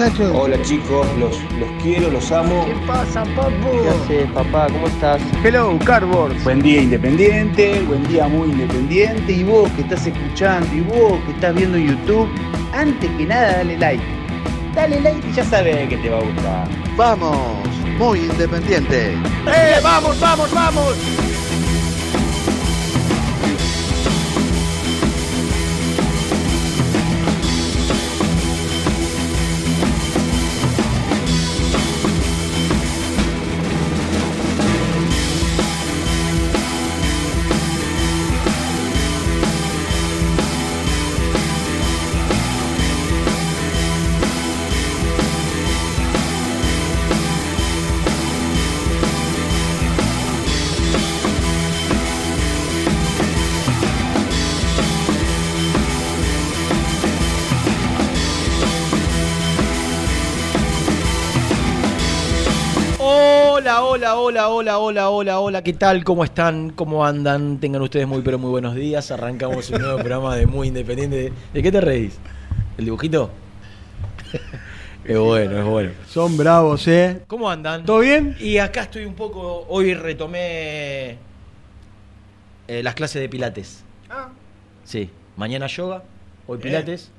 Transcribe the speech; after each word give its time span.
Muchachos. 0.00 0.32
Hola 0.34 0.62
chicos, 0.62 1.06
los, 1.18 1.36
los 1.58 1.82
quiero, 1.82 2.10
los 2.10 2.32
amo. 2.32 2.64
¿Qué 2.66 2.74
pasa, 2.86 3.24
papu? 3.36 3.70
¿Qué 3.82 3.88
haces, 3.88 4.32
papá? 4.32 4.66
¿Cómo 4.68 4.86
estás? 4.86 5.20
Hello, 5.44 5.78
Cardboard. 5.84 6.42
Buen 6.42 6.60
día 6.62 6.82
independiente, 6.82 7.80
buen 7.82 8.06
día 8.08 8.26
muy 8.28 8.48
independiente. 8.50 9.32
Y 9.32 9.44
vos 9.44 9.70
que 9.72 9.82
estás 9.82 10.06
escuchando 10.06 10.74
y 10.74 10.80
vos 10.80 11.20
que 11.26 11.32
estás 11.32 11.54
viendo 11.54 11.78
YouTube, 11.78 12.28
antes 12.72 13.10
que 13.10 13.26
nada 13.26 13.58
dale 13.58 13.78
like. 13.78 14.02
Dale 14.74 15.00
like 15.00 15.28
y 15.28 15.32
ya 15.32 15.44
sabes 15.44 15.88
que 15.88 15.96
te 15.96 16.08
va 16.08 16.18
a 16.18 16.22
gustar. 16.22 16.68
Vamos, 16.96 17.66
muy 17.98 18.20
independiente. 18.20 19.12
¡Eh, 19.46 19.80
vamos, 19.82 20.18
vamos, 20.20 20.52
vamos! 20.52 21.29
Hola, 64.30 64.48
hola, 64.48 64.78
hola, 64.78 65.10
hola, 65.10 65.40
hola, 65.40 65.64
¿qué 65.64 65.72
tal? 65.72 66.04
¿Cómo 66.04 66.22
están? 66.22 66.70
¿Cómo 66.70 67.04
andan? 67.04 67.58
Tengan 67.58 67.82
ustedes 67.82 68.06
muy, 68.06 68.22
pero 68.22 68.38
muy 68.38 68.50
buenos 68.50 68.76
días. 68.76 69.10
Arrancamos 69.10 69.68
un 69.70 69.80
nuevo 69.80 69.96
programa 69.96 70.36
de 70.36 70.46
Muy 70.46 70.68
Independiente. 70.68 71.32
¿De 71.52 71.62
qué 71.64 71.72
te 71.72 71.80
reís? 71.80 72.16
¿El 72.78 72.84
dibujito? 72.84 73.28
Es 75.04 75.18
bueno, 75.18 75.58
es 75.58 75.64
bueno. 75.64 75.90
Son 76.06 76.36
bravos, 76.36 76.86
¿eh? 76.86 77.22
¿Cómo 77.26 77.50
andan? 77.50 77.84
¿Todo 77.84 77.98
bien? 77.98 78.36
Y 78.38 78.58
acá 78.58 78.82
estoy 78.82 79.04
un 79.04 79.14
poco. 79.14 79.66
Hoy 79.68 79.94
retomé 79.94 81.16
eh, 82.68 82.82
las 82.84 82.94
clases 82.94 83.20
de 83.20 83.28
Pilates. 83.28 83.82
Ah. 84.08 84.28
Sí, 84.84 85.10
mañana 85.36 85.66
yoga, 85.66 86.04
hoy 86.46 86.58
Bien. 86.58 86.68
Pilates. 86.68 87.10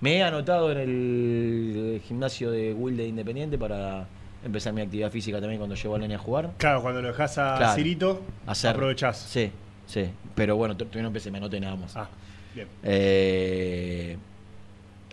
Me 0.00 0.18
he 0.18 0.22
anotado 0.22 0.70
en 0.70 0.78
el 0.78 2.00
gimnasio 2.06 2.52
de 2.52 2.72
Wilde 2.74 3.08
Independiente 3.08 3.58
para 3.58 4.06
empezar 4.44 4.72
mi 4.72 4.80
actividad 4.82 5.10
física 5.10 5.40
también 5.40 5.58
cuando 5.58 5.74
llevo 5.76 5.94
a 5.96 5.98
Nene 5.98 6.14
a 6.14 6.18
jugar. 6.18 6.50
Claro, 6.58 6.82
cuando 6.82 7.00
lo 7.02 7.08
dejas 7.08 7.38
a 7.38 7.56
Claro. 7.56 7.74
Cirito, 7.74 8.22
Hacer. 8.46 8.70
aprovechás. 8.70 9.18
Sí, 9.18 9.50
sí. 9.86 10.06
Pero 10.34 10.56
bueno, 10.56 10.76
todavía 10.76 11.02
no 11.02 11.08
empecé, 11.08 11.30
me 11.30 11.38
anoté 11.38 11.58
nada 11.60 11.76
más. 11.76 11.96
Ah, 11.96 12.08
bien. 12.54 12.68
Eh, 12.82 14.16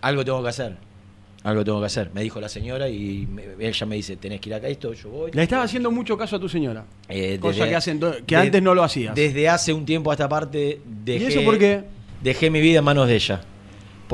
algo 0.02 0.24
tengo 0.24 0.42
que 0.42 0.48
hacer. 0.48 0.76
Algo 1.44 1.64
tengo 1.64 1.80
que 1.80 1.86
hacer. 1.86 2.10
Me 2.14 2.22
dijo 2.22 2.40
la 2.40 2.48
señora 2.48 2.88
y 2.88 3.26
me- 3.26 3.44
ella 3.66 3.86
me 3.86 3.96
dice, 3.96 4.16
tenés 4.16 4.40
que 4.40 4.48
ir 4.50 4.54
acá 4.54 4.68
a 4.68 4.70
esto, 4.70 4.92
yo 4.92 5.08
voy. 5.08 5.30
Le 5.32 5.42
estás 5.42 5.64
haciendo 5.64 5.90
mucho 5.90 6.16
caso 6.16 6.36
a 6.36 6.38
tu 6.38 6.48
señora. 6.48 6.84
Eh, 7.08 7.38
Cosa 7.40 7.56
desde- 7.56 7.68
que, 7.70 7.76
hacen 7.76 8.00
que 8.26 8.36
de- 8.36 8.40
antes 8.42 8.62
no 8.62 8.74
lo 8.76 8.84
hacías. 8.84 9.14
Desde 9.16 9.48
hace 9.48 9.72
un 9.72 9.84
tiempo 9.84 10.10
a 10.12 10.14
esta 10.14 10.28
parte 10.28 10.80
dejé, 10.86 11.24
¿Y 11.24 11.26
eso 11.28 11.42
por 11.44 11.58
qué? 11.58 11.82
dejé 12.22 12.48
mi 12.48 12.60
vida 12.60 12.78
en 12.78 12.84
manos 12.84 13.08
de 13.08 13.16
ella. 13.16 13.40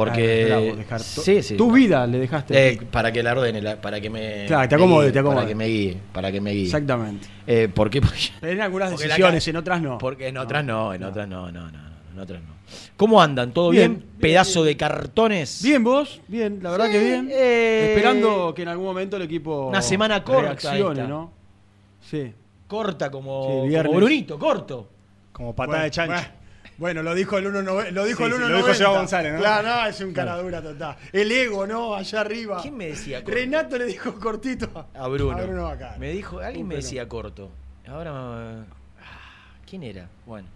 Porque... 0.05 0.45
Ah, 0.53 0.59
bravo, 0.61 0.77
dejar 0.77 0.99
to- 1.01 1.23
sí, 1.23 1.43
sí. 1.43 1.57
Tu 1.57 1.73
vida 1.73 2.07
le 2.07 2.19
dejaste. 2.19 2.69
Eh, 2.69 2.81
para 2.91 3.11
que 3.13 3.23
la 3.23 3.33
ordene, 3.33 3.61
la- 3.61 3.81
para 3.81 4.01
que 4.01 4.09
me... 4.11 4.45
Claro, 4.47 4.69
te 4.69 4.75
acomode, 4.77 5.07
guíe, 5.07 5.13
te 5.13 5.19
acomode. 5.19 5.37
Para 5.41 5.49
que 5.49 5.55
me 5.55 5.67
guíe, 5.67 5.97
para 6.13 6.33
que 6.33 6.41
me 6.41 6.53
guíe. 6.53 6.65
Exactamente. 6.67 7.27
Eh, 7.47 7.69
¿Por 7.73 7.91
qué? 7.91 8.01
Porque, 8.01 8.19
En 8.43 8.61
algunas 8.61 8.91
porque 8.91 9.07
decisiones, 9.09 9.49
en 9.49 9.57
otras 9.57 9.83
no. 9.83 9.99
porque 9.99 10.29
en 10.29 10.37
otras 10.39 10.65
no, 10.65 10.95
en 10.95 11.03
otras 11.03 11.27
no, 11.29 11.51
no, 11.51 11.63
no, 11.63 11.71
no, 11.73 11.89
en 12.13 12.19
otras 12.21 12.41
no. 12.43 12.59
¿Cómo 12.97 13.21
andan? 13.23 13.53
¿Todo 13.53 13.71
bien? 13.71 13.93
Bien, 13.93 14.01
bien, 14.07 14.21
Pedazo 14.21 14.63
bien. 14.63 14.73
de 14.75 14.77
cartones. 14.77 15.61
Bien, 15.63 15.83
vos, 15.83 16.21
bien, 16.29 16.59
la 16.63 16.71
verdad 16.71 16.87
Sí, 16.87 16.93
que 16.93 16.99
bien. 17.01 17.29
eh, 17.33 17.87
Esperando 17.95 18.53
que 18.55 18.63
en 18.63 18.69
algún 18.69 18.87
momento 18.87 19.17
el 19.17 19.23
equipo. 19.23 19.69
Una 19.69 19.81
semana 19.83 20.23
corta. 20.23 20.57
¿no? 21.07 21.33
Sí. 22.03 22.33
Corta 22.67 23.11
como, 23.11 23.65
Sí, 23.67 23.75
como. 23.77 23.93
Brunito, 23.95 24.39
corto. 24.39 24.89
Como 25.33 25.55
patada 25.55 25.79
Bueno, 25.79 25.85
de 25.85 25.91
chancho. 25.91 26.13
bueno, 26.15 26.29
Bueno, 26.79 27.03
lo 27.03 27.13
dijo 27.15 27.37
el 27.39 27.47
1 27.49 27.61
lo 27.63 28.05
dijo 28.05 28.19
Sí, 28.19 28.23
el 28.25 28.31
sí, 28.31 28.37
1 28.37 28.49
lo 28.49 28.57
dijo 28.59 28.73
Seba 28.75 28.91
González, 28.91 29.33
¿no? 29.33 29.39
Claro, 29.41 29.69
no, 29.69 29.87
es 29.87 30.01
un 30.01 30.13
caradura 30.13 30.63
total. 30.63 30.97
El 31.13 31.31
ego, 31.33 31.67
¿no? 31.67 31.95
Allá 31.95 32.21
arriba. 32.21 32.61
¿Quién 32.63 32.77
me 32.77 32.87
decía 32.87 33.23
corto? 33.25 33.37
Renato 33.37 33.79
le 33.79 33.85
dijo 33.87 34.15
cortito 34.21 34.87
A 34.95 35.09
Bruno. 35.09 35.37
A 35.37 35.43
Bruno 35.43 35.67
acá. 35.67 35.97
Me 35.99 36.11
dijo, 36.13 36.39
alguien 36.39 36.67
me 36.69 36.77
decía 36.77 37.09
corto. 37.09 37.51
Ahora. 37.89 38.13
ah, 38.13 38.65
¿Quién 39.69 39.83
era? 39.83 40.09
Bueno, 40.25 40.47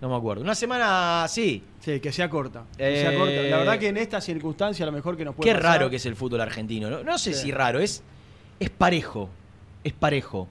no 0.00 0.08
me 0.10 0.16
acuerdo. 0.16 0.42
Una 0.42 0.54
semana 0.54 1.26
sí. 1.28 1.64
Sí, 1.80 2.00
que 2.00 2.12
sea 2.12 2.28
corta. 2.28 2.64
Eh, 2.76 2.92
Que 2.94 3.00
sea 3.00 3.18
corta. 3.18 3.42
La 3.42 3.56
verdad 3.56 3.78
que 3.78 3.88
en 3.88 3.96
esta 3.96 4.20
circunstancia 4.20 4.84
lo 4.84 4.92
mejor 4.92 5.16
que 5.16 5.24
nos 5.24 5.34
puede 5.34 5.50
Qué 5.50 5.56
pasar- 5.58 5.78
raro 5.78 5.88
que 5.90 5.96
es 5.96 6.04
el 6.06 6.16
fútbol 6.16 6.42
argentino. 6.42 6.90
No, 6.90 7.02
no 7.02 7.16
sé 7.18 7.32
Sí. 7.32 7.44
si 7.44 7.50
raro, 7.50 7.80
es, 7.80 8.02
es 8.60 8.68
parejo. 8.68 9.30
Es 9.84 9.94
parejo. 9.94 10.48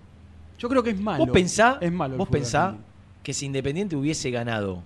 Yo 0.58 0.68
creo 0.68 0.82
que 0.82 0.90
es 0.90 1.00
malo. 1.00 1.26
Vos 1.26 1.30
pensá, 1.34 1.78
es 1.80 1.92
malo 1.92 2.16
el 2.16 2.18
vos 2.18 2.28
pensá 2.30 2.64
argentino. 2.70 2.88
que 3.24 3.34
si 3.34 3.46
Independiente 3.46 3.96
hubiese 3.96 4.32
ganado 4.32 4.84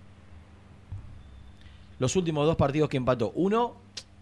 los 2.00 2.16
últimos 2.16 2.46
dos 2.46 2.56
partidos 2.56 2.90
que 2.90 2.98
empató, 2.98 3.32
uno, 3.36 3.76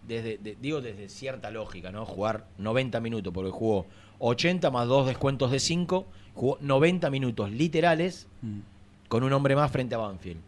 desde, 0.08 0.38
de- 0.38 0.58
digo 0.62 0.82
desde 0.82 1.10
cierta 1.10 1.50
lógica, 1.52 1.92
¿no? 1.92 2.06
Jugar 2.06 2.46
90 2.58 3.00
minutos, 3.00 3.34
porque 3.34 3.52
jugó 3.52 3.86
80 4.20 4.70
más 4.72 4.88
dos 4.88 5.08
descuentos 5.08 5.52
de 5.52 5.60
5, 5.60 6.06
jugó 6.36 6.58
90 6.62 7.10
minutos 7.10 7.52
literales 7.52 8.28
Mm. 8.42 8.60
con 9.08 9.24
un 9.24 9.32
hombre 9.34 9.56
más 9.56 9.72
frente 9.72 9.96
a 9.96 10.00
Banfield. 10.00 10.40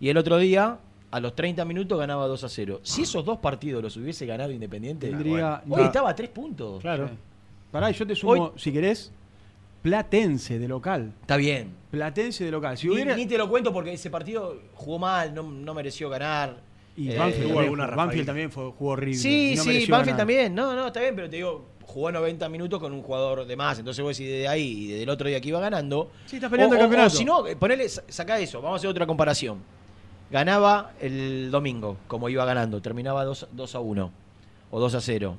Y 0.00 0.08
el 0.08 0.16
otro 0.16 0.38
día, 0.38 0.78
a 1.10 1.20
los 1.20 1.34
30 1.36 1.64
minutos, 1.64 1.98
ganaba 1.98 2.26
2 2.26 2.42
a 2.44 2.48
0. 2.48 2.80
Si 2.82 3.02
esos 3.02 3.24
dos 3.24 3.38
partidos 3.38 3.82
los 3.82 3.96
hubiese 3.96 4.26
ganado 4.26 4.50
Independiente, 4.52 5.08
Tendría- 5.08 5.62
hoy 5.68 5.76
no. 5.80 5.84
estaba 5.84 6.10
a 6.10 6.14
3 6.16 6.30
puntos. 6.30 6.80
Claro. 6.80 7.08
Sí. 7.08 7.14
Pará, 7.70 7.90
yo 7.90 8.06
te 8.06 8.14
sumo, 8.16 8.32
Hoy- 8.32 8.50
si 8.56 8.72
querés, 8.72 9.12
Platense 9.82 10.58
de 10.58 10.66
local. 10.66 11.12
Está 11.20 11.36
bien. 11.36 11.74
Platense 11.90 12.42
de 12.44 12.50
local. 12.50 12.78
Si 12.78 12.86
Ni, 12.88 12.94
hubiera. 12.94 13.14
ni 13.16 13.26
te 13.26 13.36
lo 13.36 13.50
cuento 13.50 13.70
porque 13.70 13.92
ese 13.92 14.08
partido 14.08 14.58
jugó 14.74 14.98
mal, 14.98 15.34
no, 15.34 15.42
no 15.42 15.74
mereció 15.74 16.08
ganar. 16.08 16.56
Y 16.96 17.10
Eh, 17.10 17.18
Banfield, 17.18 17.44
hubo 17.46 17.54
también, 17.54 17.64
alguna 17.80 17.86
Banfield 17.96 18.26
también 18.26 18.50
fue, 18.52 18.70
jugó 18.70 18.90
horrible. 18.92 19.18
Sí, 19.18 19.54
no 19.56 19.62
sí, 19.64 19.68
Banfield 19.70 19.90
ganar. 19.90 20.16
también. 20.16 20.54
No, 20.54 20.74
no, 20.76 20.86
está 20.86 21.00
bien, 21.00 21.16
pero 21.16 21.28
te 21.28 21.36
digo, 21.36 21.66
jugó 21.82 22.12
90 22.12 22.48
minutos 22.48 22.78
con 22.80 22.92
un 22.92 23.02
jugador 23.02 23.46
de 23.46 23.56
más. 23.56 23.78
Entonces 23.78 24.02
vos 24.04 24.16
decís 24.16 24.30
de 24.32 24.46
ahí 24.48 24.62
y 24.84 24.86
desde 24.88 25.02
el 25.02 25.08
otro 25.08 25.28
día 25.28 25.40
que 25.40 25.48
iba 25.48 25.58
ganando. 25.60 26.10
Sí, 26.26 26.36
está 26.36 26.48
peleando 26.48 26.74
o, 26.74 26.78
el 26.78 26.82
campeonato. 26.84 27.10
si 27.16 27.24
no, 27.24 27.46
eh, 27.46 27.56
ponele, 27.56 27.88
sa- 27.88 28.04
sacá 28.08 28.38
eso, 28.38 28.60
vamos 28.62 28.76
a 28.76 28.78
hacer 28.78 28.90
otra 28.90 29.06
comparación. 29.06 29.58
Ganaba 30.30 30.92
el 31.00 31.50
domingo, 31.50 31.96
como 32.06 32.28
iba 32.28 32.44
ganando, 32.44 32.80
terminaba 32.80 33.24
2, 33.24 33.48
2 33.52 33.74
a 33.74 33.80
1 33.80 34.10
o 34.70 34.80
2 34.80 34.94
a 34.94 35.00
0. 35.00 35.36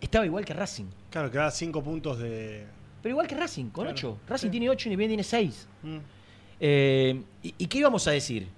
Estaba 0.00 0.24
igual 0.26 0.44
que 0.44 0.52
Racing. 0.54 0.86
Claro, 1.10 1.30
queda 1.30 1.50
cinco 1.50 1.82
puntos 1.82 2.18
de. 2.18 2.66
Pero 3.02 3.10
igual 3.12 3.26
que 3.26 3.34
Racing, 3.34 3.66
con 3.66 3.84
Claro, 3.84 3.96
8. 3.96 4.18
Racing 4.28 4.46
sí. 4.48 4.50
tiene 4.50 4.70
8 4.70 4.88
y 4.88 4.92
Independiente 4.92 5.24
tiene 5.28 5.48
6. 5.48 5.68
Mm. 5.82 5.96
Eh, 6.60 7.22
¿y, 7.42 7.54
y 7.58 7.66
qué 7.66 7.78
íbamos 7.78 8.06
a 8.08 8.12
decir? 8.12 8.48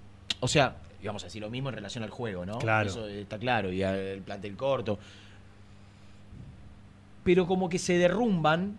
O 0.40 0.49
sea, 0.49 0.76
íbamos 1.05 1.23
a 1.23 1.27
decir 1.27 1.43
lo 1.43 1.51
mismo 1.51 1.69
en 1.69 1.75
relación 1.77 2.03
al 2.03 2.11
juego, 2.11 2.45
¿no? 2.47 2.59
Claro. 2.59 2.89
Eso 2.89 3.06
está 3.09 3.39
claro, 3.39 3.71
y 3.73 3.83
al 3.83 4.21
plantel 4.25 4.56
corto. 4.56 4.99
Pero 7.23 7.47
como 7.47 7.69
que 7.69 7.79
se 7.79 7.99
derrumban 7.99 8.79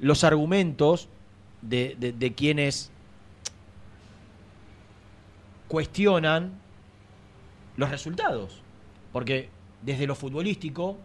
los 0.00 0.24
argumentos 0.24 1.08
de, 1.62 1.96
de- 1.98 2.12
de 2.12 2.32
quienes 2.34 2.90
cuestionan 5.68 6.52
los 7.76 7.90
resultados. 7.90 8.62
Porque 9.12 9.48
desde 9.82 10.06
lo 10.06 10.14
futbolístico, 10.14 10.96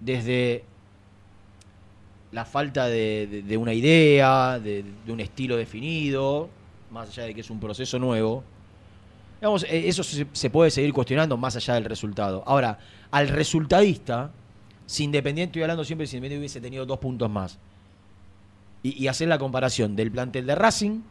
desde 0.00 0.64
la 2.32 2.44
falta 2.44 2.86
de, 2.86 3.26
de- 3.30 3.42
de 3.42 3.56
una 3.56 3.72
idea, 3.72 4.58
de, 4.58 4.84
de 5.06 5.12
un 5.12 5.20
estilo 5.20 5.56
definido, 5.56 6.48
más 6.90 7.08
allá 7.10 7.24
de 7.24 7.34
que 7.34 7.40
es 7.42 7.50
un 7.50 7.60
proceso 7.60 7.98
nuevo. 7.98 8.44
Eh, 9.44 9.88
eso 9.88 10.02
se, 10.02 10.26
se 10.32 10.50
puede 10.50 10.70
seguir 10.70 10.92
cuestionando 10.92 11.36
más 11.36 11.54
allá 11.56 11.74
del 11.74 11.84
resultado. 11.84 12.42
Ahora, 12.46 12.78
al 13.10 13.28
resultadista, 13.28 14.30
si 14.86 15.04
Independiente, 15.04 15.50
estoy 15.50 15.62
hablando 15.62 15.84
siempre 15.84 16.06
si 16.06 16.16
Independiente 16.16 16.40
hubiese 16.40 16.60
tenido 16.60 16.86
dos 16.86 16.98
puntos 16.98 17.30
más, 17.30 17.58
y, 18.82 19.02
y 19.02 19.08
hacer 19.08 19.28
la 19.28 19.38
comparación 19.38 19.96
del 19.96 20.10
plantel 20.10 20.46
de 20.46 20.54
Racing, 20.54 21.02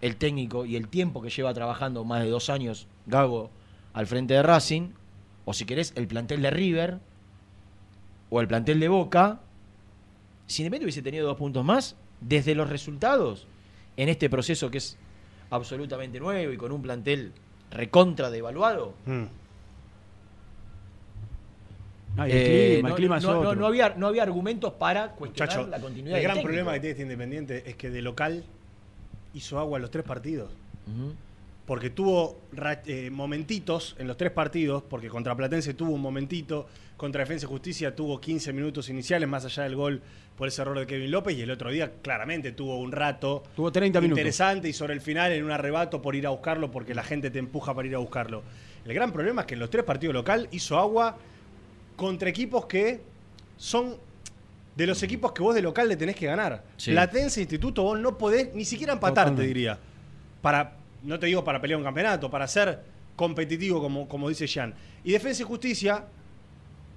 el 0.00 0.16
técnico 0.16 0.66
y 0.66 0.74
el 0.74 0.88
tiempo 0.88 1.22
que 1.22 1.30
lleva 1.30 1.54
trabajando 1.54 2.04
más 2.04 2.24
de 2.24 2.28
dos 2.28 2.50
años 2.50 2.88
Gago 3.06 3.50
al 3.92 4.08
frente 4.08 4.34
de 4.34 4.42
Racing, 4.42 4.90
o 5.44 5.52
si 5.52 5.64
querés, 5.64 5.92
el 5.94 6.08
plantel 6.08 6.42
de 6.42 6.50
River, 6.50 6.98
o 8.30 8.40
el 8.40 8.48
plantel 8.48 8.80
de 8.80 8.88
Boca, 8.88 9.40
si 10.48 10.62
Independiente 10.62 10.86
hubiese 10.86 11.02
tenido 11.02 11.26
dos 11.26 11.36
puntos 11.36 11.64
más, 11.64 11.94
desde 12.20 12.54
los 12.54 12.68
resultados, 12.68 13.46
en 13.96 14.08
este 14.08 14.28
proceso 14.28 14.70
que 14.70 14.78
es 14.78 14.98
absolutamente 15.52 16.18
nuevo 16.18 16.52
y 16.52 16.56
con 16.56 16.72
un 16.72 16.82
plantel 16.82 17.32
recontra 17.70 18.30
devaluado, 18.30 18.94
Mm. 19.06 19.24
El 22.18 22.30
eh, 22.30 22.72
clima, 22.74 22.88
no, 22.90 22.94
el 22.94 22.98
clima 23.00 23.16
es 23.16 23.22
no- 23.24 23.32
no- 23.32 23.38
otro. 23.40 23.54
no 23.60 23.66
había, 23.66 23.94
no 23.96 24.06
había 24.06 24.22
argumentos 24.22 24.74
para 24.74 25.12
cuestionar 25.12 25.48
Muchacho, 25.56 25.70
la 25.70 25.80
continuidad 25.80 26.18
el 26.18 26.22
gran 26.22 26.34
técnico. 26.34 26.46
problema 26.48 26.72
que 26.74 26.80
tiene 26.80 26.90
este 26.90 27.02
Independiente 27.04 27.70
es 27.70 27.74
que 27.76 27.88
de 27.88 28.02
local 28.02 28.44
hizo 29.32 29.58
agua 29.58 29.78
los 29.78 29.90
tres 29.90 30.04
partidos. 30.04 30.50
Porque 31.66 31.90
tuvo 31.90 32.40
eh, 32.86 33.10
momentitos 33.10 33.94
en 33.98 34.08
los 34.08 34.16
tres 34.16 34.32
partidos, 34.32 34.82
porque 34.82 35.08
contra 35.08 35.36
Platense 35.36 35.74
tuvo 35.74 35.92
un 35.92 36.00
momentito, 36.00 36.66
contra 36.96 37.20
Defensa 37.20 37.46
y 37.46 37.48
Justicia 37.48 37.94
tuvo 37.94 38.20
15 38.20 38.52
minutos 38.52 38.88
iniciales, 38.88 39.28
más 39.28 39.44
allá 39.44 39.62
del 39.64 39.76
gol 39.76 40.02
por 40.36 40.48
ese 40.48 40.62
error 40.62 40.78
de 40.78 40.86
Kevin 40.86 41.10
López, 41.10 41.36
y 41.36 41.42
el 41.42 41.50
otro 41.50 41.70
día 41.70 41.92
claramente 42.02 42.52
tuvo 42.52 42.78
un 42.78 42.90
rato 42.90 43.44
Tuvo 43.54 43.70
30 43.70 44.00
minutos. 44.00 44.18
interesante 44.18 44.68
y 44.68 44.72
sobre 44.72 44.94
el 44.94 45.00
final 45.00 45.30
en 45.32 45.44
un 45.44 45.50
arrebato 45.52 46.02
por 46.02 46.16
ir 46.16 46.26
a 46.26 46.30
buscarlo, 46.30 46.70
porque 46.70 46.94
la 46.94 47.04
gente 47.04 47.30
te 47.30 47.38
empuja 47.38 47.74
para 47.74 47.86
ir 47.86 47.94
a 47.94 47.98
buscarlo. 47.98 48.42
El 48.84 48.94
gran 48.94 49.12
problema 49.12 49.42
es 49.42 49.46
que 49.46 49.54
en 49.54 49.60
los 49.60 49.70
tres 49.70 49.84
partidos 49.84 50.14
local 50.14 50.48
hizo 50.50 50.78
agua 50.78 51.16
contra 51.96 52.28
equipos 52.28 52.66
que 52.66 53.00
son 53.56 53.96
de 54.74 54.86
los 54.86 55.02
equipos 55.02 55.32
que 55.32 55.42
vos 55.42 55.54
de 55.54 55.62
local 55.62 55.88
le 55.88 55.96
tenés 55.96 56.16
que 56.16 56.26
ganar. 56.26 56.64
Sí. 56.76 56.90
Platense 56.90 57.40
Instituto 57.40 57.82
vos 57.84 58.00
no 58.00 58.18
podés 58.18 58.52
ni 58.54 58.64
siquiera 58.64 58.94
empatar, 58.94 59.26
Totalmente. 59.26 59.42
te 59.42 59.46
diría. 59.48 59.78
Para, 60.40 60.72
no 61.04 61.18
te 61.18 61.26
digo 61.26 61.42
para 61.44 61.60
pelear 61.60 61.78
un 61.78 61.84
campeonato, 61.84 62.30
para 62.30 62.46
ser 62.46 62.80
competitivo, 63.16 63.80
como, 63.80 64.08
como 64.08 64.28
dice 64.28 64.46
Jean. 64.46 64.74
Y 65.04 65.12
Defensa 65.12 65.42
y 65.42 65.46
Justicia, 65.46 66.04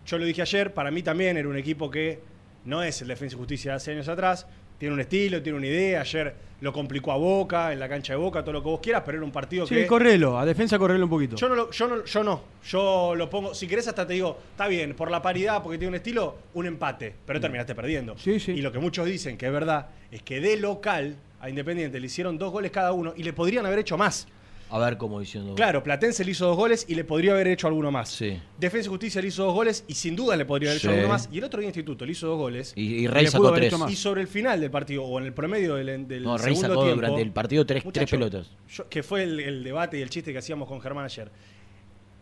yo 0.05 0.17
lo 0.17 0.25
dije 0.25 0.41
ayer, 0.41 0.73
para 0.73 0.91
mí 0.91 1.01
también 1.03 1.37
era 1.37 1.47
un 1.47 1.57
equipo 1.57 1.89
que 1.89 2.19
no 2.65 2.83
es 2.83 3.01
el 3.01 3.07
Defensa 3.07 3.35
y 3.35 3.39
Justicia 3.39 3.71
de 3.71 3.77
hace 3.77 3.91
años 3.91 4.07
atrás. 4.07 4.47
Tiene 4.77 4.93
un 4.93 4.99
estilo, 4.99 5.41
tiene 5.41 5.57
una 5.57 5.67
idea. 5.67 6.01
Ayer 6.01 6.35
lo 6.59 6.73
complicó 6.73 7.11
a 7.13 7.15
Boca, 7.17 7.71
en 7.71 7.79
la 7.79 7.87
cancha 7.87 8.11
de 8.13 8.17
Boca, 8.17 8.41
todo 8.43 8.51
lo 8.53 8.61
que 8.61 8.67
vos 8.69 8.79
quieras, 8.81 9.03
pero 9.05 9.17
era 9.17 9.25
un 9.25 9.31
partido 9.31 9.65
Sí, 9.65 9.73
que. 9.75 9.87
correlo, 9.87 10.37
a 10.37 10.45
defensa 10.45 10.77
correlo 10.77 11.05
un 11.05 11.09
poquito. 11.09 11.37
Yo 11.37 11.47
no, 11.47 11.55
lo- 11.55 11.71
yo, 11.71 11.87
no, 11.87 12.03
yo 12.03 12.23
no. 12.23 12.41
Yo 12.67 13.15
lo 13.15 13.29
pongo. 13.29 13.53
Si 13.55 13.67
querés, 13.67 13.87
hasta 13.87 14.05
te 14.05 14.13
digo, 14.13 14.37
está 14.51 14.67
bien, 14.67 14.93
por 14.95 15.09
la 15.09 15.21
paridad, 15.21 15.63
porque 15.63 15.77
tiene 15.77 15.89
un 15.89 15.95
estilo, 15.95 16.35
un 16.55 16.65
empate. 16.65 17.15
Pero 17.25 17.39
terminaste 17.39 17.73
perdiendo. 17.73 18.17
Sí, 18.17 18.37
sí. 18.39 18.51
Y 18.51 18.61
lo 18.61 18.71
que 18.71 18.79
muchos 18.79 19.05
dicen 19.05 19.37
que 19.37 19.45
es 19.45 19.51
verdad 19.53 19.87
es 20.11 20.21
que 20.23 20.41
de 20.41 20.57
local 20.57 21.15
a 21.39 21.49
Independiente 21.49 21.99
le 21.99 22.05
hicieron 22.07 22.37
dos 22.37 22.51
goles 22.51 22.71
cada 22.71 22.91
uno 22.93 23.13
y 23.15 23.23
le 23.23 23.33
podrían 23.33 23.65
haber 23.65 23.79
hecho 23.79 23.97
más. 23.97 24.27
A 24.71 24.79
ver 24.79 24.97
cómo 24.97 25.19
diciendo. 25.19 25.53
Claro, 25.53 25.83
Platense 25.83 26.25
le 26.25 26.31
hizo 26.31 26.47
dos 26.47 26.57
goles 26.57 26.85
y 26.89 26.95
le 26.95 27.03
podría 27.03 27.33
haber 27.33 27.47
hecho 27.47 27.67
alguno 27.67 27.91
más. 27.91 28.09
Sí. 28.09 28.41
Defensa 28.59 28.87
y 28.87 28.89
Justicia 28.89 29.21
le 29.21 29.27
hizo 29.27 29.43
dos 29.45 29.53
goles 29.53 29.85
y 29.87 29.93
sin 29.93 30.15
duda 30.15 30.35
le 30.35 30.43
podría 30.43 30.69
haber 30.71 30.79
hecho 30.79 30.87
Sí. 30.89 30.93
alguno 30.95 31.13
más. 31.13 31.29
Y 31.31 31.37
el 31.37 31.43
otro 31.43 31.59
día 31.59 31.67
Instituto 31.69 32.03
le 32.03 32.11
hizo 32.13 32.25
dos 32.27 32.37
goles. 32.39 32.73
Y, 32.75 32.81
y 32.81 33.01
le 33.03 33.09
Rey 33.09 33.25
pudo 33.25 33.31
sacó 33.31 33.47
haber 33.49 33.59
tres. 33.59 33.67
hecho 33.73 33.77
más. 33.77 33.91
Y 33.91 33.95
sobre 33.95 34.21
el 34.21 34.27
final 34.27 34.59
del 34.59 34.71
partido, 34.71 35.03
o 35.03 35.19
en 35.19 35.25
el 35.25 35.33
promedio 35.33 35.75
del, 35.75 36.07
del 36.07 36.23
No, 36.23 36.35
Rey 36.37 36.55
segundo 36.55 36.67
sacó 36.69 36.83
tiempo, 36.83 36.95
durante 37.01 37.21
el 37.21 37.31
partido 37.31 37.63
tres, 37.63 37.83
tres 37.93 38.09
pelotas. 38.09 38.49
yo- 38.75 38.89
que 38.89 39.03
fue 39.03 39.21
el, 39.23 39.39
el 39.39 39.63
debate 39.63 39.99
y 39.99 40.01
el 40.01 40.09
chiste 40.09 40.31
que 40.33 40.39
hacíamos 40.39 40.67
con 40.67 40.81
Germán 40.81 41.05
ayer. 41.05 41.29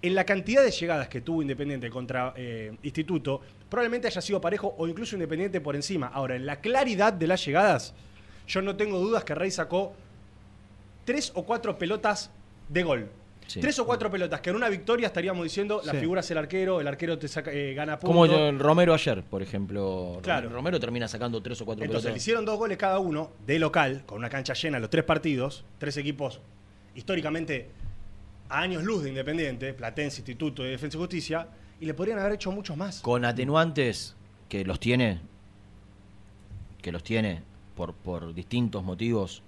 En 0.01 0.13
la 0.13 0.25
cantidad 0.25 0.61
de 0.65 0.71
llegadas 0.71 1.07
que 1.07 1.21
tuvo 1.21 1.41
Independiente 1.41 1.89
contra 1.89 2.33
eh, 2.35 2.75
Instituto, 2.83 3.39
probablemente 3.69 4.07
haya 4.07 4.19
sido 4.19 4.41
parejo 4.41 4.75
o 4.77 4.85
incluso 4.85 5.15
Independiente 5.15 5.61
por 5.61 5.77
encima. 5.77 6.07
Ahora, 6.07 6.35
en 6.35 6.45
la 6.45 6.59
claridad 6.59 7.13
de 7.13 7.25
las 7.25 7.43
llegadas, 7.45 7.93
yo 8.47 8.61
no 8.61 8.75
tengo 8.75 8.99
dudas 8.99 9.23
que 9.23 9.35
Rey 9.35 9.51
sacó 9.51 9.93
tres 11.05 11.31
o 11.35 11.43
cuatro 11.43 11.77
pelotas 11.77 12.31
de 12.69 12.83
gol. 12.83 13.09
Sí. 13.47 13.59
Tres 13.59 13.77
o 13.79 13.85
cuatro 13.85 14.09
pelotas 14.09 14.39
que 14.39 14.51
en 14.51 14.55
una 14.55 14.69
victoria 14.69 15.07
estaríamos 15.07 15.43
diciendo 15.43 15.81
la 15.83 15.91
Sí. 15.91 15.97
figura 15.99 16.21
es 16.21 16.31
el 16.31 16.37
arquero, 16.37 16.79
el 16.79 16.87
arquero 16.87 17.19
te 17.19 17.27
saca, 17.27 17.51
eh, 17.51 17.73
gana 17.73 17.99
puntos. 17.99 18.29
Como 18.29 18.51
Romero 18.57 18.93
ayer, 18.93 19.21
por 19.23 19.41
ejemplo. 19.41 20.19
Claro. 20.23 20.49
Romero 20.49 20.79
termina 20.79 21.09
sacando 21.09 21.41
tres 21.43 21.59
o 21.61 21.65
cuatro 21.65 21.83
Entonces 21.83 22.05
le 22.05 22.09
pelotas. 22.11 22.23
hicieron 22.23 22.45
dos 22.45 22.57
goles 22.57 22.77
cada 22.77 22.99
uno 22.99 23.31
de 23.45 23.59
local, 23.59 24.03
con 24.05 24.19
una 24.19 24.29
cancha 24.29 24.53
llena 24.53 24.79
los 24.79 24.89
tres 24.89 25.03
partidos, 25.03 25.65
tres 25.77 25.97
equipos 25.97 26.39
históricamente 26.95 27.69
a 28.49 28.61
años 28.61 28.83
luz 28.83 29.03
de 29.03 29.09
Independiente, 29.09 29.73
Platense, 29.73 30.21
Instituto 30.21 30.65
y 30.65 30.69
Defensa 30.69 30.97
y 30.97 31.01
Justicia, 31.01 31.47
y 31.81 31.85
le 31.85 31.93
podrían 31.93 32.19
haber 32.19 32.33
hecho 32.33 32.49
muchos 32.51 32.77
más. 32.77 33.01
Con 33.01 33.25
atenuantes 33.25 34.15
que 34.47 34.63
los 34.63 34.79
tiene, 34.79 35.19
que 36.81 36.91
los 36.93 37.03
tiene 37.03 37.41
por, 37.75 37.93
por 37.93 38.33
distintos 38.33 38.83
motivos 38.83 39.41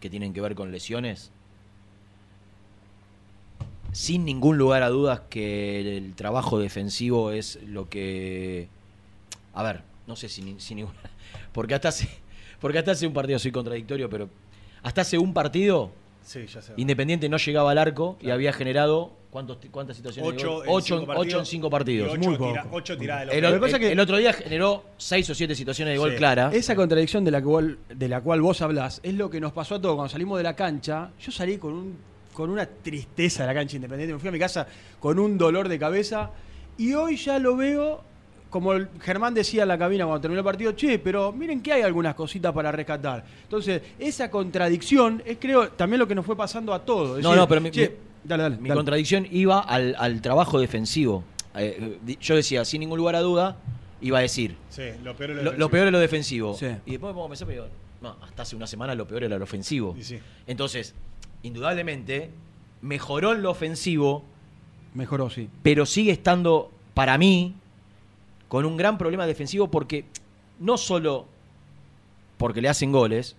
que 0.00 0.10
tienen 0.10 0.32
que 0.32 0.40
ver 0.40 0.54
con 0.54 0.72
lesiones, 0.72 1.30
sin 3.92 4.24
ningún 4.24 4.58
lugar 4.58 4.82
a 4.82 4.88
dudas 4.88 5.20
que 5.30 5.96
el 5.96 6.14
trabajo 6.14 6.58
defensivo 6.58 7.30
es 7.30 7.58
lo 7.66 7.88
que... 7.88 8.68
A 9.54 9.62
ver, 9.62 9.82
no 10.06 10.16
sé 10.16 10.28
si, 10.28 10.56
si 10.58 10.74
ninguna... 10.74 10.98
Porque 11.52 11.74
hasta 11.74 11.88
hace, 11.88 12.08
porque 12.60 12.78
hasta 12.78 12.92
hace 12.92 13.06
un 13.06 13.14
partido, 13.14 13.38
soy 13.38 13.52
contradictorio, 13.52 14.10
pero 14.10 14.28
hasta 14.82 15.00
hace 15.00 15.18
un 15.18 15.32
partido 15.32 15.90
Sí, 16.26 16.44
ya 16.48 16.60
sé. 16.60 16.72
Independiente 16.76 17.28
no 17.28 17.36
llegaba 17.36 17.70
al 17.70 17.78
arco 17.78 18.18
y 18.20 18.30
había 18.30 18.52
generado 18.52 19.12
¿cuántos, 19.36 19.58
¿cuántas 19.70 19.96
situaciones? 19.96 20.30
de 20.32 20.36
Ocho, 20.38 20.54
gol? 20.54 20.64
en 20.64 20.70
Ocho, 20.72 20.84
cinco 20.86 21.02
ocho 21.02 21.06
partidos, 21.16 21.38
en 21.40 21.46
cinco 21.46 21.70
partidos. 21.70 22.08
ocho 22.12 22.18
Muy 22.30 22.36
tira- 22.38 22.62
poco. 22.62 22.76
ocho 22.76 22.96
tiradas 22.96 23.26
de 23.26 23.38
El, 23.38 23.44
el- 23.44 23.78
que- 23.80 23.92
el 23.92 24.00
otro 24.00 24.16
día 24.16 24.32
generó 24.32 24.84
seis 24.96 25.28
o 25.28 25.34
siete 25.34 25.54
situaciones 25.54 25.92
de 25.92 25.98
gol 25.98 26.12
Sí. 26.12 26.16
claras. 26.16 26.54
Esa 26.54 26.74
contradicción 26.74 27.22
de 27.22 27.30
la, 27.30 27.42
cual, 27.42 27.78
de 27.94 28.08
la 28.08 28.22
cual 28.22 28.40
vos 28.40 28.62
hablás 28.62 29.00
es 29.02 29.12
lo 29.14 29.28
que 29.28 29.38
nos 29.40 29.52
pasó 29.52 29.74
a 29.74 29.80
todos 29.80 29.94
cuando 29.96 30.08
salimos 30.10 30.38
de 30.38 30.44
la 30.44 30.56
cancha. 30.56 31.10
Yo 31.20 31.30
salí 31.30 31.58
con, 31.58 31.74
un, 31.74 31.96
con 32.32 32.48
una 32.48 32.64
tristeza 32.64 33.42
de 33.42 33.48
la 33.48 33.54
cancha 33.54 33.76
independiente. 33.76 34.14
Me 34.14 34.18
fui 34.20 34.28
a 34.30 34.32
mi 34.32 34.38
casa 34.38 34.66
con 34.98 35.18
un 35.18 35.36
dolor 35.36 35.68
de 35.68 35.78
cabeza. 35.78 36.30
Y 36.78 36.94
hoy 36.94 37.16
ya 37.16 37.38
lo 37.38 37.56
veo, 37.56 38.02
como 38.48 38.72
Germán 39.00 39.34
decía 39.34 39.62
en 39.62 39.68
la 39.68 39.76
cabina 39.78 40.04
cuando 40.06 40.20
terminó 40.22 40.40
el 40.40 40.44
partido, 40.44 40.72
che, 40.72 40.98
pero 40.98 41.30
miren 41.32 41.60
que 41.60 41.72
hay 41.74 41.82
algunas 41.82 42.14
cositas 42.14 42.52
para 42.54 42.72
rescatar. 42.72 43.22
Entonces, 43.42 43.82
esa 43.98 44.30
contradicción 44.30 45.22
es, 45.26 45.36
creo, 45.38 45.68
también 45.70 45.98
lo 46.00 46.06
que 46.08 46.14
nos 46.14 46.24
fue 46.24 46.36
pasando 46.36 46.72
a 46.72 46.82
todos. 46.84 47.18
Es 47.18 47.22
No, 47.22 47.30
decir, 47.30 47.40
no, 47.42 47.48
pero 47.48 47.60
mi- 47.60 47.70
che, 47.70 47.88
mi- 47.88 47.94
dale, 48.26 48.42
dale. 48.44 48.56
Mi 48.58 48.68
dale. 48.68 48.78
contradicción 48.78 49.26
iba 49.30 49.60
al, 49.60 49.94
al 49.98 50.20
trabajo 50.20 50.58
defensivo. 50.60 51.24
Eh, 51.54 51.98
yo 52.20 52.36
decía, 52.36 52.64
sin 52.64 52.80
ningún 52.80 52.98
lugar 52.98 53.14
a 53.16 53.20
duda, 53.20 53.56
iba 54.00 54.18
a 54.18 54.22
decir, 54.22 54.56
Sí, 54.68 54.82
lo 55.02 55.16
peor 55.16 55.30
es 55.30 55.36
lo, 55.36 55.42
lo, 55.44 55.52
lo 55.52 55.70
peor 55.70 55.86
es 55.86 55.92
lo 55.92 55.98
defensivo. 55.98 56.54
Sí. 56.54 56.66
Y 56.84 56.92
después 56.92 57.10
me 57.10 57.14
pongo 57.14 57.26
a 57.26 57.28
pensar, 57.30 57.48
pero 57.48 57.66
no, 58.02 58.16
hasta 58.22 58.42
hace 58.42 58.54
una 58.56 58.66
semana 58.66 58.94
lo 58.94 59.06
peor 59.08 59.24
era 59.24 59.38
lo 59.38 59.44
ofensivo. 59.44 59.94
Y 59.98 60.02
sí. 60.04 60.18
Entonces, 60.46 60.94
indudablemente, 61.42 62.30
mejoró 62.82 63.32
en 63.32 63.42
lo 63.42 63.50
ofensivo, 63.50 64.22
Mejoró, 64.94 65.30
sí. 65.30 65.48
pero 65.62 65.86
sigue 65.86 66.12
estando, 66.12 66.70
para 66.94 67.16
mí, 67.18 67.54
con 68.48 68.64
un 68.64 68.76
gran 68.76 68.98
problema 68.98 69.26
defensivo 69.26 69.70
porque 69.70 70.04
no 70.60 70.76
solo 70.78 71.26
porque 72.38 72.60
le 72.60 72.68
hacen 72.68 72.92
goles, 72.92 73.34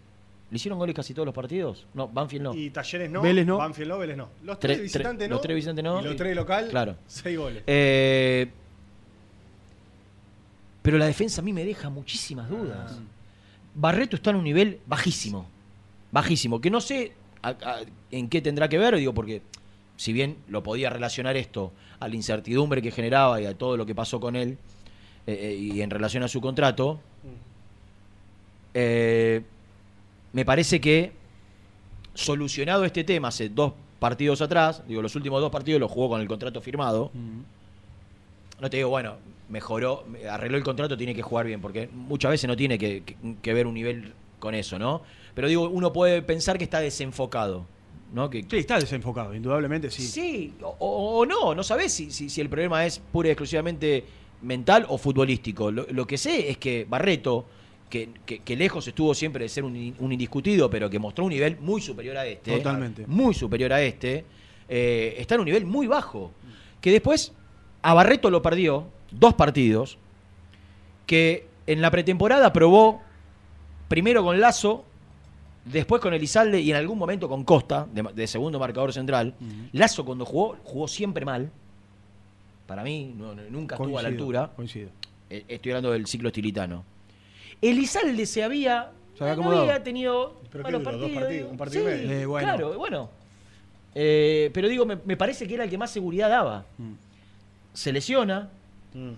¿Le 0.49 0.55
hicieron 0.55 0.79
goles 0.79 0.95
casi 0.95 1.13
todos 1.13 1.25
los 1.25 1.35
partidos? 1.35 1.85
No, 1.93 2.07
Banfield 2.07 2.43
no. 2.43 2.53
Y 2.55 2.69
Talleres 2.69 3.09
no, 3.11 3.21
Vélez 3.21 3.45
no. 3.45 3.57
Banfield 3.57 3.89
no, 3.89 3.97
Vélez 3.97 4.15
no. 4.17 4.29
Los 4.43 4.55
Tre- 4.57 4.59
tres 4.61 4.77
tre- 4.79 4.81
visitantes 4.83 5.27
no. 5.27 5.35
los 5.35 5.41
tres 5.41 5.55
visitantes 5.55 5.83
no. 5.83 5.99
Y 6.01 6.03
los 6.05 6.15
tres 6.15 6.35
local, 6.35 6.67
Claro. 6.69 6.95
seis 7.05 7.37
goles. 7.37 7.63
Eh, 7.67 8.49
pero 10.81 10.97
la 10.97 11.05
defensa 11.05 11.41
a 11.41 11.43
mí 11.43 11.51
me 11.51 11.65
deja 11.65 11.89
muchísimas 11.89 12.49
dudas. 12.49 12.97
Barreto 13.75 14.15
está 14.15 14.29
en 14.29 14.37
un 14.37 14.43
nivel 14.45 14.79
bajísimo. 14.87 15.47
Bajísimo. 16.11 16.61
Que 16.61 16.69
no 16.69 16.79
sé 16.79 17.11
a- 17.41 17.49
a- 17.49 17.81
en 18.11 18.29
qué 18.29 18.41
tendrá 18.41 18.69
que 18.69 18.77
ver, 18.77 18.95
digo, 18.95 19.13
porque 19.13 19.41
si 19.97 20.13
bien 20.13 20.37
lo 20.47 20.63
podía 20.63 20.89
relacionar 20.89 21.35
esto 21.35 21.73
a 21.99 22.07
la 22.07 22.15
incertidumbre 22.15 22.81
que 22.81 22.91
generaba 22.91 23.41
y 23.41 23.45
a 23.45 23.57
todo 23.57 23.75
lo 23.75 23.85
que 23.85 23.93
pasó 23.95 24.19
con 24.21 24.35
él 24.37 24.57
eh, 25.27 25.33
eh, 25.51 25.55
y 25.55 25.81
en 25.81 25.89
relación 25.89 26.23
a 26.23 26.29
su 26.29 26.39
contrato, 26.39 27.01
eh, 28.73 29.41
me 30.33 30.45
parece 30.45 30.79
que 30.81 31.11
solucionado 32.13 32.85
este 32.85 33.03
tema 33.03 33.27
hace 33.29 33.49
dos 33.49 33.73
partidos 33.99 34.41
atrás, 34.41 34.83
digo, 34.87 35.01
los 35.01 35.15
últimos 35.15 35.41
dos 35.41 35.51
partidos 35.51 35.79
los 35.79 35.91
jugó 35.91 36.09
con 36.09 36.21
el 36.21 36.27
contrato 36.27 36.61
firmado. 36.61 37.11
No 38.59 38.69
te 38.69 38.77
digo, 38.77 38.89
bueno, 38.89 39.15
mejoró, 39.49 40.03
arregló 40.29 40.57
el 40.57 40.63
contrato, 40.63 40.97
tiene 40.97 41.13
que 41.13 41.21
jugar 41.21 41.45
bien, 41.45 41.61
porque 41.61 41.87
muchas 41.93 42.31
veces 42.31 42.47
no 42.47 42.55
tiene 42.55 42.77
que, 42.77 43.03
que- 43.03 43.15
que 43.41 43.53
ver 43.53 43.67
un 43.67 43.75
nivel 43.75 44.13
con 44.39 44.55
eso, 44.55 44.79
¿no? 44.79 45.03
Pero 45.35 45.47
digo, 45.47 45.69
uno 45.69 45.93
puede 45.93 46.21
pensar 46.23 46.57
que 46.57 46.63
está 46.63 46.79
desenfocado, 46.79 47.65
¿no? 48.13 48.29
Que, 48.29 48.41
Sí, 48.49 48.57
está 48.57 48.79
desenfocado, 48.79 49.35
indudablemente 49.35 49.91
sí. 49.91 50.01
Sí, 50.03 50.53
o, 50.61 50.75
o- 50.79 51.19
o 51.19 51.25
no, 51.25 51.53
no 51.53 51.63
sabes 51.63 51.93
si, 51.93 52.09
si, 52.11 52.29
si 52.29 52.41
el 52.41 52.49
problema 52.49 52.83
es 52.85 52.99
pura 52.99 53.29
y 53.29 53.31
exclusivamente 53.31 54.03
mental 54.41 54.85
o 54.89 54.97
futbolístico. 54.97 55.71
Lo, 55.71 55.85
lo 55.91 56.07
que 56.07 56.17
sé 56.17 56.49
es 56.49 56.57
que 56.57 56.85
Barreto, 56.89 57.45
que, 57.89 58.09
que- 58.25 58.39
que 58.39 58.55
lejos 58.55 58.87
estuvo 58.87 59.13
siempre 59.13 59.43
de 59.45 59.49
ser 59.49 59.63
un, 59.63 59.75
in- 59.75 59.95
un 59.99 60.11
indiscutido, 60.11 60.69
pero 60.69 60.89
que 60.89 60.99
mostró 60.99 61.25
un 61.25 61.31
nivel 61.31 61.57
muy 61.59 61.81
superior 61.81 62.17
a 62.17 62.25
este, 62.25 62.57
Totalmente. 62.57 63.05
muy 63.07 63.33
superior 63.33 63.71
a 63.73 63.81
este, 63.81 64.25
eh, 64.69 65.15
está 65.17 65.35
en 65.35 65.41
un 65.41 65.45
nivel 65.45 65.65
muy 65.65 65.87
bajo. 65.87 66.31
Que 66.81 66.91
después 66.91 67.33
a 67.81 67.93
Barreto 67.93 68.29
lo 68.29 68.41
perdió 68.41 68.87
dos 69.11 69.33
partidos, 69.35 69.97
que 71.05 71.47
en 71.65 71.81
la 71.81 71.89
pretemporada 71.91 72.51
probó 72.53 73.01
primero 73.87 74.23
con 74.23 74.39
Lazo, 74.39 74.83
después 75.65 76.01
con 76.01 76.13
Elizalde 76.13 76.59
y 76.59 76.71
en 76.71 76.77
algún 76.77 76.97
momento 76.97 77.29
con 77.29 77.43
Costa, 77.43 77.87
de, 77.93 78.03
de 78.13 78.27
segundo 78.27 78.59
marcador 78.59 78.91
central. 78.93 79.33
Lazo 79.71 80.03
cuando 80.05 80.25
jugó, 80.25 80.57
jugó 80.63 80.87
siempre 80.87 81.23
mal. 81.25 81.49
Para 82.65 82.83
mí, 82.83 83.13
no- 83.17 83.33
nunca 83.49 83.75
estuvo 83.75 83.97
a 83.97 84.01
la 84.01 84.09
altura. 84.09 84.51
Coincido. 84.55 84.89
Eh, 85.29 85.45
Estoy 85.47 85.71
hablando 85.71 85.91
del 85.91 86.05
ciclo 86.05 86.27
estilitano. 86.29 86.83
Elizalde 87.61 88.25
se 88.25 88.43
había, 88.43 88.91
Se 89.17 89.23
había 89.23 89.43
no 89.43 89.51
había 89.51 89.83
tenido 89.83 90.39
¿Pero 90.51 90.81
partidos. 90.83 91.51
¿Un 91.51 91.57
partido 91.57 91.89
y 91.89 91.99
Sí, 92.01 92.07
medio? 92.07 92.19
Eh, 92.21 92.25
bueno. 92.25 92.47
Claro, 92.47 92.77
bueno. 92.77 93.09
Eh, 93.95 94.51
pero 94.53 94.67
digo, 94.67 94.85
me, 94.85 94.97
me 95.05 95.17
parece 95.17 95.47
que 95.47 95.55
era 95.55 95.63
el 95.63 95.69
que 95.69 95.77
más 95.77 95.91
seguridad 95.91 96.29
daba. 96.29 96.65
Mm. 96.77 96.93
Se 97.73 97.91
lesiona. 97.91 98.49
Mm. 98.93 99.11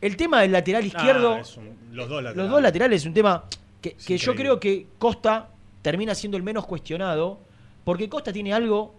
El 0.00 0.16
tema 0.16 0.42
del 0.42 0.52
lateral 0.52 0.84
izquierdo. 0.84 1.34
Ah, 1.34 1.42
un- 1.58 1.96
los 1.96 2.08
dos 2.08 2.22
laterales. 2.22 2.36
Los 2.36 2.50
dos 2.50 2.62
laterales 2.62 3.02
es 3.02 3.06
un 3.06 3.14
tema 3.14 3.44
que, 3.80 3.96
yo 4.18 4.34
creo 4.34 4.60
que 4.60 4.86
Costa 4.98 5.48
termina 5.82 6.14
siendo 6.14 6.36
el 6.36 6.42
menos 6.42 6.66
cuestionado, 6.66 7.38
porque 7.84 8.08
Costa 8.08 8.32
tiene 8.32 8.52
algo 8.52 8.94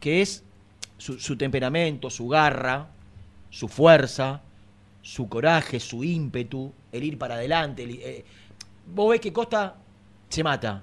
que 0.00 0.20
es 0.22 0.42
su, 0.98 1.18
su 1.18 1.36
temperamento, 1.36 2.10
su 2.10 2.28
garra, 2.28 2.88
su 3.50 3.68
fuerza, 3.68 4.42
su 5.02 5.28
coraje, 5.28 5.80
su 5.80 6.04
ímpetu, 6.04 6.72
el 6.92 7.02
ir 7.04 7.18
para 7.18 7.34
adelante. 7.34 7.82
el- 7.82 7.98
eh, 8.00 8.24
vos 8.94 9.10
ves 9.10 9.20
que 9.20 9.32
Costa 9.32 9.74
se 10.28 10.42
mata. 10.44 10.82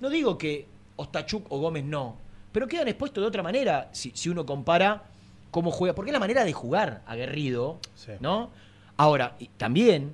No 0.00 0.08
digo 0.10 0.36
que 0.38 0.66
Ostachuk 0.96 1.46
o 1.50 1.58
Gómez 1.58 1.84
no, 1.84 2.16
pero 2.50 2.66
quedan 2.66 2.88
expuestos 2.88 3.22
de 3.22 3.28
otra 3.28 3.42
manera 3.42 3.88
si, 3.92 4.10
si 4.14 4.28
uno 4.28 4.44
compara 4.46 5.04
cómo 5.50 5.70
juega, 5.70 5.94
porque 5.94 6.10
es 6.10 6.12
la 6.12 6.18
manera 6.20 6.44
de 6.44 6.52
jugar 6.52 7.02
aguerrido, 7.06 7.78
Sí. 7.94 8.12
¿no? 8.20 8.50
Ahora, 8.96 9.36
y 9.38 9.46
también 9.56 10.12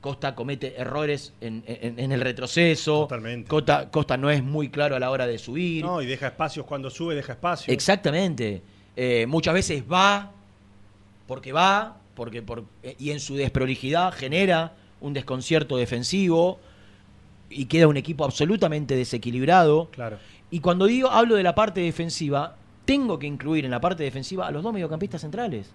Costa 0.00 0.34
comete 0.34 0.74
errores 0.80 1.32
en, 1.40 1.62
en- 1.66 1.98
en 1.98 2.10
el 2.12 2.20
retroceso. 2.20 3.02
Totalmente. 3.02 3.48
Costa, 3.48 3.88
Costa 3.90 4.16
no 4.16 4.30
es 4.30 4.42
muy 4.42 4.68
claro 4.68 4.96
a 4.96 4.98
la 4.98 5.10
hora 5.10 5.26
de 5.26 5.38
subir. 5.38 5.84
No, 5.84 6.02
y 6.02 6.06
deja 6.06 6.26
espacios 6.28 6.66
cuando 6.66 6.90
sube, 6.90 7.14
deja 7.14 7.34
espacios. 7.34 7.68
Exactamente. 7.72 8.62
Eh, 8.96 9.26
muchas 9.28 9.54
veces 9.54 9.84
va 9.90 10.32
porque 11.28 11.52
va, 11.52 11.98
porque 12.14 12.42
por, 12.42 12.64
eh, 12.82 12.96
y 12.98 13.10
en 13.10 13.20
su 13.20 13.36
desprolijidad 13.36 14.12
genera 14.12 14.74
un 15.00 15.12
desconcierto 15.12 15.76
defensivo 15.76 16.60
y 17.50 17.66
queda 17.66 17.88
un 17.88 17.96
equipo 17.96 18.24
absolutamente 18.24 18.96
desequilibrado. 18.96 19.90
Claro. 19.90 20.18
Y 20.50 20.60
cuando 20.60 20.86
digo 20.86 21.10
hablo 21.10 21.34
de 21.36 21.42
la 21.42 21.54
parte 21.54 21.80
defensiva, 21.80 22.56
tengo 22.84 23.18
que 23.18 23.26
incluir 23.26 23.64
en 23.64 23.70
la 23.70 23.80
parte 23.80 24.02
defensiva 24.02 24.46
a 24.46 24.50
los 24.50 24.62
dos 24.62 24.72
mediocampistas 24.72 25.20
centrales. 25.20 25.70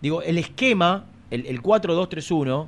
Digo, 0.00 0.22
el 0.22 0.38
esquema, 0.38 1.06
el, 1.30 1.46
el 1.46 1.62
4-2-3-1, 1.62 2.66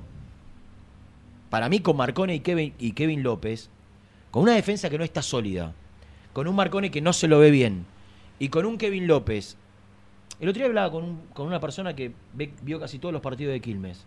para 1.50 1.68
mí 1.68 1.80
con 1.80 1.96
Marcone 1.96 2.34
y 2.34 2.40
Kevin, 2.40 2.75
y 2.78 2.92
Kevin 2.92 3.23
López, 3.23 3.70
con 4.30 4.44
una 4.44 4.54
defensa 4.54 4.90
que 4.90 4.99
no 4.99 5.04
está 5.04 5.23
sólida, 5.23 5.73
con 6.32 6.49
un 6.49 6.56
Marcone 6.56 6.90
que 6.90 7.00
no 7.00 7.12
se 7.12 7.28
lo 7.28 7.38
ve 7.38 7.50
bien, 7.50 7.87
y 8.38 8.49
con 8.49 8.66
un 8.66 8.78
Kevin 8.78 9.06
López. 9.06 9.56
El 10.44 10.50
otro 10.50 10.58
día 10.60 10.66
hablaba 10.66 10.90
con, 10.92 11.04
un- 11.04 11.20
con 11.32 11.46
una 11.46 11.58
persona 11.58 11.96
que 11.96 12.12
ve- 12.34 12.52
vio 12.60 12.78
casi 12.78 12.98
todos 12.98 13.14
los 13.14 13.22
partidos 13.22 13.54
de 13.54 13.60
Quilmes. 13.60 14.04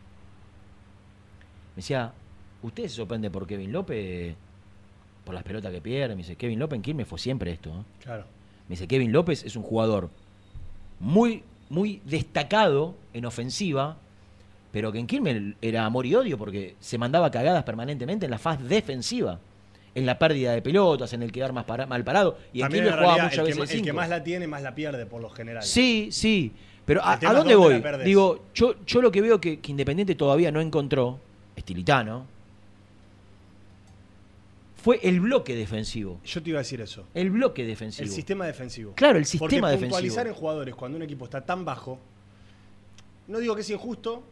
Me 1.75 1.77
decía, 1.77 2.13
¿usted 2.61 2.83
se 2.83 2.89
sorprende 2.89 3.31
por 3.31 3.47
Kevin 3.47 3.71
López? 3.71 4.35
Por 5.25 5.33
las 5.33 5.43
pelotas 5.43 5.71
que 5.71 5.81
pierde. 5.81 6.13
Me 6.13 6.21
dice, 6.21 6.35
Kevin 6.35 6.59
López 6.59 6.75
en 6.77 6.83
Quilmes 6.83 7.07
fue 7.07 7.17
siempre 7.17 7.49
esto. 7.51 7.71
¿eh?". 7.71 7.83
Claro. 8.03 8.25
Me 8.69 8.73
dice, 8.73 8.87
Kevin 8.87 9.11
López 9.11 9.43
es 9.45 9.55
un 9.55 9.63
jugador 9.63 10.11
muy, 10.99 11.41
muy 11.71 12.03
destacado 12.05 12.93
en 13.13 13.25
ofensiva, 13.25 13.97
pero 14.71 14.91
que 14.91 14.99
en 14.99 15.07
Quilmes 15.07 15.55
era 15.63 15.85
amor 15.85 16.05
y 16.05 16.13
odio 16.13 16.37
porque 16.37 16.75
se 16.79 16.99
mandaba 16.99 17.31
cagadas 17.31 17.63
permanentemente 17.63 18.25
en 18.25 18.31
la 18.31 18.37
faz 18.37 18.61
defensiva. 18.63 19.39
En 19.97 20.05
la 20.05 20.19
pérdida 20.19 20.53
de 20.53 20.61
pelotas, 20.61 21.11
en 21.13 21.23
el 21.23 21.31
quedar 21.31 21.53
más 21.53 21.65
para- 21.65 21.87
mal 21.87 22.03
parado. 22.03 22.37
Y 22.53 22.59
También 22.59 22.85
en 22.85 22.91
muchas 22.99 23.33
el, 23.37 23.43
veces 23.45 23.69
que, 23.69 23.77
el 23.77 23.81
que 23.83 23.93
más 23.93 24.07
la 24.09 24.23
tiene, 24.23 24.45
más 24.45 24.61
la 24.61 24.75
pierde 24.75 25.05
por 25.07 25.21
lo 25.21 25.29
general. 25.29 25.63
Sí, 25.63 26.09
sí. 26.11 26.51
Pero 26.85 27.01
¿a, 27.03 27.17
dónde 27.17 27.55
voy? 27.55 27.83
Digo, 28.05 28.45
yo, 28.53 28.75
yo 28.85 29.01
lo 29.01 29.11
que 29.11 29.21
veo 29.21 29.41
que, 29.41 29.59
que 29.59 29.71
Independiente 29.71 30.13
todavía 30.15 30.51
no 30.51 30.61
encontró, 30.61 31.19
estilitano, 31.55 32.25
fue 34.75 34.99
el 35.03 35.19
bloque 35.19 35.55
defensivo. 35.55 36.19
Yo 36.23 36.41
te 36.41 36.49
iba 36.51 36.59
a 36.59 36.61
decir 36.61 36.79
eso. 36.79 37.05
El 37.13 37.31
bloque 37.31 37.65
defensivo. 37.65 38.05
El 38.05 38.11
sistema 38.11 38.45
defensivo. 38.45 38.93
Claro, 38.95 39.17
el 39.17 39.23
Porque 39.23 39.37
sistema 39.37 39.69
defensivo. 39.69 39.89
puntualizar 39.97 40.27
en 40.27 40.33
jugadores 40.33 40.75
cuando 40.75 40.95
un 40.97 41.01
equipo 41.03 41.25
está 41.25 41.41
tan 41.41 41.65
bajo, 41.65 41.99
no 43.27 43.39
digo 43.39 43.55
que 43.55 43.61
es 43.61 43.69
injusto, 43.69 44.23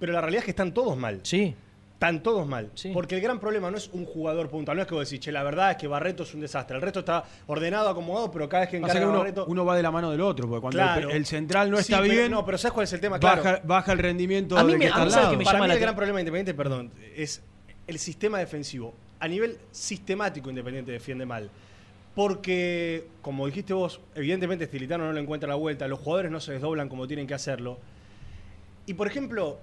pero 0.00 0.12
la 0.12 0.20
realidad 0.20 0.40
es 0.40 0.44
que 0.46 0.50
están 0.52 0.72
todos 0.72 0.96
mal. 0.96 1.20
Sí. 1.22 1.54
Están 1.98 2.22
todos 2.22 2.46
mal. 2.46 2.70
Sí. 2.76 2.92
Porque 2.94 3.16
el 3.16 3.20
gran 3.20 3.40
problema 3.40 3.72
no 3.72 3.76
es 3.76 3.90
un 3.92 4.04
jugador 4.04 4.48
puntual. 4.48 4.76
No 4.76 4.82
es 4.84 4.88
que 4.88 4.94
vos 4.94 5.04
decís, 5.10 5.18
che, 5.18 5.32
la 5.32 5.42
verdad 5.42 5.72
es 5.72 5.78
que 5.78 5.88
Barreto 5.88 6.22
es 6.22 6.32
un 6.32 6.40
desastre. 6.40 6.76
El 6.76 6.82
resto 6.82 7.00
está 7.00 7.24
ordenado, 7.48 7.88
acomodado, 7.88 8.30
pero 8.30 8.48
cada 8.48 8.60
vez 8.60 8.70
que 8.70 8.76
encarga 8.76 9.00
que 9.00 9.04
uno, 9.06 9.18
Barreto. 9.18 9.46
uno 9.48 9.64
va 9.64 9.76
de 9.76 9.82
la 9.82 9.90
mano 9.90 10.08
del 10.12 10.20
otro, 10.20 10.46
porque 10.46 10.60
cuando 10.60 10.78
el- 10.78 10.84
Claro. 10.84 11.10
el, 11.10 11.26
central 11.26 11.70
no 11.72 11.78
Sí, 11.78 11.82
está 11.92 12.00
pero- 12.00 12.12
bien, 12.14 12.30
No, 12.30 12.44
pero 12.44 12.56
¿sabes 12.56 12.72
cuál 12.72 12.84
es 12.84 12.92
el 12.92 13.00
tema? 13.00 13.18
Claro. 13.18 13.42
baja, 13.42 13.60
baja 13.64 13.92
el 13.92 13.98
rendimiento 13.98 14.56
A 14.56 14.62
mí 14.62 14.74
me- 14.74 14.78
que 14.78 14.84
a 14.84 14.88
está 14.90 14.98
mí 15.00 15.04
al 15.06 15.10
sabe 15.10 15.22
lado. 15.24 15.32
que 15.32 15.38
me 15.38 15.44
Para 15.44 15.54
llama 15.58 15.64
mí 15.64 15.68
la 15.70 15.74
el 15.74 15.80
gran 15.80 15.96
problema 15.96 16.16
de 16.18 16.20
Independiente, 16.22 16.54
perdón, 16.54 16.92
es 17.16 17.42
el 17.88 17.98
sistema 17.98 18.38
defensivo. 18.38 18.94
A 19.18 19.26
nivel 19.26 19.58
sistemático 19.72 20.50
Independiente 20.50 20.92
defiende 20.92 21.26
mal. 21.26 21.50
Porque, 22.14 23.08
como 23.22 23.46
dijiste 23.46 23.72
vos, 23.72 24.00
evidentemente 24.14 24.66
Stilitano 24.66 25.04
no 25.04 25.12
le 25.12 25.20
encuentra 25.20 25.48
la 25.48 25.54
vuelta, 25.56 25.88
los 25.88 25.98
jugadores 25.98 26.30
no 26.30 26.38
se 26.40 26.52
desdoblan 26.52 26.88
como 26.88 27.08
tienen 27.08 27.26
que 27.26 27.34
hacerlo. 27.34 27.78
Y 28.86 28.94
por 28.94 29.06
ejemplo, 29.06 29.58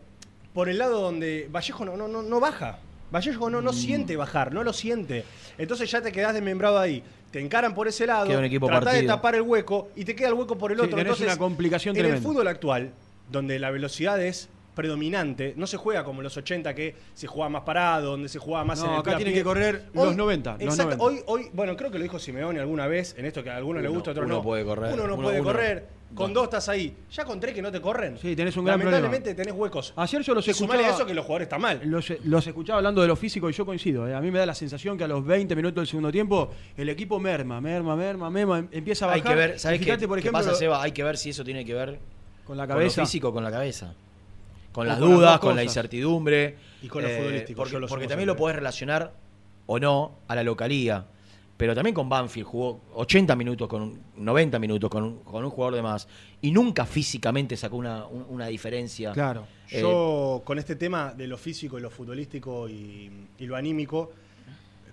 por 0.55 0.69
el 0.69 0.77
lado 0.79 1.01
donde 1.01 1.49
Vallejo 1.51 1.83
no, 1.85 1.97
no, 1.97 2.07
no, 2.07 2.23
no 2.23 2.39
baja. 2.39 2.79
Vallejo 3.11 3.49
no, 3.49 3.61
no 3.61 3.71
Mm. 3.71 3.75
siente 3.75 4.15
bajar, 4.15 4.53
no 4.53 4.63
lo 4.63 4.71
siente. 4.73 5.25
Entonces 5.57 5.91
ya 5.91 6.01
te 6.01 6.11
quedás 6.13 6.33
desmembrado 6.33 6.79
ahí. 6.79 7.03
Te 7.29 7.41
encaran 7.41 7.75
por 7.75 7.89
ese 7.89 8.07
lado, 8.07 8.27
Queda 8.27 8.39
un 8.39 8.45
equipo 8.45 8.65
tratás 8.67 8.93
de 8.93 9.03
tapar 9.03 9.35
el 9.35 9.41
hueco 9.41 9.89
y 9.97 10.05
te 10.05 10.15
queda 10.15 10.29
el 10.29 10.33
hueco 10.35 10.57
por 10.57 10.71
el 10.71 10.79
Sí, 10.79 10.85
otro. 10.85 10.97
Entonces, 10.99 11.27
una 11.27 11.37
complicación 11.37 11.93
en 11.95 12.01
tremenda. 12.03 12.17
el 12.17 12.23
fútbol 12.23 12.47
actual, 12.47 12.91
donde 13.29 13.59
la 13.59 13.69
velocidad 13.69 14.19
es 14.23 14.47
predominante, 14.75 15.53
no 15.57 15.65
se 15.67 15.77
juega 15.77 16.03
como 16.03 16.19
en 16.19 16.25
los 16.25 16.37
80 16.37 16.75
que 16.75 16.95
se 17.13 17.27
jugaba 17.27 17.49
más 17.49 17.63
parado, 17.63 18.11
donde 18.11 18.29
se 18.29 18.37
jugaba 18.39 18.63
más 18.65 18.79
No, 18.79 18.85
en 18.85 18.91
el 18.93 18.99
acá 18.99 19.15
tienen 19.15 19.33
que 19.33 19.43
correr 19.43 19.85
los 19.93 20.15
90, 20.15 20.51
los 20.53 20.61
exacto, 20.61 20.97
90. 20.97 21.03
Hoy, 21.03 21.21
hoy, 21.25 21.49
bueno, 21.53 21.75
creo 21.75 21.89
que 21.89 21.97
lo 21.97 22.03
dijo 22.03 22.19
Simeone 22.19 22.59
alguna 22.59 22.85
vez, 22.87 23.15
en 23.17 23.25
esto 23.25 23.43
que 23.43 23.49
a 23.49 23.55
algunos 23.57 23.81
les 23.81 23.89
Uno- 23.89 23.99
gusta, 23.99 24.11
a 24.11 24.13
otros 24.13 24.25
uno 24.27 24.35
no. 24.35 24.41
puede 24.43 24.63
correr, 24.65 24.93
Uno 24.93 25.07
no 25.07 25.13
uno- 25.15 25.23
puede 25.23 25.41
uno- 25.41 25.51
correr. 25.51 25.95
Con 26.13 26.27
dos. 26.31 26.43
dos 26.43 26.43
estás 26.45 26.69
ahí. 26.69 26.95
Ya 27.11 27.25
con 27.25 27.39
tres 27.41 27.53
que 27.53 27.61
no 27.63 27.71
te 27.71 27.81
corren. 27.81 28.17
Sí, 28.19 28.35
tenés 28.35 28.55
un 28.55 28.63
gran 28.63 28.77
Lamentablemente 28.79 29.33
tenés 29.33 29.53
huecos. 29.53 29.91
Ayer 29.97 30.21
yo 30.21 30.33
los 30.35 30.47
Y 30.47 30.53
sumale 30.53 30.81
escuchaba, 30.81 30.93
a 30.93 30.97
eso 30.99 31.05
que 31.07 31.13
los 31.15 31.25
jugadores 31.25 31.45
están 31.47 31.61
mal. 31.61 31.81
los, 31.83 32.13
los 32.23 32.47
escuchaba 32.47 32.77
hablando 32.77 33.01
de 33.01 33.07
lo 33.07 33.15
físico 33.17 33.49
y 33.49 33.53
yo 33.53 33.65
coincido. 33.65 34.07
¿eh? 34.07 34.13
A 34.13 34.21
mí 34.21 34.29
me 34.31 34.37
da 34.39 34.45
la 34.45 34.53
sensación 34.53 34.97
que 34.97 35.03
a 35.03 35.07
los 35.09 35.25
20 35.25 35.55
minutos 35.57 35.75
del 35.81 35.87
segundo 35.87 36.11
tiempo 36.11 36.51
el 36.77 36.87
equipo 36.89 37.19
merma, 37.19 37.59
merma, 37.59 37.95
merma, 37.97 38.29
merma, 38.29 38.59
em- 38.59 38.67
empieza 38.71 39.07
a 39.09 39.13
Hay 39.13 39.21
bajar. 39.21 39.33
que 39.35 39.39
ver, 39.47 39.59
¿sabes 39.59 39.77
Y 39.77 39.79
qué, 39.79 39.85
fíjate, 39.85 40.07
por 40.07 40.17
qué 40.17 40.27
ejemplo, 40.29 40.39
pasa, 40.45 40.55
Seba? 40.55 40.81
Hay 40.81 40.91
que 40.91 41.03
ver 41.03 41.17
si 41.17 41.31
eso 41.31 41.43
tiene 41.43 41.65
que 41.65 41.73
ver 41.73 41.99
con 42.45 42.55
la 42.55 42.65
con 42.67 42.75
cabeza. 42.75 43.01
lo 43.01 43.07
físico 43.07 43.33
con 43.33 43.43
la 43.43 43.51
cabeza. 43.51 43.93
Con 44.75 44.87
las 44.87 44.99
con 44.99 45.09
dudas, 45.09 45.39
con 45.39 45.55
la 45.55 45.63
incertidumbre. 45.63 46.57
Y 46.81 46.87
con 46.87 47.01
lo 47.01 47.09
futbolístico, 47.09 47.57
Porque, 47.57 47.71
yo 47.73 47.79
lo 47.79 47.87
porque 47.87 48.07
también 48.07 48.27
lo 48.27 48.35
podés 48.35 48.57
relacionar 48.57 49.13
o 49.65 49.79
no 49.79 50.19
a 50.27 50.35
la 50.35 50.43
localía. 50.43 51.05
Pero 51.57 51.73
también 51.73 51.93
con 51.95 52.09
Banfield 52.09 52.45
jugó 52.45 52.81
80 52.95 53.33
minutos, 53.37 53.69
con 53.69 53.81
un- 53.81 54.01
90 54.17 54.59
minutos 54.59 54.89
con 54.89 55.03
un, 55.03 55.19
con 55.23 55.45
un 55.45 55.49
jugador 55.49 55.75
de 55.75 55.81
más. 55.81 56.05
Y 56.41 56.51
nunca 56.51 56.85
físicamente 56.85 57.55
sacó 57.55 57.77
una, 57.77 58.05
un- 58.05 58.25
una 58.27 58.47
diferencia. 58.47 59.13
Claro. 59.13 59.47
Eh, 59.71 59.79
Yo, 59.79 60.41
con 60.43 60.59
este 60.59 60.75
tema 60.75 61.13
de 61.15 61.27
lo 61.27 61.37
físico 61.37 61.79
y 61.79 61.81
lo 61.81 61.89
futbolístico 61.89 62.67
y, 62.67 63.09
y 63.39 63.45
lo 63.45 63.55
anímico, 63.55 64.11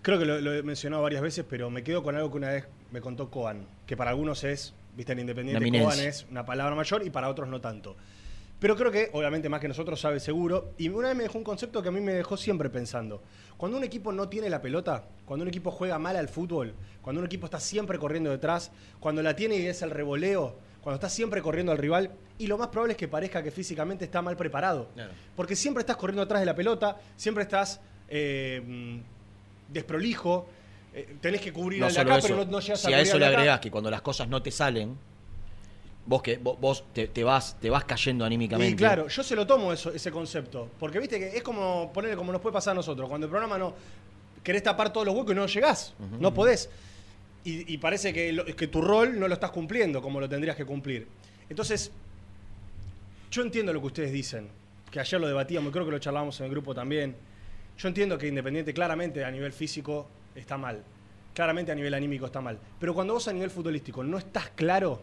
creo 0.03 0.21
que 0.21 0.25
lo, 0.25 0.41
lo 0.41 0.55
he 0.55 0.63
mencionado 0.63 1.03
varias 1.03 1.21
veces, 1.23 1.45
pero 1.51 1.69
me 1.69 1.83
quedo 1.83 2.05
con 2.05 2.15
algo 2.15 2.31
que 2.31 2.37
una 2.37 2.51
vez 2.51 2.69
me 2.93 3.01
contó 3.01 3.29
Coan, 3.29 3.67
que 3.85 3.97
para 3.97 4.11
algunos 4.11 4.45
es, 4.45 4.73
viste, 4.97 5.13
en 5.15 5.19
Independiente, 5.19 5.59
Coan 5.83 5.99
es 5.99 6.27
una 6.31 6.47
palabra 6.47 6.77
mayor 6.77 7.05
y 7.05 7.11
para 7.11 7.29
otros 7.29 7.49
no 7.49 7.61
tanto. 7.61 7.97
Pero 8.63 8.77
creo 8.77 8.93
que, 8.93 9.11
obviamente, 9.13 9.49
más 9.49 9.61
que 9.61 9.67
nosotros 9.67 10.01
sabe 10.01 10.21
seguro. 10.21 10.75
Y 10.79 10.89
una 10.89 11.09
vez 11.09 11.17
me 11.17 11.25
dejó 11.25 11.37
un 11.37 11.43
concepto 11.43 11.83
que 11.83 11.89
a 11.89 11.91
mí 11.91 12.01
me 12.01 12.15
dejó 12.15 12.37
siempre 12.37 12.71
pensando. 12.71 13.21
Cuando 13.57 13.77
un 13.77 13.83
equipo 13.83 14.13
no 14.13 14.29
tiene 14.29 14.49
la 14.49 14.63
pelota, 14.63 15.03
cuando 15.25 15.43
un 15.43 15.49
equipo 15.49 15.73
juega 15.73 15.99
mal 15.99 16.15
al 16.15 16.29
fútbol, 16.29 16.73
cuando 17.03 17.19
un 17.19 17.27
equipo 17.27 17.47
está 17.47 17.59
siempre 17.59 17.99
corriendo 17.99 18.31
detrás, 18.31 18.71
cuando 19.01 19.21
la 19.21 19.35
tiene 19.35 19.57
y 19.57 19.67
es 19.67 19.83
el 19.83 19.91
revoleo, 19.91 20.55
cuando 20.81 20.95
está 20.95 21.09
siempre 21.09 21.43
corriendo 21.43 21.73
al 21.73 21.79
rival, 21.79 22.13
y 22.39 22.47
lo 22.47 22.57
más 22.57 22.69
probable 22.69 22.93
es 22.93 22.99
que 22.99 23.09
parezca 23.09 23.43
que 23.43 23.51
físicamente 23.51 24.05
está 24.05 24.23
mal 24.23 24.37
preparado. 24.37 24.91
Claro. 24.95 25.11
Porque 25.35 25.57
siempre 25.57 25.81
estás 25.81 25.97
corriendo 25.97 26.23
atrás 26.23 26.39
de 26.39 26.47
la 26.47 26.55
pelota, 26.55 27.01
siempre 27.17 27.43
estás 27.43 27.81
eh, 28.09 28.63
mm, 28.65 29.73
desprolijo, 29.73 30.47
eh, 30.95 31.17
tenés 31.21 31.41
que 31.41 31.53
cubrir 31.53 31.81
no 31.81 31.87
al 31.87 31.93
de 31.93 31.97
solo 31.97 32.11
acá, 32.11 32.19
eso, 32.19 32.29
pero 32.29 32.45
no, 32.45 32.51
no 32.53 32.61
llegas 32.61 32.81
si 32.81 32.93
a 32.93 32.97
a 32.97 33.01
eso 33.01 33.19
le 33.19 33.27
agregás 33.27 33.59
que 33.59 33.73
cuando 33.73 33.91
las 33.91 34.03
cosas 34.03 34.29
no 34.29 34.41
te 34.41 34.53
salen, 34.53 34.97
vos 36.07 36.23
que 36.23 36.37
vos, 36.39 36.59
vos 36.61 36.85
te, 36.93 37.09
te 37.09 37.23
vas 37.25 37.59
te 37.61 37.71
vas 37.71 37.85
cayendo 37.85 38.25
anímicamente. 38.25 38.73
Y 38.73 38.77
claro, 38.77 39.09
yo 39.09 39.23
se 39.23 39.37
lo 39.37 39.47
tomo 39.47 39.73
eso, 39.73 39.93
ese 39.93 40.11
concepto. 40.11 40.69
Porque 40.79 40.99
viste 40.99 41.19
que 41.19 41.37
es 41.37 41.43
como 41.43 41.93
ponerle 41.93 42.17
como 42.17 42.33
nos 42.33 42.41
puede 42.41 42.53
pasar 42.55 42.73
a 42.73 42.75
nosotros. 42.75 43.09
Cuando 43.09 43.27
el 43.27 43.31
programa 43.31 43.57
no 43.59 43.75
querés 44.43 44.63
tapar 44.63 44.93
todos 44.93 45.07
los 45.07 45.15
huecos 45.17 45.33
y 45.33 45.37
no 45.37 45.47
llegás. 45.47 45.95
No 46.19 46.35
podés. 46.35 46.69
Y, 47.45 47.73
y 47.75 47.79
parece 47.79 48.13
que, 48.13 48.33
lo- 48.33 48.45
que 48.45 48.67
tu 48.69 48.81
rol 48.81 49.19
no 49.19 49.27
lo 49.29 49.35
estás 49.35 49.51
cumpliendo 49.51 50.01
como 50.03 50.21
lo 50.21 50.29
tendrías 50.29 50.57
que 50.57 50.65
cumplir. 50.65 51.07
Entonces, 51.49 51.91
yo 53.31 53.43
entiendo 53.43 53.73
lo 53.73 53.81
que 53.81 53.87
ustedes 53.87 54.13
dicen. 54.13 54.49
Que 54.91 55.01
ayer 55.01 55.21
lo 55.21 55.27
debatíamos 55.27 55.71
y 55.71 55.73
creo 55.73 55.85
que 55.87 55.91
lo 55.91 55.99
charlábamos 55.99 56.39
en 56.41 56.47
el 56.47 56.51
grupo 56.53 56.75
también. 56.75 57.17
Yo 57.79 57.89
entiendo 57.89 58.19
que 58.19 58.27
Independiente 58.29 58.75
claramente 58.75 59.25
a 59.25 59.31
nivel 59.31 59.53
físico 59.53 60.07
está 60.35 60.59
mal. 60.59 60.83
Claramente 61.35 61.73
a 61.73 61.75
nivel 61.75 61.95
anímico 61.95 62.27
está 62.27 62.41
mal. 62.43 62.59
Pero 62.79 62.93
cuando 62.93 63.15
vos 63.15 63.27
a 63.29 63.33
nivel 63.33 63.51
futbolístico 63.51 64.05
no 64.05 64.19
estás 64.19 64.51
claro 64.51 65.01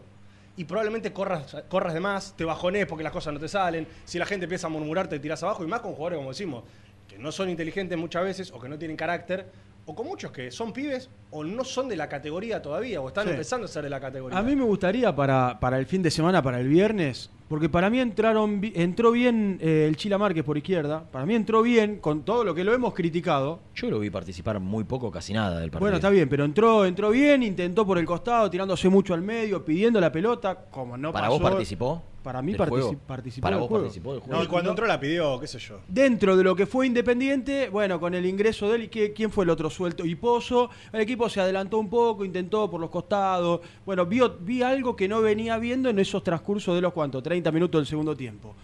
y 0.60 0.64
probablemente 0.64 1.10
corras, 1.10 1.56
corras 1.68 1.94
de 1.94 2.00
más, 2.00 2.34
te 2.36 2.44
bajones 2.44 2.84
porque 2.84 3.02
las 3.02 3.14
cosas 3.14 3.32
no 3.32 3.40
te 3.40 3.48
salen, 3.48 3.86
si 4.04 4.18
la 4.18 4.26
gente 4.26 4.44
empieza 4.44 4.66
a 4.66 4.70
murmurar 4.70 5.08
te 5.08 5.18
tirás 5.18 5.42
abajo 5.42 5.64
y 5.64 5.66
más 5.66 5.80
con 5.80 5.92
jugadores 5.94 6.18
como 6.18 6.28
decimos, 6.28 6.64
que 7.08 7.16
no 7.18 7.32
son 7.32 7.48
inteligentes 7.48 7.96
muchas 7.96 8.24
veces 8.24 8.52
o 8.52 8.60
que 8.60 8.68
no 8.68 8.78
tienen 8.78 8.94
carácter, 8.94 9.46
o 9.86 9.94
con 9.94 10.06
muchos 10.06 10.30
que 10.32 10.50
son 10.50 10.74
pibes 10.74 11.08
o 11.30 11.42
no 11.44 11.64
son 11.64 11.88
de 11.88 11.96
la 11.96 12.10
categoría 12.10 12.60
todavía 12.60 13.00
o 13.00 13.08
están 13.08 13.24
Sí. 13.24 13.30
empezando 13.30 13.64
a 13.64 13.68
ser 13.68 13.84
de 13.84 13.88
la 13.88 14.00
categoría. 14.00 14.38
A 14.38 14.42
mí 14.42 14.54
me 14.54 14.64
gustaría 14.64 15.16
para, 15.16 15.58
para 15.58 15.78
el 15.78 15.86
fin 15.86 16.02
de 16.02 16.10
semana, 16.10 16.42
para 16.42 16.60
el 16.60 16.68
viernes, 16.68 17.30
porque 17.50 17.68
para 17.68 17.90
mí 17.90 17.98
entraron, 17.98 18.60
entró 18.74 19.10
bien 19.10 19.58
eh, 19.60 19.86
el 19.88 19.96
Chila 19.96 20.18
Márquez 20.18 20.44
por 20.44 20.56
izquierda, 20.56 21.02
para 21.10 21.26
mí 21.26 21.34
entró 21.34 21.62
bien 21.62 21.96
con 21.98 22.22
todo 22.22 22.44
lo 22.44 22.54
que 22.54 22.62
lo 22.62 22.72
hemos 22.72 22.94
criticado. 22.94 23.58
Yo 23.74 23.90
lo 23.90 23.98
vi 23.98 24.08
participar 24.08 24.60
muy 24.60 24.84
poco, 24.84 25.10
casi 25.10 25.32
nada 25.32 25.58
del 25.58 25.70
partido. 25.70 25.80
Bueno, 25.80 25.96
está 25.96 26.10
bien, 26.10 26.28
pero 26.28 26.44
entró, 26.44 26.86
entró 26.86 27.10
bien, 27.10 27.42
intentó 27.42 27.84
por 27.84 27.98
el 27.98 28.06
costado, 28.06 28.48
tirándose 28.48 28.88
mucho 28.88 29.14
al 29.14 29.22
medio, 29.22 29.64
pidiendo 29.64 30.00
la 30.00 30.12
pelota, 30.12 30.66
como 30.70 30.96
no 30.96 31.12
¿Para 31.12 31.26
pasó. 31.26 31.40
vos 31.40 31.50
participó? 31.50 32.02
Para 32.22 32.42
mí 32.42 32.52
partici- 32.52 32.68
juego? 32.68 32.94
participó 33.06 33.42
¿Para 33.44 33.56
del 33.56 33.60
vos 33.62 33.68
juego. 33.70 33.84
participó 33.84 34.10
del 34.12 34.20
No, 34.20 34.26
juego? 34.26 34.42
y 34.44 34.46
cuando 34.46 34.66
no- 34.66 34.70
entró 34.72 34.86
la 34.86 35.00
pidió, 35.00 35.40
qué 35.40 35.46
sé 35.46 35.58
yo. 35.58 35.78
Dentro 35.88 36.36
de 36.36 36.44
lo 36.44 36.54
que 36.54 36.66
fue 36.66 36.86
Independiente, 36.86 37.70
bueno, 37.70 37.98
con 37.98 38.12
el 38.12 38.26
ingreso 38.26 38.68
de 38.68 38.76
él, 38.76 38.82
¿y 38.84 38.88
qué- 38.88 39.14
¿quién 39.14 39.30
fue 39.30 39.44
el 39.44 39.50
otro 39.50 39.70
suelto? 39.70 40.04
Y 40.04 40.14
Pozo, 40.16 40.68
el 40.92 41.00
equipo 41.00 41.30
se 41.30 41.40
adelantó 41.40 41.78
un 41.78 41.88
poco, 41.88 42.22
intentó 42.26 42.70
por 42.70 42.78
los 42.78 42.90
costados. 42.90 43.60
Bueno, 43.86 44.04
vio, 44.04 44.36
vi 44.38 44.60
algo 44.62 44.94
que 44.94 45.08
no 45.08 45.22
venía 45.22 45.56
viendo 45.56 45.88
en 45.88 45.98
esos 45.98 46.22
transcursos 46.22 46.74
de 46.74 46.82
los 46.82 46.92
cuantos, 46.92 47.22
30 47.22 47.39
minutos 47.50 47.80
del 47.80 47.86
segundo 47.86 48.14
tiempo. 48.14 48.54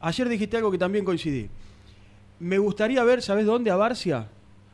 Ayer 0.00 0.28
dijiste 0.28 0.56
algo 0.56 0.70
que 0.70 0.78
también 0.78 1.04
coincidí. 1.04 1.48
Me 2.40 2.58
gustaría 2.58 3.02
ver, 3.04 3.20
¿sabes 3.22 3.44
dónde? 3.46 3.70
A 3.70 3.76
Barcia. 3.76 4.28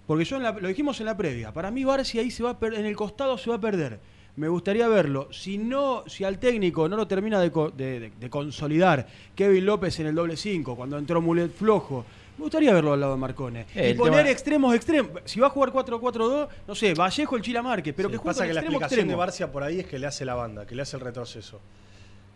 Porque 0.06 0.24
yo 0.24 0.36
en 0.36 0.42
la- 0.42 0.52
lo 0.52 0.68
dijimos 0.68 0.98
en 1.00 1.06
la 1.06 1.16
previa. 1.16 1.52
Para 1.52 1.70
mí 1.70 1.84
Barcia 1.84 2.20
ahí 2.22 2.30
se 2.30 2.42
va 2.42 2.50
a 2.50 2.58
per- 2.58 2.74
en 2.74 2.86
el 2.86 2.96
costado 2.96 3.36
se 3.38 3.50
va 3.50 3.56
a 3.56 3.60
perder. 3.60 3.98
Me 4.36 4.48
gustaría 4.48 4.88
verlo. 4.88 5.28
Si 5.32 5.58
no, 5.58 6.04
si 6.06 6.24
al 6.24 6.38
técnico 6.38 6.88
no 6.88 6.96
lo 6.96 7.06
termina 7.06 7.40
de, 7.40 7.50
co- 7.50 7.70
de- 7.70 8.00
de- 8.00 8.12
de 8.18 8.30
consolidar 8.30 9.06
Kevin 9.34 9.66
López 9.66 9.98
en 10.00 10.06
el 10.06 10.14
doble 10.14 10.36
5, 10.36 10.74
cuando 10.76 10.96
entró 10.98 11.20
Mulet 11.20 11.52
flojo, 11.52 12.04
me 12.38 12.44
gustaría 12.44 12.72
verlo 12.72 12.92
al 12.94 13.00
lado 13.00 13.12
de 13.12 13.18
Marcone. 13.18 13.66
Eh, 13.74 13.90
y 13.90 13.94
poner 13.94 14.20
tema- 14.20 14.30
extremos 14.30 14.74
extremos. 14.74 15.10
Si 15.26 15.38
va 15.38 15.48
a 15.48 15.50
jugar 15.50 15.70
4-4-2, 15.72 16.48
no 16.66 16.74
sé, 16.74 16.94
Vallejo 16.94 17.36
el 17.36 17.42
Chila 17.42 17.60
Márquez, 17.62 17.92
pero 17.94 18.08
Sí, 18.08 18.12
que 18.12 18.18
juegue 18.18 18.30
pasa 18.34 18.46
que 18.46 18.54
la 18.54 18.60
extremo 18.60 18.78
explicación 18.78 19.08
de. 19.08 19.14
Barcia 19.14 19.52
por 19.52 19.62
ahí 19.62 19.80
es 19.80 19.86
que 19.86 19.98
le 19.98 20.06
hace 20.06 20.24
la 20.24 20.34
banda, 20.34 20.66
que 20.66 20.74
le 20.74 20.82
hace 20.82 20.96
el 20.96 21.02
retroceso. 21.02 21.60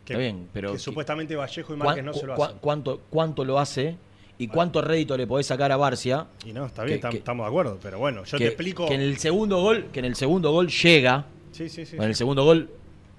Que, 0.04 0.12
Está 0.12 0.18
bien, 0.20 0.48
pero 0.52 0.68
que 0.70 0.74
que- 0.74 0.78
supuestamente 0.80 1.34
Vallejo 1.34 1.74
y 1.74 1.76
¿Cuán- 1.78 1.86
Márquez 1.86 2.04
no 2.04 2.12
se 2.12 2.26
lo 2.26 2.34
cu- 2.34 2.44
hacen. 2.44 2.56
cuánto, 2.60 3.00
¿Cuánto 3.10 3.44
lo 3.44 3.58
hace? 3.58 3.96
¿Y 4.36 4.48
cuánto 4.48 4.82
rédito 4.82 5.16
le 5.16 5.26
podés 5.26 5.46
sacar 5.46 5.70
a 5.72 5.76
Barcia? 5.76 6.26
Y 6.44 6.52
no, 6.52 6.66
está 6.66 6.82
bien, 6.84 6.98
que- 7.00 7.06
tam- 7.06 7.10
que- 7.12 7.18
estamos 7.18 7.44
de 7.44 7.48
acuerdo, 7.48 7.78
pero 7.82 7.98
bueno, 7.98 8.24
yo 8.24 8.36
que, 8.36 8.44
te 8.44 8.48
explico. 8.48 8.86
que 8.88 8.94
en 8.94 9.00
el 9.00 9.16
segundo 9.18 9.60
gol, 9.62 9.86
que 9.92 10.00
en 10.00 10.04
el 10.06 10.16
segundo 10.16 10.50
gol 10.52 10.68
llega, 10.68 11.24
Sí, 11.52 11.68
sí, 11.68 11.86
sí. 11.86 11.96
en 11.96 12.02
el 12.02 12.14
segundo 12.16 12.44
gol, 12.44 12.68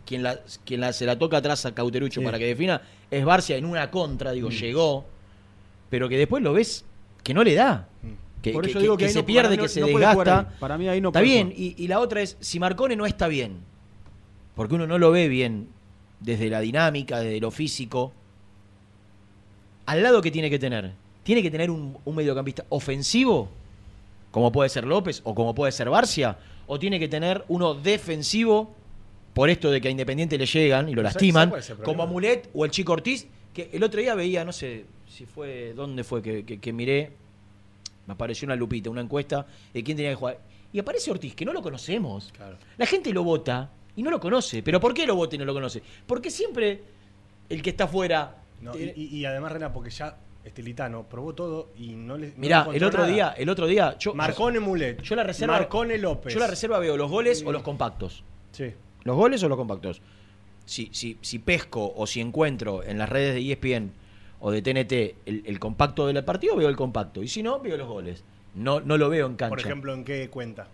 quien 0.05 0.21
la, 0.21 0.39
quien 0.65 0.81
la, 0.81 0.93
se 0.93 1.05
la 1.05 1.17
toca 1.17 1.37
atrás 1.37 1.65
a 1.65 1.73
Cauterucho 1.73 2.19
Sí. 2.19 2.25
para 2.25 2.37
que 2.37 2.45
defina, 2.45 2.81
es 3.09 3.23
Barcia 3.25 3.55
en 3.57 3.65
una 3.65 3.89
contra, 3.89 4.31
digo, 4.33 4.49
llegó, 4.49 5.05
pero 5.89 6.07
que 6.09 6.17
después 6.17 6.43
lo 6.43 6.53
ves 6.53 6.85
que 7.23 7.33
no 7.33 7.43
le 7.43 7.55
da. 7.55 7.87
Mm. 8.03 8.41
Que, 8.43 8.51
Por 8.51 8.65
eso 8.65 8.73
que- 8.77 8.81
digo 8.83 8.97
que 8.97 9.09
se 9.09 9.19
no- 9.21 9.25
pierde, 9.25 9.57
no- 9.57 9.63
que 9.63 9.69
se 9.69 9.79
no 9.79 9.87
desgasta. 9.87 10.53
Para 10.59 10.77
mí 10.77 10.87
ahí 10.87 11.01
no 11.01 11.09
Está 11.09 11.21
puede 11.21 11.31
bien, 11.33 11.51
y 11.55 11.87
la 11.87 11.99
otra 11.99 12.21
es, 12.21 12.37
si 12.41 12.59
Marcone 12.59 12.95
no 12.95 13.07
está 13.07 13.27
bien, 13.27 13.57
porque 14.53 14.75
uno 14.75 14.85
no 14.85 14.99
lo 14.99 15.09
ve 15.11 15.27
bien 15.29 15.69
desde 16.19 16.49
la 16.49 16.59
dinámica, 16.61 17.19
desde 17.19 17.39
lo 17.39 17.51
físico, 17.51 18.13
al 19.85 20.01
lado 20.03 20.21
que 20.21 20.31
tiene 20.31 20.49
que 20.49 20.59
tener, 20.59 20.91
tiene 21.23 21.41
que 21.43 21.51
tener 21.51 21.69
un, 21.69 21.97
un 22.03 22.15
mediocampista 22.15 22.65
ofensivo, 22.69 23.49
como 24.31 24.51
puede 24.51 24.69
ser 24.69 24.85
López 24.85 25.21
o 25.23 25.35
como 25.35 25.53
puede 25.53 25.71
ser 25.71 25.89
Barcia, 25.89 26.37
o 26.67 26.79
tiene 26.79 26.99
que 26.99 27.07
tener 27.07 27.43
uno 27.47 27.73
defensivo, 27.75 28.73
por 29.33 29.49
esto 29.49 29.69
de 29.69 29.81
que 29.81 29.89
a 29.89 29.91
Independiente 29.91 30.37
le 30.37 30.45
llegan 30.45 30.87
y 30.89 30.93
lo 30.93 31.01
¿Sabes- 31.01 31.13
lastiman, 31.15 31.53
como 31.83 32.03
Amulet 32.03 32.49
o 32.53 32.63
el 32.65 32.71
Chico 32.71 32.93
Ortiz, 32.93 33.27
que 33.53 33.69
el 33.73 33.83
otro 33.83 33.99
día 33.99 34.15
veía, 34.15 34.43
no 34.45 34.51
sé 34.53 34.85
si 35.09 35.25
fue, 35.25 35.73
dónde 35.75 36.03
fue 36.03 36.21
que, 36.21 36.45
que- 36.45 36.59
que 36.59 36.73
miré, 36.73 37.11
me 38.07 38.13
apareció 38.13 38.45
una 38.45 38.55
lupita, 38.55 38.89
una 38.89 39.01
encuesta 39.01 39.45
de 39.73 39.83
quién 39.83 39.97
tenía 39.97 40.11
que 40.11 40.15
jugar. 40.15 40.39
Y 40.71 40.79
aparece 40.79 41.11
Ortiz, 41.11 41.35
que 41.35 41.43
no 41.45 41.53
lo 41.53 41.61
conocemos. 41.61 42.31
Claro. 42.35 42.57
La 42.77 42.85
gente 42.85 43.11
lo 43.13 43.23
vota 43.23 43.69
y 43.95 44.03
no 44.03 44.11
lo 44.11 44.19
conoce. 44.19 44.63
¿Pero 44.63 44.79
por 44.79 44.93
qué 44.93 45.05
lo 45.05 45.15
vota 45.15 45.35
y 45.35 45.39
no 45.39 45.45
lo 45.45 45.53
conoce? 45.53 45.81
Porque 46.05 46.29
siempre 46.29 46.81
el 47.49 47.61
que 47.61 47.69
está 47.69 47.85
afuera. 47.85 48.35
No, 48.61 48.73
eh, 48.75 48.93
y, 48.95 49.25
además, 49.25 49.51
Rena, 49.51 49.71
porque 49.71 49.89
ya 49.89 50.17
Estilitano 50.43 51.03
probó 51.03 51.33
todo 51.33 51.69
y 51.77 51.89
no 51.95 52.17
le. 52.17 52.27
no 52.27 52.33
mirá, 52.37 52.67
el 52.73 52.83
otro 52.83 53.01
nada. 53.01 53.13
día, 53.13 53.35
el 53.37 53.49
otro 53.49 53.67
día, 53.67 53.97
yo, 53.97 54.13
Marcone 54.13 54.59
Mulet. 54.59 55.01
yo 55.01 55.15
la 55.15 55.23
reserva, 55.23 55.53
Marcone 55.53 55.97
López. 55.97 56.33
yo 56.33 56.39
la 56.39 56.47
reserva 56.47 56.79
veo 56.79 56.97
los 56.97 57.09
goles 57.09 57.43
o 57.45 57.51
los 57.51 57.63
compactos. 57.63 58.23
Sí. 58.51 58.73
Los 59.03 59.15
goles 59.15 59.43
o 59.43 59.49
los 59.49 59.57
compactos. 59.57 60.01
Si, 60.65 60.89
si, 60.93 61.17
si 61.21 61.39
pesco 61.39 61.93
o 61.95 62.07
si 62.07 62.21
encuentro 62.21 62.83
en 62.83 62.97
las 62.97 63.07
redes 63.07 63.35
de 63.35 63.51
ESPN 63.51 63.91
o 64.39 64.49
de 64.51 64.63
TNT 64.63 65.27
el, 65.27 65.43
el 65.45 65.59
compacto 65.59 66.07
del 66.07 66.23
partido, 66.23 66.55
veo 66.55 66.69
el 66.69 66.75
compacto. 66.75 67.21
Y 67.21 67.27
si 67.27 67.43
no, 67.43 67.59
veo 67.59 67.77
los 67.77 67.87
goles. 67.87 68.23
No, 68.55 68.79
no 68.79 68.97
lo 68.97 69.09
veo 69.09 69.27
en 69.27 69.35
cancha. 69.35 69.49
Por 69.49 69.59
ejemplo, 69.59 69.93
¿en 69.93 70.03
qué 70.03 70.29
cuenta 70.29 70.67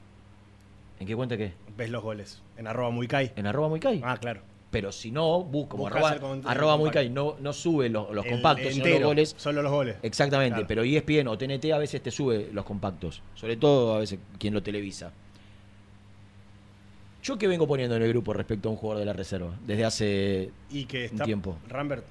¿En 1.02 1.08
qué 1.08 1.16
cuenta 1.16 1.36
qué? 1.36 1.54
ves 1.76 1.90
los 1.90 2.04
goles? 2.04 2.44
En 2.58 2.68
arroba 2.68 2.92
muy 2.92 3.08
kai. 3.08 3.32
En 3.36 3.48
arroba 3.48 3.68
muy 3.70 3.80
cay. 3.80 4.02
Ah, 4.04 4.18
claro. 4.18 4.42
Pero 4.70 4.92
si 4.92 5.10
no, 5.10 5.44
busco 5.44 5.76
como 5.78 5.88
arroba, 5.88 6.14
el 6.14 6.20
con- 6.20 6.48
arroba 6.48 6.78
compacto. 6.78 7.10
no, 7.10 7.36
no 7.40 7.54
sube 7.54 7.90
los, 7.90 8.12
los 8.14 8.24
El 8.24 8.34
compactos, 8.34 8.72
sino 8.72 8.86
entero, 8.86 9.00
los 9.00 9.08
goles. 9.10 9.34
Solo 9.36 9.64
los 9.64 9.72
goles. 9.72 9.96
Exactamente, 10.04 10.58
Claro. 10.58 10.68
pero 10.68 10.84
ESPN 10.84 11.28
o 11.28 11.38
TNT 11.40 11.74
a 11.74 11.80
veces 11.80 12.04
te 12.04 12.12
sube 12.12 12.50
los 12.54 12.64
compactos. 12.66 13.24
Sobre 13.34 13.58
todo 13.58 13.96
a 13.96 14.00
veces 14.00 14.20
quien 14.38 14.54
lo 14.54 14.62
televisa. 14.62 15.12
Yo 17.24 17.38
que 17.38 17.48
vengo 17.48 17.68
poniendo 17.68 17.96
en 17.96 18.04
el 18.04 18.10
grupo 18.10 18.32
respecto 18.34 18.70
a 18.70 18.72
un 18.72 18.78
jugador 18.78 19.00
de 19.00 19.06
la 19.08 19.14
reserva, 19.14 19.56
desde 19.66 19.86
hace... 19.86 20.52
Y 20.70 20.86
que 20.86 21.06
está. 21.06 21.24
tiempo. 21.24 21.58
Rambert, 21.68 22.06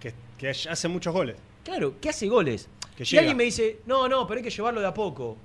que, 0.00 0.14
que 0.38 0.50
hace 0.50 0.88
muchos 0.88 1.12
goles. 1.12 1.36
Claro, 1.64 2.00
que 2.00 2.08
hace 2.08 2.28
goles. 2.28 2.68
Que 2.96 3.02
y 3.02 3.06
llega. 3.06 3.20
alguien 3.22 3.36
me 3.36 3.44
dice, 3.44 3.80
no, 3.86 4.08
no, 4.08 4.24
pero 4.26 4.38
hay 4.38 4.44
que 4.44 4.50
llevarlo 4.50 4.80
de 4.80 4.86
a 4.86 4.94
poco. 4.94 5.36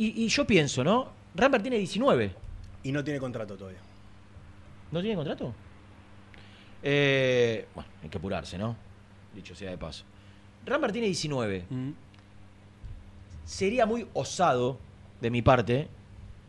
Y, 0.00 0.24
y 0.24 0.28
yo 0.28 0.46
pienso, 0.46 0.82
¿no? 0.82 1.12
Rambert 1.34 1.62
tiene 1.62 1.76
19. 1.76 2.34
Y 2.84 2.90
no 2.90 3.04
tiene 3.04 3.20
contrato 3.20 3.54
todavía. 3.54 3.80
¿No 4.90 5.02
tiene 5.02 5.14
contrato? 5.14 5.52
Eh, 6.82 7.66
bueno, 7.74 7.90
hay 8.02 8.08
que 8.08 8.16
apurarse, 8.16 8.56
¿no? 8.56 8.74
Dicho 9.34 9.54
sea 9.54 9.70
de 9.70 9.76
paso. 9.76 10.04
Rambert 10.64 10.94
tiene 10.94 11.06
19. 11.06 11.66
Mm. 11.68 11.90
Sería 13.44 13.84
muy 13.84 14.08
osado 14.14 14.78
de 15.20 15.30
mi 15.30 15.42
parte 15.42 15.88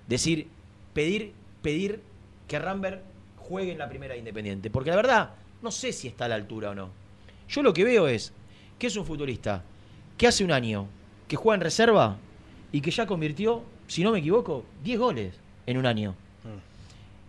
decir, 0.07 0.47
pedir, 0.93 1.33
pedir 1.61 2.01
que 2.47 2.57
Rambert 2.57 3.03
juegue 3.35 3.73
en 3.73 3.79
la 3.79 3.89
primera 3.89 4.13
de 4.13 4.19
Independiente. 4.19 4.69
Porque 4.69 4.91
la 4.91 4.95
verdad, 4.95 5.31
no 5.61 5.71
sé 5.71 5.91
si 5.91 6.07
está 6.07 6.23
a 6.23 6.29
la 6.29 6.35
altura 6.35 6.69
o 6.69 6.75
no. 6.75 6.89
Yo 7.49 7.63
lo 7.63 7.73
que 7.73 7.83
veo 7.83 8.07
es 8.07 8.31
que 8.79 8.87
es 8.87 8.95
un 8.95 9.05
futbolista 9.05 9.61
que 10.17 10.25
hace 10.25 10.45
un 10.45 10.53
año 10.53 10.87
que 11.27 11.35
juega 11.35 11.55
en 11.55 11.61
reserva 11.61 12.17
y 12.71 12.81
que 12.81 12.91
ya 12.91 13.05
convirtió, 13.05 13.63
si 13.87 14.03
no 14.03 14.11
me 14.11 14.19
equivoco, 14.19 14.63
10 14.83 14.99
goles 14.99 15.35
en 15.65 15.77
un 15.77 15.85
año. 15.85 16.15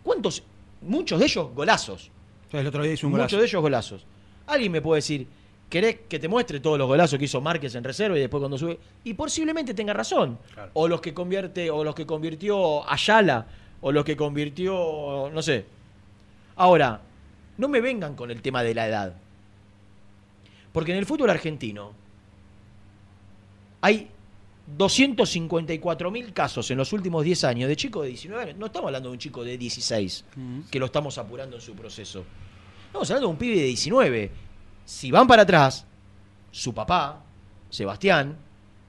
¿Cuántos? 0.02 0.42
Muchos 0.82 1.18
de 1.18 1.26
ellos 1.26 1.48
golazos. 1.54 2.10
El 2.52 2.66
otro 2.66 2.82
día 2.82 2.92
hizo 2.92 3.06
un 3.06 3.12
Muchos 3.12 3.32
golazo. 3.32 3.38
de 3.38 3.44
ellos 3.46 3.62
golazos. 3.62 4.06
Alguien 4.46 4.72
me 4.72 4.82
puede 4.82 4.98
decir, 4.98 5.26
¿querés 5.70 6.00
que 6.08 6.18
te 6.18 6.28
muestre 6.28 6.60
todos 6.60 6.76
los 6.76 6.86
golazos 6.86 7.18
que 7.18 7.24
hizo 7.24 7.40
Márquez 7.40 7.74
en 7.74 7.84
reserva 7.84 8.16
y 8.16 8.20
después 8.20 8.40
cuando 8.40 8.58
sube? 8.58 8.78
Y 9.04 9.14
posiblemente 9.14 9.74
tenga 9.74 9.92
razón. 9.92 10.38
Claro. 10.52 10.70
O 10.74 10.88
los 10.88 11.00
que 11.00 11.14
convierte, 11.14 11.70
o 11.70 11.84
los 11.84 11.94
que 11.94 12.04
convirtió 12.04 12.88
Ayala, 12.90 13.46
o 13.80 13.92
los 13.92 14.04
que 14.04 14.16
convirtió, 14.16 15.30
no 15.32 15.40
sé. 15.42 15.64
Ahora, 16.56 17.00
no 17.58 17.68
me 17.68 17.80
vengan 17.80 18.14
con 18.14 18.30
el 18.30 18.42
tema 18.42 18.62
de 18.62 18.74
la 18.74 18.86
edad. 18.86 19.14
Porque 20.72 20.92
en 20.92 20.98
el 20.98 21.06
fútbol 21.06 21.30
argentino 21.30 21.92
hay 23.80 24.08
254 24.76 26.10
mil 26.10 26.32
casos 26.32 26.70
en 26.70 26.78
los 26.78 26.92
últimos 26.92 27.24
10 27.24 27.44
años 27.44 27.68
de 27.68 27.76
chicos 27.76 28.02
de 28.02 28.08
19 28.10 28.42
años. 28.42 28.56
No 28.56 28.66
estamos 28.66 28.88
hablando 28.88 29.08
de 29.08 29.14
un 29.14 29.18
chico 29.18 29.44
de 29.44 29.58
16 29.58 30.24
que 30.70 30.78
lo 30.78 30.86
estamos 30.86 31.18
apurando 31.18 31.56
en 31.56 31.62
su 31.62 31.74
proceso. 31.74 32.24
Estamos 32.86 33.10
hablando 33.10 33.28
de 33.28 33.32
un 33.32 33.38
pibe 33.38 33.56
de 33.56 33.66
19. 33.66 34.30
Si 34.84 35.10
van 35.10 35.26
para 35.26 35.42
atrás, 35.42 35.86
su 36.50 36.74
papá, 36.74 37.22
Sebastián, 37.70 38.36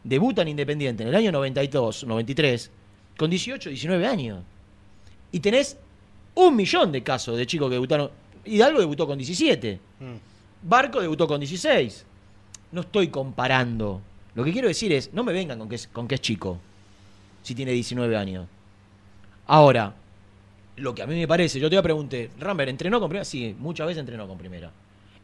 debuta 0.04 0.41
en 0.41 0.50
Independiente 0.50 1.04
en 1.04 1.10
el 1.10 1.15
año 1.15 1.32
92, 1.32 2.06
93, 2.06 2.72
con 3.17 3.30
18, 3.30 3.69
19 3.69 4.08
años. 4.08 4.43
Y 5.32 5.39
tenés 5.39 5.78
un 6.36 6.56
millón 6.56 6.91
de 6.91 7.04
casos 7.04 7.38
de 7.38 7.46
chicos 7.46 7.69
que 7.69 7.76
debutaron. 7.76 8.12
Hidalgo 8.46 8.80
debutó 8.80 9.08
con 9.08 9.17
17. 9.17 9.80
Mm. 10.00 10.67
Barco 10.67 11.02
debutó 11.02 11.28
con 11.28 11.39
16. 11.39 12.06
No 12.72 12.82
estoy 12.82 13.08
comparando. 13.08 14.02
Lo 14.36 14.43
que 14.43 14.52
quiero 14.52 14.67
decir 14.67 14.91
es, 14.93 15.13
no 15.13 15.24
me 15.24 15.34
vengan 15.34 15.60
con 15.60 15.69
que 15.69 15.76
es, 15.76 15.88
con 15.88 16.08
que 16.08 16.15
es 16.15 16.22
chico, 16.22 16.60
si 17.43 17.54
tiene 17.54 17.72
19 17.72 18.15
años. 18.15 18.48
Ahora, 19.48 19.93
lo 20.78 20.96
que 20.96 21.04
a 21.04 21.08
mí 21.08 21.15
me 21.15 21.28
parece, 21.28 21.60
yo 21.60 21.69
te 21.69 21.82
pregunté, 21.82 22.32
Rambert, 22.39 22.69
¿entrenó 22.69 23.00
con 23.00 23.10
primera? 23.10 23.26
Sí, 23.26 23.56
muchas 23.60 23.86
veces 23.88 24.00
entrenó 24.00 24.28
con 24.28 24.38
primera. 24.38 24.72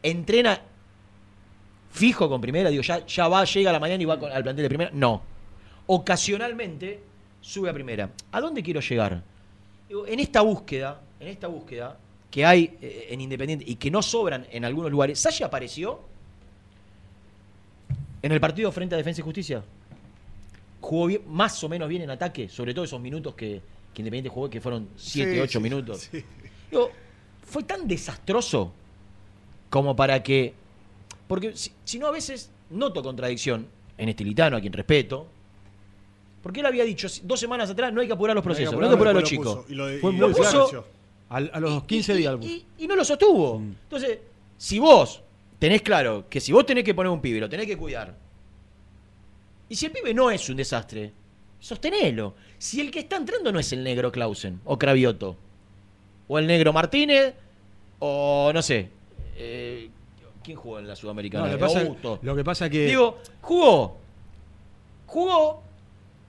¿Entrena 0.04 0.62
fijo 1.92 2.30
con 2.30 2.40
primera? 2.40 2.70
Digo, 2.70 2.84
ya, 2.84 3.06
ya 3.06 3.28
va, 3.28 3.44
llega 3.46 3.72
a 3.72 3.74
la 3.74 3.80
mañana 3.80 4.02
y 4.02 4.06
va 4.06 4.14
al 4.14 4.44
plantel 4.44 4.64
de 4.64 4.70
primera. 4.70 4.92
No. 4.94 5.22
Ocasionalmente 5.88 7.00
sube 7.42 7.70
a 7.70 7.74
primera. 7.74 8.12
¿A 8.32 8.42
dónde 8.42 8.62
quiero 8.62 8.80
llegar? 8.80 9.24
Digo, 9.88 10.06
en 10.06 10.20
esta 10.20 10.42
búsqueda, 10.42 11.02
en 11.20 11.30
esta 11.30 11.48
búsqueda 11.48 11.98
que 12.30 12.46
hay 12.46 12.78
eh, 12.80 13.08
en 13.10 13.22
Independiente 13.22 13.66
y 13.68 13.76
que 13.76 13.90
no 13.90 14.04
sobran 14.04 14.46
en 14.52 14.66
algunos 14.66 14.92
lugares, 14.92 15.20
¿Sashi 15.20 15.44
apareció 15.44 16.00
en 18.22 18.32
el 18.32 18.40
partido 18.40 18.72
frente 18.72 18.96
a 18.96 18.98
Defensa 18.98 19.22
y 19.22 19.24
Justicia? 19.24 19.64
Jugó 20.82 21.08
bien- 21.08 21.22
más 21.28 21.62
o 21.64 21.70
menos 21.70 21.90
bien 21.90 22.02
en 22.04 22.10
ataque, 22.10 22.48
sobre 22.50 22.74
todo 22.74 22.86
esos 22.86 23.00
minutos 23.02 23.36
que, 23.36 23.62
que 23.94 24.02
Independiente 24.02 24.30
jugó, 24.30 24.50
que 24.50 24.62
fueron 24.62 24.90
7, 24.96 25.34
Sí, 25.34 25.40
8 25.40 25.52
sí, 25.60 25.64
minutos. 25.64 26.00
sí. 26.12 26.24
Digo, 26.72 26.90
fue 27.46 27.64
tan 27.64 27.88
desastroso 27.88 28.72
como 29.70 29.96
para 29.96 30.22
que. 30.24 30.54
Porque 31.28 31.56
si, 31.56 31.72
si 31.84 32.00
no, 32.00 32.08
a 32.08 32.12
veces 32.12 32.50
noto 32.70 33.04
contradicción 33.04 33.68
en 33.98 34.10
Estilitano, 34.10 34.58
a 34.58 34.62
quien 34.62 34.74
respeto. 34.74 35.28
Porque 36.42 36.62
él 36.62 36.66
había 36.66 36.86
dicho 36.86 37.08
dos 37.24 37.40
semanas 37.40 37.70
atrás: 37.70 37.92
no 37.92 38.00
hay 38.02 38.08
que 38.08 38.14
apurar 38.14 38.36
los 38.36 38.46
No 38.46 38.52
hay 38.52 38.56
que 38.58 38.64
procesos, 38.64 38.80
no 38.80 38.86
hay 38.86 38.90
que 38.90 38.96
apurar 38.96 39.12
a 39.12 39.20
los 39.20 39.24
lo 39.24 39.30
chicos. 39.30 39.56
puso, 39.58 39.66
y 39.72 39.76
lo 39.76 39.86
de- 39.88 40.00
Fue 40.00 40.12
muy 40.12 40.22
lo 40.22 40.32
puso- 40.32 40.86
a 41.30 41.60
los 41.60 41.84
15 41.84 42.14
Y- 42.14 42.18
días. 42.18 42.38
Y, 42.42 42.46
y- 42.48 42.66
y 42.86 42.88
no 42.88 42.96
lo 42.96 43.04
sostuvo. 43.04 43.58
Entonces, 43.58 44.20
si 44.58 44.80
vos 44.80 45.22
tenés 45.60 45.82
claro 45.82 46.26
que 46.30 46.40
si 46.40 46.52
vos 46.52 46.66
tenés 46.66 46.84
que 46.84 46.94
poner 46.94 47.12
un 47.12 47.22
pibe, 47.22 47.40
lo 47.40 47.50
tenés 47.50 47.68
que 47.68 47.78
cuidar. 47.78 48.16
Y 49.68 49.76
si 49.76 49.86
el 49.86 49.92
pibe 49.92 50.14
no 50.14 50.32
es 50.32 50.50
un 50.50 50.58
desastre, 50.58 51.14
sostenelo. 51.60 52.34
Si 52.58 52.82
el 52.82 52.90
que 52.90 53.00
está 53.00 53.18
entrando 53.18 53.52
no 53.52 53.60
es 53.60 53.72
el 53.74 53.84
negro 53.84 54.12
Clausen 54.12 54.60
o 54.66 54.78
Cravioto, 54.80 55.38
o 56.28 56.40
el 56.40 56.48
negro 56.48 56.74
Martínez, 56.74 57.34
o 58.00 58.52
no 58.54 58.62
sé. 58.62 58.90
eh, 59.38 59.90
¿Quién 60.44 60.58
jugó 60.58 60.80
en 60.80 60.88
la 60.88 60.96
Sudamericana? 60.96 61.46
No, 61.46 61.52
lo, 61.52 61.58
que 61.58 61.62
pasa, 61.66 62.18
lo 62.22 62.36
que 62.36 62.44
pasa 62.44 62.66
es 62.66 62.72
que. 62.72 62.86
Digo, 62.88 63.20
jugó. 63.42 63.98
Jugó 65.06 65.62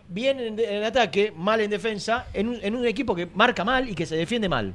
bien 0.09 0.41
en, 0.41 0.59
en 0.59 0.85
ataque, 0.85 1.33
mal 1.37 1.61
en 1.61 1.71
defensa, 1.71 2.27
en 2.35 2.49
un, 2.49 2.59
en 2.63 2.75
un 2.75 2.85
equipo 2.87 3.15
que 3.15 3.27
marca 3.27 3.65
mal 3.65 3.89
y 3.89 3.95
que 3.95 4.05
se 4.07 4.17
defiende 4.17 4.49
mal. 4.49 4.75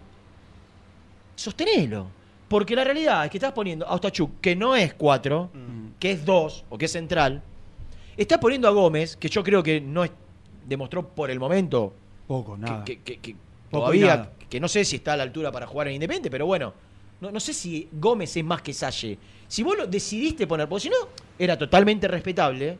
Sostenelo. 1.35 2.07
Porque 2.47 2.75
la 2.75 2.83
realidad 2.83 3.25
es 3.25 3.31
que 3.31 3.37
estás 3.37 3.53
poniendo 3.53 3.87
a 3.87 3.95
Ostachuk, 3.95 4.39
que 4.39 4.55
no 4.55 4.75
es 4.75 4.93
4, 4.93 5.49
que 5.99 6.11
es 6.11 6.25
2 6.25 6.65
o 6.69 6.77
que 6.77 6.85
es 6.85 6.91
central. 6.91 7.41
Estás 8.15 8.37
poniendo 8.37 8.67
a 8.67 8.71
Gómez, 8.71 9.17
que 9.17 9.27
yo 9.29 9.43
creo 9.43 9.63
que 9.63 9.81
no 9.81 10.03
es- 10.03 10.11
demostró 10.65 11.07
por 11.07 11.29
el 11.31 11.39
momento 11.39 11.93
poco, 12.27 12.57
nada. 12.57 12.83
que, 12.85 12.99
que- 13.01 13.17
que 13.17 13.33
Poco 13.33 13.93
y 13.93 13.99
todavía, 13.99 14.07
nada. 14.17 14.31
que 14.49 14.59
no 14.59 14.67
sé 14.67 14.85
si 14.85 14.97
está 14.97 15.13
a 15.13 15.17
la 15.17 15.23
altura 15.23 15.51
para 15.51 15.65
jugar 15.67 15.87
en 15.87 15.95
Independiente, 15.95 16.29
pero 16.29 16.45
bueno, 16.45 16.73
no, 17.21 17.31
no 17.31 17.39
sé 17.39 17.53
si 17.53 17.87
Gómez 17.91 18.35
es 18.37 18.43
más 18.45 18.61
que 18.61 18.73
Salle. 18.73 19.17
Si 19.47 19.63
vos 19.63 19.77
lo 19.77 19.87
decidiste 19.87 20.45
poner, 20.47 20.67
porque 20.69 20.83
si 20.83 20.89
no, 20.89 20.95
era 21.37 21.57
totalmente 21.57 22.07
respetable, 22.07 22.77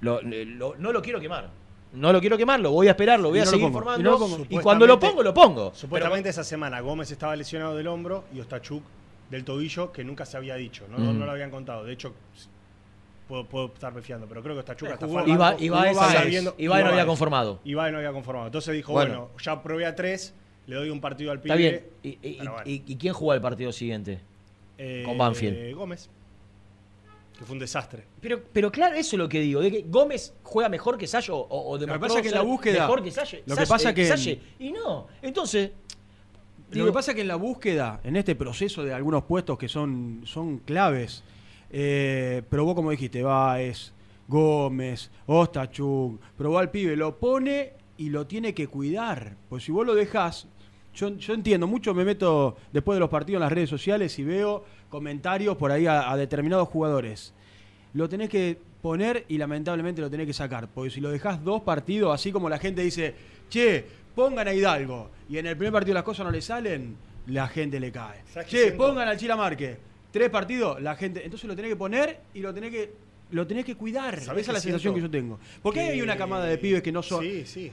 lo- 0.00 0.20
lo- 0.22 0.76
no 0.76 0.92
lo 0.92 1.00
quiero 1.02 1.18
quemar. 1.20 1.48
No 1.94 2.12
lo 2.12 2.20
quiero 2.20 2.36
quemar, 2.36 2.60
lo 2.60 2.70
voy 2.72 2.88
a 2.88 2.90
esperar, 2.90 3.20
lo 3.20 3.30
voy 3.30 3.38
a 3.40 3.44
no 3.44 3.50
seguir 3.50 3.66
pongo, 3.66 3.78
informando. 3.78 4.00
y 4.00 4.04
no 4.04 4.10
lo 4.10 4.18
pongo. 4.18 4.46
Y 4.50 4.58
cuando 4.58 4.86
lo 4.86 4.98
pongo, 4.98 5.22
lo 5.22 5.32
pongo. 5.34 5.72
Supuestamente 5.74 6.28
esa 6.28 6.44
semana 6.44 6.80
Gómez 6.80 7.10
estaba 7.10 7.34
lesionado 7.36 7.76
del 7.76 7.86
hombro 7.86 8.24
y 8.34 8.40
Ostachuk 8.40 8.82
del 9.30 9.44
tobillo, 9.44 9.90
que 9.92 10.04
nunca 10.04 10.26
se 10.26 10.36
había 10.36 10.56
dicho, 10.56 10.86
no, 10.90 10.98
no- 10.98 11.12
Mm. 11.12 11.18
no 11.20 11.26
lo 11.26 11.32
habían 11.32 11.50
contado. 11.50 11.84
De 11.84 11.92
hecho, 11.92 12.12
puedo, 13.28 13.44
puedo 13.46 13.66
estar 13.66 13.94
refiando, 13.94 14.26
pero 14.26 14.42
creo 14.42 14.54
que 14.62 14.72
fue 14.72 14.88
al 15.22 15.28
Iba, 15.28 15.56
iba, 15.58 16.80
no 16.82 16.88
había 16.88 17.06
conformado. 17.06 17.60
Ibai 17.64 17.90
no 17.92 17.98
había 17.98 18.12
conformado. 18.12 18.46
Entonces 18.46 18.74
dijo, 18.74 18.92
Bueno. 18.92 19.10
bueno, 19.20 19.30
ya 19.42 19.62
probé 19.62 19.86
a 19.86 19.94
tres, 19.94 20.34
le 20.66 20.76
doy 20.76 20.90
un 20.90 21.00
partido 21.00 21.30
al 21.32 21.40
pibe. 21.40 21.54
Está 21.54 21.56
bien. 21.56 21.84
¿Y, 22.02 22.08
y- 22.28 22.34
pero 22.38 22.52
bueno. 22.52 22.70
y- 22.70 22.82
y 22.86 22.96
quién 22.96 23.14
jugó 23.14 23.34
el 23.34 23.40
partido 23.40 23.72
siguiente? 23.72 24.20
Eh, 24.78 25.02
con 25.06 25.16
Banfield. 25.16 25.56
eh, 25.56 25.72
Gómez. 25.74 26.10
Que 27.38 27.44
fue 27.44 27.54
un 27.54 27.58
desastre. 27.58 28.04
Pero, 28.20 28.42
pero 28.52 28.70
claro, 28.70 28.94
eso 28.94 29.16
es 29.16 29.18
lo 29.18 29.28
que 29.28 29.40
digo. 29.40 29.60
De 29.60 29.70
que 29.70 29.82
Gómez 29.88 30.34
juega 30.44 30.68
mejor 30.68 30.96
que 30.96 31.06
Sayo 31.06 31.36
o, 31.36 31.74
o 31.74 31.78
que 31.78 31.80
demostró 31.86 32.00
pasa 32.08 32.18
es 32.18 32.22
que 32.22 32.28
en 32.28 32.34
la 32.34 32.42
búsqueda- 32.42 32.80
Mejor 32.82 33.02
que 33.02 33.10
Sayo. 33.10 33.38
lo 33.46 33.56
que 33.56 33.66
pasa 33.66 33.94
que- 33.94 34.40
Y 34.60 34.72
no. 34.72 35.06
Entonces. 35.22 35.70
Lo 36.70 36.86
que 36.86 36.92
pasa 36.92 37.12
es 37.12 37.14
que 37.16 37.20
en 37.20 37.28
la 37.28 37.36
búsqueda, 37.36 38.00
en 38.02 38.16
este 38.16 38.34
proceso 38.34 38.82
de 38.82 38.92
algunos 38.92 39.24
puestos 39.24 39.56
que 39.58 39.68
son, 39.68 40.22
son 40.24 40.58
claves, 40.58 41.22
eh, 41.70 42.42
probó, 42.48 42.74
como 42.74 42.90
dijiste, 42.90 43.22
Baez, 43.22 43.92
Gómez, 44.26 45.10
Ostachuk, 45.26 46.20
probó 46.36 46.58
al 46.58 46.70
pibe, 46.70 46.96
lo 46.96 47.18
pone 47.18 47.74
y 47.96 48.10
lo 48.10 48.26
tiene 48.26 48.54
que 48.54 48.66
cuidar. 48.66 49.36
Pues 49.48 49.62
si 49.64 49.70
vos 49.72 49.86
lo 49.86 49.94
dejás, 49.94 50.48
yo, 50.94 51.10
yo 51.16 51.34
entiendo, 51.34 51.66
mucho 51.68 51.94
me 51.94 52.04
meto 52.04 52.56
después 52.72 52.96
de 52.96 53.00
los 53.00 53.10
partidos 53.10 53.38
en 53.38 53.42
las 53.42 53.52
redes 53.52 53.70
sociales 53.70 54.18
y 54.18 54.24
veo 54.24 54.64
comentarios 54.94 55.56
por 55.56 55.72
ahí 55.72 55.86
a, 55.88 56.08
a 56.08 56.16
determinados 56.16 56.68
jugadores. 56.68 57.34
Lo 57.94 58.08
tenés 58.08 58.28
que 58.28 58.56
poner 58.80 59.24
y 59.26 59.38
lamentablemente 59.38 60.00
lo 60.00 60.08
tenés 60.08 60.28
que 60.28 60.32
sacar. 60.32 60.68
Porque 60.68 60.88
si 60.90 61.00
lo 61.00 61.10
dejás 61.10 61.42
dos 61.42 61.62
partidos, 61.62 62.14
así 62.14 62.30
como 62.30 62.48
la 62.48 62.58
gente 62.60 62.80
dice, 62.82 63.12
che, 63.48 63.84
pongan 64.14 64.46
a 64.46 64.54
Hidalgo, 64.54 65.10
y 65.28 65.38
en 65.38 65.46
el 65.46 65.56
primer 65.56 65.72
partido 65.72 65.94
las 65.94 66.04
cosas 66.04 66.24
no 66.26 66.30
le 66.30 66.40
salen, 66.40 66.96
la 67.26 67.48
gente 67.48 67.80
le 67.80 67.90
cae. 67.90 68.20
¿Sabes 68.32 68.46
qué 68.46 68.56
Che, 68.56 68.62
siento? 68.66 68.86
pongan 68.86 69.08
al 69.08 69.16
Chila 69.16 69.34
Márquez. 69.34 69.78
Tres 70.12 70.30
partidos, 70.30 70.80
la 70.80 70.94
gente. 70.94 71.24
Entonces 71.24 71.48
lo 71.48 71.56
tenés 71.56 71.72
que 71.72 71.76
poner 71.76 72.20
y 72.32 72.38
lo 72.38 72.54
tenés 72.54 72.70
que. 72.70 72.92
Lo 73.32 73.48
tenés 73.48 73.64
que 73.64 73.74
cuidar. 73.74 74.14
Esa 74.14 74.26
¿Sabés 74.26 74.46
es 74.46 74.54
la 74.54 74.60
sensación 74.60 74.94
que 74.94 75.00
yo 75.00 75.10
tengo. 75.10 75.40
Porque 75.60 75.80
hay 75.80 76.02
una 76.02 76.16
camada 76.16 76.44
de 76.44 76.56
pibes 76.56 76.82
que 76.82 76.92
no 76.92 77.02
son. 77.02 77.24
Sí, 77.24 77.44
sí. 77.46 77.72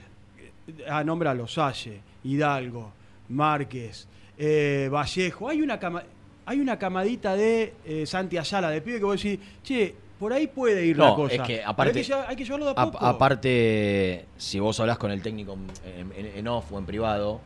Ah, 0.88 1.04
nómbralo, 1.04 1.46
Salle, 1.46 2.00
Hidalgo, 2.24 2.92
Márquez, 3.28 4.08
eh, 4.36 4.88
Vallejo. 4.90 5.48
Hay 5.48 5.62
una 5.62 5.78
cama, 5.78 6.02
hay 6.46 6.60
una 6.60 6.78
camadita 6.78 7.36
de 7.36 7.74
eh, 7.84 8.06
Santi 8.06 8.38
Ayala, 8.38 8.70
de 8.70 8.80
pibe 8.82 8.98
que 8.98 9.04
vos 9.04 9.22
decís, 9.22 9.38
che, 9.62 9.94
por 10.18 10.32
ahí 10.32 10.46
puede 10.46 10.84
ir 10.86 10.98
la 10.98 11.06
No, 11.08 11.16
cosa. 11.16 11.34
es 11.34 11.42
que 11.42 11.62
aparte- 11.64 11.98
hay 11.98 12.04
que, 12.04 12.08
llevar- 12.12 12.26
hay 12.28 12.36
que 12.36 12.44
llevarlo 12.44 12.66
de 12.66 12.72
a 12.76 12.82
a- 12.82 12.90
poco. 12.90 13.04
aparte, 13.04 14.26
si 14.36 14.58
vos 14.60 14.78
hablás 14.80 14.98
con 14.98 15.10
el 15.10 15.22
técnico 15.22 15.56
en, 15.84 16.12
en- 16.16 16.38
en 16.38 16.48
off 16.48 16.70
o 16.72 16.78
en 16.78 16.86
privado, 16.86 17.40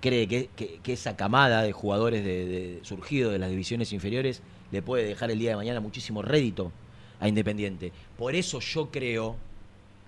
cree 0.00 0.26
que, 0.28 0.48
que- 0.56 0.80
que 0.82 0.92
esa 0.94 1.16
camada 1.16 1.62
de 1.62 1.72
jugadores 1.72 2.24
de, 2.24 2.46
de- 2.46 2.78
surgidos 2.82 3.32
de 3.32 3.38
las 3.38 3.50
divisiones 3.50 3.92
inferiores 3.92 4.42
le 4.72 4.82
puede 4.82 5.04
dejar 5.04 5.30
el 5.30 5.38
día 5.38 5.50
de 5.50 5.56
mañana 5.56 5.80
muchísimo 5.80 6.22
rédito 6.22 6.72
a 7.18 7.28
Independiente. 7.28 7.92
Por 8.16 8.34
eso 8.34 8.60
yo 8.60 8.90
creo 8.90 9.36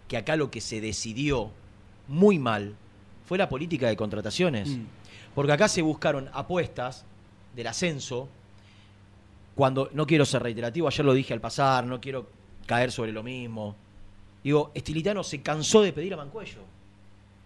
que 0.08 0.16
acá 0.16 0.36
lo 0.36 0.50
que 0.50 0.60
se 0.60 0.80
decidió 0.80 1.50
muy 2.08 2.38
mal 2.38 2.74
fue 3.26 3.36
la 3.38 3.48
política 3.48 3.88
de 3.88 3.96
contrataciones. 3.96 4.68
Mm. 4.70 4.84
Porque 5.34 5.52
acá 5.52 5.68
se 5.68 5.82
buscaron 5.82 6.30
apuestas 6.32 7.04
del 7.54 7.66
ascenso. 7.66 8.28
Cuando 9.54 9.90
no 9.92 10.06
quiero 10.06 10.24
ser 10.24 10.42
reiterativo, 10.42 10.88
ayer 10.88 11.04
lo 11.04 11.12
dije 11.12 11.34
al 11.34 11.40
pasar, 11.40 11.84
no 11.84 12.00
quiero 12.00 12.26
caer 12.66 12.90
sobre 12.90 13.12
lo 13.12 13.22
mismo. 13.22 13.76
Digo, 14.42 14.70
Estilitano 14.74 15.22
se 15.22 15.42
cansó 15.42 15.82
de 15.82 15.92
pedir 15.92 16.14
a 16.14 16.16
Mancuello. 16.16 16.60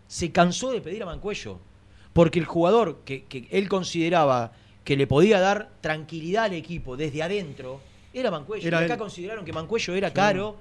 Se 0.07 0.31
cansó 0.31 0.71
de 0.71 0.81
pedir 0.81 1.03
a 1.03 1.07
Mancuello. 1.07 1.59
Porque 2.13 2.39
el 2.39 2.45
jugador 2.47 3.01
que, 3.05 3.25
que 3.25 3.49
él 3.51 3.69
consideraba 3.69 4.53
que 4.85 4.97
le 4.97 5.07
podía 5.07 5.41
dar 5.41 5.71
tranquilidad 5.81 6.45
al 6.45 6.53
equipo 6.55 6.97
desde 6.97 7.23
adentro 7.23 7.81
era 8.15 8.31
Mancuello. 8.31 8.67
Era 8.67 8.81
y 8.81 8.85
acá 8.85 8.95
él. 8.95 8.99
consideraron 9.01 9.45
que 9.45 9.53
Mancuello 9.53 9.95
era 9.95 10.13
caro 10.13 10.57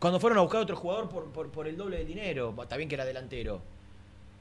Cuando 0.00 0.18
fueron 0.18 0.38
a 0.38 0.40
buscar 0.40 0.62
otro 0.62 0.74
jugador 0.74 1.08
por, 1.10 1.26
por, 1.26 1.50
por 1.50 1.68
el 1.68 1.76
doble 1.76 1.98
del 1.98 2.06
dinero, 2.06 2.54
está 2.62 2.76
bien 2.78 2.88
que 2.88 2.94
era 2.94 3.04
delantero. 3.04 3.60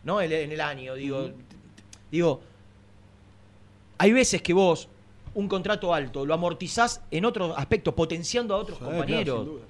¿No? 0.05 0.21
El- 0.21 0.31
en 0.31 0.51
el 0.53 0.62
año, 0.62 0.95
digo. 0.95 1.29
Digo, 2.09 2.41
hay 3.99 4.12
veces 4.12 4.41
que 4.41 4.53
vos 4.53 4.88
un 5.35 5.47
contrato 5.47 5.93
alto 5.93 6.25
lo 6.25 6.33
amortizás 6.33 7.01
en 7.12 7.23
otros 7.25 7.53
aspectos, 7.55 7.93
potenciando 7.93 8.55
a 8.55 8.57
otros 8.57 8.79
Sí, 8.79 8.83
compañeros. 8.83 9.23
claro, 9.25 9.43
sin 9.43 9.53
duda. 9.53 9.65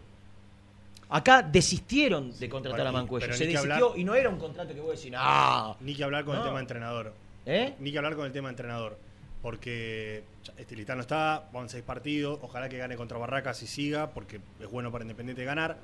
Acá 1.11 1.41
desistieron 1.41 2.37
de 2.39 2.47
contratar 2.49 2.85
a 2.87 2.91
Mancuello. 2.91 3.25
Se 3.33 3.45
desistió 3.45 3.59
hablar- 3.73 3.81
y 3.97 4.03
no 4.03 4.13
era 4.15 4.29
un 4.29 4.37
contrato 4.37 4.73
que 4.73 4.79
vos 4.79 4.95
decís, 4.97 5.11
ah, 5.17 5.75
Ni 5.81 5.95
que 5.95 6.03
hablar 6.03 6.23
con 6.23 6.35
No. 6.35 6.41
el 6.43 6.47
tema 6.47 6.59
entrenador. 6.59 7.13
¿eh? 7.45 7.73
Ni 7.79 7.91
que 7.91 7.97
hablar 7.97 8.15
con 8.15 8.25
el 8.27 8.31
tema 8.31 8.49
entrenador. 8.49 8.97
Porque 9.41 10.23
Estilitano 10.57 11.01
está, 11.01 11.49
van 11.51 11.67
seis 11.69 11.83
partidos, 11.83 12.37
ojalá 12.43 12.69
que 12.69 12.77
gane 12.77 12.95
contra 12.95 13.17
Barracas 13.17 13.63
y 13.63 13.67
siga, 13.67 14.11
porque 14.11 14.39
es 14.59 14.69
bueno 14.69 14.91
para 14.91 15.03
Independiente 15.03 15.43
ganar. 15.45 15.77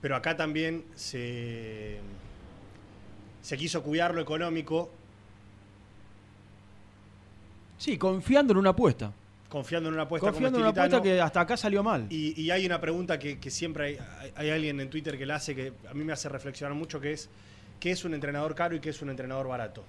Pero 0.00 0.16
acá 0.16 0.36
también 0.36 0.84
se, 0.96 1.98
se 3.42 3.56
quiso 3.56 3.82
cuidar 3.82 4.14
lo 4.14 4.20
económico, 4.22 4.90
Sí, 7.80 7.96
confiando 7.96 8.52
en 8.52 8.58
una 8.58 8.70
apuesta. 8.70 9.10
confiando 9.48 9.88
en 9.88 9.94
una 9.94 10.02
apuesta 10.04 10.26
confiando 10.28 10.58
en 10.58 10.62
como 10.64 10.70
una 10.72 10.82
apuesta 10.82 11.02
que 11.02 11.20
hasta 11.20 11.40
acá 11.40 11.56
salió 11.56 11.82
mal. 11.82 12.06
Y, 12.10 12.38
y 12.40 12.50
hay 12.50 12.66
una 12.66 12.78
pregunta 12.80 13.18
que, 13.18 13.38
que 13.40 13.50
siempre 13.50 13.84
hay, 13.86 13.98
hay- 14.20 14.32
hay 14.36 14.50
alguien 14.50 14.78
en 14.80 14.90
Twitter 14.90 15.16
que 15.16 15.24
la 15.24 15.36
hace 15.36 15.54
que 15.56 15.72
a 15.90 15.94
mí 15.94 16.04
me 16.04 16.12
hace 16.12 16.28
reflexionar 16.28 16.74
mucho, 16.76 17.00
que 17.00 17.12
es 17.12 17.30
¿qué 17.80 17.90
es 17.90 18.04
un 18.04 18.12
entrenador 18.12 18.54
caro 18.54 18.76
y 18.76 18.80
qué 18.80 18.90
es 18.90 19.00
un 19.00 19.08
entrenador 19.10 19.48
barato? 19.48 19.82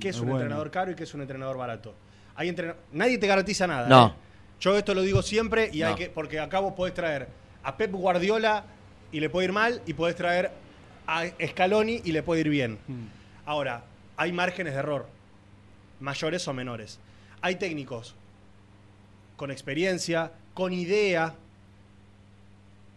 ¿Qué 0.00 0.10
es 0.10 0.16
un 0.20 0.26
bueno. 0.26 0.40
entrenador 0.40 0.70
caro 0.70 0.90
y 0.90 0.94
qué 0.94 1.04
es 1.04 1.14
un 1.14 1.22
entrenador 1.22 1.56
barato? 1.56 1.94
Hay 2.36 2.54
Nadie 2.92 3.16
te 3.18 3.26
garantiza 3.26 3.66
nada. 3.66 3.88
No. 3.88 4.06
¿eh? 4.08 4.12
Yo 4.60 4.76
esto 4.76 4.92
lo 4.94 5.02
digo 5.02 5.22
siempre 5.22 5.70
y 5.72 5.82
hay 5.82 5.94
que, 5.94 6.10
porque 6.10 6.38
acá 6.40 6.58
vos 6.60 6.74
podés 6.74 6.92
traer 6.94 7.26
a 7.62 7.76
Pep 7.76 7.92
Guardiola 7.92 8.64
y 9.12 9.20
le 9.20 9.30
puede 9.30 9.46
ir 9.46 9.52
mal 9.52 9.80
y 9.86 9.94
podés 9.94 10.14
traer 10.14 10.50
a 11.06 11.24
Scaloni 11.48 12.02
y 12.04 12.12
le 12.12 12.22
puede 12.22 12.42
ir 12.42 12.48
bien. 12.50 12.78
Mm. 12.86 13.04
Ahora, 13.46 13.84
hay 14.16 14.32
márgenes 14.32 14.74
de 14.74 14.80
error, 14.80 15.06
mayores 16.00 16.46
o 16.48 16.52
menores. 16.52 16.98
Hay 17.40 17.56
técnicos 17.56 18.14
con 19.36 19.50
experiencia, 19.50 20.32
con 20.54 20.72
idea, 20.72 21.34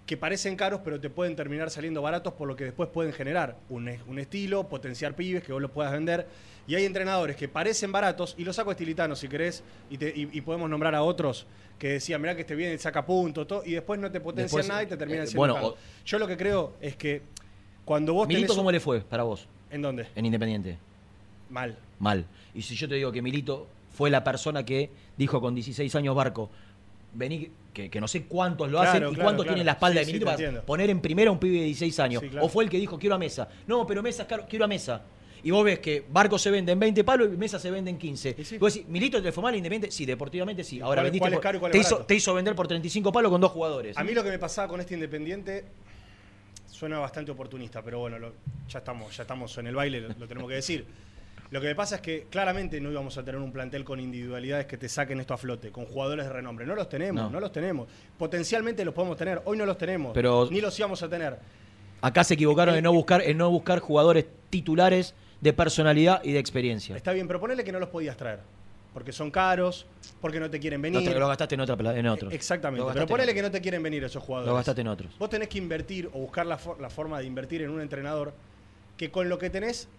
que 0.05 0.17
parecen 0.17 0.55
caros, 0.57 0.81
pero 0.83 0.99
te 0.99 1.09
pueden 1.09 1.35
terminar 1.35 1.69
saliendo 1.69 2.01
baratos 2.01 2.33
por 2.33 2.47
lo 2.47 2.55
que 2.55 2.65
después 2.65 2.89
pueden 2.89 3.13
generar 3.13 3.55
un, 3.69 3.89
un 4.07 4.19
estilo, 4.19 4.67
potenciar 4.67 5.15
pibes 5.15 5.43
que 5.43 5.53
vos 5.53 5.61
los 5.61 5.71
puedas 5.71 5.91
vender. 5.93 6.27
Y 6.67 6.75
hay 6.75 6.85
entrenadores 6.85 7.35
que 7.37 7.47
parecen 7.47 7.91
baratos, 7.91 8.35
y 8.37 8.43
lo 8.43 8.51
saco 8.53 8.69
a 8.71 8.73
Estilitano 8.73 9.15
si 9.15 9.27
querés, 9.27 9.63
y, 9.89 9.97
te- 9.97 10.09
y- 10.15 10.29
y 10.31 10.41
podemos 10.41 10.69
nombrar 10.69 10.95
a 10.95 11.01
otros 11.03 11.45
que 11.79 11.93
decían, 11.93 12.21
mirá 12.21 12.35
que 12.35 12.41
este 12.41 12.55
viene, 12.55 12.77
saca 12.77 13.05
punto, 13.05 13.47
todo, 13.47 13.63
y 13.65 13.71
después 13.71 13.99
no 13.99 14.11
te 14.11 14.19
potencian 14.19 14.45
Después, 14.45 14.67
nada 14.67 14.83
y 14.83 14.87
te 14.87 14.97
terminan 14.97 15.23
eh, 15.23 15.27
siendo 15.27 15.39
bueno, 15.39 15.53
caros. 15.55 15.69
o- 15.71 15.77
Yo 16.05 16.19
lo 16.19 16.27
que 16.27 16.37
creo 16.37 16.73
es 16.81 16.95
que 16.95 17.21
cuando 17.85 18.13
vos 18.13 18.27
Milito, 18.27 18.47
tenés... 18.47 18.51
un- 18.51 18.57
¿cómo 18.57 18.71
le 18.71 18.79
fue 18.79 19.01
para 19.01 19.23
vos 19.23 19.47
¿En 19.71 19.81
dónde? 19.81 20.07
en 20.13 20.25
Independiente? 20.25 20.77
Mal. 21.49 21.77
Mal. 22.01 22.25
Y 22.53 22.61
si 22.63 22.75
yo 22.75 22.89
te 22.89 22.95
digo 22.95 23.11
que 23.11 23.21
Milito 23.21 23.67
fue 23.93 24.09
la 24.09 24.23
persona 24.23 24.65
que 24.65 24.89
dijo 25.17 25.39
con 25.39 25.53
16 25.55 25.93
años 25.95 26.15
Barco, 26.15 26.49
vení, 27.13 27.49
que, 27.73 27.89
que 27.89 28.01
no 28.01 28.07
sé 28.07 28.23
cuántos 28.23 28.69
lo 28.71 28.79
Claro, 28.79 28.89
hacen 28.89 29.03
y 29.03 29.05
claro, 29.13 29.23
cuántos 29.23 29.45
claro. 29.45 29.53
tienen 29.55 29.65
la 29.65 29.73
espalda 29.73 29.99
Sí, 29.99 30.05
de 30.07 30.13
Milito 30.13 30.25
para 30.25 30.61
poner 30.63 30.89
en 30.89 30.99
primera 30.99 31.29
a 31.29 31.33
un 31.33 31.39
pibe 31.39 31.59
de 31.59 31.65
16 31.65 31.99
años. 31.99 32.23
Sí. 32.23 32.31
O 32.41 32.49
fue 32.49 32.63
el 32.63 32.69
que 32.69 32.77
dijo, 32.77 32.97
quiero 32.97 33.15
a 33.15 33.19
Mesa. 33.19 33.47
No, 33.67 33.85
pero 33.85 34.01
Mesa 34.01 34.23
es 34.23 34.27
caro, 34.27 34.45
quiero 34.49 34.65
a 34.65 34.67
Mesa. 34.67 35.01
Y 35.43 35.49
vos 35.51 35.63
ves 35.65 35.79
que 35.79 36.05
Barco 36.11 36.37
se 36.37 36.51
vende 36.51 36.71
en 36.71 36.79
20 36.79 37.03
palos 37.03 37.29
y 37.33 37.37
Mesa 37.37 37.57
se 37.59 37.69
vende 37.71 37.89
en 37.91 37.97
15. 37.97 38.35
Y 38.37 38.43
sí. 38.45 38.57
Vos 38.57 38.73
decís, 38.73 38.87
¿Milito 38.89 39.21
te 39.21 39.31
fue 39.31 39.43
mal 39.43 39.55
Independiente? 39.55 39.95
Sí, 39.95 40.05
deportivamente 40.05 40.63
sí. 40.63 40.79
Ahora 40.81 40.97
cuál- 41.01 41.05
vendiste 41.05 41.19
cuál 41.21 41.33
es 41.33 41.37
por- 41.37 41.43
caro 41.43 41.57
y 41.57 41.59
cuál 41.59 41.71
te, 41.71 41.77
es 41.79 41.85
hizo, 41.87 41.97
te 42.05 42.15
hizo 42.15 42.33
vender 42.33 42.55
por 42.55 42.67
35 42.67 43.11
palos 43.11 43.31
con 43.31 43.41
dos 43.41 43.51
jugadores. 43.51 43.97
A 43.97 44.03
mí 44.03 44.13
lo 44.13 44.23
que 44.23 44.29
me 44.29 44.39
pasaba 44.39 44.67
con 44.67 44.79
este 44.79 44.93
Independiente 44.95 45.65
suena 46.67 46.99
bastante 46.99 47.31
oportunista, 47.31 47.81
pero 47.83 47.99
bueno, 47.99 48.17
lo- 48.19 48.33
ya, 48.67 48.79
estamos, 48.79 49.15
ya 49.15 49.23
estamos 49.23 49.55
en 49.57 49.67
el 49.67 49.75
baile, 49.75 50.01
lo, 50.01 50.07
lo 50.09 50.27
tenemos 50.27 50.47
que 50.49 50.55
decir. 50.55 50.85
Lo 51.51 51.59
que 51.59 51.67
me 51.67 51.75
pasa 51.75 51.95
es 51.95 52.01
que 52.01 52.27
claramente 52.29 52.79
no 52.79 52.89
íbamos 52.91 53.17
a 53.17 53.23
tener 53.25 53.39
un 53.41 53.51
plantel 53.51 53.83
con 53.83 53.99
individualidades 53.99 54.65
que 54.67 54.77
te 54.77 54.87
saquen 54.87 55.19
esto 55.19 55.33
a 55.33 55.37
flote, 55.37 55.69
con 55.69 55.85
jugadores 55.85 56.25
de 56.25 56.31
renombre. 56.31 56.65
No 56.65 56.75
los 56.75 56.87
tenemos, 56.87 57.23
No. 57.25 57.29
no, 57.29 57.39
los 57.41 57.51
tenemos. 57.51 57.89
Potencialmente 58.17 58.85
los 58.85 58.93
podemos 58.93 59.17
tener, 59.17 59.41
hoy 59.45 59.57
no 59.57 59.65
los 59.65 59.77
tenemos, 59.77 60.13
Pero- 60.13 60.47
ni 60.49 60.61
los 60.61 60.77
íbamos 60.79 61.03
a 61.03 61.09
tener. 61.09 61.37
Acá 62.01 62.23
se 62.23 62.35
equivocaron 62.35 62.73
en 62.75 62.83
no 62.83 62.93
buscar, 62.93 63.21
en 63.21 63.37
no 63.37 63.49
buscar 63.51 63.79
jugadores 63.79 64.25
titulares 64.49 65.13
de 65.41 65.51
personalidad 65.53 66.21
y 66.23 66.31
de 66.31 66.39
experiencia. 66.39 66.95
Está 66.95 67.11
bien, 67.11 67.27
pero 67.27 67.39
ponele 67.41 67.63
que 67.65 67.71
no 67.73 67.79
los 67.79 67.89
podías 67.89 68.15
traer, 68.15 68.39
porque 68.93 69.11
son 69.11 69.29
caros, 69.29 69.85
porque 70.21 70.39
no 70.39 70.49
te 70.49 70.57
quieren 70.59 70.81
venir. 70.81 71.01
Lo, 71.11 71.19
lo 71.19 71.27
gastaste 71.27 71.55
en, 71.55 71.61
otra, 71.61 71.97
en 71.99 72.07
otros. 72.07 72.31
Exactamente, 72.33 72.87
pero 72.93 73.07
ponele 73.07 73.33
que 73.33 73.41
no 73.41 73.51
te 73.51 73.59
quieren 73.59 73.83
venir 73.83 74.03
esos 74.05 74.23
jugadores. 74.23 74.49
Lo 74.49 74.55
gastaste 74.55 74.81
en 74.81 74.87
otros. 74.87 75.11
Vos 75.19 75.29
tenés 75.29 75.49
que 75.49 75.57
invertir 75.57 76.07
o 76.13 76.19
buscar 76.19 76.45
la, 76.45 76.57
for- 76.57 76.79
la 76.79 76.89
forma 76.89 77.19
de 77.19 77.25
invertir 77.25 77.61
en 77.61 77.71
un 77.71 77.81
entrenador 77.81 78.33
que 78.95 79.11
con 79.11 79.27
lo 79.27 79.37
que 79.37 79.49
tenés 79.49 79.89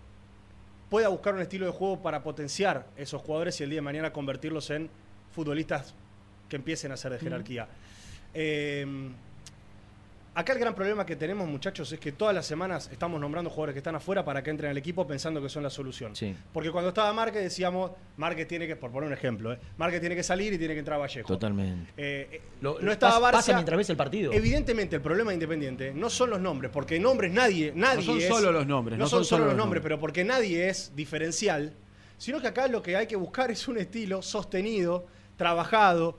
pueda 0.92 1.08
buscar 1.08 1.34
un 1.34 1.40
estilo 1.40 1.64
de 1.64 1.72
juego 1.72 2.02
para 2.02 2.22
potenciar 2.22 2.86
esos 2.98 3.22
jugadores 3.22 3.58
y 3.58 3.64
el 3.64 3.70
día 3.70 3.78
de 3.78 3.80
mañana 3.80 4.12
convertirlos 4.12 4.68
en 4.68 4.90
futbolistas 5.30 5.94
que 6.50 6.56
empiecen 6.56 6.92
a 6.92 6.98
ser 6.98 7.12
de 7.12 7.18
jerarquía. 7.18 7.66
Eh, 8.34 8.84
acá 10.34 10.52
el 10.54 10.58
gran 10.58 10.74
problema 10.74 11.04
que 11.04 11.16
tenemos, 11.16 11.46
muchachos, 11.48 11.92
es 11.92 12.00
que 12.00 12.12
todas 12.12 12.34
las 12.34 12.46
semanas 12.46 12.88
estamos 12.90 13.20
nombrando 13.20 13.50
jugadores 13.50 13.74
que 13.74 13.78
están 13.80 13.94
afuera 13.94 14.24
para 14.24 14.42
que 14.42 14.50
entren 14.50 14.70
al 14.70 14.78
equipo 14.78 15.06
pensando 15.06 15.42
que 15.42 15.48
son 15.48 15.62
la 15.62 15.70
solución. 15.70 16.16
Sí. 16.16 16.34
Porque 16.52 16.70
cuando 16.70 16.88
estaba 16.88 17.12
Márquez 17.12 17.42
decíamos, 17.42 17.90
Márquez 18.16 18.48
tiene 18.48 18.66
que, 18.66 18.76
por 18.76 18.90
poner 18.90 19.08
un 19.08 19.12
ejemplo, 19.12 19.52
¿eh? 19.52 19.58
Márquez 19.76 20.00
tiene 20.00 20.14
que 20.16 20.22
salir 20.22 20.52
y 20.52 20.58
tiene 20.58 20.74
que 20.74 20.80
entrar 20.80 20.98
Vallejo. 21.00 21.26
Totalmente. 21.28 21.92
Eh, 21.96 22.28
eh, 22.32 22.40
Lo- 22.60 22.78
no 22.80 22.92
estaba 22.92 23.18
Barça. 23.28 23.32
pasa 23.32 23.52
mientras 23.54 23.76
ves 23.76 23.90
el 23.90 23.96
partido. 23.96 24.32
Evidentemente 24.32 24.96
el 24.96 25.02
problema 25.02 25.30
de 25.30 25.34
Independiente 25.34 25.92
no 25.94 26.08
son 26.08 26.30
los 26.30 26.40
nombres, 26.40 26.70
porque 26.72 26.98
nombres 26.98 27.32
nadie, 27.32 27.72
nadie 27.74 28.02
son 28.02 28.18
es- 28.18 28.28
solo 28.28 28.52
los 28.52 28.66
nombres, 28.66 28.98
No, 28.98 29.04
no 29.04 29.08
son, 29.08 29.18
son 29.20 29.24
solo 29.24 29.28
solo 29.38 29.44
los 29.44 29.52
los 29.54 29.58
nombres, 29.58 29.82
nombres. 29.82 29.82
pero 29.82 30.00
porque 30.00 30.24
nadie 30.24 30.68
es 30.68 30.92
diferencial, 30.96 31.74
sino 32.16 32.40
que 32.40 32.46
acá 32.48 32.68
lo 32.68 32.82
que 32.82 32.96
hay 32.96 33.06
que 33.06 33.16
buscar 33.16 33.50
es 33.50 33.66
un 33.68 33.78
estilo 33.78 34.22
sostenido, 34.22 35.06
trabajado, 35.36 36.18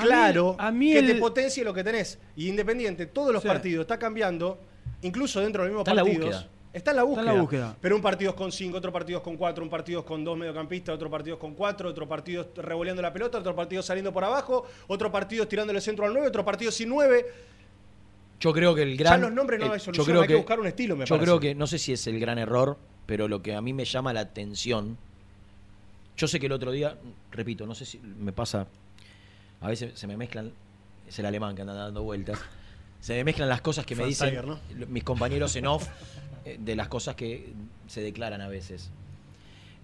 A 0.00 0.04
mí- 0.04 0.08
claro, 0.08 0.56
a 0.58 0.70
mí 0.70 0.92
que 0.92 1.02
te 1.02 1.12
el- 1.12 1.18
potencie 1.20 1.64
lo 1.64 1.72
que 1.74 1.84
tenés. 1.84 2.18
Y 2.36 2.48
Independiente, 2.48 3.06
todos 3.06 3.32
los 3.32 3.42
Sí. 3.42 3.48
partidos 3.48 3.82
está 3.82 3.98
cambiando, 3.98 4.58
incluso 5.02 5.40
dentro 5.40 5.62
de 5.62 5.68
los 5.68 5.72
mismos 5.72 5.82
Está 5.82 5.90
en 5.92 5.96
la 5.96 6.02
partidos. 6.02 6.26
búsqueda. 6.26 6.48
Está 6.72 6.90
en 6.92 6.96
la 6.98 7.02
búsqueda. 7.02 7.20
Está 7.22 7.30
en 7.32 7.36
la 7.36 7.42
búsqueda. 7.42 7.76
Pero 7.80 7.96
un 7.96 8.02
partido 8.02 8.30
es 8.30 8.36
con 8.36 8.52
cinco, 8.52 8.78
otro 8.78 8.92
partido 8.92 9.18
es 9.18 9.24
con 9.24 9.36
cuatro, 9.36 9.64
un 9.64 9.70
partido 9.70 10.00
es 10.00 10.06
con 10.06 10.22
dos 10.24 10.38
mediocampistas, 10.38 10.94
otro 10.94 11.10
partido 11.10 11.34
es 11.34 11.40
con 11.40 11.54
cuatro, 11.54 11.88
otro 11.88 12.06
partido 12.08 12.42
es 12.42 12.64
revoleando 12.64 13.02
la 13.02 13.12
pelota, 13.12 13.38
otro 13.38 13.56
partido 13.56 13.82
saliendo 13.82 14.12
por 14.12 14.22
abajo, 14.24 14.66
otro 14.86 15.10
partido 15.10 15.42
es 15.42 15.48
tirándole 15.48 15.78
el 15.78 15.82
centro 15.82 16.06
al 16.06 16.12
nueve, 16.12 16.28
otro 16.28 16.44
partido 16.44 16.70
sin 16.70 16.88
nueve. 16.88 17.26
Yo 18.38 18.52
creo 18.52 18.74
que 18.74 18.82
el 18.82 18.96
gran. 18.96 19.14
ya 19.20 19.26
los 19.26 19.32
nombres 19.34 19.58
no 19.60 19.66
el- 19.66 19.72
hay 19.72 19.78
yo 19.78 19.84
solución, 19.86 20.06
creo 20.06 20.22
hay 20.22 20.28
que, 20.28 20.34
buscar 20.36 20.60
un 20.60 20.66
estilo, 20.68 20.94
me 20.96 21.04
Yo 21.04 21.16
parece. 21.16 21.24
creo 21.24 21.40
que, 21.40 21.54
no 21.54 21.66
sé 21.66 21.78
si 21.78 21.92
es 21.92 22.06
el 22.06 22.20
gran 22.20 22.38
error, 22.38 22.78
pero 23.04 23.26
lo 23.28 23.42
que 23.42 23.54
a 23.54 23.60
mí 23.60 23.72
me 23.72 23.84
llama 23.84 24.12
la 24.12 24.20
atención. 24.20 24.96
Yo 26.16 26.28
sé 26.28 26.38
que 26.38 26.46
el 26.46 26.52
otro 26.52 26.70
día, 26.70 26.96
repito, 27.32 27.66
no 27.66 27.74
sé 27.74 27.84
si 27.84 27.98
me 27.98 28.32
pasa. 28.32 28.66
A 29.60 29.68
veces 29.68 29.98
se 29.98 30.06
me 30.06 30.16
mezclan. 30.16 30.52
Es 31.08 31.18
el 31.18 31.26
alemán 31.26 31.54
que 31.54 31.62
anda 31.62 31.74
dando 31.74 32.02
vueltas. 32.02 32.38
Se 33.00 33.14
me 33.14 33.24
mezclan 33.24 33.48
las 33.48 33.60
cosas 33.60 33.84
que 33.86 33.94
me 33.96 34.04
dicen 34.06 34.28
Tiger, 34.28 34.46
¿no? 34.46 34.58
mis 34.88 35.02
compañeros 35.04 35.56
en 35.56 35.66
off 35.66 35.88
eh, 36.44 36.58
de 36.60 36.76
las 36.76 36.88
cosas 36.88 37.14
que 37.16 37.52
se 37.86 38.00
declaran 38.02 38.40
a 38.42 38.48
veces. 38.48 38.90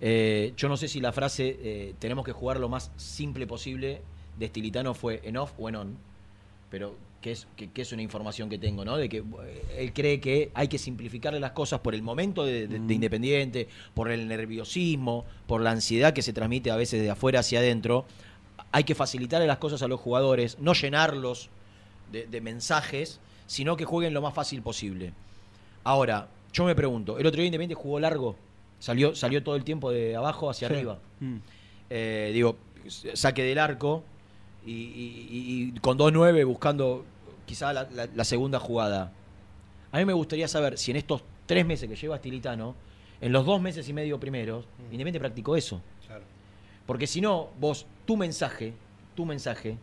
Eh, 0.01 0.53
yo 0.57 0.69
no 0.69 0.77
sé 0.77 0.89
si 0.89 1.01
la 1.01 1.13
frase 1.13 1.57
eh, 1.63 1.95
tenemos 1.99 2.25
que 2.25 2.33
jugar 2.33 2.61
lo 2.61 2.69
más 2.69 2.91
simple 2.97 3.47
posible 3.47 4.03
de 4.39 4.47
Estilitano 4.47 4.93
fue 4.93 5.21
en 5.25 5.39
off 5.39 5.53
o 5.59 5.69
en 5.71 5.77
on, 5.77 5.97
pero 6.71 6.95
que 7.23 7.33
es, 7.33 7.47
que, 7.57 7.71
que 7.71 7.81
es 7.83 7.93
una 7.93 8.03
información 8.03 8.51
que 8.51 8.59
tengo, 8.59 8.85
¿no? 8.85 8.99
De 8.99 9.09
que 9.09 9.19
eh, 9.19 9.75
él 9.79 9.93
cree 9.95 10.21
que 10.21 10.51
hay 10.53 10.69
que 10.69 10.77
simplificarle 10.77 11.41
las 11.41 11.53
cosas 11.53 11.81
por 11.81 11.95
el 11.95 12.03
momento 12.03 12.45
de, 12.45 12.69
de- 12.69 12.79
de 12.79 12.95
Independiente, 12.95 13.69
por 13.95 14.11
el 14.11 14.29
nerviosismo, 14.29 15.25
por 15.47 15.63
la 15.63 15.71
ansiedad 15.71 16.13
que 16.13 16.21
se 16.21 16.35
transmite 16.35 16.71
a 16.71 16.77
veces 16.77 17.01
de 17.03 17.11
afuera 17.11 17.41
hacia 17.41 17.61
adentro. 17.61 18.05
Hay 18.73 18.85
que 18.85 18.95
facilitarle 18.95 19.47
las 19.47 19.59
cosas 19.59 19.83
a 19.83 19.89
los 19.89 20.01
jugadores, 20.01 20.59
no 20.59 20.73
llenarlos 20.75 21.49
de, 22.13 22.27
de 22.27 22.41
mensajes, 22.41 23.21
sino 23.47 23.77
que 23.77 23.85
jueguen 23.85 24.15
lo 24.15 24.23
más 24.23 24.35
fácil 24.35 24.63
posible. 24.63 25.13
Ahora, 25.85 26.29
yo 26.53 26.65
me 26.65 26.75
pregunto, 26.75 27.19
el 27.19 27.27
otro 27.27 27.39
día 27.39 27.47
Independiente 27.47 27.81
jugó 27.81 28.01
largo, 28.01 28.37
salió, 28.79 29.15
salió 29.15 29.43
todo 29.43 29.57
el 29.57 29.65
tiempo 29.65 29.91
de 29.91 30.17
abajo 30.17 30.51
hacia 30.51 30.69
Sí. 30.69 30.75
arriba. 30.75 30.99
Mm. 31.21 31.37
Eh, 31.91 32.31
digo, 32.35 32.57
saque 33.15 33.43
del 33.45 33.59
arco 33.59 34.03
y, 34.65 34.73
y- 34.73 35.29
y- 35.31 35.73
y 35.77 35.81
con 35.81 35.97
2-9 35.99 36.45
buscando 36.45 37.05
quizá 37.47 37.73
la, 37.73 37.89
la- 37.93 38.09
la 38.13 38.25
segunda 38.25 38.59
jugada. 38.59 39.13
A 39.93 39.99
mí 39.99 40.05
me 40.05 40.13
gustaría 40.13 40.49
saber 40.49 40.77
si 40.79 40.91
en 40.91 40.97
estos 40.97 41.23
tres 41.47 41.65
meses 41.65 41.89
que 41.89 41.95
lleva 41.97 42.19
Stilitano, 42.19 42.75
en 43.21 43.33
los 43.33 43.47
dos 43.47 43.61
meses 43.61 43.89
y 43.89 43.93
medio 43.93 44.19
primeros, 44.19 44.65
Independiente 44.91 45.21
practicó 45.21 45.57
eso. 45.57 45.81
Porque 46.87 47.07
si 47.07 47.21
no, 47.21 47.49
vos, 47.61 47.87
tu 48.07 48.17
mensaje, 48.17 48.73
tu 49.15 49.25
mensaje, 49.27 49.77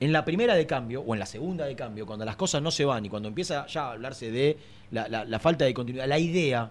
en 0.00 0.12
la 0.12 0.24
primera 0.24 0.54
de 0.54 0.66
cambio, 0.66 1.02
o 1.02 1.14
en 1.14 1.20
la 1.20 1.26
segunda 1.26 1.66
de 1.66 1.76
cambio, 1.76 2.06
cuando 2.06 2.24
las 2.24 2.36
cosas 2.36 2.62
no 2.62 2.70
se 2.70 2.84
van 2.84 3.04
y 3.04 3.08
cuando 3.08 3.28
empieza 3.28 3.66
ya 3.66 3.86
a 3.88 3.92
hablarse 3.92 4.30
de 4.30 4.58
la, 4.90 5.08
la- 5.08 5.24
la 5.24 5.38
falta 5.38 5.64
de 5.64 5.74
continuidad, 5.74 6.06
la 6.08 6.18
idea 6.18 6.70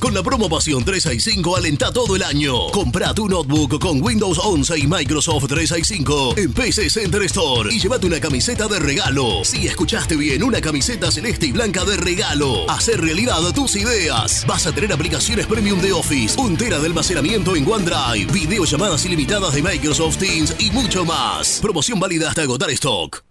Con 0.01 0.15
la 0.15 0.23
promo 0.23 0.49
Pasión 0.49 0.83
365 0.83 1.55
alenta 1.55 1.93
todo 1.93 2.15
el 2.15 2.23
año. 2.23 2.71
Compra 2.71 3.13
tu 3.13 3.29
notebook 3.29 3.79
con 3.79 4.01
Windows 4.01 4.39
11 4.43 4.79
y 4.79 4.87
Microsoft 4.87 5.45
365 5.47 6.37
en 6.37 6.51
PC 6.53 6.89
Center 6.89 7.21
Store 7.23 7.71
y 7.71 7.79
llévate 7.79 8.07
una 8.07 8.19
camiseta 8.19 8.67
de 8.67 8.79
regalo. 8.79 9.43
Si 9.43 9.67
escuchaste 9.67 10.15
bien, 10.15 10.41
una 10.41 10.59
camiseta 10.59 11.11
celeste 11.11 11.45
y 11.45 11.51
blanca 11.51 11.85
de 11.85 11.97
regalo. 11.97 12.67
Hacer 12.67 12.99
realidad 12.99 13.41
tus 13.53 13.75
ideas. 13.75 14.43
Vas 14.47 14.65
a 14.65 14.71
tener 14.71 14.91
aplicaciones 14.91 15.45
premium 15.45 15.79
de 15.79 15.93
Office, 15.93 16.35
un 16.41 16.57
tera 16.57 16.79
de 16.79 16.87
almacenamiento 16.87 17.55
en 17.55 17.71
OneDrive, 17.71 18.33
videollamadas 18.33 19.05
ilimitadas 19.05 19.53
de 19.53 19.61
Microsoft 19.61 20.17
Teams 20.17 20.55
y 20.57 20.71
mucho 20.71 21.05
más. 21.05 21.59
Promoción 21.61 21.99
válida 21.99 22.29
hasta 22.29 22.41
agotar 22.41 22.71
stock. 22.71 23.30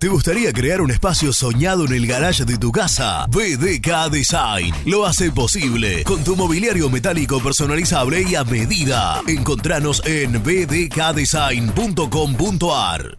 ¿Te 0.00 0.08
gustaría 0.08 0.52
crear 0.54 0.80
un 0.80 0.90
espacio 0.90 1.30
soñado 1.30 1.84
en 1.84 1.92
el 1.92 2.06
garage 2.06 2.46
de 2.46 2.56
tu 2.56 2.72
casa? 2.72 3.26
BDK 3.26 4.08
Design 4.10 4.74
lo 4.86 5.04
hace 5.04 5.30
posible 5.30 6.04
con 6.04 6.24
tu 6.24 6.36
mobiliario 6.36 6.88
metálico 6.88 7.38
personalizable 7.42 8.22
y 8.22 8.34
a 8.34 8.44
medida. 8.44 9.20
Encontranos 9.28 10.02
en 10.06 10.42
bdkdesign.com.ar. 10.42 13.18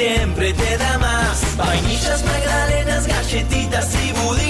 Siempre 0.00 0.54
te 0.54 0.78
da 0.78 0.98
más. 0.98 1.56
Vainillas, 1.56 2.24
magdalenas, 2.24 3.06
galletitas 3.06 3.94
y 4.02 4.12
budines. 4.12 4.49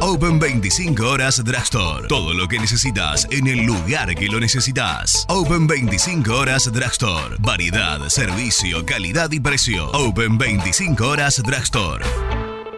Open 0.02 0.40
25 0.40 1.06
horas 1.06 1.44
Drugstore. 1.44 2.08
Todo 2.08 2.34
lo 2.34 2.48
que 2.48 2.58
necesitas 2.58 3.28
en 3.32 3.48
el 3.48 3.66
lugar 3.66 4.16
que 4.16 4.28
lo 4.28 4.40
necesitas. 4.40 5.26
Open 5.28 5.68
25 5.68 6.34
horas 6.34 6.72
Drugstore. 6.72 7.36
Variedad, 7.40 8.08
servicio, 8.08 8.86
calidad 8.86 9.32
y 9.32 9.40
precio. 9.40 9.92
Open 9.92 10.38
25 10.38 11.06
horas 11.06 11.42
Drugstore. 11.44 12.06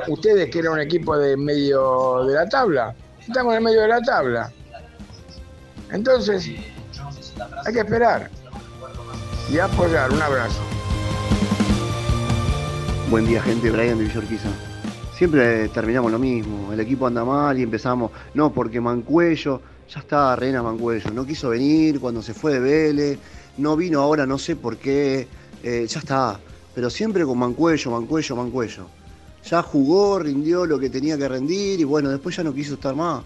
ustedes 0.08 0.50
que 0.50 0.58
era 0.60 0.70
un 0.70 0.80
equipo 0.80 1.18
de 1.18 1.36
medio 1.36 2.24
de 2.24 2.34
la 2.34 2.48
tabla? 2.48 2.94
Estamos 3.20 3.52
en 3.52 3.58
el 3.58 3.64
medio 3.64 3.82
de 3.82 3.88
la 3.88 4.00
tabla. 4.00 4.52
Entonces, 5.90 6.48
hay 7.66 7.72
que 7.72 7.80
esperar 7.80 8.30
y 9.50 9.58
apoyar. 9.58 10.12
Un 10.12 10.22
abrazo. 10.22 10.60
Buen 13.10 13.26
día, 13.26 13.42
gente. 13.42 13.70
Brian 13.70 13.98
de 13.98 14.04
Villorquiza. 14.04 14.48
Siempre 15.16 15.68
terminamos 15.68 16.10
lo 16.12 16.18
mismo. 16.18 16.72
El 16.72 16.80
equipo 16.80 17.06
anda 17.06 17.24
mal 17.24 17.58
y 17.58 17.62
empezamos. 17.62 18.10
No, 18.34 18.52
porque 18.52 18.80
Mancuello. 18.80 19.60
Ya 19.92 20.00
está, 20.00 20.36
Reina 20.36 20.62
Mancuello. 20.62 21.10
No 21.10 21.26
quiso 21.26 21.48
venir 21.50 21.98
cuando 21.98 22.22
se 22.22 22.32
fue 22.32 22.52
de 22.54 22.60
Vélez. 22.60 23.18
No 23.58 23.76
vino 23.76 24.00
ahora, 24.00 24.24
no 24.26 24.38
sé 24.38 24.54
por 24.56 24.76
qué. 24.76 25.26
Eh, 25.62 25.86
ya 25.88 25.98
está. 25.98 26.38
Pero 26.74 26.88
siempre 26.88 27.24
con 27.24 27.36
Mancuello, 27.38 27.90
Mancuello, 27.90 28.36
Mancuello. 28.36 28.86
Ya 29.50 29.62
jugó, 29.62 30.18
rindió 30.20 30.64
lo 30.66 30.78
que 30.78 30.88
tenía 30.90 31.18
que 31.18 31.26
rendir 31.28 31.80
y 31.80 31.84
bueno, 31.84 32.08
después 32.10 32.36
ya 32.36 32.44
no 32.44 32.54
quiso 32.54 32.74
estar 32.74 32.94
más. 32.94 33.22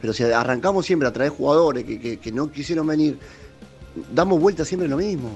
Pero 0.00 0.12
si 0.14 0.22
arrancamos 0.24 0.86
siempre 0.86 1.06
a 1.08 1.12
traer 1.12 1.30
jugadores 1.32 1.84
que, 1.84 2.00
que- 2.00 2.18
que 2.18 2.32
no 2.32 2.50
quisieron 2.50 2.86
venir, 2.86 3.18
damos 4.12 4.40
vuelta 4.40 4.64
siempre 4.64 4.88
lo 4.88 4.96
mismo. 4.96 5.30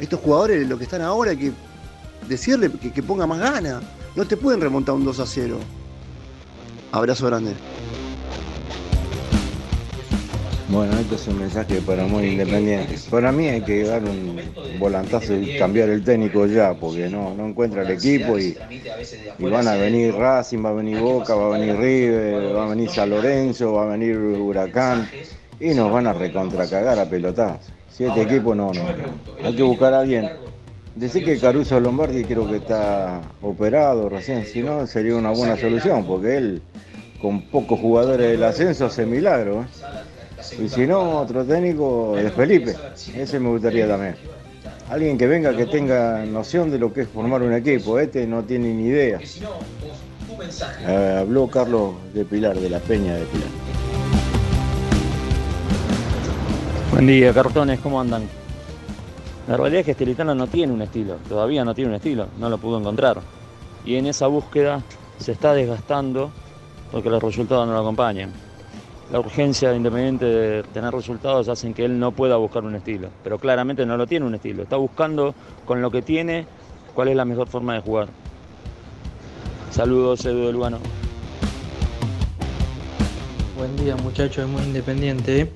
Estos 0.00 0.20
jugadores, 0.20 0.68
lo 0.68 0.76
que 0.78 0.84
están 0.84 1.02
ahora, 1.02 1.32
hay 1.32 1.36
que 1.36 1.52
decirle 2.28 2.70
que, 2.70 2.92
que 2.92 3.02
ponga 3.02 3.26
más 3.26 3.38
ganas. 3.38 3.82
No 4.16 4.26
te 4.26 4.36
pueden 4.36 4.60
remontar 4.60 4.94
un 4.94 5.04
2 5.04 5.20
a 5.20 5.26
0. 5.26 5.58
Abrazo 6.92 7.26
grande. 7.26 7.54
Bueno, 10.68 10.98
este 10.98 11.14
es 11.14 11.28
un 11.28 11.38
mensaje 11.38 11.80
para 11.82 12.04
muy 12.04 12.26
independiente. 12.26 12.96
Para 13.10 13.30
mí 13.30 13.46
hay 13.46 13.60
que 13.60 13.84
dar 13.84 14.02
un 14.02 14.40
volantazo 14.78 15.36
y 15.36 15.56
cambiar 15.56 15.88
el 15.88 16.02
técnico 16.02 16.46
ya, 16.46 16.74
porque 16.74 17.08
no, 17.08 17.34
no 17.34 17.46
encuentra 17.46 17.82
el 17.82 17.90
equipo 17.90 18.38
y, 18.38 18.56
y 19.38 19.44
van 19.44 19.68
a 19.68 19.76
venir 19.76 20.14
Racing, 20.14 20.64
va 20.64 20.70
a 20.70 20.72
venir 20.72 20.98
Boca, 20.98 21.34
va 21.34 21.54
a 21.54 21.58
venir 21.58 21.76
River, 21.76 22.56
va 22.56 22.64
a 22.64 22.68
venir 22.70 22.90
San 22.90 23.10
Lorenzo, 23.10 23.74
va 23.74 23.84
a 23.84 23.86
venir 23.96 24.16
Huracán 24.16 25.08
y 25.60 25.74
nos 25.74 25.92
van 25.92 26.06
a 26.06 26.12
recontracagar 26.12 26.98
a 26.98 27.08
pelotar. 27.08 27.58
Si 27.90 28.04
este 28.04 28.22
equipo 28.22 28.54
no, 28.54 28.72
no, 28.72 28.82
hay 29.42 29.54
que 29.54 29.62
buscar 29.62 29.94
a 29.94 30.00
alguien. 30.00 30.28
Decir 30.96 31.24
que 31.24 31.38
Caruso 31.38 31.78
Lombardi 31.80 32.24
creo 32.24 32.48
que 32.48 32.56
está 32.56 33.20
operado 33.42 34.08
recién, 34.08 34.44
si 34.46 34.62
no 34.62 34.86
sería 34.86 35.16
una 35.16 35.30
buena 35.30 35.56
solución, 35.56 36.04
porque 36.04 36.36
él 36.36 36.62
con 37.20 37.42
pocos 37.42 37.80
jugadores 37.80 38.30
del 38.30 38.44
ascenso 38.44 38.86
hace 38.86 39.06
milagro. 39.06 39.62
¿eh? 39.62 40.62
Y 40.62 40.68
si 40.68 40.86
no, 40.86 41.20
otro 41.20 41.44
técnico 41.44 42.16
es 42.18 42.32
Felipe. 42.32 42.76
Ese 43.16 43.40
me 43.40 43.48
gustaría 43.48 43.88
también. 43.88 44.16
Alguien 44.90 45.16
que 45.16 45.26
venga 45.26 45.56
que 45.56 45.66
tenga 45.66 46.24
noción 46.26 46.70
de 46.70 46.78
lo 46.78 46.92
que 46.92 47.02
es 47.02 47.08
formar 47.08 47.42
un 47.42 47.54
equipo. 47.54 47.98
Este 47.98 48.26
no 48.26 48.44
tiene 48.44 48.74
ni 48.74 48.88
idea. 48.88 49.20
Eh, 50.86 51.16
habló 51.20 51.48
Carlos 51.48 51.94
de 52.12 52.24
Pilar, 52.24 52.58
de 52.58 52.68
la 52.68 52.80
Peña 52.80 53.14
de 53.14 53.24
Pilar. 53.24 53.93
Buen 56.94 57.08
día, 57.08 57.34
cartones, 57.34 57.80
¿cómo 57.80 58.00
andan? 58.00 58.22
La 59.48 59.56
realidad 59.56 59.80
es 59.80 59.84
que 59.84 59.90
Estilitano 59.90 60.32
no 60.32 60.46
tiene 60.46 60.72
un 60.72 60.80
estilo, 60.80 61.16
todavía 61.28 61.64
no 61.64 61.74
tiene 61.74 61.90
un 61.90 61.96
estilo, 61.96 62.28
no 62.38 62.48
lo 62.48 62.56
pudo 62.56 62.78
encontrar. 62.78 63.20
Y 63.84 63.96
en 63.96 64.06
esa 64.06 64.28
búsqueda 64.28 64.80
se 65.18 65.32
está 65.32 65.54
desgastando 65.54 66.30
porque 66.92 67.10
los 67.10 67.20
resultados 67.20 67.66
no 67.66 67.72
lo 67.72 67.80
acompañan. 67.80 68.30
La 69.10 69.18
urgencia 69.18 69.70
de 69.70 69.76
Independiente 69.76 70.24
de 70.24 70.62
tener 70.62 70.94
resultados 70.94 71.48
hacen 71.48 71.74
que 71.74 71.84
él 71.84 71.98
no 71.98 72.12
pueda 72.12 72.36
buscar 72.36 72.62
un 72.62 72.76
estilo, 72.76 73.08
pero 73.24 73.40
claramente 73.40 73.84
no 73.84 73.96
lo 73.96 74.06
tiene 74.06 74.26
un 74.26 74.36
estilo. 74.36 74.62
Está 74.62 74.76
buscando 74.76 75.34
con 75.64 75.82
lo 75.82 75.90
que 75.90 76.00
tiene 76.00 76.46
cuál 76.94 77.08
es 77.08 77.16
la 77.16 77.24
mejor 77.24 77.48
forma 77.48 77.74
de 77.74 77.80
jugar. 77.80 78.06
Saludos, 79.72 80.24
Edu 80.26 80.46
del 80.46 80.52
Lugano. 80.52 80.78
Buen 83.58 83.76
día 83.78 83.96
muchachos, 83.96 84.44
es 84.44 84.48
muy 84.48 84.62
independiente. 84.62 85.40
¿eh? 85.40 85.52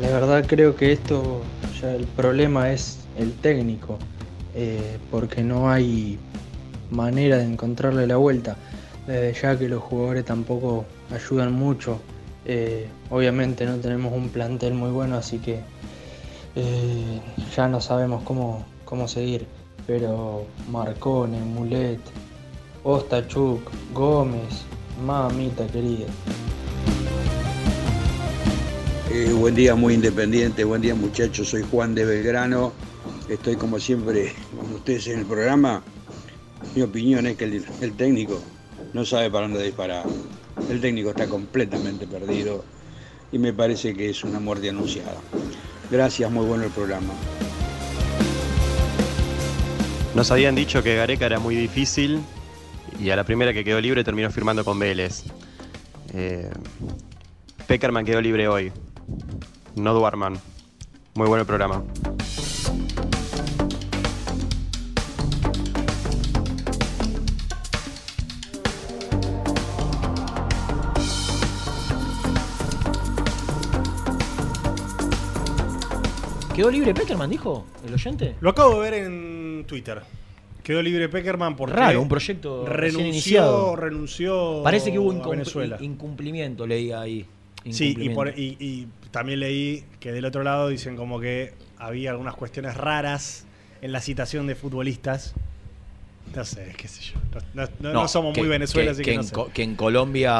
La 0.00 0.08
verdad 0.08 0.44
creo 0.46 0.74
que 0.74 0.92
esto, 0.92 1.42
ya 1.80 1.94
el 1.94 2.06
problema 2.06 2.72
es 2.72 2.98
el 3.18 3.32
técnico, 3.34 3.98
eh, 4.54 4.98
porque 5.10 5.42
no 5.42 5.70
hay 5.70 6.18
manera 6.90 7.36
de 7.38 7.44
encontrarle 7.44 8.06
la 8.06 8.16
vuelta. 8.16 8.56
Desde 9.06 9.34
ya 9.40 9.58
que 9.58 9.68
los 9.68 9.82
jugadores 9.82 10.24
tampoco 10.24 10.84
ayudan 11.14 11.52
mucho. 11.52 12.00
Eh, 12.44 12.88
obviamente 13.10 13.66
no 13.66 13.76
tenemos 13.76 14.12
un 14.12 14.30
plantel 14.30 14.74
muy 14.74 14.90
bueno, 14.90 15.16
así 15.16 15.38
que 15.38 15.60
eh, 16.56 17.20
ya 17.54 17.68
no 17.68 17.80
sabemos 17.80 18.22
cómo, 18.22 18.64
cómo 18.84 19.08
seguir. 19.08 19.46
Pero 19.86 20.46
Marcone, 20.70 21.38
Mulet, 21.40 22.00
Ostachuk, 22.84 23.60
Gómez, 23.92 24.62
mamita 25.04 25.66
querida. 25.66 26.06
Eh, 29.14 29.30
buen 29.30 29.54
día, 29.54 29.74
muy 29.74 29.92
independiente. 29.92 30.64
Buen 30.64 30.80
día, 30.80 30.94
muchachos. 30.94 31.50
Soy 31.50 31.62
Juan 31.70 31.94
de 31.94 32.06
Belgrano. 32.06 32.72
Estoy 33.28 33.56
como 33.56 33.78
siempre 33.78 34.32
con 34.58 34.72
ustedes 34.72 35.06
en 35.08 35.18
el 35.18 35.26
programa. 35.26 35.82
Mi 36.74 36.80
opinión 36.80 37.26
es 37.26 37.36
que 37.36 37.44
el, 37.44 37.92
técnico 37.92 38.42
no 38.94 39.04
sabe 39.04 39.30
para 39.30 39.46
dónde 39.46 39.62
disparar. 39.62 40.06
El 40.70 40.80
técnico 40.80 41.10
está 41.10 41.26
completamente 41.26 42.06
perdido 42.06 42.64
y 43.30 43.38
me 43.38 43.52
parece 43.52 43.92
que 43.92 44.08
es 44.08 44.24
una 44.24 44.40
muerte 44.40 44.70
anunciada. 44.70 45.20
Gracias, 45.90 46.30
muy 46.30 46.46
bueno 46.46 46.64
el 46.64 46.70
programa. 46.70 47.12
Nos 50.14 50.30
habían 50.30 50.54
dicho 50.54 50.82
que 50.82 50.96
Gareca 50.96 51.26
era 51.26 51.38
muy 51.38 51.54
difícil 51.54 52.20
y 52.98 53.10
a 53.10 53.16
la 53.16 53.24
primera 53.24 53.52
que 53.52 53.62
quedó 53.62 53.78
libre 53.78 54.04
terminó 54.04 54.30
firmando 54.30 54.64
con 54.64 54.78
Vélez. 54.78 55.24
Eh, 56.14 56.50
Peckerman 57.66 58.06
quedó 58.06 58.22
libre 58.22 58.48
hoy. 58.48 58.72
No 59.76 59.94
duerman. 59.94 60.38
Muy 61.14 61.26
bueno 61.28 61.40
el 61.42 61.46
programa. 61.46 61.82
¿Quedó 76.54 76.70
libre 76.70 76.92
Peckerman, 76.92 77.30
dijo 77.30 77.64
el 77.86 77.94
oyente? 77.94 78.34
Lo 78.40 78.50
acabo 78.50 78.74
de 78.82 78.90
ver 78.90 78.94
en 79.06 79.64
Twitter. 79.66 80.02
Quedó 80.62 80.82
libre 80.82 81.08
Peckerman 81.08 81.56
porque 81.56 81.74
Raro, 81.74 82.02
un 82.02 82.08
proyecto 82.08 82.66
renunció, 82.66 83.06
iniciado. 83.08 83.76
renunció 83.76 84.60
Parece 84.62 84.92
que 84.92 84.98
hubo 84.98 85.10
a 85.10 85.14
incum- 85.14 85.30
Venezuela. 85.30 85.78
incumplimiento, 85.80 86.66
leí 86.66 86.92
ahí. 86.92 87.26
Sí, 87.70 87.96
y, 87.98 88.10
por- 88.10 88.28
y- 88.38 88.56
y 88.60 88.86
también 89.12 89.38
leí 89.40 89.84
que 90.00 90.10
del 90.10 90.24
otro 90.24 90.42
lado 90.42 90.68
dicen 90.68 90.96
como 90.96 91.20
que 91.20 91.52
había 91.78 92.10
algunas 92.10 92.34
cuestiones 92.34 92.76
raras 92.76 93.44
en 93.80 93.92
la 93.92 94.00
citación 94.00 94.46
de 94.48 94.54
futbolistas. 94.56 95.34
No 96.34 96.44
sé, 96.44 96.72
qué 96.76 96.88
sé 96.88 97.02
yo. 97.02 97.20
No, 97.54 97.64
no- 97.80 97.92
no 97.92 98.08
somos 98.08 98.32
que- 98.34 98.40
muy 98.40 98.48
Venezuela, 98.48 98.86
que- 98.86 98.90
así 98.92 99.02
que 99.02 99.10
que, 99.10 99.16
no 99.16 99.22
en 99.22 99.28
sé. 99.28 99.34
Co- 99.34 99.50
que 99.52 99.62
en 99.62 99.74
Colombia 99.76 100.32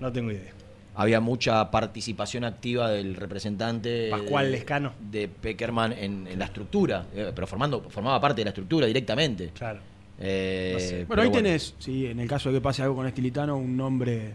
No 0.00 0.12
tengo 0.12 0.30
idea. 0.30 0.52
había 0.94 1.20
mucha 1.20 1.70
participación 1.70 2.44
activa 2.44 2.90
del 2.90 3.16
representante 3.16 4.08
Pascual 4.10 4.46
de- 4.46 4.50
Lescano. 4.52 4.92
de 5.10 5.26
Peckerman 5.28 5.92
en, 5.92 6.26
en 6.28 6.38
la 6.38 6.44
estructura, 6.44 7.06
eh, 7.14 7.32
pero 7.34 7.46
formando 7.46 7.80
formaba 7.90 8.20
parte 8.20 8.42
de 8.42 8.44
la 8.44 8.50
estructura 8.50 8.86
directamente. 8.86 9.50
Claro. 9.54 9.80
Eh, 10.20 11.04
Bueno, 11.08 11.22
ahí 11.24 11.30
tenés, 11.32 11.74
sí, 11.80 12.06
en 12.06 12.20
el 12.20 12.28
caso 12.28 12.50
de 12.50 12.56
que 12.58 12.60
pase 12.60 12.82
algo 12.82 12.94
con 12.94 13.06
Estilitano, 13.08 13.56
un 13.56 13.76
nombre. 13.76 14.34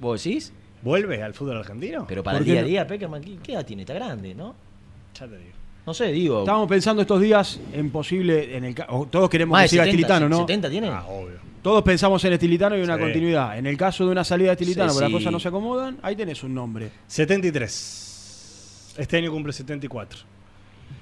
¿Vos 0.00 0.22
decís? 0.22 0.52
¿Vuelve 0.82 1.22
al 1.22 1.32
fútbol 1.32 1.58
argentino? 1.58 2.04
Pero 2.08 2.22
para 2.22 2.38
¿Por 2.38 2.42
el 2.42 2.46
qué 2.46 2.52
día 2.52 2.60
a 2.60 2.64
día, 2.64 2.86
Peckerman, 2.86 3.22
¿qué, 3.42 3.52
edad 3.52 3.64
tiene? 3.64 3.82
Está 3.82 3.94
grande, 3.94 4.34
¿no? 4.34 4.54
Ya 5.18 5.26
te 5.26 5.36
digo. 5.38 5.52
No 5.86 5.94
sé, 5.94 6.12
digo. 6.12 6.40
Estábamos 6.40 6.68
pensando 6.68 7.02
estos 7.02 7.20
días 7.20 7.58
en 7.72 7.90
posible. 7.90 8.56
En 8.56 8.64
el, 8.64 8.74
todos 9.10 9.28
queremos 9.30 9.52
Más 9.52 9.62
que 9.62 9.64
de 9.64 9.68
siga 9.70 9.84
70, 9.84 9.90
Estilitano, 10.02 10.28
¿no? 10.28 10.40
70 10.40 10.70
tiene. 10.70 10.88
Ah, 10.88 11.04
obvio. 11.08 11.38
Todos 11.62 11.82
pensamos 11.82 12.24
en 12.24 12.32
Estilitano 12.32 12.76
y 12.76 12.82
una 12.82 12.96
Sí. 12.96 13.00
continuidad. 13.02 13.56
En 13.58 13.66
el 13.66 13.76
caso 13.76 14.04
de 14.04 14.10
una 14.12 14.24
salida 14.24 14.48
de 14.48 14.52
Estilitano, 14.54 14.90
Sí, 14.90 14.96
pero 14.98 15.06
sí. 15.08 15.12
las 15.12 15.20
cosas 15.20 15.32
no 15.32 15.40
se 15.40 15.48
acomodan, 15.48 15.98
ahí 16.02 16.16
tenés 16.16 16.42
un 16.42 16.54
nombre. 16.54 16.90
73. 17.06 18.94
Este 18.98 19.16
año 19.16 19.30
cumple 19.30 19.52
74. 19.52 20.20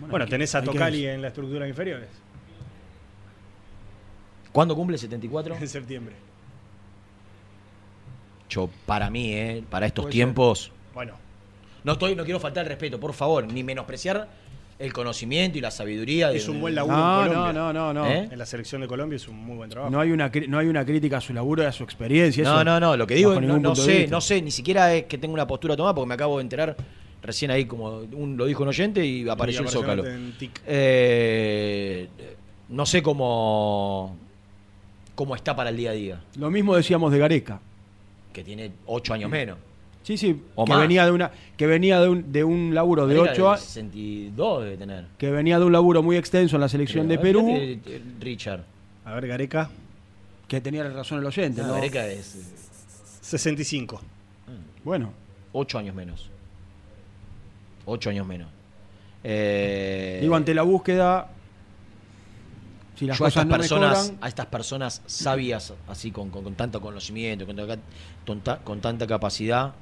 Bueno, 0.09 0.24
que- 0.26 0.31
tenés 0.31 0.55
a 0.55 0.62
Tocali 0.62 1.07
en 1.07 1.22
la 1.22 1.28
estructura 1.28 1.66
inferiores. 1.66 2.09
¿Cuándo 4.53 4.74
cumple 4.74 4.99
74? 4.99 5.57
En 5.61 5.68
septiembre. 5.68 6.14
Yo, 8.51 8.68
para 8.84 9.09
mí, 9.09 9.32
eh, 9.32 9.62
para 9.70 9.86
estos 9.86 10.05
Puede 10.05 10.12
tiempos. 10.12 10.72
Bueno. 10.92 11.14
No 11.84 11.92
estoy, 11.92 12.14
no 12.14 12.24
quiero 12.24 12.40
faltar 12.40 12.64
el 12.64 12.68
respeto, 12.68 13.01
por 13.01 13.14
favor, 13.14 13.51
ni 13.51 13.62
menospreciar 13.62 14.28
el 14.78 14.92
conocimiento 14.92 15.59
y 15.59 15.61
la 15.61 15.70
sabiduría 15.70 16.30
de 16.30 16.38
Es 16.38 16.48
un 16.48 16.61
buen 16.61 16.74
laburo 16.74 16.96
No, 16.96 17.22
en 17.22 17.28
Colombia. 17.28 17.53
no, 17.53 17.72
no, 17.72 17.92
no, 17.92 18.05
no. 18.05 18.11
¿Eh? 18.11 18.28
En 18.30 18.38
la 18.38 18.46
selección 18.46 18.80
de 18.80 18.88
Colombia 18.88 19.16
es 19.16 19.28
un 19.28 19.36
muy 19.36 19.57
buen 19.57 19.70
trabajo. 19.70 19.90
No 19.90 20.01
hay, 20.01 20.11
una, 20.11 20.30
no 20.48 20.59
hay 20.59 20.66
una 20.68 20.84
crítica 20.84 21.18
a 21.18 21.20
su 21.20 21.32
laburo 21.32 21.62
y 21.62 21.66
a 21.66 21.72
su 21.72 21.84
experiencia. 21.84 22.44
No, 22.44 22.55
eso 22.57 22.64
no, 22.64 22.80
no, 22.80 22.96
lo 22.96 23.07
que 23.07 23.14
digo 23.14 23.34
es 23.34 23.40
no, 23.42 23.59
no 23.59 23.74
sé, 23.74 24.09
no 24.09 24.20
sé, 24.20 24.40
ni 24.42 24.51
siquiera 24.51 24.94
es 24.94 25.05
que 25.05 25.18
tenga 25.18 25.34
una 25.34 25.46
postura 25.46 25.76
tomada 25.76 25.94
porque 25.94 26.09
me 26.09 26.14
acabo 26.14 26.38
de 26.38 26.42
enterar 26.42 26.76
recién 27.22 27.51
ahí 27.51 27.66
como 27.66 27.98
un, 27.98 28.36
lo 28.38 28.46
dijo 28.46 28.62
un 28.62 28.70
oyente 28.70 29.05
y 29.05 29.28
apareció 29.28 29.61
el 29.61 29.68
apareció 29.68 29.80
Zócalo. 29.80 30.05
Eh, 30.66 32.09
no 32.70 32.86
sé 32.86 33.03
cómo, 33.03 34.16
cómo 35.14 35.36
está 35.36 35.55
para 35.55 35.68
el 35.70 35.76
día 35.76 35.90
a 35.90 35.94
día, 35.94 36.20
Lo 36.36 36.51
mismo 36.51 36.74
decíamos 36.74 37.12
de 37.12 37.18
Gareca. 37.18 37.61
Que 38.33 38.45
tiene 38.45 38.72
ocho 38.87 39.14
años 39.14 39.31
menos. 39.31 39.59
Sí, 40.03 40.16
sí, 40.16 40.43
O 40.55 40.64
que 40.64 40.72
más. 40.72 40.81
venía 40.81 41.05
de 41.05 41.12
una 41.12 41.31
que 41.57 41.66
venía 41.66 42.01
de 42.01 42.09
un, 42.09 42.33
de 42.33 42.43
un 42.43 42.74
laburo 42.74 43.07
de 43.07 43.14
Gareca 43.16 43.33
8 43.33 43.43
de 43.43 43.49
años, 43.49 43.61
62 43.61 44.64
debe 44.64 44.76
tener. 44.78 45.05
que 45.18 45.31
venía 45.31 45.59
de 45.59 45.64
un 45.66 45.72
laburo 45.72 46.03
muy 46.03 46.16
extenso 46.16 46.57
en 46.57 46.61
la 46.62 46.68
selección 46.68 47.07
de 47.07 47.18
Pero, 47.18 47.41
Perú, 47.45 47.55
fíjate, 47.55 47.97
eh, 47.97 48.03
Richard. 48.18 48.64
A 49.05 49.14
ver, 49.14 49.26
Gareca. 49.26 49.70
que 50.49 50.61
tenía 50.61 50.89
razón 50.89 51.18
el 51.18 51.26
oyente, 51.26 51.61
No, 51.61 51.68
¿no? 51.68 51.74
Gareca 51.74 52.07
es 52.07 52.39
65. 53.20 54.01
Bueno, 54.85 55.12
8 55.53 55.78
años 55.78 55.95
menos. 55.95 56.31
8 57.85 58.11
años 58.11 58.26
menos. 58.26 58.49
Eh, 59.22 60.18
digo 60.22 60.35
ante 60.35 60.55
la 60.55 60.62
búsqueda 60.62 61.28
si 63.01 63.07
las 63.07 63.18
yo 63.18 63.24
a 63.24 63.28
estas 63.28 63.46
no 63.46 63.57
personas, 63.57 63.98
mejoran, 64.11 64.18
a 64.24 64.28
estas 64.28 64.46
personas 64.46 65.03
sabias, 65.07 65.72
así 65.88 66.11
con, 66.11 66.28
con- 66.28 66.44
con 66.44 66.55
tanto 66.55 66.82
conocimiento, 66.82 67.46
con, 67.46 67.57
tanta- 67.57 67.78
con 68.26 68.40
ta- 68.40 68.59
con 68.59 68.80
tanta 68.82 69.07
capacidad, 69.07 69.72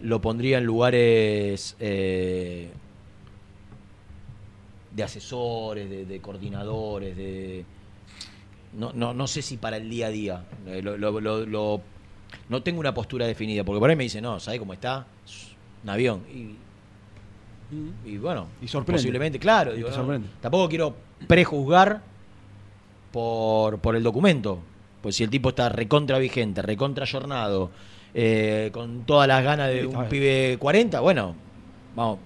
lo 0.00 0.18
pondría 0.22 0.56
en 0.56 0.64
lugares 0.64 1.76
eh, 1.78 2.70
de 4.96 5.02
asesores, 5.02 5.90
de, 5.90 6.06
de 6.06 6.20
coordinadores, 6.20 7.14
de 7.14 7.66
no, 8.78 8.92
no, 8.94 9.12
no 9.12 9.26
sé 9.26 9.42
si 9.42 9.58
para 9.58 9.76
el 9.76 9.90
día 9.90 10.06
a 10.06 10.10
día. 10.10 10.42
Eh, 10.66 10.80
lo- 10.82 10.96
lo- 10.96 11.20
lo- 11.20 11.44
lo- 11.44 11.82
no 12.48 12.62
tengo 12.62 12.80
una 12.80 12.94
postura 12.94 13.26
definida, 13.26 13.62
porque 13.62 13.78
por 13.78 13.90
ahí 13.90 13.96
me 13.96 14.04
dicen, 14.04 14.22
no, 14.22 14.40
¿sabes 14.40 14.58
cómo 14.58 14.72
está? 14.72 15.04
Un 15.84 15.90
avión. 15.90 16.22
Y, 16.32 16.54
y 18.10 18.16
bueno, 18.16 18.46
Y 18.62 18.68
sorprende. 18.68 19.00
posiblemente, 19.02 19.38
claro. 19.38 19.74
Digo, 19.74 19.90
no, 19.90 20.18
tampoco 20.40 20.66
quiero 20.70 20.96
prejuzgar 21.26 22.00
por, 23.12 23.78
por 23.78 23.96
el 23.96 24.02
documento. 24.02 24.60
Pues 25.02 25.16
si 25.16 25.24
el 25.24 25.30
tipo 25.30 25.50
está 25.50 25.68
recontra 25.68 26.18
vigente, 26.18 26.62
recontra 26.62 27.06
jornado, 27.06 27.70
eh, 28.14 28.70
con 28.72 29.04
todas 29.04 29.28
las 29.28 29.42
ganas 29.44 29.70
de 29.70 29.86
un 29.86 30.08
pibe 30.08 30.56
40, 30.58 31.00
bueno, 31.00 31.34
vamos, 31.94 32.18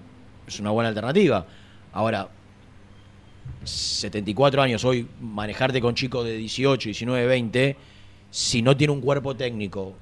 es 0.47 0.59
una 0.59 0.71
buena 0.71 0.89
alternativa. 0.89 1.45
Ahora, 1.93 2.27
74 3.63 4.61
años 4.61 4.83
hoy, 4.85 5.07
manejarte 5.21 5.79
con 5.79 5.93
chicos 5.93 6.25
de 6.25 6.37
18, 6.37 6.89
19, 6.89 7.27
20, 7.27 7.77
si 8.31 8.61
no 8.61 8.75
tiene 8.75 8.93
un 8.93 9.01
cuerpo 9.01 9.35
técnico 9.35 9.93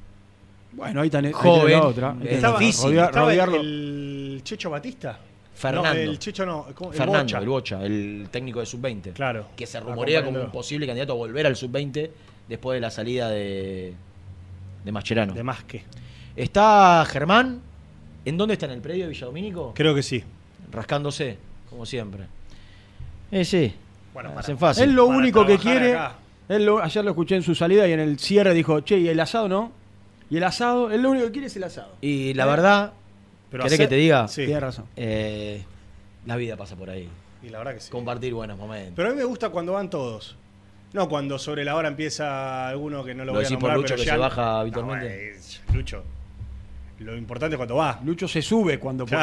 bueno, 0.74 1.02
ahí 1.02 1.10
tenés, 1.10 1.36
ahí 1.36 1.42
joven, 1.42 1.62
tenés 1.62 1.80
la 1.80 1.88
otra. 1.88 2.10
Ahí 2.12 2.16
es 2.16 2.22
tenés 2.22 2.36
Estaba, 2.36 2.60
difícil. 2.60 2.98
Estaba 2.98 3.34
el 3.34 4.42
Checho 4.44 4.70
Batista. 4.70 5.20
Fernando. 5.56 5.94
No, 5.94 6.00
el 6.12 6.20
Checho 6.20 6.46
no. 6.46 6.66
Fernando, 6.92 7.24
Bocha. 7.24 7.38
el 7.40 7.48
Bocha, 7.48 7.86
el 7.86 8.28
técnico 8.32 8.60
de 8.62 8.66
sub-20. 8.66 9.14
Claro. 9.14 9.48
Que 9.56 9.68
se 9.68 9.80
rumorea 9.80 10.24
como 10.24 10.40
un 10.42 10.52
posible 10.52 10.86
candidato 10.88 11.14
a 11.14 11.16
volver 11.16 11.46
al 11.46 11.56
sub-20 11.56 12.10
después 12.48 12.76
de 12.78 12.82
la 12.82 12.90
salida 12.92 13.30
de, 13.30 13.94
de 14.84 14.92
Mascherano. 14.92 15.34
De 15.34 15.44
más 15.44 15.64
que. 15.64 15.84
Está 16.36 17.06
Germán. 17.08 17.62
¿En 18.26 18.38
dónde 18.38 18.54
está? 18.54 18.66
¿En 18.68 18.74
el 18.74 18.82
predio 18.82 19.04
de 19.06 19.10
Villadomínico? 19.10 19.74
Creo 19.76 19.94
que 19.96 20.04
sí. 20.04 20.24
Rascándose, 20.72 21.38
como 21.70 21.86
siempre. 21.86 22.24
Eh, 23.32 23.46
sí. 23.46 23.74
Bueno, 24.14 24.30
Me 24.30 24.36
para- 24.42 24.58
fácil. 24.58 24.84
Él 24.84 24.92
lo 24.94 25.08
Para 25.08 25.18
único 25.20 25.46
que 25.46 25.58
quiere, 25.58 25.94
acá. 25.94 26.16
él 26.50 26.66
lo- 26.66 26.82
ayer 26.84 27.04
lo 27.04 27.12
escuché 27.12 27.36
en 27.36 27.44
su 27.44 27.56
salida 27.56 27.88
y 27.88 27.92
en 27.94 28.00
el 28.00 28.20
cierre 28.20 28.54
dijo, 28.54 28.80
che, 28.82 28.98
¿y 29.00 29.08
el 29.08 29.20
asado 29.20 29.48
no? 29.48 29.72
Y 30.30 30.38
el 30.38 30.44
asado, 30.44 30.92
él 30.92 31.02
lo 31.02 31.12
único 31.12 31.26
que 31.28 31.32
quiere 31.34 31.48
es 31.48 31.56
el 31.56 31.64
asado. 31.64 31.94
Y 32.02 32.34
la 32.36 32.44
¿Eh? 32.44 32.48
verdad, 32.48 32.94
Pero 33.52 33.64
¿querés 33.64 33.74
hacer- 33.74 33.86
que 33.88 33.96
te 33.96 33.96
diga? 34.02 34.28
Sí. 34.28 34.46
Tiene 34.46 34.60
razón. 34.60 34.86
Eh, 34.96 35.64
la 36.26 36.36
vida 36.38 36.56
pasa 36.58 36.76
por 36.76 36.90
ahí. 36.90 37.08
Y 37.44 37.50
la 37.50 37.58
verdad 37.60 37.74
que 37.76 37.82
sí. 37.82 37.92
Compartir 37.92 38.34
buenos 38.34 38.58
momentos. 38.58 38.94
Pero 38.96 39.10
a 39.10 39.12
mí 39.12 39.18
me 39.18 39.24
gusta 39.26 39.50
cuando 39.50 39.74
van 39.74 39.90
todos. 39.90 40.38
No 40.94 41.08
cuando 41.08 41.38
sobre 41.40 41.64
la 41.64 41.76
hora 41.76 41.88
empieza 41.88 42.68
alguno 42.70 43.04
que 43.04 43.14
no 43.14 43.20
lo, 43.24 43.28
¿Lo 43.28 43.32
voy 43.34 43.40
a 43.40 43.44
decís 43.44 43.58
por 43.58 43.70
nombrar, 43.70 43.78
Lucho 43.78 43.94
pero 43.94 44.02
que 44.02 44.06
ya- 44.08 44.14
se 44.14 44.18
baja 44.20 44.42
No, 44.42 44.58
habitualmente? 44.60 45.32
es- 45.32 45.62
Lucho. 45.74 46.04
Lo 47.00 47.16
importante 47.18 47.56
es 47.56 47.58
cuando 47.58 47.76
va. 47.76 48.00
Lucho 48.04 48.28
se 48.28 48.42
sube 48.42 48.78
cuando 48.80 49.06
puede. 49.06 49.22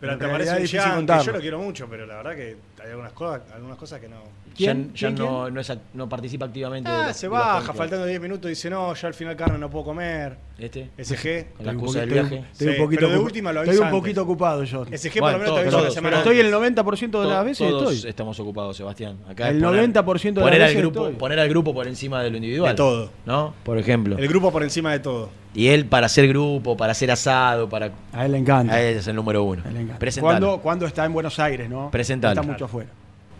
Pero 0.00 0.12
En 0.12 0.18
te 0.18 0.26
realidad 0.26 0.34
parece 0.34 0.50
es 0.50 0.56
un 0.56 0.62
difícil 0.62 1.06
Jean, 1.06 1.18
que 1.18 1.26
yo 1.26 1.32
lo 1.32 1.40
quiero 1.40 1.58
mucho, 1.58 1.86
pero 1.90 2.06
la 2.06 2.16
verdad 2.18 2.36
que 2.36 2.56
hay 2.84 2.90
algunas 2.90 3.12
cosas, 3.12 3.42
algunas 3.52 3.76
cosas 3.76 4.00
que 4.00 4.08
no. 4.08 4.16
¿Quién? 4.56 4.92
Ya, 4.94 5.08
ya 5.10 5.14
¿Quién, 5.14 5.26
no, 5.28 5.50
no, 5.50 5.60
es 5.60 5.70
act- 5.70 5.78
no 5.94 6.08
participa 6.08 6.46
activamente. 6.46 6.90
de 6.90 6.96
Ah, 6.96 7.06
los- 7.08 7.16
se 7.16 7.28
baja, 7.28 7.72
faltando 7.72 8.06
10 8.06 8.20
minutos, 8.20 8.48
dice, 8.48 8.68
no, 8.70 8.92
ya 8.94 9.08
al 9.08 9.14
final 9.14 9.36
carne 9.36 9.56
no 9.58 9.70
puedo 9.70 9.84
comer. 9.86 10.36
¿Este? 10.58 10.90
SG. 10.98 11.52
Con 11.56 11.66
la 11.66 11.72
excusa 11.72 12.00
del 12.00 12.08
poquito- 12.10 12.28
viaje. 12.30 12.48
Estoy 12.52 12.68
un 12.68 12.76
poquito 12.76 13.00
pero 13.00 13.12
de 13.12 13.18
ocup- 13.18 13.24
última 13.24 13.52
lo 13.52 13.62
Estoy 13.62 13.78
un 13.78 13.90
poquito 13.90 14.22
ocupado 14.22 14.64
yo. 14.64 14.84
SG 14.86 15.12
por 15.20 15.20
Bueno, 15.20 15.38
lo 15.38 15.44
menos 15.44 15.54
te 15.56 15.62
una 15.68 15.70
todos, 15.78 15.94
semana 15.94 16.16
estoy 16.18 16.40
el 16.40 16.50
90% 16.52 17.20
de 17.22 17.28
las 17.28 17.38
To- 17.38 17.44
veces 17.44 17.68
todos 17.68 17.94
estoy. 17.94 18.10
estamos 18.10 18.40
ocupados, 18.40 18.76
Sebastián. 18.76 19.18
Acá 19.28 19.48
El 19.50 19.60
poner- 19.62 19.80
90% 19.80 20.40
de 20.40 20.44
las 20.46 20.50
poner 20.50 20.62
al 20.62 20.68
veces 20.68 20.82
grupo, 20.82 21.00
estoy. 21.06 21.18
Poner 21.18 21.38
al 21.40 21.48
grupo 21.48 21.74
por 21.74 21.86
encima 21.86 22.22
de 22.22 22.30
lo 22.30 22.36
individual. 22.36 22.70
De 22.72 22.76
todo. 22.76 23.10
¿No? 23.26 23.54
Por 23.64 23.78
ejemplo. 23.78 24.16
El 24.18 24.26
grupo 24.28 24.50
por 24.50 24.62
encima 24.64 24.90
de 24.92 24.98
todo. 25.00 25.30
Y 25.58 25.68
él 25.70 25.86
para 25.86 26.06
hacer 26.06 26.28
grupo, 26.28 26.76
para 26.76 26.92
hacer 26.92 27.10
asado, 27.10 27.68
para. 27.68 27.90
A 28.12 28.26
él 28.26 28.30
le 28.30 28.38
encanta. 28.38 28.74
A 28.74 28.80
él 28.80 28.98
es 28.98 29.08
el 29.08 29.16
número 29.16 29.42
uno. 29.42 29.60
A 29.64 29.68
él 29.68 29.74
le 29.74 29.80
encanta. 29.80 30.06
Cuando, 30.20 30.58
cuando 30.58 30.86
está 30.86 31.04
en 31.04 31.12
Buenos 31.12 31.40
Aires, 31.40 31.68
¿no? 31.68 31.90
Presentalo. 31.90 32.40
Está 32.40 32.52
mucho 32.52 32.66
afuera. 32.66 32.88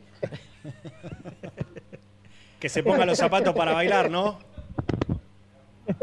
Que 2.59 2.67
se 2.67 2.83
ponga 2.83 3.05
los 3.05 3.17
zapatos 3.17 3.55
para 3.55 3.71
bailar, 3.73 4.11
¿no? 4.11 4.37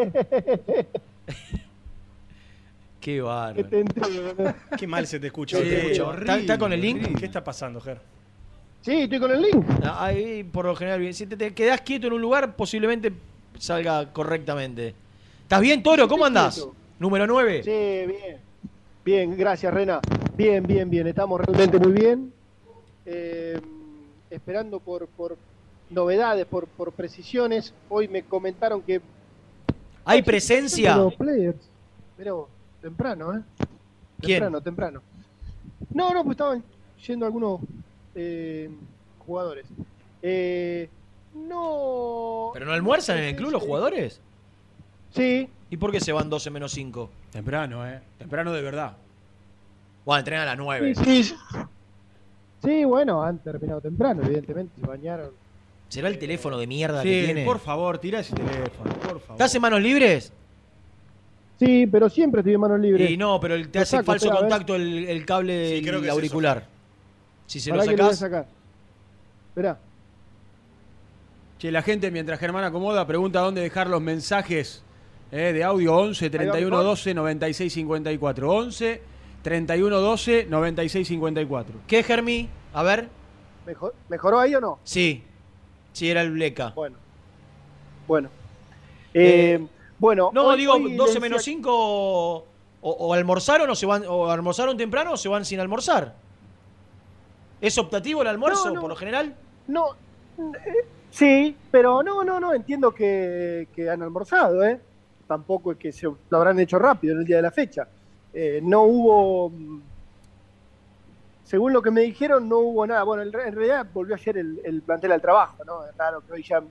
Qué 3.01 3.21
bárbaro. 3.21 3.69
Qué 4.79 4.87
mal 4.87 5.07
se 5.07 5.21
te 5.21 5.27
escucha. 5.29 5.59
Sí, 5.59 5.63
hoy, 5.65 5.69
te 5.69 5.83
escucho. 5.93 6.15
¿Está, 6.19 6.39
está 6.39 6.59
con 6.59 6.73
el 6.73 6.81
link? 6.81 7.19
¿Qué 7.19 7.27
está 7.27 7.45
pasando, 7.45 7.79
Ger? 7.81 8.01
Sí, 8.87 9.01
estoy 9.01 9.19
con 9.19 9.33
el 9.33 9.43
link. 9.43 9.67
Ah, 9.83 10.05
Ahí, 10.05 10.45
por 10.45 10.65
lo 10.65 10.77
general, 10.77 11.01
bien. 11.01 11.13
Si 11.13 11.27
te, 11.27 11.37
te 11.37 11.53
quedás 11.53 11.81
quieto 11.81 12.07
en 12.07 12.13
un 12.13 12.21
lugar, 12.21 12.55
posiblemente 12.55 13.13
salga 13.59 14.13
correctamente. 14.13 14.95
¿Estás 15.43 15.61
bien, 15.61 15.83
Toro? 15.83 16.07
¿Cómo 16.07 16.25
andás? 16.25 16.65
Número 17.01 17.27
9. 17.27 17.65
Sí, 17.65 17.71
bien. 18.07 18.39
Bien, 19.05 19.37
gracias, 19.37 19.75
Rena. 19.75 19.99
Bien, 20.37 20.63
bien, 20.63 20.89
bien. 20.89 21.05
Estamos 21.09 21.41
realmente 21.41 21.81
muy 21.81 21.91
bien. 21.91 22.33
Eh, 23.05 23.61
esperando 24.31 24.79
por, 24.79 25.09
por 25.09 25.37
novedades, 25.91 26.47
por, 26.47 26.69
por 26.69 26.93
precisiones. 26.93 27.75
Hoy 27.89 28.07
me 28.07 28.23
comentaron 28.23 28.83
que. 28.83 29.01
¿Hay 30.05 30.23
presencia? 30.23 30.97
Los 30.97 31.15
players. 31.17 31.59
Pero 32.17 32.49
temprano, 32.81 33.35
¿eh? 33.35 33.43
¿Quién? 34.21 34.37
Temprano, 34.37 34.61
temprano. 34.61 35.03
No, 35.93 36.15
no, 36.15 36.23
pues 36.23 36.35
estaban 36.37 36.63
yendo 37.05 37.27
algunos 37.27 37.61
eh, 38.17 38.71
jugadores. 39.27 39.67
Eh, 40.23 40.89
no. 41.35 42.51
¿Pero 42.55 42.67
no 42.67 42.73
almuerzan 42.73 43.19
en 43.19 43.25
el 43.25 43.37
club 43.37 43.51
los 43.53 43.63
jugadores? 43.63 44.21
Sí. 45.15 45.49
¿Y 45.71 45.77
por 45.77 45.93
qué 45.93 46.01
se 46.01 46.13
van 46.13 46.29
12 46.31 46.51
menos 46.51 46.73
5? 46.73 47.11
Temprano, 47.33 47.87
¿eh? 47.89 48.01
Temprano 48.19 48.53
de 48.53 48.63
verdad. 48.63 48.97
Bueno, 50.05 50.19
entrenan 50.21 50.43
a 50.45 50.51
las 50.53 50.59
9. 50.59 50.95
Sí, 51.05 51.23
sí. 51.25 51.35
Sí, 52.65 52.85
bueno, 52.85 53.23
han 53.23 53.39
terminado 53.39 53.81
temprano, 53.81 54.23
evidentemente, 54.25 54.81
se 54.81 54.87
bañaron. 54.87 55.31
¿Será 55.89 56.09
el 56.09 56.19
teléfono 56.19 56.59
de 56.59 56.67
mierda 56.67 57.03
Sí, 57.03 57.09
que 57.11 57.25
tiene? 57.27 57.45
por 57.45 57.61
favor, 57.61 57.99
tira 57.99 58.21
ese 58.21 58.35
teléfono, 58.35 58.93
por 58.95 59.21
favor. 59.21 59.33
¿Estás 59.33 59.55
en 59.55 59.63
manos 59.63 59.81
libres? 59.81 60.33
Sí, 61.59 61.87
pero 61.87 62.09
siempre 62.11 62.41
estoy 62.41 62.55
en 62.55 62.61
manos 62.61 62.81
libres. 62.81 63.11
Y 63.11 63.17
no, 63.17 63.39
pero 63.41 63.55
el- 63.55 63.69
te 63.69 63.79
Lo 63.79 63.83
hace 63.83 63.97
saco, 63.99 64.05
falso 64.07 64.27
espera, 64.27 64.41
ver. 64.43 64.51
contacto 64.51 64.75
el, 64.75 65.09
el 65.09 65.25
cable 65.25 65.53
del 65.55 65.83
creo 65.87 66.01
que 66.01 66.07
es 66.09 66.13
auricular. 66.13 66.65
Si 67.47 67.61
se 67.61 67.71
lo 67.71 67.77
que 67.81 67.87
lo 67.97 68.05
voy 68.05 68.13
a 68.13 68.15
sacás. 68.15 68.19
sacar. 68.19 68.47
Esperá. 69.49 69.79
Che, 71.59 71.71
la 71.71 71.83
gente 71.83 72.11
mientras 72.11 72.39
Germán 72.39 72.65
acomoda 72.65 73.07
pregunta 73.07 73.41
dónde 73.41 73.63
dejar 73.63 73.87
los 73.89 74.01
mensajes 74.03 74.83
eh, 75.33 75.53
de 75.53 75.65
audio 75.65 75.95
11 75.97 76.29
31 76.31 76.83
12 76.83 77.15
96 77.15 77.73
54. 77.73 78.51
11 78.53 79.03
31 79.43 80.01
12 80.01 80.47
96 80.49 81.09
54. 81.09 81.75
¿Qué, 81.87 82.03
Germi? 82.03 82.49
A 82.75 82.83
ver. 82.83 83.09
¿Mejor- 83.65 83.95
¿Mejoró 84.09 84.39
ahí 84.41 84.55
o 84.55 84.61
no? 84.61 84.79
Sí. 84.85 85.25
Sí, 85.93 86.11
era 86.11 86.21
el 86.23 86.33
Bleca. 86.33 86.73
Bueno. 86.75 86.97
Bueno. 88.07 88.29
Eh, 89.15 89.65
bueno. 89.99 90.31
No, 90.35 90.49
hoy- 90.49 90.59
digo, 90.59 90.75
hoy 90.75 90.95
12 90.95 91.15
le 91.15 91.21
menos 91.21 91.39
decía- 91.39 91.55
5 91.55 91.71
o, 91.75 92.45
o 92.83 93.15
almorzaron 93.15 93.71
o 93.71 93.75
se 93.75 93.87
van 93.87 94.05
o 94.07 94.31
almorzaron 94.31 94.77
temprano 94.77 95.13
o 95.13 95.17
se 95.17 95.29
van 95.31 95.45
sin 95.47 95.59
almorzar. 95.59 96.15
¿Es 97.61 97.79
optativo 97.79 98.23
el 98.23 98.29
almuerzo 98.29 98.67
No, 98.69 98.75
no. 98.75 98.81
por 98.81 98.91
lo 98.91 98.97
general? 98.97 99.35
No, 99.69 99.87
eh, 100.39 100.87
sí, 101.11 101.57
pero 101.71 102.03
no, 102.03 102.23
no, 102.25 102.39
no, 102.39 102.53
entiendo 102.55 102.93
que, 102.93 103.69
que 103.75 103.89
han 103.91 104.03
almorzado, 104.03 104.63
¿eh? 104.65 104.79
Tampoco 105.27 105.73
es 105.73 105.79
que 105.79 105.91
se 105.93 106.07
lo 106.07 106.17
habrán 106.37 106.61
hecho 106.61 106.79
rápido 106.79 107.15
en 107.15 107.21
el 107.21 107.27
día 107.27 107.37
de 107.37 107.43
la 107.43 107.51
fecha. 107.51 107.89
Eh, 108.33 108.61
no 108.63 108.83
hubo, 108.83 109.51
mm, 109.51 109.81
según 111.45 111.73
lo 111.73 111.81
que 111.83 111.91
me 111.91 112.03
dijeron, 112.03 112.49
no 112.49 112.59
hubo 112.59 112.87
nada. 112.87 113.03
Bueno, 113.05 113.23
en, 113.23 113.33
re- 113.33 113.49
en 113.49 113.55
realidad 113.55 113.87
volvió 113.93 114.15
ayer 114.15 114.39
el, 114.39 114.61
el 114.65 114.83
plantel 114.83 115.13
al 115.13 115.21
trabajo, 115.23 115.65
¿no? 115.65 115.85
Es 115.87 115.97
raro 115.97 116.21
que 116.27 116.33
hoy 116.33 116.43
ya 116.43 116.63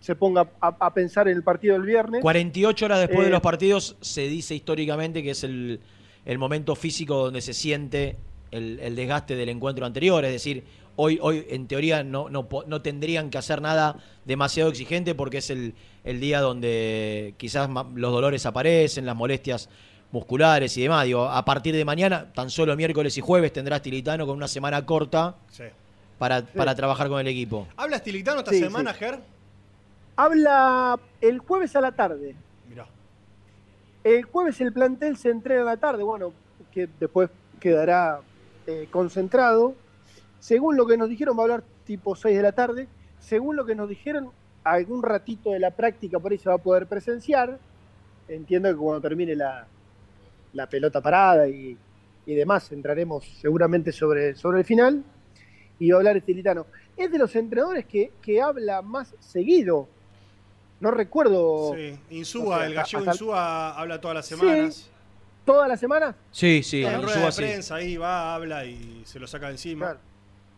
se 0.00 0.14
ponga 0.14 0.46
a, 0.60 0.68
a 0.78 0.92
pensar 0.94 1.26
en 1.28 1.36
el 1.36 1.42
partido 1.42 1.74
del 1.74 1.82
viernes. 1.82 2.22
48 2.22 2.84
horas 2.84 2.98
después 3.00 3.20
de 3.22 3.26
Eh, 3.28 3.30
los 3.30 3.40
partidos 3.40 3.96
se 4.00 4.22
dice 4.22 4.54
históricamente 4.54 5.22
que 5.22 5.30
es 5.30 5.42
el, 5.44 5.80
el 6.24 6.38
momento 6.38 6.74
físico 6.76 7.16
donde 7.24 7.40
se 7.40 7.54
siente 7.54 8.16
el, 8.50 8.78
el 8.80 8.96
desgaste 8.96 9.36
del 9.36 9.48
encuentro 9.48 9.86
anterior. 9.86 10.24
Es 10.24 10.32
decir, 10.32 10.64
hoy, 10.96 11.18
hoy 11.20 11.46
en 11.50 11.66
teoría 11.66 12.02
no, 12.04 12.28
no, 12.30 12.48
no 12.66 12.82
tendrían 12.82 13.30
que 13.30 13.38
hacer 13.38 13.60
nada 13.60 13.96
demasiado 14.24 14.70
exigente 14.70 15.14
porque 15.14 15.38
es 15.38 15.50
el, 15.50 15.74
el 16.04 16.20
día 16.20 16.40
donde 16.40 17.34
quizás 17.36 17.68
los 17.94 18.12
dolores 18.12 18.46
aparecen, 18.46 19.06
las 19.06 19.16
molestias 19.16 19.68
musculares 20.12 20.76
y 20.76 20.82
demás. 20.82 21.04
Digo, 21.04 21.24
a 21.28 21.44
partir 21.44 21.74
de 21.74 21.84
mañana, 21.84 22.32
tan 22.32 22.48
solo 22.50 22.74
miércoles 22.76 23.16
y 23.18 23.20
jueves, 23.20 23.52
tendrás 23.52 23.82
Tilitano 23.82 24.26
con 24.26 24.36
una 24.36 24.48
semana 24.48 24.84
corta 24.86 25.36
Sí. 25.50 25.64
para, 26.18 26.42
para 26.42 26.74
trabajar 26.74 27.08
con 27.08 27.20
el 27.20 27.26
equipo. 27.26 27.66
¿Habla 27.76 27.98
Stilitano 27.98 28.38
esta 28.38 28.52
Sí, 28.52 28.60
semana, 28.60 28.92
sí. 28.92 29.00
Ger? 29.00 29.18
Habla 30.16 30.98
el 31.20 31.38
jueves 31.40 31.76
a 31.76 31.80
la 31.80 31.92
tarde. 31.92 32.34
Mirá. 32.68 32.86
El 34.04 34.22
jueves 34.24 34.60
el 34.60 34.72
plantel 34.72 35.16
se 35.16 35.30
entrena 35.30 35.62
a 35.62 35.64
la 35.64 35.76
tarde, 35.76 36.02
bueno, 36.02 36.32
que 36.72 36.88
después 36.98 37.28
quedará 37.60 38.20
eh, 38.66 38.88
concentrado. 38.90 39.74
Según 40.40 40.76
lo 40.76 40.86
que 40.86 40.96
nos 40.96 41.08
dijeron, 41.08 41.36
va 41.36 41.40
a 41.40 41.44
hablar 41.44 41.64
tipo 41.84 42.14
6 42.16 42.36
de 42.36 42.42
la 42.42 42.52
tarde. 42.52 42.88
Según 43.18 43.56
lo 43.56 43.64
que 43.64 43.74
nos 43.74 43.88
dijeron, 43.88 44.30
algún 44.64 45.02
ratito 45.02 45.50
de 45.50 45.58
la 45.60 45.70
práctica 45.70 46.18
por 46.18 46.32
ahí 46.32 46.38
se 46.38 46.48
va 46.48 46.56
a 46.56 46.58
poder 46.58 46.86
presenciar. 46.86 47.58
Entiendo 48.28 48.68
que 48.68 48.76
cuando 48.76 49.00
termine 49.00 49.34
la, 49.36 49.66
la 50.52 50.68
pelota 50.68 51.00
parada 51.00 51.48
y, 51.48 51.76
y 52.26 52.34
demás, 52.34 52.70
entraremos 52.72 53.24
seguramente 53.40 53.92
sobre, 53.92 54.34
sobre 54.34 54.58
el 54.60 54.64
final. 54.64 55.02
Y 55.78 55.90
va 55.90 55.96
a 55.96 56.00
hablar 56.00 56.16
Estilitano. 56.16 56.66
Es 56.96 57.10
de 57.10 57.18
los 57.18 57.34
entrenadores 57.36 57.84
que, 57.86 58.12
que 58.22 58.40
habla 58.40 58.82
más 58.82 59.14
seguido. 59.20 59.88
No 60.80 60.90
recuerdo. 60.90 61.74
Sí. 61.74 61.98
Insúa, 62.10 62.66
el 62.66 62.74
gallego 62.74 62.98
hasta- 63.00 63.12
Insúa 63.12 63.78
habla 63.80 64.00
todas 64.00 64.14
las 64.16 64.26
semanas. 64.26 64.90
¿Toda 65.46 65.66
la 65.68 65.76
semana? 65.78 66.14
Sí, 66.32 66.62
sí, 66.62 66.84
en 66.84 67.00
rueda 67.00 67.14
de 67.14 67.18
Insúa 67.20 67.32
sí. 67.32 67.42
prensa 67.42 67.74
ahí 67.76 67.96
va, 67.96 68.34
habla 68.34 68.64
y 68.66 69.02
se 69.06 69.18
lo 69.18 69.26
saca 69.26 69.46
de 69.46 69.52
encima. 69.52 69.96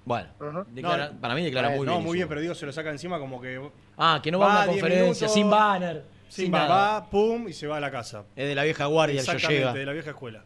Bueno, 0.05 0.29
Ajá. 0.41 0.65
declara- 0.73 1.11
No, 1.13 1.21
para 1.21 1.35
mí 1.35 1.45
declara 1.45 1.75
eh, 1.75 1.77
muy 1.77 1.87
no, 1.87 1.93
bien. 1.93 2.05
muy 2.05 2.17
bien, 2.17 2.29
pero 2.29 2.41
digo, 2.41 2.55
se 2.55 2.65
lo 2.67 2.73
saca 2.73 2.89
de 2.89 2.95
encima 2.95 3.19
como 3.21 3.41
que. 3.41 3.61
Ah, 3.99 4.19
que 4.23 4.31
no 4.33 4.39
va 4.39 4.47
a 4.47 4.49
una 4.65 4.73
10 4.73 4.81
conferencia, 4.83 5.05
minutos, 5.27 5.35
sin 5.35 5.51
banner, 5.51 6.05
Sin 6.31 6.45
sin 6.47 6.55
va, 6.55 6.59
nada. 6.61 7.01
va, 7.01 7.11
pum, 7.11 7.47
y 7.49 7.53
se 7.53 7.67
va 7.67 7.77
a 7.77 7.81
la 7.81 7.91
casa. 7.91 8.25
Es 8.35 8.49
de 8.49 8.55
la 8.55 8.65
vieja 8.65 8.87
guardia, 8.87 9.21
Exactamente, 9.21 9.59
llega. 9.59 9.73
de 9.75 9.85
la 9.87 9.93
vieja 9.93 10.11
escuela. 10.11 10.43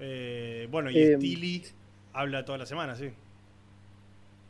Eh, 0.00 0.68
bueno, 0.70 0.90
y 0.90 0.98
Eh, 0.98 1.16
Stili 1.16 1.64
habla 2.12 2.44
toda 2.44 2.58
la 2.58 2.66
semana, 2.66 2.94
sí. 2.94 3.10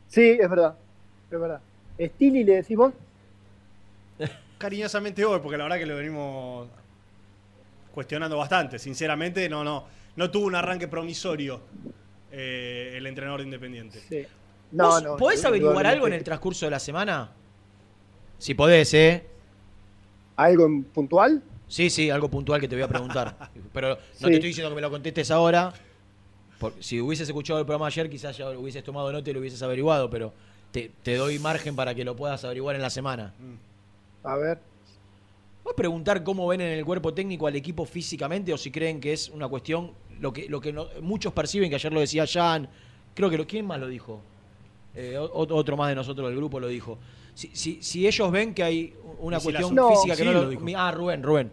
Sí, 0.07 0.37
es 0.39 0.49
verdad. 0.49 0.75
Es 1.31 1.39
verdad. 1.39 1.59
Stili 1.99 2.43
le 2.43 2.55
decís 2.57 2.77
vos. 2.77 2.93
Cariñosamente 4.57 5.23
hoy, 5.25 5.39
porque 5.41 5.57
la 5.57 5.63
verdad 5.65 5.77
que 5.77 5.85
lo 5.85 5.95
venimos 5.95 6.67
cuestionando 7.97 8.37
bastante. 8.37 8.77
Sinceramente, 8.77 9.49
no, 9.49 9.63
no, 9.63 9.85
no 10.15 10.29
tuvo 10.29 10.45
un 10.45 10.53
arranque 10.53 10.87
promisorio 10.87 11.61
eh, 12.31 12.93
el 12.95 13.07
entrenador 13.07 13.39
de 13.39 13.45
Independiente. 13.45 13.99
Sí. 14.07 14.23
No, 14.71 14.85
¿Vos 14.89 15.03
no. 15.03 15.17
¿Podés 15.17 15.43
averiguar 15.43 15.87
algo 15.87 16.05
en 16.05 16.13
el 16.13 16.23
transcurso 16.23 16.67
de 16.67 16.69
la 16.69 16.77
semana? 16.79 17.31
Si 18.37 18.53
podés, 18.53 18.93
¿eh? 18.93 19.25
¿Algo 20.35 20.69
puntual? 20.93 21.41
Sí, 21.67 21.89
sí, 21.89 22.11
algo 22.11 22.29
puntual 22.29 22.61
que 22.61 22.67
te 22.67 22.75
voy 22.75 22.83
a 22.83 22.87
preguntar. 22.87 23.35
Pero 23.73 23.95
no 23.95 24.01
Sí. 24.13 24.25
te 24.25 24.33
estoy 24.33 24.49
diciendo 24.49 24.69
que 24.69 24.75
me 24.75 24.81
lo 24.81 24.91
contestes 24.91 25.31
ahora. 25.31 25.73
Porque 26.59 26.83
si 26.83 27.01
hubieses 27.01 27.27
escuchado 27.27 27.57
el 27.59 27.65
programa 27.65 27.87
ayer, 27.87 28.11
quizás 28.11 28.37
ya 28.37 28.51
hubieses 28.51 28.83
tomado 28.83 29.11
nota 29.11 29.27
y 29.27 29.33
lo 29.33 29.39
hubieses 29.39 29.63
averiguado, 29.63 30.07
pero 30.11 30.33
te, 30.71 30.91
te 31.01 31.15
doy 31.15 31.39
margen 31.39 31.75
para 31.75 31.95
que 31.95 32.03
lo 32.05 32.15
puedas 32.15 32.43
averiguar 32.45 32.75
en 32.75 32.83
la 32.83 32.91
semana. 32.91 33.33
A 34.23 34.35
ver. 34.37 34.59
¿Puedes 35.67 35.75
preguntar 35.75 36.23
cómo 36.23 36.47
ven 36.47 36.61
en 36.61 36.71
el 36.79 36.85
cuerpo 36.85 37.13
técnico 37.13 37.45
al 37.45 37.53
equipo 37.57 37.83
físicamente 37.85 38.53
o 38.53 38.57
si 38.57 38.71
creen 38.71 39.01
que 39.01 39.11
es 39.11 39.27
una 39.27 39.49
cuestión, 39.49 39.91
lo 40.21 40.31
que, 40.31 40.47
lo 40.47 40.61
que 40.61 40.71
no- 40.71 40.87
muchos 41.01 41.33
perciben, 41.33 41.67
que 41.69 41.75
ayer 41.75 41.91
lo 41.91 41.99
decía 41.99 42.25
Jan, 42.25 42.69
creo 43.13 43.29
que 43.29 43.37
lo, 43.37 43.45
¿quién 43.45 43.65
más 43.67 43.77
lo 43.77 43.89
dijo? 43.89 44.21
Eh, 44.95 45.17
otro 45.19 45.75
más 45.75 45.89
de 45.89 45.95
nosotros 45.95 46.29
del 46.29 46.37
grupo 46.37 46.61
lo 46.61 46.69
dijo. 46.69 46.97
Si, 47.33 47.49
si, 47.53 47.83
si 47.83 48.07
ellos 48.07 48.31
ven 48.31 48.53
que 48.53 48.63
hay 48.63 48.93
una 49.19 49.41
cuestión 49.41 49.75
No, 49.75 49.89
física 49.89 50.15
que 50.15 50.21
sí 50.21 50.25
no 50.29 50.31
lo 50.35 50.43
lo 50.43 50.49
dijo. 50.51 50.63
Ah, 50.77 50.89
Rubén, 50.93 51.21
Rubén. 51.21 51.51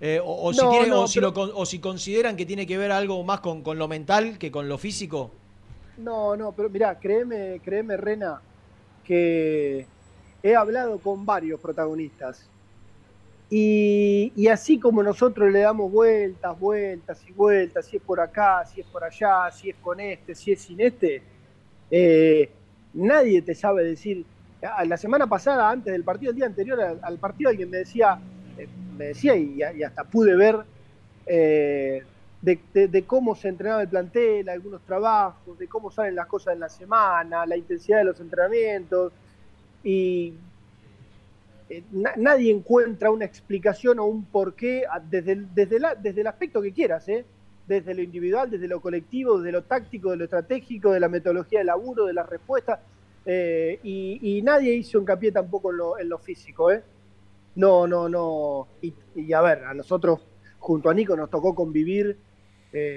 Eh, 0.00 0.18
o, 0.20 0.48
o 0.48 0.52
si 0.52 0.60
No, 0.60 0.70
tiene- 0.72 0.88
no, 0.88 1.02
o 1.02 1.06
si 1.06 1.20
pero- 1.20 1.28
lo 1.28 1.34
con- 1.34 1.52
o 1.54 1.64
si 1.64 1.78
consideran 1.78 2.34
que 2.36 2.46
tiene 2.46 2.66
que 2.66 2.76
ver 2.76 2.90
algo 2.90 3.22
más 3.22 3.38
con, 3.38 3.62
con 3.62 3.78
lo 3.78 3.86
mental 3.86 4.36
que 4.36 4.50
con 4.50 4.68
lo 4.68 4.78
físico. 4.78 5.30
No, 5.98 6.36
no, 6.36 6.50
pero 6.50 6.68
mirá, 6.70 6.98
créeme, 6.98 7.60
créeme, 7.64 7.96
Rena, 7.98 8.40
que 9.04 9.86
he 10.42 10.56
hablado 10.56 10.98
con 10.98 11.24
varios 11.24 11.60
protagonistas. 11.60 12.48
Y, 13.50 14.48
así 14.48 14.78
como 14.80 15.02
nosotros 15.02 15.52
le 15.52 15.60
damos 15.60 15.90
vueltas, 15.92 16.58
vueltas 16.58 17.22
y 17.28 17.32
vueltas, 17.32 17.86
si 17.86 17.96
es 17.96 18.02
por 18.02 18.20
acá, 18.20 18.64
si 18.64 18.80
es 18.80 18.86
por 18.86 19.04
allá, 19.04 19.50
si 19.50 19.70
es 19.70 19.76
con 19.76 20.00
este, 20.00 20.34
si 20.34 20.52
es 20.52 20.62
sin 20.62 20.80
este, 20.80 21.22
eh, 21.90 22.50
nadie 22.94 23.42
te 23.42 23.54
sabe 23.54 23.84
decir. 23.84 24.24
La 24.86 24.96
semana 24.96 25.26
pasada, 25.26 25.68
antes 25.70 25.92
del 25.92 26.04
partido, 26.04 26.30
el 26.30 26.36
día 26.36 26.46
anterior 26.46 26.98
al, 27.02 27.18
partido, 27.18 27.50
alguien 27.50 27.68
me 27.68 27.78
decía, 27.78 28.18
eh, 28.56 28.66
me 28.96 29.06
decía 29.06 29.36
y, 29.36 29.62
hasta 29.82 30.04
pude 30.04 30.34
ver 30.36 30.56
eh, 31.26 32.02
de- 32.40 32.88
de 32.88 33.06
cómo 33.06 33.34
se 33.34 33.48
entrenaba 33.48 33.82
el 33.82 33.88
plantel, 33.88 34.48
algunos 34.48 34.82
trabajos, 34.82 35.58
de 35.58 35.68
cómo 35.68 35.90
salen 35.90 36.14
las 36.14 36.26
cosas 36.26 36.54
en 36.54 36.60
la 36.60 36.68
semana, 36.70 37.44
la 37.46 37.56
intensidad 37.56 37.98
de 37.98 38.04
los 38.04 38.20
entrenamientos. 38.20 39.12
Y 39.82 40.34
eh, 41.70 41.82
na- 41.92 42.14
nadie 42.16 42.52
encuentra 42.52 43.10
una 43.10 43.24
explicación 43.24 43.98
o 43.98 44.04
un 44.06 44.24
porqué 44.26 44.84
desde 45.10 45.32
el, 45.32 45.54
desde, 45.54 45.78
desde 46.02 46.20
el 46.20 46.26
aspecto 46.26 46.60
que 46.62 46.72
quieras, 46.72 47.08
¿eh? 47.08 47.24
desde 47.66 47.94
lo 47.94 48.02
individual, 48.02 48.50
desde 48.50 48.68
lo 48.68 48.80
colectivo, 48.80 49.38
desde 49.38 49.52
lo 49.52 49.62
táctico, 49.64 50.10
de 50.10 50.16
lo 50.18 50.24
estratégico, 50.24 50.92
de 50.92 51.00
la 51.00 51.08
metodología 51.08 51.60
de 51.60 51.64
laburo, 51.64 52.06
de 52.06 52.12
las 52.14 52.28
respuestas. 52.28 52.80
eh, 53.26 53.78
y, 53.82 54.42
nadie 54.42 54.74
hizo 54.74 54.98
hincapié 54.98 55.32
tampoco 55.32 55.70
en 55.70 55.76
lo, 55.78 55.98
en 55.98 56.08
lo 56.08 56.18
físico. 56.18 56.70
¿eh? 56.70 56.82
no, 57.56 57.86
no, 57.86 58.08
no. 58.08 58.68
Y, 58.82 59.32
a 59.32 59.40
ver, 59.40 59.64
a 59.64 59.74
nosotros, 59.74 60.20
junto 60.58 60.90
a 60.90 60.94
Nico, 60.94 61.16
nos 61.16 61.30
tocó 61.30 61.54
convivir, 61.54 62.16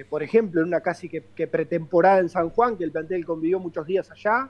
por 0.09 0.23
ejemplo, 0.23 0.61
en 0.61 0.67
una 0.67 0.81
casi 0.81 1.07
que, 1.07 1.23
que 1.35 1.47
pretemporada 1.47 2.19
en 2.19 2.29
San 2.29 2.49
Juan, 2.49 2.75
que 2.77 2.83
el 2.83 2.91
plantel 2.91 3.25
convivió 3.25 3.59
muchos 3.59 3.85
días 3.85 4.09
allá. 4.11 4.49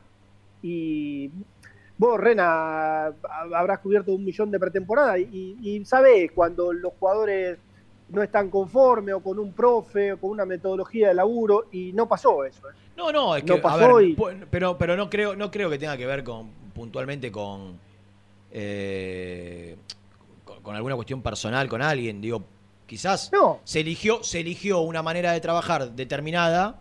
Y 0.61 1.29
vos, 1.97 2.19
Rena, 2.19 3.07
hab- 3.07 3.55
habrás 3.55 3.79
cubierto 3.79 4.13
un 4.13 4.23
millón 4.23 4.51
de 4.51 4.59
pretemporada 4.59 5.17
y, 5.17 5.57
y 5.61 5.83
sabés 5.85 6.31
cuando 6.31 6.71
los 6.73 6.93
jugadores 6.99 7.57
no 8.09 8.21
están 8.23 8.49
conformes 8.49 9.15
o 9.15 9.19
con 9.21 9.37
un 9.39 9.51
profe 9.53 10.13
o 10.13 10.17
con 10.19 10.29
una 10.29 10.45
metodología 10.45 11.09
de 11.09 11.13
laburo 11.13 11.65
y 11.71 11.91
no 11.93 12.07
pasó 12.07 12.45
eso. 12.45 12.69
¿eh? 12.69 12.73
No, 12.95 13.11
no, 13.11 13.35
es 13.35 13.43
que 13.43 13.49
No 13.55 13.61
pasó 13.61 13.95
ver, 13.95 14.05
y- 14.07 14.15
pu- 14.15 14.45
pero, 14.49 14.77
pero 14.77 14.95
no 14.95 15.09
creo, 15.09 15.35
no 15.35 15.51
creo 15.51 15.69
que 15.69 15.77
tenga 15.77 15.97
que 15.97 16.05
ver 16.05 16.23
con 16.23 16.49
puntualmente 16.73 17.31
con, 17.31 17.77
eh, 18.51 19.75
con, 20.45 20.61
con 20.61 20.75
alguna 20.75 20.95
cuestión 20.95 21.21
personal 21.21 21.67
con 21.67 21.81
alguien. 21.81 22.21
Digo, 22.21 22.43
quizás 22.85 23.29
se 23.63 23.79
eligió, 23.81 24.23
se 24.23 24.39
eligió 24.39 24.79
una 24.81 25.01
manera 25.03 25.31
de 25.33 25.41
trabajar 25.41 25.91
determinada 25.91 26.79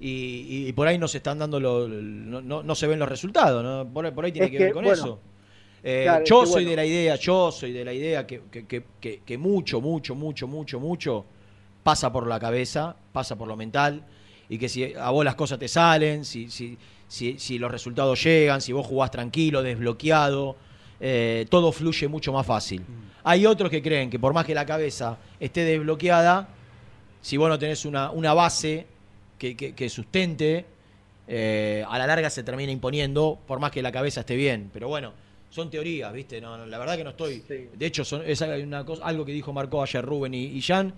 y, 0.00 0.66
y 0.68 0.72
por 0.72 0.86
ahí 0.88 0.98
no 0.98 1.08
se 1.08 1.18
están 1.18 1.38
dando 1.38 1.58
los, 1.58 1.88
no, 1.88 2.40
no- 2.42 2.62
no 2.62 2.74
se 2.74 2.86
ven 2.86 2.98
los 2.98 3.08
resultados, 3.08 3.62
¿no? 3.64 3.90
Por, 3.92 4.06
ahí- 4.06 4.12
por 4.12 4.24
ahí 4.24 4.32
tiene 4.32 4.46
Es 4.46 4.52
que, 4.52 4.58
ver 4.58 4.72
con 4.72 4.84
bueno, 4.84 5.02
eso. 5.02 5.20
Eh, 5.82 6.02
claro, 6.04 6.24
es 6.24 6.28
yo 6.30 6.40
que, 6.40 6.46
soy 6.46 6.52
bueno. 6.64 6.70
de 6.70 6.76
la 6.76 6.84
idea, 6.86 7.14
yo 7.16 7.52
soy 7.52 7.72
de 7.72 7.84
la 7.84 7.92
idea 7.92 8.26
que, 8.26 8.42
que- 8.50 8.66
que- 8.66 8.84
que- 9.00 9.20
que 9.24 9.38
mucho, 9.38 9.80
mucho, 9.80 10.14
mucho, 10.14 10.46
mucho, 10.48 10.80
mucho 10.80 11.24
pasa 11.82 12.12
por 12.12 12.26
la 12.26 12.38
cabeza, 12.40 12.96
pasa 13.12 13.36
por 13.36 13.46
lo 13.48 13.56
mental, 13.56 14.02
y 14.48 14.58
que 14.58 14.68
si 14.68 14.92
a 14.94 15.10
vos 15.10 15.24
las 15.24 15.34
cosas 15.36 15.58
te 15.58 15.68
salen, 15.68 16.24
si, 16.24 16.50
si, 16.50 16.76
si, 17.08 17.38
si 17.38 17.58
los 17.58 17.70
resultados 17.70 18.22
llegan, 18.22 18.60
si 18.60 18.72
vos 18.72 18.84
jugás 18.86 19.10
tranquilo, 19.10 19.62
desbloqueado, 19.62 20.56
eh, 20.98 21.46
todo 21.48 21.70
fluye 21.72 22.08
mucho 22.08 22.32
más 22.32 22.44
fácil. 22.46 22.82
Hay 23.22 23.46
otros 23.46 23.70
que 23.70 23.80
creen 23.82 24.10
que 24.10 24.18
por 24.18 24.32
más 24.34 24.44
que 24.44 24.54
la 24.54 24.66
cabeza 24.66 25.18
esté 25.38 25.62
desbloqueada, 25.64 26.48
si 27.20 27.36
vos 27.36 27.48
no 27.48 27.58
tenés 27.58 27.84
una, 27.84 28.10
una 28.10 28.34
base 28.34 28.86
que, 29.38 29.56
que- 29.56 29.74
que 29.74 29.88
sustente, 29.88 30.64
eh, 31.28 31.84
a 31.88 31.98
la 31.98 32.06
larga 32.06 32.30
se 32.30 32.42
termina 32.42 32.72
imponiendo, 32.72 33.38
por 33.46 33.58
más 33.60 33.70
que 33.70 33.82
la 33.82 33.92
cabeza 33.92 34.20
esté 34.20 34.36
bien. 34.36 34.70
Pero 34.72 34.88
bueno, 34.88 35.12
son 35.50 35.70
teorías, 35.70 36.12
¿viste? 36.12 36.40
No, 36.40 36.56
no, 36.56 36.66
la 36.66 36.78
verdad 36.78 36.96
que 36.96 37.04
no 37.04 37.10
estoy. 37.10 37.42
De 37.76 37.86
hecho, 37.86 38.04
son, 38.04 38.22
es 38.26 38.40
una 38.40 38.84
cosa, 38.84 39.04
algo 39.04 39.24
que 39.24 39.32
dijo 39.32 39.52
Marcó 39.52 39.82
ayer 39.82 40.04
Rubén 40.04 40.34
y, 40.34 40.44
y 40.46 40.60
Jan, 40.62 40.94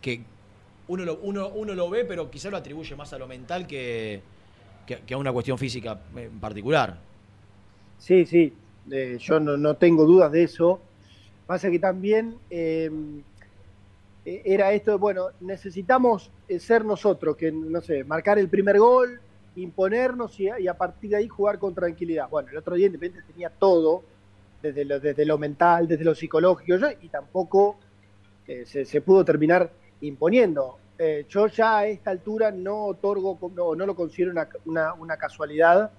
que 0.00 0.20
uno 0.88 1.04
lo, 1.04 1.18
uno, 1.18 1.48
uno 1.48 1.74
lo 1.74 1.90
ve, 1.90 2.04
pero 2.04 2.30
quizá 2.30 2.50
lo 2.50 2.56
atribuye 2.56 2.94
más 2.94 3.12
a 3.12 3.18
lo 3.18 3.26
mental 3.26 3.66
que, 3.66 4.20
que- 4.86 4.98
que 5.00 5.14
a 5.14 5.18
una 5.18 5.32
cuestión 5.32 5.58
física 5.58 5.98
en 6.16 6.38
particular. 6.40 6.96
Sí, 7.98 8.24
sí, 8.26 8.52
eh, 8.90 9.18
yo 9.20 9.40
no, 9.40 9.56
no 9.56 9.76
tengo 9.76 10.04
dudas 10.04 10.30
de 10.32 10.44
eso. 10.44 10.80
Pasa 11.46 11.70
que 11.70 11.78
también 11.78 12.38
eh, 12.50 12.90
era 14.44 14.72
esto, 14.72 14.90
de, 14.92 14.96
bueno, 14.96 15.28
necesitamos 15.40 16.30
eh, 16.48 16.58
ser 16.58 16.84
nosotros, 16.84 17.36
que 17.36 17.52
no 17.52 17.80
sé, 17.80 18.02
marcar 18.04 18.38
el 18.38 18.48
primer 18.48 18.78
gol, 18.78 19.20
imponernos 19.54 20.38
y, 20.40 20.48
a- 20.48 20.58
y 20.60 20.66
a 20.68 20.74
partir 20.74 21.10
de 21.10 21.16
ahí 21.16 21.28
jugar 21.28 21.58
con 21.58 21.74
tranquilidad. 21.74 22.28
Bueno, 22.28 22.48
el 22.50 22.56
otro 22.56 22.74
día 22.74 22.86
Independiente 22.86 23.26
tenía 23.32 23.50
todo, 23.50 24.02
desde 24.60 24.84
lo, 24.84 24.98
desde 24.98 25.24
lo 25.24 25.38
mental, 25.38 25.86
desde 25.86 26.04
lo 26.04 26.14
psicológico, 26.14 26.76
y 27.00 27.08
tampoco 27.08 27.76
eh, 28.48 28.64
se, 28.66 28.84
se 28.84 29.00
pudo 29.00 29.24
terminar 29.24 29.70
imponiendo. 30.00 30.76
Eh, 30.98 31.26
yo 31.28 31.46
ya 31.46 31.78
a 31.78 31.86
esta 31.86 32.10
altura 32.10 32.50
no 32.50 32.86
otorgo, 32.86 33.38
no, 33.54 33.74
no 33.76 33.86
lo 33.86 33.94
considero 33.94 34.32
una, 34.32 34.48
una- 34.64 34.92
una 34.94 35.16
casualidad 35.16 35.90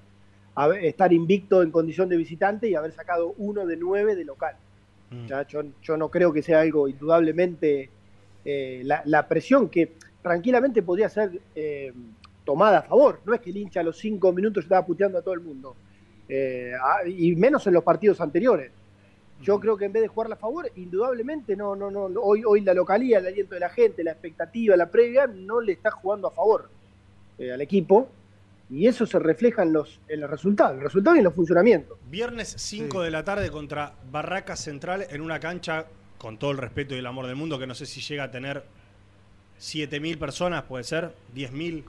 estar 0.81 1.13
invicto 1.13 1.61
en 1.61 1.69
condición 1.69 2.09
de 2.09 2.17
visitante 2.17 2.67
y 2.67 2.73
haber 2.73 2.91
sacado 2.91 3.35
uno 3.37 3.65
de 3.65 3.77
nueve 3.77 4.15
de 4.15 4.25
local. 4.25 4.55
Ya, 5.27 5.45
yo, 5.47 5.61
yo 5.83 5.97
no 5.97 6.09
creo 6.09 6.33
que 6.33 6.41
sea 6.41 6.61
algo 6.61 6.87
indudablemente 6.87 7.89
eh, 8.49 8.81
la, 8.85 9.01
la 9.05 9.27
presión 9.27 9.67
que 9.67 9.93
tranquilamente 10.21 10.81
podría 10.81 11.09
ser 11.09 11.39
eh, 11.53 11.91
tomada 12.45 12.77
a 12.79 12.81
favor. 12.83 13.19
No 13.25 13.33
es 13.33 13.41
que 13.41 13.49
el 13.49 13.57
hincha 13.57 13.81
a 13.81 13.83
los 13.83 13.97
cinco 13.97 14.31
minutos 14.31 14.63
estaba 14.63 14.85
puteando 14.85 15.17
a 15.17 15.21
todo 15.21 15.33
el 15.33 15.41
mundo. 15.41 15.75
Eh, 16.29 16.71
a- 16.81 17.05
y 17.07 17.35
menos 17.35 17.67
en 17.67 17.73
los 17.73 17.83
partidos 17.83 18.21
anteriores. 18.21 18.71
Yo 19.41 19.59
creo 19.59 19.75
que 19.77 19.85
en 19.85 19.91
vez 19.93 20.01
de 20.01 20.07
jugarla 20.07 20.35
a 20.35 20.39
favor, 20.39 20.71
indudablemente 20.77 21.55
no, 21.57 21.75
no, 21.75 21.91
no. 21.91 22.07
Hoy, 22.21 22.43
hoy 22.45 22.61
la 22.61 22.73
localía, 22.73 23.19
el 23.19 23.27
aliento 23.27 23.53
de 23.53 23.59
la 23.59 23.69
gente, 23.69 24.03
la 24.03 24.11
expectativa, 24.11 24.75
la 24.77 24.89
previa, 24.89 25.27
no 25.27 25.59
le 25.61 25.73
está 25.73 25.91
jugando 25.91 26.27
a 26.29 26.31
favor 26.31 26.69
eh, 27.37 27.51
al 27.51 27.61
equipo. 27.61 28.07
Y 28.69 28.87
eso 28.87 29.05
se 29.05 29.19
refleja 29.19 29.63
en 29.63 29.71
los, 29.73 30.01
en 30.09 30.19
los 30.21 30.29
resultados, 30.29 30.71
en 30.73 30.77
los 30.77 30.85
resultados 30.91 31.15
y 31.17 31.19
en 31.19 31.23
los 31.25 31.33
funcionamientos. 31.33 31.97
Viernes 32.09 32.53
5 32.57 33.01
de 33.01 33.11
la 33.11 33.23
tarde 33.23 33.49
contra 33.49 33.93
Barracas 34.11 34.59
Central 34.59 35.05
en 35.09 35.21
una 35.21 35.39
cancha, 35.39 35.85
con 36.17 36.37
todo 36.37 36.51
el 36.51 36.57
respeto 36.57 36.95
y 36.95 36.99
el 36.99 37.05
amor 37.05 37.27
del 37.27 37.35
mundo, 37.35 37.59
que 37.59 37.67
no 37.67 37.75
sé 37.75 37.85
si 37.85 38.01
llega 38.01 38.23
a 38.25 38.31
tener 38.31 38.63
7.000 39.59 40.17
personas, 40.17 40.63
puede 40.63 40.83
ser, 40.83 41.13
10.000. 41.35 41.83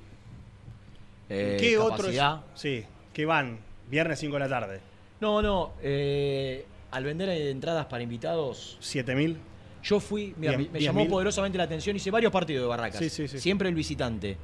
Eh, 1.30 1.56
¿Qué 1.60 1.76
capacidad. 1.76 2.34
otros? 2.36 2.60
Sí, 2.60 2.84
que 3.12 3.26
van 3.26 3.58
viernes 3.90 4.18
5 4.18 4.34
de 4.34 4.40
la 4.40 4.48
tarde. 4.48 4.80
No, 5.20 5.42
no. 5.42 5.72
eh, 5.82 6.64
al 6.90 7.04
vender 7.04 7.28
entradas 7.28 7.86
para 7.86 8.02
invitados. 8.02 8.78
¿7.000? 8.80 9.36
Yo 9.82 10.00
fui, 10.00 10.34
mira, 10.38 10.56
me, 10.58 10.80
llamó 10.80 11.06
poderosamente 11.06 11.56
la 11.58 11.64
atención. 11.64 11.94
Hice 11.96 12.10
varios 12.10 12.32
partidos 12.32 12.62
de 12.62 12.68
Barracas. 12.68 12.98
Sí, 12.98 13.08
sí, 13.10 13.28
sí. 13.28 13.38
Siempre 13.38 13.68
el 13.68 13.74
visitante. 13.74 14.36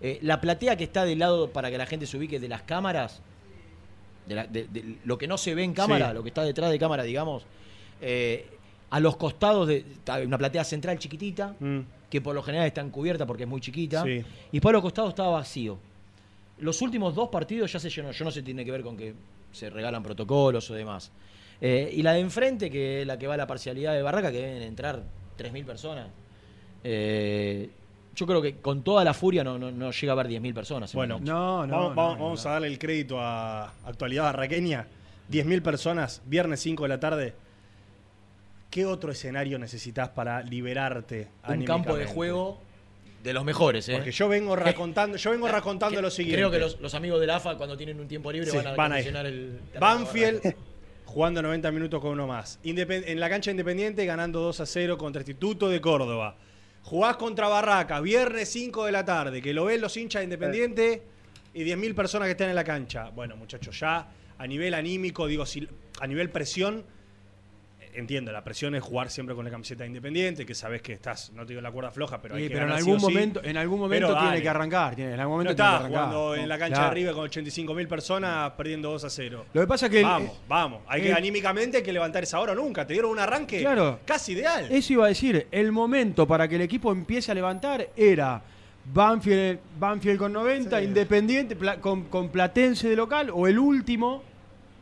Eh, 0.00 0.18
la 0.22 0.40
platea 0.40 0.76
que 0.76 0.84
está 0.84 1.04
del 1.04 1.18
lado 1.18 1.50
para 1.52 1.70
que 1.70 1.76
la 1.78 1.86
gente 1.86 2.06
se 2.06 2.16
ubique 2.16 2.40
de 2.40 2.48
las 2.48 2.62
cámaras, 2.62 3.20
de, 4.26 4.34
la- 4.34 4.46
de- 4.46 4.66
de 4.68 4.96
lo 5.04 5.18
que 5.18 5.26
no 5.26 5.36
se 5.38 5.54
ve 5.54 5.62
en 5.62 5.74
cámara, 5.74 6.12
lo 6.14 6.22
que 6.22 6.30
está 6.30 6.42
detrás 6.42 6.70
de 6.70 6.78
cámara, 6.78 7.02
digamos, 7.02 7.44
eh, 8.00 8.46
a 8.90 9.00
los 9.00 9.16
costados 9.16 9.68
de 9.68 9.84
una 10.26 10.36
platea 10.38 10.64
central 10.64 10.98
chiquitita, 10.98 11.54
que 12.10 12.20
por 12.20 12.34
lo 12.34 12.42
general 12.42 12.66
está 12.66 12.80
encubierta 12.80 13.24
porque 13.26 13.44
es 13.44 13.48
muy 13.48 13.60
chiquita, 13.60 14.02
Mm. 14.04 14.06
Sí. 14.06 14.24
y 14.52 14.60
por 14.60 14.72
los 14.72 14.82
costados 14.82 15.10
estaba 15.10 15.30
vacío. 15.30 15.78
Los 16.58 16.82
últimos 16.82 17.14
dos 17.14 17.28
partidos 17.28 17.72
ya 17.72 17.78
se 17.78 17.88
llenó. 17.88 18.10
Yo 18.10 18.24
no 18.24 18.30
sé 18.30 18.40
si 18.40 18.44
tiene 18.46 18.64
que 18.64 18.70
ver 18.72 18.82
con 18.82 18.96
que 18.96 19.14
se 19.52 19.70
regalan 19.70 20.02
protocolos 20.02 20.68
o 20.70 20.74
demás. 20.74 21.10
Eh, 21.60 21.90
y 21.94 22.02
la 22.02 22.12
de 22.14 22.20
enfrente, 22.20 22.70
que 22.70 23.02
es 23.02 23.06
la 23.06 23.18
que 23.18 23.26
va 23.26 23.34
a 23.34 23.36
la 23.36 23.46
parcialidad 23.46 23.94
de 23.94 24.02
Barraca, 24.02 24.30
que 24.32 24.38
deben 24.38 24.62
entrar 24.62 25.02
3.000 25.38 25.64
personas. 25.64 26.08
Eh, 26.84 27.70
yo 28.14 28.26
creo 28.26 28.42
que 28.42 28.56
con 28.56 28.82
toda 28.82 29.04
la 29.04 29.14
furia 29.14 29.44
no, 29.44 29.58
no, 29.58 29.70
no 29.70 29.90
llega 29.92 30.12
a 30.12 30.14
haber 30.14 30.28
10.000 30.28 30.52
personas. 30.54 30.92
en 30.92 30.98
Bueno, 30.98 31.14
la 31.14 31.18
cancha. 31.20 31.32
vamos, 31.76 31.94
vamos- 31.94 32.18
vamos 32.18 32.46
a 32.46 32.50
darle 32.50 32.66
el 32.68 32.78
crédito 32.78 33.20
a 33.20 33.72
Actualidad 33.84 34.24
Barraqueña. 34.24 34.86
10.000 35.30 35.62
personas, 35.62 36.22
viernes 36.26 36.60
5 36.60 36.82
de 36.82 36.88
la 36.88 36.98
tarde. 37.00 37.34
¿Qué 38.70 38.86
otro 38.86 39.10
escenario 39.12 39.58
necesitas 39.58 40.08
para 40.10 40.42
liberarte? 40.42 41.28
Un 41.48 41.64
campo 41.64 41.96
de 41.96 42.06
juego 42.06 42.60
de 43.22 43.32
los 43.34 43.44
mejores, 43.44 43.88
¿eh? 43.88 43.94
Porque 43.96 44.12
yo 44.12 44.28
vengo 44.28 44.56
racontando, 44.56 45.16
yo 45.16 45.30
vengo 45.32 45.48
racontando 45.48 46.00
lo 46.00 46.10
siguiente. 46.10 46.36
Creo 46.38 46.50
que 46.50 46.58
los, 46.58 46.80
los 46.80 46.94
amigos 46.94 47.20
del 47.20 47.30
AFA, 47.30 47.56
cuando 47.56 47.76
tienen 47.76 48.00
un 48.00 48.08
tiempo 48.08 48.30
libre, 48.32 48.50
Sí, 48.50 48.56
van 48.56 48.68
a 48.68 48.74
van 48.74 48.90
condicionar 48.92 49.26
el. 49.26 49.60
Banfield 49.78 50.54
jugando 51.04 51.42
90 51.42 51.70
minutos 51.72 52.00
con 52.00 52.12
uno 52.12 52.26
más. 52.26 52.60
Independ- 52.62 53.04
en 53.06 53.18
la 53.20 53.28
cancha 53.28 53.50
independiente 53.50 54.06
ganando 54.06 54.40
2 54.40 54.60
a 54.60 54.66
0 54.66 54.96
contra 54.96 55.20
Instituto 55.20 55.68
de 55.68 55.80
Córdoba. 55.80 56.36
Jugás 56.82 57.16
contra 57.16 57.48
Barraca, 57.48 58.00
viernes 58.00 58.48
5 58.50 58.86
de 58.86 58.92
la 58.92 59.04
tarde, 59.04 59.42
que 59.42 59.52
lo 59.52 59.64
ven 59.66 59.80
los 59.80 59.96
hinchas 59.96 60.20
de 60.20 60.24
Independiente 60.24 61.02
y 61.52 61.64
10.000 61.64 61.94
personas 61.94 62.26
que 62.26 62.32
están 62.32 62.48
en 62.48 62.54
la 62.54 62.64
cancha. 62.64 63.10
Bueno, 63.10 63.36
muchachos, 63.36 63.78
ya 63.78 64.08
a 64.38 64.46
nivel 64.46 64.72
anímico, 64.72 65.26
digo, 65.26 65.44
si, 65.44 65.68
a 66.00 66.06
nivel 66.06 66.30
presión, 66.30 66.84
entiendo, 67.94 68.32
la 68.32 68.42
presión 68.44 68.74
es 68.74 68.82
jugar 68.82 69.10
siempre 69.10 69.34
con 69.34 69.44
la 69.44 69.50
camiseta 69.50 69.82
de 69.84 69.88
Independiente, 69.88 70.44
que 70.46 70.54
sabes 70.54 70.82
que 70.82 70.92
estás, 70.92 71.30
no 71.32 71.42
te 71.44 71.48
digo 71.50 71.60
la 71.60 71.70
cuerda 71.70 71.90
floja, 71.90 72.20
pero 72.22 72.34
hay 72.34 72.42
Sí, 72.44 72.48
que 72.48 72.54
pero 72.54 72.66
en 72.66 72.72
algún 72.72 72.98
sí 73.00 73.04
o 73.04 73.08
sí. 73.08 73.14
momento, 73.14 73.40
en 73.44 73.56
algún 73.56 73.80
momento 73.80 74.06
Pero 74.08 74.18
tiene 74.18 74.30
dale. 74.30 74.42
que 74.42 74.48
arrancar. 74.48 74.94
Tiene, 74.96 75.14
en 75.14 75.20
algún 75.20 75.34
momento 75.38 75.52
No 75.52 75.56
tiene 75.56 75.68
que 75.70 75.74
estás 75.76 75.80
arrancar. 75.92 76.14
jugando 76.14 76.34
en 76.42 76.48
la 76.48 76.58
cancha 76.58 76.74
claro. 76.76 76.88
de 76.90 76.94
River 76.94 77.14
con 77.14 77.24
85.000 77.30 77.88
personas 77.88 78.50
perdiendo 78.52 78.90
2 78.90 79.04
a 79.04 79.10
0. 79.10 79.46
Lo 79.52 79.60
que 79.60 79.66
pasa 79.66 79.86
es 79.86 79.92
que 79.92 79.98
el- 80.00 80.04
Vamos, 80.06 80.40
vamos. 80.48 80.82
Hay 80.88 81.02
que 81.02 81.12
anímicamente 81.12 81.78
hay 81.78 81.82
que 81.82 81.92
levantar 81.92 82.22
esa 82.22 82.40
hora 82.40 82.54
nunca. 82.54 82.86
Te 82.86 82.92
dieron 82.92 83.10
un 83.10 83.18
arranque 83.18 83.60
Claro. 83.60 84.00
casi 84.04 84.32
ideal. 84.32 84.66
Eso 84.70 84.92
iba 84.94 85.04
a 85.04 85.08
decir, 85.08 85.46
el 85.50 85.72
momento 85.72 86.26
para 86.26 86.48
que 86.48 86.56
el 86.56 86.62
equipo 86.62 86.92
empiece 86.92 87.30
a 87.32 87.34
levantar 87.34 87.88
era 87.96 88.42
Banfield, 88.92 89.58
Banfield 89.78 90.18
con 90.18 90.32
90, 90.32 90.82
Independiente 90.82 91.54
Pla- 91.54 91.80
con, 91.80 92.04
con 92.04 92.30
Platense 92.30 92.88
de 92.88 92.96
local, 92.96 93.30
o 93.32 93.46
el 93.46 93.58
último 93.58 94.22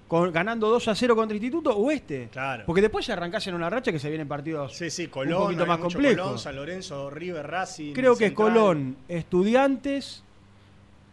con, 0.09 0.33
ganando 0.33 0.69
2 0.71 0.89
a 0.89 0.95
0 0.95 1.15
contra 1.15 1.37
Instituto, 1.37 1.77
o 1.77 1.91
este. 1.91 2.29
Claro. 2.33 2.65
Porque 2.67 2.81
después 2.81 3.07
ya 3.07 3.13
arrancás 3.13 3.47
en 3.47 3.55
una 3.55 3.69
racha 3.71 3.93
que 3.93 3.99
se 3.99 4.09
vienen 4.09 4.27
partidos 4.27 4.75
Sí, 4.77 4.91
sí, 4.91 5.05
un 5.15 5.31
poquito 5.31 5.67
más 5.67 5.79
complejos. 5.79 6.23
Colón, 6.23 6.39
San 6.39 6.57
Lorenzo, 6.57 7.11
River, 7.11 7.47
Racing. 7.47 7.93
Creo 7.93 8.17
que 8.17 8.29
Central. 8.29 8.49
Colón, 8.55 8.97
Estudiantes, 9.07 10.25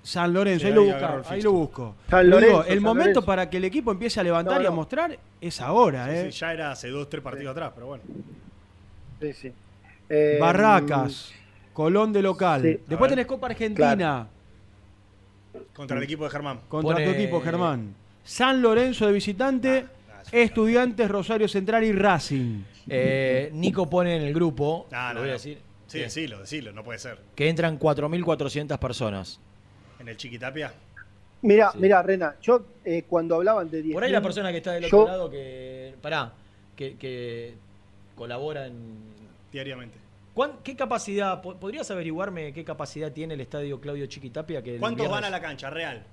San 0.02 0.34
Lorenzo, 0.34 0.62
Sí, 0.62 0.68
ahí, 0.68 0.74
lo 0.74 0.82
ahí 0.82 0.89
el 0.89 1.26
ahí 1.28 1.41
lo 1.41 1.52
busco. 1.52 1.96
San 2.10 2.22
Pero 2.22 2.24
digo, 2.24 2.39
Lorenzo, 2.39 2.64
el 2.70 2.74
San 2.76 2.84
momento 2.84 3.06
Lorenzo. 3.10 3.26
para 3.26 3.50
que 3.50 3.58
el 3.58 3.66
equipo 3.66 3.91
empiece 3.91 4.20
a 4.20 4.24
levantar 4.24 4.58
No, 4.58 4.64
y 4.64 4.66
a 4.66 4.72
mostrar 4.72 5.20
es 5.41 5.62
ahora. 5.62 6.06
Sí, 6.06 6.12
¿eh? 6.16 6.32
sí, 6.32 6.39
ya 6.39 6.54
era 6.54 6.72
hace 6.72 6.89
dos, 6.89 7.10
tres 7.10 7.22
partidos 7.22 7.52
atrás, 7.52 7.72
pero 7.76 7.88
bueno. 7.88 8.04
Sí, 9.20 9.34
sí. 9.34 9.52
Eh, 10.08 10.38
Barracas, 10.39 11.34
Colón 11.74 12.14
de 12.14 12.22
local. 12.22 12.62
sí. 12.62 12.80
Después 12.88 13.10
tenés 13.10 13.26
Copa 13.26 13.48
Argentina 13.48 14.28
Contra 15.74 15.98
el 15.98 16.04
equipo 16.04 16.24
de 16.26 16.30
Germán. 16.30 16.60
contra 16.70 16.96
tu 16.96 17.10
equipo, 17.10 17.41
Germán. 17.41 17.96
San 18.26 18.62
Lorenzo 18.62 19.06
de 19.08 19.14
visitante 19.14 19.86
Estudiantes, 20.32 21.10
Rosario 21.10 21.48
Central 21.48 21.84
y 21.86 21.94
Racing. 21.94 22.64
Eh, 22.90 23.50
Nico 23.54 23.90
pone 23.90 24.16
en 24.18 24.24
el 24.24 24.34
grupo, 24.34 24.88
No, 24.92 25.08
lo 25.10 25.14
no, 25.14 25.20
voy 25.22 25.30
a 25.30 25.32
no. 25.32 25.34
decir, 25.34 25.60
Sí, 25.88 26.00
decilo, 26.00 26.40
decilo, 26.40 26.74
no 26.74 26.84
puede 26.84 27.00
ser. 27.00 27.20
que 27.36 27.48
entran 27.48 27.80
4.400 27.80 28.78
personas. 28.80 29.40
En 30.00 30.08
el 30.10 30.18
Chiquitapia. 30.18 30.74
Mira, 31.44 31.72
mira, 31.76 32.02
Rena, 32.02 32.36
yo 32.42 32.66
eh, 32.84 33.04
cuando 33.08 33.36
hablaban 33.36 33.70
de 33.70 33.82
10 33.84 33.94
Por 33.94 34.04
ahí 34.04 34.12
la 34.12 34.22
persona 34.22 34.52
que 34.52 34.58
está 34.58 34.72
del 34.74 34.86
yo- 34.90 35.02
otro 35.02 35.12
lado 35.12 35.30
que. 35.30 35.94
Pará, 36.02 36.34
que, 36.76 36.96
que 36.98 37.54
colabora 38.16 38.66
en. 38.66 38.76
Diariamente. 39.52 39.96
¿Cuán- 40.34 40.54
¿Qué 40.64 40.76
capacidad? 40.76 41.42
po- 41.42 41.56
¿Podrías 41.56 41.90
averiguarme 41.92 42.52
qué 42.52 42.66
capacidad 42.66 43.12
tiene 43.12 43.36
el 43.36 43.42
estadio 43.42 43.80
Claudio 43.80 44.06
Chiquitapia? 44.08 44.62
Que 44.64 44.78
¿Cuántos 44.80 45.06
viernes- 45.06 45.12
van 45.12 45.24
a 45.26 45.30
la 45.30 45.40
cancha? 45.42 45.70
Real. 45.70 46.04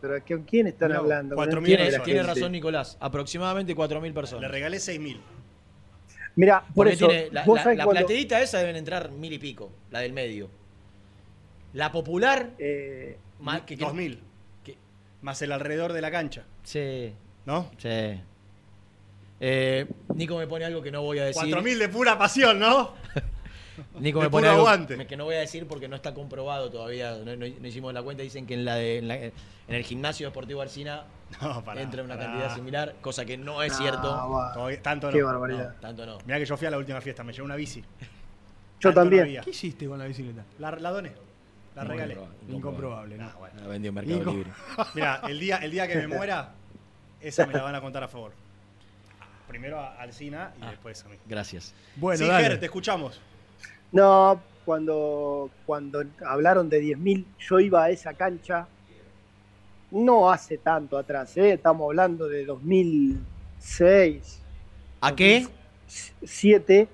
Pero 0.00 0.14
¿con 0.26 0.42
quién 0.44 0.66
están 0.66 0.92
No, 0.92 0.98
hablando? 1.00 1.34
cuatro 1.36 1.56
No 1.56 1.60
mil 1.60 1.72
entiendo 1.72 1.90
Tiene, 1.90 1.98
la 1.98 2.04
tiene 2.04 2.22
razón 2.40 2.52
Nicolás, 2.52 2.96
aproximadamente 3.00 3.74
4.000 3.76 4.12
personas. 4.14 4.42
Le 4.42 4.48
regalé 4.48 4.78
6.000. 4.78 5.20
Mira, 6.36 6.60
por 6.60 6.74
Porque 6.74 6.92
eso, 6.94 7.08
tiene 7.08 7.28
la, 7.32 7.44
vos 7.44 7.56
la- 7.56 7.62
sabés 7.64 7.78
la 7.78 7.84
cuando- 7.84 8.00
platerita 8.06 8.40
esa 8.40 8.58
deben 8.58 8.76
entrar 8.76 9.10
mil 9.10 9.32
y 9.32 9.38
pico, 9.38 9.70
la 9.90 9.98
del 10.00 10.12
medio. 10.12 10.48
La 11.74 11.92
popular, 11.92 12.50
eh, 12.58 13.18
más 13.40 13.62
que, 13.62 13.76
que- 13.76 13.84
2.000. 13.84 14.18
Más 15.22 15.42
el 15.42 15.52
alrededor 15.52 15.92
de 15.92 16.00
la 16.00 16.10
cancha. 16.10 16.44
Sí. 16.62 17.12
¿No? 17.44 17.70
Sí. 17.76 18.20
Eh, 19.40 19.86
Nico 20.14 20.36
me 20.38 20.46
pone 20.46 20.64
algo 20.64 20.80
que 20.82 20.90
no 20.90 21.02
voy 21.02 21.18
a 21.18 21.24
decir. 21.26 21.42
4.000 21.54 21.78
de 21.78 21.88
pura 21.90 22.16
pasión, 22.18 22.58
¿no? 22.58 22.94
Nico 23.98 24.20
me 24.20 24.30
pone 24.30 24.48
algo 24.48 24.60
aguante. 24.60 25.06
que 25.06 25.16
no 25.16 25.24
voy 25.24 25.34
a 25.36 25.40
decir 25.40 25.66
porque 25.66 25.88
no 25.88 25.96
está 25.96 26.14
comprobado 26.14 26.70
todavía. 26.70 27.12
No, 27.24 27.36
no- 27.36 27.46
no 27.46 27.66
hicimos 27.66 27.92
la 27.94 28.02
cuenta. 28.02 28.22
Dicen 28.22 28.46
que 28.46 28.54
en 28.54 28.64
la, 28.64 28.74
de, 28.76 28.98
en, 28.98 29.08
la- 29.08 29.16
en 29.16 29.32
el 29.68 29.84
gimnasio 29.84 30.26
deportivo 30.28 30.60
Arcina 30.62 31.04
No, 31.40 31.62
pará, 31.64 31.80
entra 31.82 32.02
una 32.02 32.16
pará. 32.16 32.26
cantidad 32.30 32.54
similar, 32.54 32.96
cosa 33.00 33.24
que 33.24 33.36
no 33.36 33.62
es 33.62 33.72
No, 33.72 33.78
cierto. 33.78 34.02
Todavía- 34.54 34.82
tanto 34.82 35.06
no. 35.08 35.12
Qué 35.12 35.22
barbaridad. 35.22 35.74
No, 35.74 35.80
tanto 35.80 36.06
no. 36.06 36.18
Mirá 36.26 36.38
que 36.38 36.46
yo 36.46 36.56
fui 36.56 36.66
a 36.66 36.70
la 36.70 36.78
última 36.78 37.00
fiesta, 37.00 37.22
me 37.22 37.32
llevé 37.32 37.44
una 37.44 37.56
bici. 37.56 37.80
Yo 37.80 38.88
Tanto 38.88 39.00
también. 39.00 39.40
¿Qué 39.44 39.50
hiciste 39.50 39.86
con 39.86 39.98
la 39.98 40.06
bicicleta? 40.06 40.44
La, 40.58 40.70
la 40.72 40.90
doné. 40.90 41.12
La 41.76 41.84
regalé. 41.84 42.16
Incomprobable, 42.48 43.16
¿no? 43.16 43.24
Ah, 43.26 43.36
bueno. 43.38 43.60
La 43.60 43.68
vendió 43.68 43.90
en 43.90 43.94
Mercado. 43.94 44.32
Libre. 44.32 44.50
Mira, 44.94 45.20
el 45.28 45.38
día, 45.38 45.56
el 45.58 45.70
día 45.70 45.86
que 45.86 45.96
me 45.96 46.08
muera, 46.08 46.52
esa 47.20 47.46
me 47.46 47.52
la 47.54 47.62
van 47.62 47.74
a 47.76 47.80
contar 47.80 48.02
a 48.02 48.08
favor. 48.08 48.32
Primero 49.46 49.78
a 49.80 49.94
Alcina 50.00 50.52
y 50.62 50.66
después 50.66 51.04
a 51.04 51.08
mí. 51.08 51.16
Gracias. 51.26 51.74
Bueno, 51.96 52.18
sí, 52.18 52.26
dale. 52.28 52.44
Ger, 52.48 52.60
te 52.60 52.66
escuchamos. 52.66 53.20
No, 53.92 54.40
cuando, 54.64 55.50
cuando 55.66 56.02
hablaron 56.26 56.68
de 56.70 56.80
10.000, 56.82 57.24
yo 57.38 57.60
iba 57.60 57.84
a 57.84 57.90
esa 57.90 58.14
cancha, 58.14 58.66
no 59.90 60.30
hace 60.30 60.58
tanto 60.58 60.96
atrás, 60.96 61.36
¿eh? 61.36 61.52
estamos 61.54 61.86
hablando 61.86 62.28
de 62.28 62.44
2006, 62.44 64.40
¿A 65.00 65.14
qué? 65.16 65.46
7, 66.22 66.86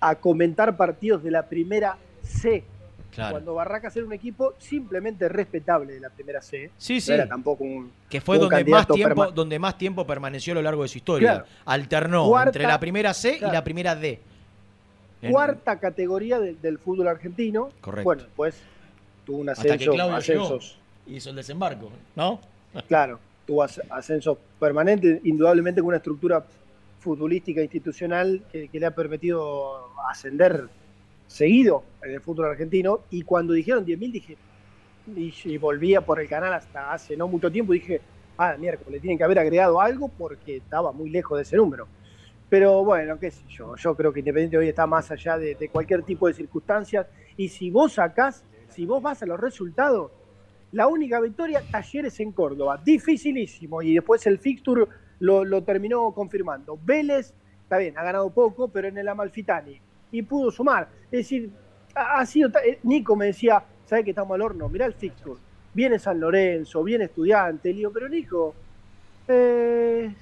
a 0.00 0.14
comentar 0.16 0.76
partidos 0.76 1.22
de 1.22 1.30
la 1.30 1.42
primera 1.46 1.96
C. 2.22 2.64
Claro. 3.12 3.32
Cuando 3.32 3.54
Barracas 3.54 3.94
era 3.96 4.06
un 4.06 4.12
equipo 4.12 4.54
simplemente 4.58 5.28
respetable 5.28 5.92
de 5.94 6.00
la 6.00 6.10
primera 6.10 6.40
C. 6.40 6.70
Sí, 6.78 6.94
No 6.94 7.00
sí. 7.00 7.12
era 7.12 7.26
tampoco 7.26 7.64
un. 7.64 7.90
Que 8.08 8.20
fue 8.20 8.36
un 8.38 8.48
donde 8.48 8.64
más, 8.64 8.86
tiempo, 8.86 9.30
donde 9.32 9.58
más 9.58 9.76
tiempo 9.76 10.06
permaneció 10.06 10.52
a 10.52 10.54
lo 10.56 10.62
largo 10.62 10.82
de 10.82 10.88
su 10.88 10.98
historia. 10.98 11.30
Claro. 11.32 11.46
Alternó 11.66 12.26
Cuarta- 12.28 12.48
entre 12.50 12.62
la 12.64 12.78
primera 12.80 13.12
C 13.12 13.36
y 13.36 13.40
la 13.40 13.62
primera 13.64 13.94
D. 13.96 14.20
En- 15.22 15.32
Cuarta 15.32 15.78
categoría 15.78 16.38
del- 16.40 16.60
del 16.60 16.78
fútbol 16.78 17.08
argentino. 17.08 17.70
Correcto. 17.80 18.04
Bueno, 18.04 18.22
después 18.22 18.62
tuvo 19.26 19.38
un 19.38 19.48
Hasta 19.50 19.62
que 19.64 19.70
ascenso, 19.72 19.92
Claudio 19.92 20.16
ascensos. 20.16 20.78
llegó 21.06 21.12
y 21.14 21.16
hizo 21.16 21.30
el 21.30 21.36
desembarco, 21.36 21.90
¿no? 22.16 22.40
Claro, 22.88 23.18
tuvo 23.46 23.62
as- 23.62 23.80
ascenso 23.90 24.38
permanente, 24.58 25.20
indudablemente 25.24 25.80
con 25.80 25.88
una 25.88 25.96
estructura 25.98 26.44
futbolística 27.00 27.62
institucional 27.62 28.42
que, 28.52 28.68
que 28.68 28.78
le 28.80 28.86
ha 28.86 28.94
permitido 28.94 29.88
ascender 30.08 30.68
seguido 31.26 31.82
en 32.02 32.12
el 32.12 32.20
fútbol 32.20 32.46
argentino. 32.46 33.00
Y 33.10 33.22
cuando 33.22 33.52
dijeron 33.52 33.84
10.000 33.86 34.12
dije, 34.12 34.36
y, 35.16 35.34
y 35.44 35.58
volvía 35.58 36.00
por 36.02 36.20
el 36.20 36.28
canal 36.28 36.52
hasta 36.52 36.92
hace 36.92 37.16
no 37.16 37.26
mucho 37.28 37.50
tiempo, 37.50 37.72
dije, 37.72 38.00
ah, 38.38 38.54
miércoles, 38.58 39.00
tienen 39.00 39.16
que 39.18 39.24
haber 39.24 39.38
agregado 39.38 39.80
algo 39.80 40.08
porque 40.08 40.56
estaba 40.56 40.92
muy 40.92 41.10
lejos 41.10 41.38
de 41.38 41.42
ese 41.42 41.56
número. 41.56 41.86
Pero 42.50 42.84
bueno, 42.84 43.16
qué 43.20 43.30
sé 43.30 43.44
yo, 43.48 43.76
yo 43.76 43.94
creo 43.94 44.12
que 44.12 44.18
Independiente 44.18 44.58
hoy 44.58 44.68
está 44.68 44.84
más 44.84 45.08
allá 45.12 45.38
de, 45.38 45.70
cualquier 45.72 46.02
tipo 46.02 46.26
de 46.26 46.34
circunstancias. 46.34 47.06
Y 47.36 47.48
si 47.48 47.70
vos 47.70 47.92
sacás, 47.92 48.44
si 48.68 48.84
vos 48.84 49.00
vas 49.00 49.22
a 49.22 49.26
los 49.26 49.38
resultados, 49.38 50.10
la 50.72 50.88
única 50.88 51.20
victoria, 51.20 51.62
Talleres 51.70 52.18
en 52.18 52.32
Córdoba. 52.32 52.80
Dificilísimo. 52.84 53.80
Y 53.82 53.94
después 53.94 54.26
el 54.26 54.40
fixture 54.40 54.84
lo, 55.20 55.62
terminó 55.62 56.12
confirmando. 56.12 56.76
Vélez, 56.84 57.32
está 57.62 57.78
bien, 57.78 57.96
ha 57.96 58.02
ganado 58.02 58.28
poco, 58.30 58.66
pero 58.66 58.88
en 58.88 58.98
el 58.98 59.08
Amalfitani. 59.08 59.80
Y 60.10 60.22
pudo 60.22 60.50
sumar. 60.50 60.88
Es 61.04 61.20
decir, 61.20 61.50
ha, 61.94 62.26
sido. 62.26 62.50
eh, 62.64 62.80
Nico 62.82 63.14
me 63.14 63.26
decía, 63.26 63.62
¿sabes 63.86 64.04
que 64.04 64.10
estamos 64.10 64.34
al 64.34 64.42
horno? 64.42 64.68
Mirá 64.68 64.86
el 64.86 64.94
fixture. 64.94 65.40
Viene 65.72 66.00
San 66.00 66.18
Lorenzo, 66.18 66.82
viene 66.82 67.04
Estudiante. 67.04 67.72
Le 67.72 67.88
pero 67.90 68.08
Nico, 68.08 68.54
eh, 69.28 70.12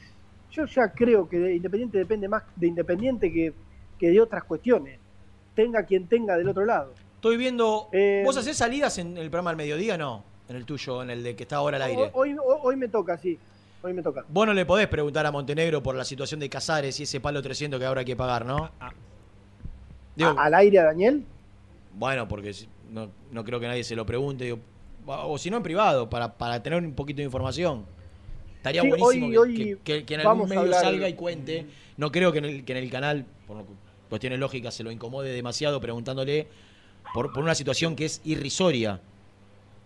yo 0.58 0.66
ya 0.66 0.92
creo 0.92 1.28
que 1.28 1.38
de 1.38 1.54
Independiente 1.56 1.98
depende 1.98 2.28
más 2.28 2.42
de 2.56 2.66
Independiente 2.66 3.32
que, 3.32 3.52
que 3.98 4.08
de 4.10 4.20
otras 4.20 4.44
cuestiones. 4.44 4.98
Tenga 5.54 5.82
quien 5.84 6.06
tenga 6.06 6.36
del 6.36 6.48
otro 6.48 6.64
lado. 6.64 6.92
Estoy 7.16 7.36
viendo. 7.36 7.88
Eh, 7.92 8.22
¿Vos 8.24 8.36
hacés 8.36 8.56
salidas 8.56 8.98
en 8.98 9.16
el 9.16 9.28
programa 9.30 9.50
del 9.50 9.56
mediodía 9.56 9.96
no? 9.98 10.24
En 10.48 10.56
el 10.56 10.64
tuyo, 10.64 11.02
en 11.02 11.10
el 11.10 11.22
de 11.22 11.36
que 11.36 11.42
está 11.42 11.56
ahora 11.56 11.76
al 11.76 11.82
aire. 11.82 12.10
Hoy, 12.14 12.32
hoy- 12.32 12.58
hoy 12.62 12.76
me 12.76 12.88
toca, 12.88 13.18
sí. 13.18 13.38
Hoy 13.82 13.92
me 13.92 14.02
toca. 14.02 14.24
Vos 14.28 14.46
no 14.46 14.54
le 14.54 14.64
podés 14.66 14.88
preguntar 14.88 15.24
a 15.26 15.30
Montenegro 15.32 15.82
por 15.82 15.94
la 15.94 16.04
situación 16.04 16.40
de 16.40 16.48
Casares 16.48 16.98
y 17.00 17.02
ese 17.04 17.20
palo 17.20 17.40
300 17.42 17.78
que 17.78 17.86
ahora 17.86 18.00
hay 18.00 18.04
que 18.06 18.16
pagar, 18.16 18.44
¿no? 18.46 18.70
Digo, 20.16 20.34
¿Al 20.36 20.54
aire 20.54 20.78
a 20.80 20.84
Daniel? 20.84 21.24
Bueno, 21.94 22.26
porque 22.26 22.52
no, 22.90 23.10
no 23.30 23.44
creo 23.44 23.60
que 23.60 23.68
nadie 23.68 23.84
se 23.84 23.94
lo 23.94 24.04
pregunte. 24.04 24.44
digo, 24.44 24.58
o 25.06 25.38
si 25.38 25.50
no 25.50 25.58
en 25.58 25.62
privado, 25.62 26.08
para, 26.10 26.32
para 26.36 26.62
tener 26.62 26.82
un 26.82 26.92
poquito 26.94 27.18
de 27.18 27.24
información. 27.24 27.84
Estaría 28.70 28.82
Sí, 28.82 28.88
buenísimo 28.88 29.26
hoy- 29.26 29.32
que, 29.32 29.38
hoy 29.38 29.56
que- 29.56 29.78
que- 29.84 30.04
que 30.04 30.14
en 30.14 30.20
algún 30.20 30.48
medio 30.48 30.72
salga 30.72 31.08
y 31.08 31.14
cuente. 31.14 31.66
No 31.96 32.12
creo 32.12 32.32
que 32.32 32.38
en 32.38 32.44
el, 32.44 32.64
que 32.64 32.72
en 32.72 32.78
el 32.78 32.90
canal, 32.90 33.24
por 33.46 33.64
cuestiones 34.08 34.38
lógicas, 34.38 34.74
se 34.74 34.82
lo 34.84 34.90
incomode 34.90 35.30
demasiado 35.32 35.80
preguntándole 35.80 36.46
por, 37.14 37.32
por 37.32 37.42
una 37.42 37.54
situación 37.54 37.96
que 37.96 38.04
es 38.06 38.20
irrisoria. 38.24 39.00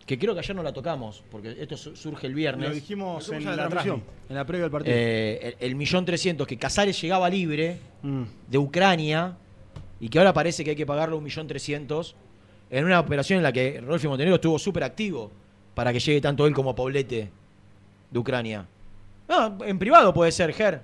Que 0.07 0.19
creo 0.19 0.35
que 0.35 0.41
ayer 0.41 0.55
no 0.57 0.65
la 0.65 0.73
tocamos, 0.73 1.23
porque 1.31 1.57
esto 1.61 1.77
su- 1.77 1.95
surge 1.95 2.27
el 2.27 2.35
viernes. 2.35 2.69
Lo 2.69 2.75
dijimos 2.75 3.29
en 3.29 3.45
la, 3.45 3.51
en 3.53 3.57
la 3.57 3.69
transmisión, 3.69 4.01
transmisión. 4.01 4.27
en 4.29 4.37
la 4.37 4.45
previa 4.47 4.63
del 4.65 4.71
partido. 4.73 4.97
Eh, 4.97 5.57
el, 5.61 5.69
el 5.69 5.75
millón 5.77 6.05
trescientos 6.05 6.47
que 6.47 6.57
Casares 6.59 7.01
llegaba 7.01 7.31
libre 7.31 7.79
Mm. 8.03 8.23
de 8.49 8.59
Ucrania 8.59 9.37
y 10.01 10.09
que 10.09 10.19
ahora 10.19 10.33
parece 10.33 10.65
que 10.65 10.71
hay 10.71 10.77
que 10.77 10.87
pagarle 10.87 11.15
un 11.15 11.23
millón 11.23 11.47
trescientos 11.47 12.17
en 12.69 12.85
una 12.85 12.99
operación 12.99 13.37
en 13.37 13.43
la 13.45 13.53
que 13.53 13.81
Rolfi 13.81 14.09
Montenegro 14.09 14.35
estuvo 14.37 14.59
súper 14.59 14.83
activo 14.83 15.31
para 15.75 15.93
que 15.93 16.01
llegue 16.01 16.21
tanto 16.21 16.47
él 16.47 16.53
como 16.53 16.75
Paulete 16.75 17.31
de 18.13 18.19
Ucrania. 18.19 18.67
No, 19.29 19.59
en 19.65 19.79
privado 19.79 20.13
puede 20.13 20.31
ser, 20.31 20.53
Ger. 20.53 20.83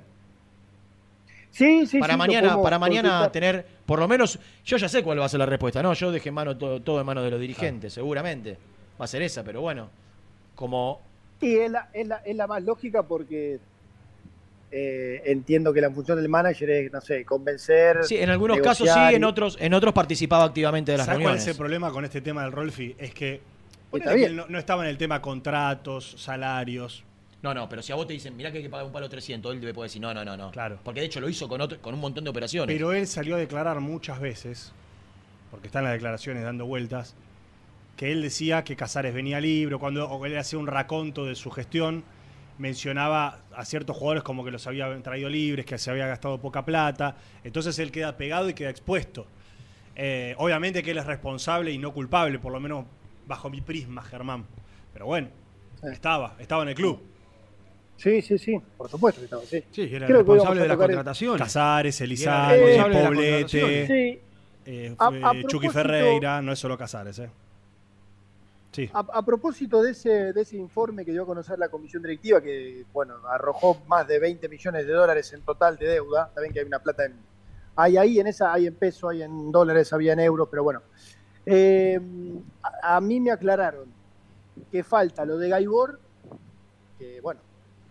Sí, 1.50 1.86
sí, 1.86 1.98
para 1.98 2.14
sí, 2.14 2.18
mañana, 2.18 2.60
para 2.60 2.78
mañana 2.78 3.08
consultar. 3.08 3.32
tener, 3.32 3.66
por 3.84 3.98
lo 3.98 4.08
menos, 4.08 4.38
yo 4.64 4.76
ya 4.76 4.88
sé 4.88 5.02
cuál 5.02 5.20
va 5.20 5.24
a 5.24 5.28
ser 5.28 5.38
la 5.38 5.46
respuesta, 5.46 5.82
¿no? 5.82 5.92
Yo 5.94 6.12
dejé 6.12 6.28
en 6.28 6.34
mano 6.34 6.56
todo, 6.56 6.80
todo 6.80 7.00
en 7.00 7.06
manos 7.06 7.24
de 7.24 7.30
los 7.30 7.40
dirigentes, 7.40 7.92
seguramente. 7.92 8.56
Va 9.00 9.04
a 9.04 9.08
ser 9.08 9.22
esa, 9.22 9.42
pero 9.42 9.60
bueno, 9.60 9.88
como 10.54 11.00
Y 11.40 11.56
es 11.56 11.70
la, 11.70 11.88
es 11.92 12.06
la, 12.06 12.16
es 12.16 12.36
la 12.36 12.46
más 12.46 12.62
lógica 12.62 13.02
porque 13.02 13.58
eh, 14.70 15.22
entiendo 15.24 15.72
que 15.72 15.80
la 15.80 15.90
función 15.90 16.18
del 16.18 16.28
manager 16.28 16.70
es, 16.70 16.92
no 16.92 17.00
sé, 17.00 17.24
convencer. 17.24 18.04
Sí, 18.04 18.18
en 18.18 18.30
algunos 18.30 18.58
casos 18.60 18.88
sí, 18.88 19.14
en 19.14 19.24
otros, 19.24 19.56
en 19.60 19.72
otros 19.72 19.94
participaba 19.94 20.44
activamente 20.44 20.92
de 20.92 20.98
las 20.98 21.06
¿Sabes 21.06 21.18
cuál 21.18 21.34
reuniones. 21.34 21.42
es 21.42 21.48
el 21.48 21.56
problema 21.56 21.90
con 21.90 22.04
este 22.04 22.20
tema 22.20 22.42
del 22.42 22.52
Rolfi? 22.52 22.94
Es 22.98 23.14
que, 23.14 23.40
no 24.48 24.58
estaba 24.58 24.84
en 24.84 24.90
el 24.90 24.98
tema 24.98 25.22
contratos, 25.22 26.14
salarios. 26.18 27.04
No, 27.42 27.54
no, 27.54 27.68
pero 27.68 27.82
si 27.82 27.92
a 27.92 27.94
vos 27.94 28.06
te 28.06 28.14
dicen, 28.14 28.36
mirá 28.36 28.50
que 28.50 28.58
hay 28.58 28.64
que 28.64 28.70
pagar 28.70 28.86
un 28.86 28.92
palo 28.92 29.08
300, 29.08 29.54
él 29.54 29.60
te 29.60 29.72
puede 29.72 29.86
decir, 29.86 30.02
no, 30.02 30.12
no, 30.12 30.24
no, 30.24 30.36
no. 30.36 30.50
Claro. 30.50 30.78
Porque 30.82 31.00
de 31.00 31.06
hecho 31.06 31.20
lo 31.20 31.28
hizo 31.28 31.48
con, 31.48 31.60
otro, 31.60 31.80
con 31.80 31.94
un 31.94 32.00
montón 32.00 32.24
de 32.24 32.30
operaciones. 32.30 32.74
Pero 32.74 32.92
él 32.92 33.06
salió 33.06 33.36
a 33.36 33.38
declarar 33.38 33.80
muchas 33.80 34.20
veces, 34.20 34.72
porque 35.50 35.68
están 35.68 35.84
las 35.84 35.92
declaraciones 35.92 36.42
dando 36.42 36.66
vueltas, 36.66 37.14
que 37.96 38.10
él 38.10 38.22
decía 38.22 38.64
que 38.64 38.74
Casares 38.74 39.14
venía 39.14 39.40
libre, 39.40 39.76
o 39.76 39.78
cuando 39.78 40.08
o 40.08 40.26
él 40.26 40.36
hacía 40.36 40.58
un 40.58 40.66
raconto 40.66 41.26
de 41.26 41.36
su 41.36 41.50
gestión, 41.50 42.02
mencionaba 42.58 43.38
a 43.54 43.64
ciertos 43.64 43.96
jugadores 43.96 44.24
como 44.24 44.44
que 44.44 44.50
los 44.50 44.66
había 44.66 45.00
traído 45.02 45.28
libres, 45.28 45.64
que 45.64 45.78
se 45.78 45.90
había 45.90 46.08
gastado 46.08 46.40
poca 46.40 46.64
plata, 46.64 47.16
entonces 47.44 47.78
él 47.78 47.92
queda 47.92 48.16
pegado 48.16 48.48
y 48.48 48.54
queda 48.54 48.70
expuesto. 48.70 49.26
Eh, 49.94 50.34
obviamente 50.38 50.82
que 50.82 50.90
él 50.90 50.98
es 50.98 51.06
responsable 51.06 51.70
y 51.70 51.78
no 51.78 51.92
culpable, 51.92 52.38
por 52.38 52.52
lo 52.52 52.60
menos 52.60 52.84
bajo 53.26 53.48
mi 53.48 53.60
prisma, 53.60 54.02
Germán. 54.02 54.44
Pero 54.92 55.06
bueno, 55.06 55.28
estaba, 55.84 56.36
estaba 56.38 56.62
en 56.62 56.70
el 56.70 56.74
club. 56.74 57.00
Sí, 57.98 58.22
sí, 58.22 58.38
sí, 58.38 58.56
por 58.76 58.88
supuesto 58.88 59.20
que 59.20 59.24
estaba, 59.24 59.42
sí. 59.42 59.62
Sí, 59.72 59.82
era 59.92 60.06
Creo 60.06 60.20
hoy 60.20 60.24
responsable 60.24 60.60
de 60.62 60.68
las 60.68 60.74
el- 60.76 60.78
contrataciones. 60.78 61.42
Casares, 61.42 62.00
Elizalde, 62.00 62.58
Poblete, 62.78 63.02
contrataciones. 63.02 63.88
Sí. 63.88 64.20
eh, 64.66 64.94
A- 64.98 65.06
a 65.30 65.42
Chucky 65.48 65.68
Ferreira, 65.68 66.40
no 66.40 66.52
es 66.52 66.58
solo 66.60 66.78
Casares, 66.78 67.18
¿eh? 67.18 67.28
Sí. 68.70 68.88
A, 68.92 69.00
a 69.00 69.22
propósito 69.24 69.82
de 69.82 69.90
ese, 69.90 70.32
de 70.32 70.40
ese 70.42 70.56
informe 70.56 71.04
que 71.04 71.10
dio 71.10 71.24
a 71.24 71.26
conocer 71.26 71.58
la 71.58 71.68
comisión 71.68 72.02
directiva, 72.02 72.40
que 72.40 72.84
bueno, 72.92 73.14
arrojó 73.28 73.82
más 73.88 74.06
de 74.06 74.20
20 74.20 74.48
millones 74.48 74.86
de 74.86 74.92
dólares 74.92 75.32
en 75.32 75.40
total 75.42 75.76
de 75.76 75.88
deuda, 75.88 76.30
saben 76.34 76.52
que 76.52 76.60
hay 76.60 76.66
una 76.66 76.78
plata 76.78 77.04
en, 77.06 77.14
hay 77.74 77.96
ahí 77.96 78.20
en 78.20 78.28
esa, 78.28 78.52
hay 78.52 78.66
en 78.68 78.74
peso, 78.76 79.08
hay 79.08 79.22
en 79.22 79.50
dólares, 79.50 79.92
había 79.92 80.12
en 80.12 80.20
euros, 80.20 80.46
pero 80.50 80.62
bueno. 80.62 80.82
Eh, 81.46 81.98
a, 82.62 82.96
a 82.96 83.00
mí 83.00 83.18
me 83.20 83.30
aclararon 83.32 83.86
que 84.70 84.84
falta 84.84 85.24
lo 85.24 85.38
de 85.38 85.48
Gaibor, 85.48 85.98
que 86.98 87.20
bueno, 87.22 87.40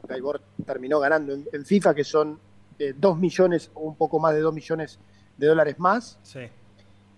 Gaibor 0.07 0.41
terminó 0.65 0.99
ganando 0.99 1.33
en, 1.33 1.47
en 1.51 1.65
FIFA, 1.65 1.93
que 1.93 2.03
son 2.03 2.39
2 2.77 3.17
millones 3.17 3.71
o 3.73 3.81
un 3.81 3.95
poco 3.95 4.19
más 4.19 4.33
de 4.33 4.41
2 4.41 4.53
millones 4.53 4.99
de 5.37 5.47
dólares 5.47 5.79
más. 5.79 6.19
Sí. 6.23 6.41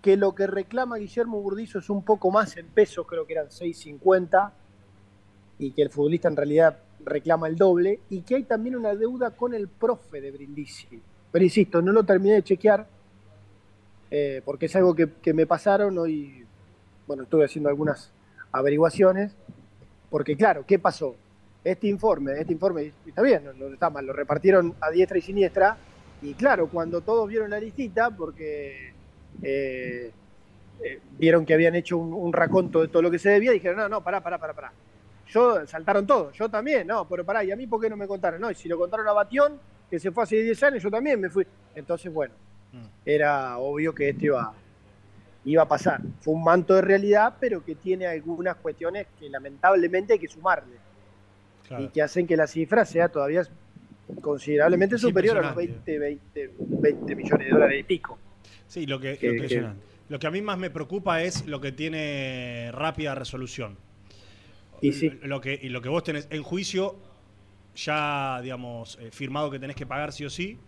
Que 0.02 0.16
lo 0.16 0.34
que 0.34 0.46
reclama 0.46 0.96
Guillermo 0.96 1.40
Burdizo 1.40 1.78
es 1.78 1.90
un 1.90 2.02
poco 2.02 2.30
más 2.30 2.56
en 2.56 2.66
pesos, 2.68 3.06
creo 3.06 3.26
que 3.26 3.34
eran 3.34 3.48
6.50, 3.48 4.50
y 5.58 5.72
que 5.72 5.82
el 5.82 5.90
futbolista 5.90 6.28
en 6.28 6.36
realidad 6.36 6.78
reclama 7.04 7.48
el 7.48 7.56
doble, 7.56 8.00
y 8.08 8.22
que 8.22 8.36
hay 8.36 8.44
también 8.44 8.76
una 8.76 8.94
deuda 8.94 9.30
con 9.30 9.54
el 9.54 9.68
profe 9.68 10.20
de 10.20 10.30
Brindisi. 10.30 11.00
Pero 11.30 11.44
insisto, 11.44 11.82
no 11.82 11.92
lo 11.92 12.04
terminé 12.04 12.34
de 12.36 12.42
chequear, 12.42 12.86
eh, 14.10 14.42
porque 14.44 14.66
es 14.66 14.76
algo 14.76 14.94
que, 14.94 15.12
que 15.22 15.34
me 15.34 15.46
pasaron 15.46 15.96
hoy, 15.98 16.46
bueno, 17.06 17.24
estuve 17.24 17.44
haciendo 17.44 17.68
algunas 17.68 18.10
averiguaciones, 18.52 19.36
porque 20.08 20.36
claro, 20.36 20.64
¿qué 20.66 20.78
pasó? 20.78 21.14
Este 21.62 21.88
informe, 21.88 22.32
este 22.40 22.52
informe, 22.52 22.92
está 23.06 23.22
bien, 23.22 23.44
no, 23.44 23.52
no 23.52 23.74
está 23.74 23.90
mal, 23.90 24.06
lo 24.06 24.12
repartieron 24.12 24.74
a 24.80 24.90
diestra 24.90 25.18
y 25.18 25.22
siniestra, 25.22 25.76
y 26.22 26.34
claro, 26.34 26.68
cuando 26.68 27.00
todos 27.00 27.28
vieron 27.28 27.50
la 27.50 27.60
listita, 27.60 28.10
porque 28.10 28.92
eh, 29.42 30.10
eh, 30.82 31.00
vieron 31.18 31.44
que 31.44 31.54
habían 31.54 31.74
hecho 31.74 31.98
un, 31.98 32.12
un 32.12 32.32
raconto 32.32 32.80
de 32.80 32.88
todo 32.88 33.02
lo 33.02 33.10
que 33.10 33.18
se 33.18 33.30
debía, 33.30 33.52
dijeron, 33.52 33.78
no, 33.78 33.88
no, 33.88 34.02
pará, 34.02 34.22
pará, 34.22 34.38
pará, 34.38 34.54
pará. 34.54 34.72
Yo, 35.28 35.66
saltaron 35.66 36.06
todos, 36.06 36.36
yo 36.36 36.48
también, 36.48 36.86
no, 36.86 37.06
pero 37.06 37.24
pará, 37.24 37.44
¿y 37.44 37.52
a 37.52 37.56
mí 37.56 37.66
por 37.66 37.80
qué 37.80 37.88
no 37.88 37.96
me 37.96 38.06
contaron? 38.06 38.40
No, 38.40 38.50
y 38.50 38.54
si 38.54 38.68
lo 38.68 38.78
contaron 38.78 39.06
a 39.06 39.12
Batión, 39.12 39.58
que 39.88 39.98
se 39.98 40.10
fue 40.10 40.24
hace 40.24 40.42
10 40.42 40.62
años, 40.62 40.82
yo 40.82 40.90
también 40.90 41.20
me 41.20 41.28
fui. 41.28 41.46
Entonces, 41.74 42.12
bueno, 42.12 42.34
era 43.04 43.58
obvio 43.58 43.94
que 43.94 44.10
esto 44.10 44.26
iba, 44.26 44.52
iba 45.44 45.62
a 45.62 45.68
pasar. 45.68 46.00
Fue 46.20 46.34
un 46.34 46.44
manto 46.44 46.74
de 46.74 46.82
realidad, 46.82 47.34
pero 47.40 47.64
que 47.64 47.74
tiene 47.74 48.06
algunas 48.06 48.56
cuestiones 48.56 49.06
que 49.18 49.28
lamentablemente 49.28 50.14
hay 50.14 50.18
que 50.18 50.28
sumarle. 50.28 50.76
Y 51.78 51.88
que 51.88 52.02
hacen 52.02 52.26
que 52.26 52.36
la 52.36 52.46
cifra 52.46 52.84
sea 52.84 53.08
todavía 53.08 53.42
considerablemente 54.20 54.96
Es 54.96 55.02
superior 55.02 55.38
a 55.38 55.40
los 55.42 55.50
impresionante. 55.50 55.98
20, 55.98 56.48
20, 56.58 56.80
20 56.80 57.14
millones 57.16 57.46
de 57.46 57.52
dólares 57.52 57.80
y 57.80 57.82
pico. 57.84 58.18
Sí, 58.66 58.86
lo 58.86 58.98
que, 58.98 59.16
Que- 59.18 59.32
lo, 59.32 59.42
que, 59.42 59.48
que- 59.48 59.66
lo 60.08 60.18
que 60.18 60.26
a 60.26 60.30
mí 60.32 60.42
más 60.42 60.58
me 60.58 60.70
preocupa 60.70 61.22
es 61.22 61.46
lo 61.46 61.60
que 61.60 61.70
tiene 61.70 62.70
rápida 62.72 63.14
resolución. 63.14 63.76
Y 64.80 64.92
sí. 64.92 65.10
Lo 65.22 65.40
que, 65.40 65.58
y 65.62 65.68
lo 65.68 65.80
que 65.82 65.88
vos 65.88 66.02
tenés 66.02 66.26
en 66.30 66.42
juicio, 66.42 66.96
ya, 67.76 68.40
digamos, 68.42 68.98
eh, 69.00 69.10
firmado 69.12 69.50
que 69.50 69.58
tenés 69.60 69.76
que 69.76 69.86
pagar 69.86 70.12
sí 70.12 70.24
o 70.24 70.30
sí, 70.30 70.58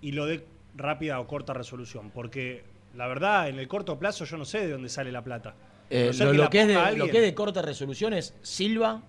y 0.00 0.12
lo 0.12 0.26
de 0.26 0.44
rápida 0.76 1.18
o 1.18 1.26
corta 1.26 1.54
resolución. 1.54 2.10
Porque 2.10 2.62
la 2.94 3.08
verdad, 3.08 3.48
en 3.48 3.58
el 3.58 3.66
corto 3.66 3.98
plazo 3.98 4.24
yo 4.24 4.36
no 4.36 4.44
sé 4.44 4.60
de 4.60 4.68
dónde 4.70 4.88
sale 4.88 5.10
la 5.10 5.24
plata. 5.24 5.54
Eh, 5.90 6.12
no 6.18 6.24
lo, 6.26 6.30
que 6.32 6.36
lo 6.36 6.44
la 6.44 6.50
que 6.50 6.60
es 6.60 6.68
de, 6.68 6.96
lo 6.96 7.06
que 7.08 7.16
es 7.18 7.22
de 7.24 7.34
corta 7.34 7.62
resolución 7.62 8.12
es 8.12 8.34
Silva. 8.42 9.02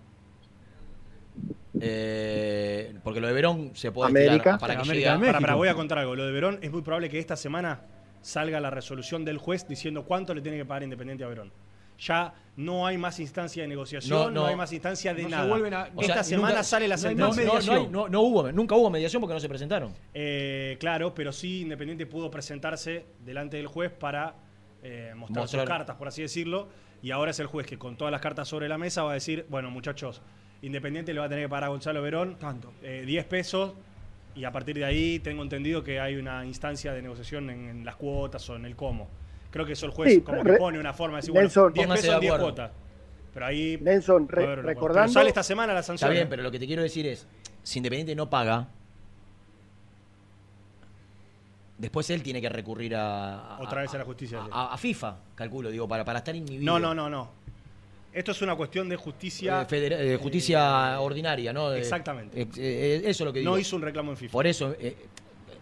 Eh, 1.81 2.93
porque 3.03 3.19
lo 3.19 3.27
de 3.27 3.33
Verón 3.33 3.71
se 3.73 3.91
puede 3.91 4.11
estirar 4.25 4.59
para 4.59 4.77
que 4.77 4.83
llegue 4.89 5.07
a- 5.09 5.19
Para, 5.19 5.39
para, 5.39 5.55
voy 5.55 5.67
a 5.67 5.73
contar 5.75 5.99
algo. 5.99 6.15
Lo 6.15 6.25
de 6.25 6.31
Verón 6.31 6.59
es 6.61 6.71
muy 6.71 6.81
probable 6.81 7.09
que 7.09 7.19
esta 7.19 7.35
semana 7.35 7.81
salga 8.21 8.59
la 8.59 8.69
resolución 8.69 9.23
del 9.25 9.37
juez 9.37 9.67
diciendo 9.67 10.03
cuánto 10.03 10.33
le 10.33 10.41
tiene 10.41 10.57
que 10.57 10.65
pagar 10.65 10.83
Independiente 10.83 11.23
a 11.23 11.27
Verón. 11.27 11.51
Ya 11.99 12.31
no 12.57 12.85
hay 12.85 12.95
más 12.97 13.19
instancia 13.19 13.63
de 13.63 13.67
negociación, 13.69 14.19
no, 14.19 14.25
No, 14.29 14.41
no. 14.41 14.45
hay 14.47 14.55
más 14.55 14.71
instancia 14.71 15.15
de 15.15 15.23
No 15.23 15.29
se 15.29 15.35
nada. 15.35 15.47
vuelven 15.47 15.73
a- 15.73 15.89
O 15.95 16.01
esta 16.01 16.13
sea, 16.15 16.23
semana 16.23 16.49
nunca- 16.49 16.63
sale 16.63 16.87
la 16.87 16.97
sentencia. 16.97 17.43
No, 17.45 17.59
no, 17.59 17.71
hay- 17.73 17.87
no- 17.87 18.07
no 18.09 18.21
hubo, 18.21 18.51
nunca 18.51 18.75
hubo 18.75 18.89
mediación 18.91 19.19
porque 19.19 19.33
no 19.33 19.39
se 19.39 19.49
presentaron. 19.49 19.93
Eh, 20.13 20.77
claro, 20.79 21.15
pero 21.15 21.31
sí 21.31 21.61
Independiente 21.61 22.05
pudo 22.05 22.29
presentarse 22.29 23.05
delante 23.25 23.57
del 23.57 23.67
juez 23.67 23.91
para 23.91 24.35
eh, 24.83 25.13
mostrar, 25.15 25.41
Mostrar. 25.43 25.61
sus 25.63 25.67
cartas, 25.69 25.95
por 25.95 26.07
así 26.07 26.21
decirlo, 26.21 26.67
y 27.01 27.09
ahora 27.09 27.31
es 27.31 27.39
el 27.39 27.47
juez 27.47 27.65
que 27.65 27.79
con 27.79 27.97
todas 27.97 28.11
las 28.11 28.21
cartas 28.21 28.47
sobre 28.47 28.69
la 28.69 28.77
mesa 28.77 29.01
va 29.03 29.11
a 29.11 29.13
decir, 29.15 29.45
bueno 29.49 29.71
muchachos, 29.71 30.21
Independiente 30.61 31.13
le 31.13 31.19
va 31.19 31.25
a 31.27 31.29
tener 31.29 31.45
que 31.45 31.49
pagar 31.49 31.65
a 31.65 31.67
Gonzalo 31.67 32.01
Verón 32.01 32.35
Tanto. 32.39 32.73
eh, 32.81 33.03
10 33.05 33.25
pesos 33.25 33.73
y 34.35 34.43
a 34.43 34.51
partir 34.51 34.75
de 34.75 34.85
ahí 34.85 35.19
tengo 35.19 35.43
entendido 35.43 35.83
que 35.83 35.99
hay 35.99 36.15
una 36.15 36.45
instancia 36.45 36.93
de 36.93 37.01
negociación 37.01 37.49
en, 37.49 37.69
en 37.69 37.85
las 37.85 37.95
cuotas 37.95 38.47
o 38.49 38.55
en 38.55 38.65
el 38.65 38.75
cómo. 38.75 39.07
Creo 39.51 39.65
que 39.65 39.73
eso 39.73 39.85
el 39.85 39.91
juez 39.91 40.13
Sí, 40.13 40.21
como 40.21 40.43
re- 40.43 40.53
que 40.53 40.57
pone 40.57 40.79
una 40.79 40.93
forma 40.93 41.17
de 41.17 41.21
decir, 41.21 41.31
bueno, 41.31 41.45
Nelson, 41.47 41.73
10 41.73 41.85
póngase 41.85 42.01
pesos 42.01 42.13
en 42.15 42.19
de 42.19 42.21
10 42.25 42.33
acuerdo. 42.33 42.45
cuotas. 42.55 42.71
Pero 43.33 43.45
ahí 43.45 43.77
Nelson, 43.81 44.27
re- 44.27 44.43
acuerdo. 44.43 44.61
recordando- 44.63 45.05
Pero 45.07 45.13
sale 45.13 45.29
esta 45.29 45.43
semana 45.43 45.73
la 45.73 45.79
Está 45.81 45.87
sanción. 45.93 46.11
bien, 46.11 46.23
¿eh? 46.23 46.27
pero 46.29 46.43
lo 46.43 46.51
que 46.51 46.59
te 46.59 46.65
quiero 46.67 46.81
decir 46.81 47.05
es, 47.07 47.27
si 47.63 47.79
Independiente 47.79 48.15
no 48.15 48.29
paga, 48.29 48.67
después 51.77 52.09
él 52.09 52.23
tiene 52.23 52.41
que 52.41 52.49
recurrir 52.49 52.95
a... 52.95 53.55
a- 53.57 53.59
Otra 53.61 53.81
vez 53.81 53.93
a 53.93 53.97
la 53.99 54.05
justicia. 54.05 54.41
A, 54.51 54.73
a 54.73 54.77
FIFA, 54.77 55.17
calculo, 55.35 55.69
digo, 55.69 55.87
para, 55.87 56.03
para 56.03 56.19
estar 56.19 56.35
inhibido. 56.35 56.63
No, 56.65 56.79
no, 56.79 56.93
no, 56.93 57.09
no. 57.09 57.29
Esto 58.17 58.31
es 58.31 58.41
una 58.41 58.55
cuestión 58.55 58.89
de 58.89 58.95
justicia. 58.95 59.61
Eh, 59.61 59.65
federa- 59.69 59.99
eh, 60.01 60.17
justicia 60.17 60.99
ordinaria, 60.99 61.53
¿no? 61.53 61.71
Exactamente. 61.73 62.41
eh, 62.41 62.47
eh, 62.57 63.01
eso 63.03 63.09
es 63.23 63.25
lo 63.27 63.31
que 63.31 63.39
digo. 63.39 63.51
No 63.51 63.59
hizo 63.59 63.75
un 63.75 63.83
reclamo 63.83 64.09
en 64.09 64.17
FIFA. 64.17 64.31
Por 64.31 64.47
eso, 64.47 64.75
eh, 64.79 64.95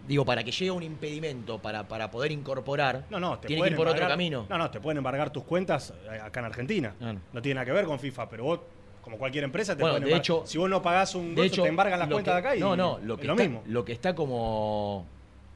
digo, 0.08 0.24
para 0.24 0.42
que 0.42 0.52
llegue 0.52 0.72
un 0.72 0.82
impedimento 0.82 1.60
para, 1.60 1.86
para 1.86 2.10
poder 2.10 2.32
incorporar, 2.32 3.04
No, 3.10 3.20
no, 3.20 3.38
te 3.40 3.48
tiene 3.48 3.62
que 3.64 3.70
ir 3.72 3.76
por 3.76 3.90
otro 3.90 4.08
camino. 4.08 4.46
No, 4.50 4.58
no, 4.58 4.72
te 4.72 4.80
pueden 4.80 5.00
embargar 5.00 5.32
tus 5.32 5.44
cuentas 5.44 5.94
eh, 6.10 6.18
acá 6.18 6.40
en 6.40 6.46
Argentina. 6.46 6.96
No 7.34 7.42
tiene 7.42 7.56
nada 7.56 7.66
que 7.66 7.74
ver 7.74 7.84
con 7.86 8.00
FIFA, 8.00 8.30
pero 8.30 8.46
vos, 8.46 8.60
como 9.02 9.18
cualquier 9.18 9.44
empresa, 9.44 9.76
te 9.76 9.82
Bueno, 9.84 9.98
pueden 9.98 10.14
de 10.14 10.18
hecho- 10.18 10.44
Si 10.46 10.58
vos 10.58 10.70
no 10.70 10.82
pagás 10.82 11.14
un 11.14 11.36
De 11.36 11.42
gozo, 11.42 11.44
hecho, 11.48 11.64
te 11.64 11.68
embargan 11.68 12.00
las 12.00 12.08
cuentas 12.08 12.36
que- 12.36 12.42
de 12.42 12.48
acá 12.48 12.56
y 12.56 12.60
No, 12.62 12.78
no, 12.78 13.00
lo 13.04 13.18
que, 13.18 13.28
es 13.28 13.38
está, 13.38 13.62
lo 13.68 13.84
que 13.84 13.92
está 13.92 14.16
como 14.16 15.06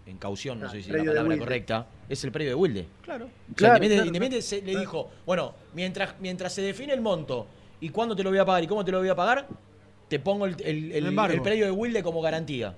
en 0.10 0.18
caución, 0.18 0.60
no 0.60 0.68
Ah, 0.68 0.70
sé 0.72 0.82
si 0.82 0.90
es 0.90 0.96
la 0.96 1.04
palabra 1.04 1.38
correcta, 1.38 1.88
es 2.08 2.24
el 2.24 2.32
predio 2.32 2.50
de 2.52 2.56
Wilde. 2.56 2.88
Claro. 3.04 3.26
O 3.26 3.28
sea, 3.28 3.56
Claro, 3.56 3.76
Independiente, 3.84 3.96
claro, 3.96 4.08
Independiente 4.08 4.42
se- 4.42 4.62
le 4.62 4.80
dijo, 4.80 5.10
bueno, 5.26 5.54
mientras, 5.74 6.16
mientras 6.20 6.54
se 6.54 6.62
define 6.62 6.94
el 6.94 7.02
monto 7.02 7.48
y 7.82 7.90
cuándo 7.90 8.16
te 8.16 8.24
lo 8.24 8.30
voy 8.30 8.40
a 8.40 8.46
pagar 8.46 8.64
y 8.64 8.68
cómo 8.68 8.84
te 8.84 8.92
lo 8.92 9.00
voy 9.00 9.10
a 9.10 9.16
pagar, 9.16 9.48
te 10.08 10.20
pongo 10.20 10.46
el, 10.46 10.56
el, 10.64 10.92
el- 10.92 11.06
embargo. 11.08 11.36
el 11.36 11.42
predio 11.42 11.66
de 11.66 11.72
Wilde 11.72 12.02
como 12.04 12.22
garantía. 12.22 12.76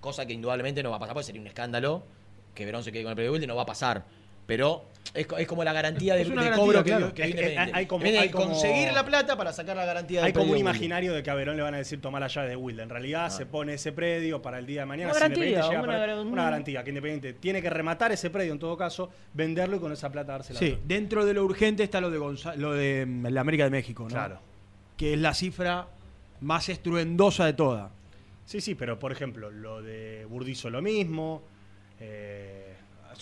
Cosa 0.00 0.26
que 0.26 0.32
indudablemente 0.32 0.82
no 0.82 0.90
va 0.90 0.96
a 0.96 0.98
pasar, 1.00 1.14
porque 1.14 1.26
sería 1.26 1.40
un 1.40 1.46
escándalo 1.46 2.02
que 2.54 2.64
Verón 2.64 2.82
se 2.84 2.92
quede 2.92 3.02
con 3.02 3.10
el 3.10 3.16
predio 3.16 3.30
de 3.30 3.32
Wilde, 3.34 3.46
no 3.46 3.56
va 3.56 3.62
a 3.62 3.66
pasar. 3.66 4.04
Pero 4.46 4.84
es, 5.14 5.26
co- 5.26 5.38
es 5.38 5.46
como 5.46 5.62
la 5.64 5.72
garantía 5.72 6.14
de, 6.14 6.22
Es 6.22 6.28
una 6.28 6.42
de 6.42 6.50
garantía, 6.50 6.66
cobro 6.66 6.84
que, 6.84 6.90
claro. 6.90 7.14
que 7.14 7.22
Es- 7.22 7.28
Independiente. 7.30 7.60
hay- 7.62 7.70
hay 7.80 7.86
como- 7.86 8.04
hay 8.04 8.28
como- 8.30 8.44
conseguir 8.46 8.92
la 8.92 9.04
plata 9.04 9.36
para 9.36 9.52
sacar 9.52 9.76
la 9.76 9.84
garantía 9.84 10.20
del 10.20 10.26
Hay 10.26 10.32
como 10.32 10.52
un 10.52 10.58
imaginario 10.58 11.12
de 11.14 11.22
que 11.22 11.30
a 11.30 11.34
Verón 11.34 11.56
le 11.56 11.62
van 11.62 11.74
a 11.74 11.78
decir 11.78 12.00
tomar 12.00 12.20
la 12.20 12.28
llave 12.28 12.48
de 12.50 12.56
Wilde. 12.56 12.82
En 12.82 12.88
realidad 12.90 13.30
se 13.30 13.46
pone 13.46 13.74
ese 13.74 13.92
predio 13.92 14.42
para 14.42 14.58
el 14.58 14.66
día 14.66 14.80
de 14.80 14.86
mañana. 14.86 15.10
Una 15.12 15.18
si 15.18 15.24
Independiente 15.26 15.60
garantía, 15.60 15.80
llega 15.80 15.80
a 15.80 15.96
una 15.96 16.06
perder- 16.06 16.16
gar- 16.26 16.32
una 16.32 16.44
garantía. 16.44 16.84
Que 16.84 16.90
Independiente 16.90 17.32
tiene 17.34 17.62
que 17.62 17.70
rematar 17.70 18.12
ese 18.12 18.28
predio 18.30 18.52
en 18.52 18.58
todo 18.58 18.76
caso, 18.76 19.10
venderlo 19.32 19.76
y 19.76 19.78
con 19.80 19.92
esa 19.92 20.10
plata 20.10 20.32
dársela. 20.32 20.58
Sí, 20.58 20.78
dentro 20.84 21.24
de 21.24 21.32
lo 21.34 21.44
urgente 21.44 21.82
está 21.84 22.00
lo 22.00 22.10
de, 22.10 22.18
Gonza- 22.18 22.56
lo 22.56 22.72
de 22.74 23.06
mm, 23.06 23.26
la 23.28 23.40
América 23.40 23.64
de 23.64 23.70
México, 23.70 24.02
¿no? 24.04 24.08
Claro. 24.10 24.40
Que 24.96 25.14
es 25.14 25.18
la 25.20 25.32
cifra 25.34 25.86
más 26.40 26.68
estruendosa 26.68 27.46
de 27.46 27.52
toda. 27.54 27.90
Sí, 28.44 28.60
sí, 28.60 28.74
pero 28.74 28.98
por 28.98 29.10
ejemplo, 29.12 29.50
lo 29.50 29.80
de 29.80 30.26
Burdizo 30.28 30.68
lo 30.70 30.82
mismo. 30.82 31.42
eh, 32.00 32.63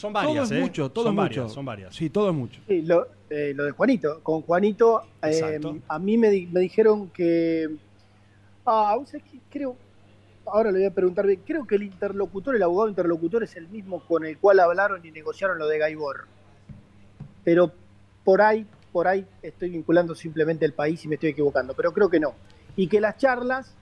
son 0.02 0.12
varias, 0.12 0.34
todo 0.34 0.42
es 0.44 0.50
¿eh? 0.50 0.60
mucho, 0.60 0.90
todo 0.90 1.04
son 1.04 1.12
es 1.12 1.16
varias, 1.16 1.42
mucho. 1.44 1.54
son 1.54 1.64
varias. 1.64 1.94
Sí, 1.94 2.10
todo 2.10 2.28
es 2.28 2.34
mucho. 2.34 2.60
Sí, 2.66 2.82
lo, 2.82 3.06
eh, 3.30 3.52
lo 3.54 3.64
de 3.64 3.70
Juanito. 3.70 4.20
Con 4.24 4.42
Juanito, 4.42 5.02
eh, 5.22 5.60
a 5.88 5.98
mí 6.00 6.18
me, 6.18 6.28
di- 6.28 6.46
me 6.48 6.58
dijeron 6.60 7.08
que. 7.10 7.68
Ah, 8.66 8.96
¿vos 8.98 9.10
sabés 9.10 9.24
qué? 9.30 9.38
creo. 9.48 9.76
Ahora 10.44 10.72
le 10.72 10.78
voy 10.80 10.86
a 10.88 10.90
preguntar 10.94 11.24
bien. 11.24 11.40
Creo 11.46 11.64
que 11.68 11.76
el 11.76 11.84
interlocutor, 11.84 12.56
el 12.56 12.62
abogado 12.64 12.88
interlocutor, 12.88 13.44
es 13.44 13.54
el 13.54 13.68
mismo 13.68 14.00
con 14.04 14.26
el 14.26 14.38
cual 14.38 14.58
hablaron 14.58 15.06
y 15.06 15.12
negociaron 15.12 15.56
lo 15.56 15.68
de 15.68 15.78
Gaibor. 15.78 16.26
Pero 17.44 17.70
por 18.24 18.42
ahí, 18.42 18.66
por 18.92 19.06
ahí 19.06 19.24
estoy 19.40 19.70
vinculando 19.70 20.16
simplemente 20.16 20.64
el 20.64 20.72
país 20.72 21.04
y 21.04 21.08
me 21.08 21.14
estoy 21.14 21.30
equivocando. 21.30 21.74
Pero 21.74 21.92
creo 21.92 22.10
que 22.10 22.18
no. 22.18 22.34
Y 22.74 22.88
que 22.88 23.00
las 23.00 23.16
charlas 23.18 23.72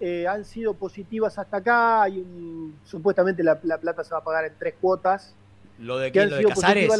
eh, 0.00 0.26
han 0.26 0.46
sido 0.46 0.72
positivas 0.72 1.38
hasta 1.38 1.58
acá. 1.58 2.02
Hay 2.02 2.18
un- 2.18 2.78
supuestamente 2.84 3.42
la, 3.42 3.60
la 3.62 3.76
plata 3.78 4.02
se 4.04 4.12
va 4.14 4.20
a 4.20 4.24
pagar 4.24 4.46
en 4.46 4.54
tres 4.58 4.74
cuotas. 4.80 5.34
Lo 5.80 5.98
de, 5.98 6.12
Que 6.12 6.26
lo 6.26 6.36
de 6.36 6.44
Casares. 6.44 6.90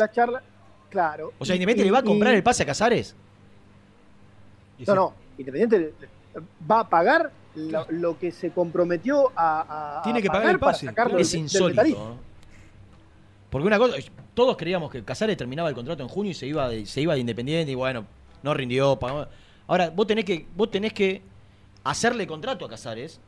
Claro. 0.89 1.33
O 1.39 1.45
sea, 1.45 1.55
Independiente 1.55 1.83
y- 1.83 1.87
le 1.87 1.93
va 1.93 1.99
a 1.99 2.03
comprar 2.03 2.33
y- 2.33 2.37
el 2.37 2.43
pase 2.43 2.63
a 2.65 2.67
Casares. 2.67 3.15
No, 4.87 4.95
no, 4.95 5.15
Independiente 5.39 5.93
va 6.71 6.81
a 6.81 6.89
pagar 6.89 7.31
lo, 7.55 7.87
lo 7.91 8.19
que 8.19 8.33
se 8.33 8.51
comprometió 8.51 9.31
a, 9.37 9.99
a- 9.99 10.03
Tiene 10.03 10.21
a 10.21 10.23
que 10.23 10.29
pagar 10.29 10.51
el 10.51 10.59
pase. 10.59 10.87
Es 11.19 11.33
del- 11.33 11.41
insólito. 11.41 12.17
Porque 13.51 13.67
una 13.67 13.79
cosa, 13.79 13.97
todos 14.35 14.57
creíamos 14.57 14.91
que 14.91 15.03
Casares 15.05 15.37
terminaba 15.37 15.69
el 15.69 15.75
contrato 15.75 16.03
en 16.03 16.09
junio 16.09 16.31
y 16.31 16.35
se 16.35 16.47
iba 16.47 16.69
de, 16.69 16.87
se 16.87 17.01
iba 17.01 17.15
de 17.15 17.21
Independiente 17.21 17.73
y 17.73 17.75
bueno, 17.75 18.07
no 18.43 18.55
rindió. 18.55 18.97
pagó. 18.99 19.27
Ahora, 19.67 19.91
vos 19.91 20.07
tenés 20.07 20.25
que, 20.25 20.47
vos 20.57 20.71
tenés 20.71 20.93
que 20.93 21.21
hacerle 21.85 22.27
contrato 22.27 22.65
a 22.65 22.69
Casares. 22.69 23.21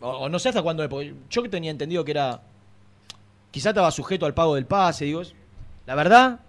O, 0.00 0.08
o 0.10 0.28
no 0.28 0.38
sé 0.38 0.48
hasta 0.50 0.62
cuándo, 0.62 0.86
yo 1.30 1.42
que 1.42 1.48
tenía 1.48 1.70
entendido 1.70 2.04
que 2.04 2.10
era. 2.10 2.40
Quizá 3.56 3.70
estaba 3.70 3.90
sujeto 3.90 4.26
al 4.26 4.34
pago 4.34 4.54
del 4.54 4.66
pase, 4.66 5.06
digo. 5.06 5.22
La 5.86 5.94
verdad, 5.94 6.40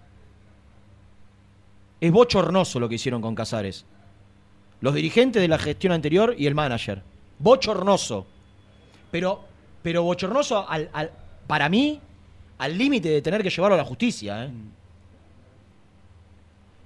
Es 2.02 2.12
bochornoso 2.12 2.78
lo 2.78 2.86
que 2.86 2.96
hicieron 2.96 3.22
con 3.22 3.34
Casares. 3.34 3.86
Los 4.82 4.92
dirigentes 4.94 5.40
de 5.40 5.48
la 5.48 5.56
gestión 5.58 5.94
anterior 5.94 6.34
y 6.36 6.46
el 6.46 6.54
manager. 6.54 7.02
Bochornoso. 7.38 8.26
Pero, 9.10 9.42
pero 9.82 10.02
bochornoso 10.02 10.68
al, 10.68 10.90
al- 10.92 11.10
para 11.46 11.70
mí, 11.70 11.98
al 12.58 12.76
límite 12.76 13.08
de 13.08 13.22
tener 13.22 13.42
que 13.42 13.48
llevarlo 13.48 13.74
a 13.76 13.78
la 13.78 13.86
justicia. 13.86 14.44
¿eh? 14.44 14.50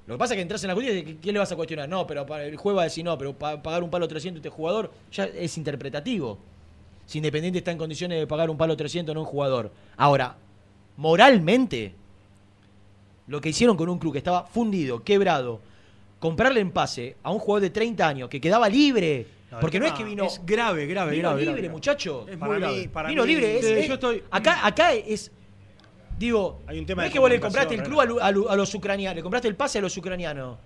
Lo 0.07 0.15
que 0.15 0.19
pasa 0.19 0.35
es 0.35 0.39
que 0.39 0.43
entras 0.43 0.63
en 0.63 0.69
la 0.69 0.75
justicia 0.75 0.99
y 1.01 1.15
¿qué 1.17 1.33
le 1.33 1.41
vas 1.41 1.51
a 1.51 1.57
cuestionar? 1.57 1.89
No, 1.89 2.07
pero 2.07 2.25
para 2.25 2.45
el 2.45 2.57
juez 2.57 2.77
va 2.77 2.83
a 2.83 2.85
decir 2.85 3.05
no, 3.05 3.19
pero 3.19 3.37
pa- 3.37 3.61
pagar 3.61 3.83
un 3.83 3.91
palo 3.91 4.07
300 4.07 4.39
a 4.39 4.41
este 4.41 4.51
jugador 4.51 4.93
ya 5.11 5.25
es 5.25 5.59
interpretativo. 5.59 6.39
Si 7.07 7.19
Independiente 7.19 7.59
está 7.59 7.71
en 7.73 7.79
condiciones 7.79 8.19
de 8.19 8.27
pagar 8.27 8.49
un 8.51 8.57
palo 8.57 8.77
300 8.77 9.15
no 9.15 9.21
un 9.23 9.27
jugador. 9.27 9.71
Ahora, 9.97 10.37
moralmente, 10.97 11.95
lo 13.27 13.41
que 13.41 13.49
hicieron 13.51 13.77
con 13.77 13.89
un 13.89 13.99
club 13.99 14.13
que 14.13 14.19
estaba 14.19 14.45
fundido, 14.47 15.03
quebrado, 15.03 15.61
comprarle 16.19 16.61
en 16.61 16.71
pase 16.71 17.17
a 17.23 17.31
un 17.31 17.39
jugador 17.39 17.63
de 17.63 17.71
30 17.71 18.07
años 18.07 18.29
que 18.29 18.41
quedaba 18.41 18.69
libre. 18.69 19.27
No, 19.51 19.61
porque 19.61 19.79
no 19.79 19.85
es 19.87 19.93
que 19.93 20.05
vino. 20.05 20.25
es 20.25 20.41
grave, 20.47 20.87
grave, 20.87 21.11
vino 21.13 21.29
grave, 21.29 21.41
libre, 21.43 21.55
grave. 21.61 21.69
muchacho. 21.69 22.25
Es 22.29 22.39
Para 22.39 22.47
muy 22.53 22.55
mí- 22.57 22.61
grave. 22.67 22.89
para 22.89 23.09
vino 23.11 23.23
mí- 23.25 23.29
libre. 23.35 23.59
es- 23.59 23.67
Sí, 23.67 23.73
es- 23.73 23.89
yo 23.89 23.95
estoy- 23.95 24.23
acá, 24.31 24.67
acá 24.67 24.95
es. 24.95 25.31
Digo, 26.19 26.61
Hay 26.67 26.79
un 26.79 26.87
tema 26.87 27.03
no 27.03 27.07
es 27.09 27.13
que 27.13 27.19
vos 27.19 27.29
le 27.29 27.41
compraste 27.41 27.75
el 27.75 27.83
club 27.83 28.01
a, 28.01 28.05
lu- 28.05 28.21
a 28.21 28.31
lu- 28.31 28.49
a 28.49 28.57
los 28.57 28.73
ucranianos, 28.75 29.17
le 29.17 29.23
compraste 29.23 29.49
el 29.49 29.57
pase 29.57 29.79
a 29.79 29.83
los 29.83 29.95
ucranianos. 29.97 30.57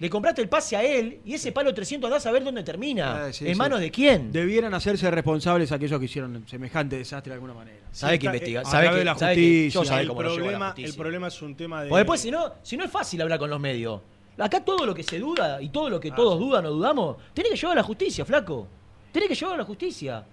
Le 0.00 0.08
compraste 0.08 0.40
el 0.40 0.48
pase 0.48 0.76
a 0.76 0.82
él 0.84 1.20
y 1.24 1.34
ese 1.34 1.50
palo 1.50 1.74
300 1.74 2.06
andás 2.08 2.24
a 2.26 2.30
ver 2.30 2.44
dónde 2.44 2.62
termina. 2.62 3.28
Eh, 3.28 3.32
sí, 3.32 3.46
¿En 3.48 3.54
sí. 3.54 3.58
manos 3.58 3.80
de 3.80 3.90
quién? 3.90 4.30
Debieran 4.30 4.72
hacerse 4.72 5.10
responsables 5.10 5.72
aquellos 5.72 5.98
que 5.98 6.04
hicieron 6.04 6.46
semejante 6.46 6.96
desastre 6.96 7.30
de 7.30 7.34
alguna 7.34 7.54
manera. 7.54 7.78
Sabe 7.90 8.16
que 8.18 8.26
está- 8.26 8.36
investiga, 8.36 8.60
a 8.60 8.64
sabe 8.64 8.90
que 8.90 9.04
la 9.04 9.14
sabe 9.18 9.34
que 9.34 9.40
justicia. 9.40 9.80
yo 9.80 9.84
sabe 9.84 10.02
el, 10.02 10.08
cómo 10.08 10.22
lo 10.22 10.28
llevo 10.28 10.36
a 10.36 10.38
la 10.38 10.44
problema, 10.50 10.66
justicia. 10.66 10.90
el 10.90 10.96
problema 10.96 11.26
es 11.28 11.42
un 11.42 11.54
tema 11.56 11.82
de. 11.82 11.88
Porque 11.88 11.98
después, 12.00 12.20
si 12.20 12.30
no, 12.30 12.52
si 12.62 12.76
no 12.76 12.84
es 12.84 12.90
fácil 12.92 13.20
hablar 13.22 13.38
con 13.40 13.50
los 13.50 13.58
medios. 13.60 14.00
Acá 14.38 14.64
todo 14.64 14.86
lo 14.86 14.94
que 14.94 15.02
se 15.02 15.18
duda 15.18 15.60
y 15.60 15.68
todo 15.70 15.90
lo 15.90 15.98
que 15.98 16.12
todos 16.12 16.38
dudan 16.38 16.64
o 16.66 16.70
dudamos, 16.70 17.16
tenés 17.34 17.50
que 17.50 17.56
llevar 17.56 17.76
a 17.76 17.80
la 17.80 17.84
justicia, 17.84 18.24
flaco. 18.24 18.68
Tenés 19.10 19.28
que 19.28 19.34
llevar 19.34 19.54
a 19.56 19.58
la 19.58 19.64
justicia. 19.64 20.24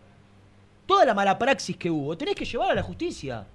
Toda 0.85 1.05
la 1.05 1.15
mala 1.15 1.39
praxis 1.39 1.75
que 1.75 1.89
hubo, 1.89 2.15
tenés 2.15 2.35
que 2.35 2.45
llevar 2.45 2.69
a 2.69 2.75
la 2.75 2.83
justicia. 2.83 3.47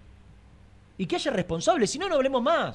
Y 0.98 1.06
que 1.06 1.14
haya 1.14 1.30
responsables, 1.30 1.88
si 1.88 1.98
no, 2.00 2.08
no 2.08 2.16
hablemos 2.16 2.42
más. 2.42 2.74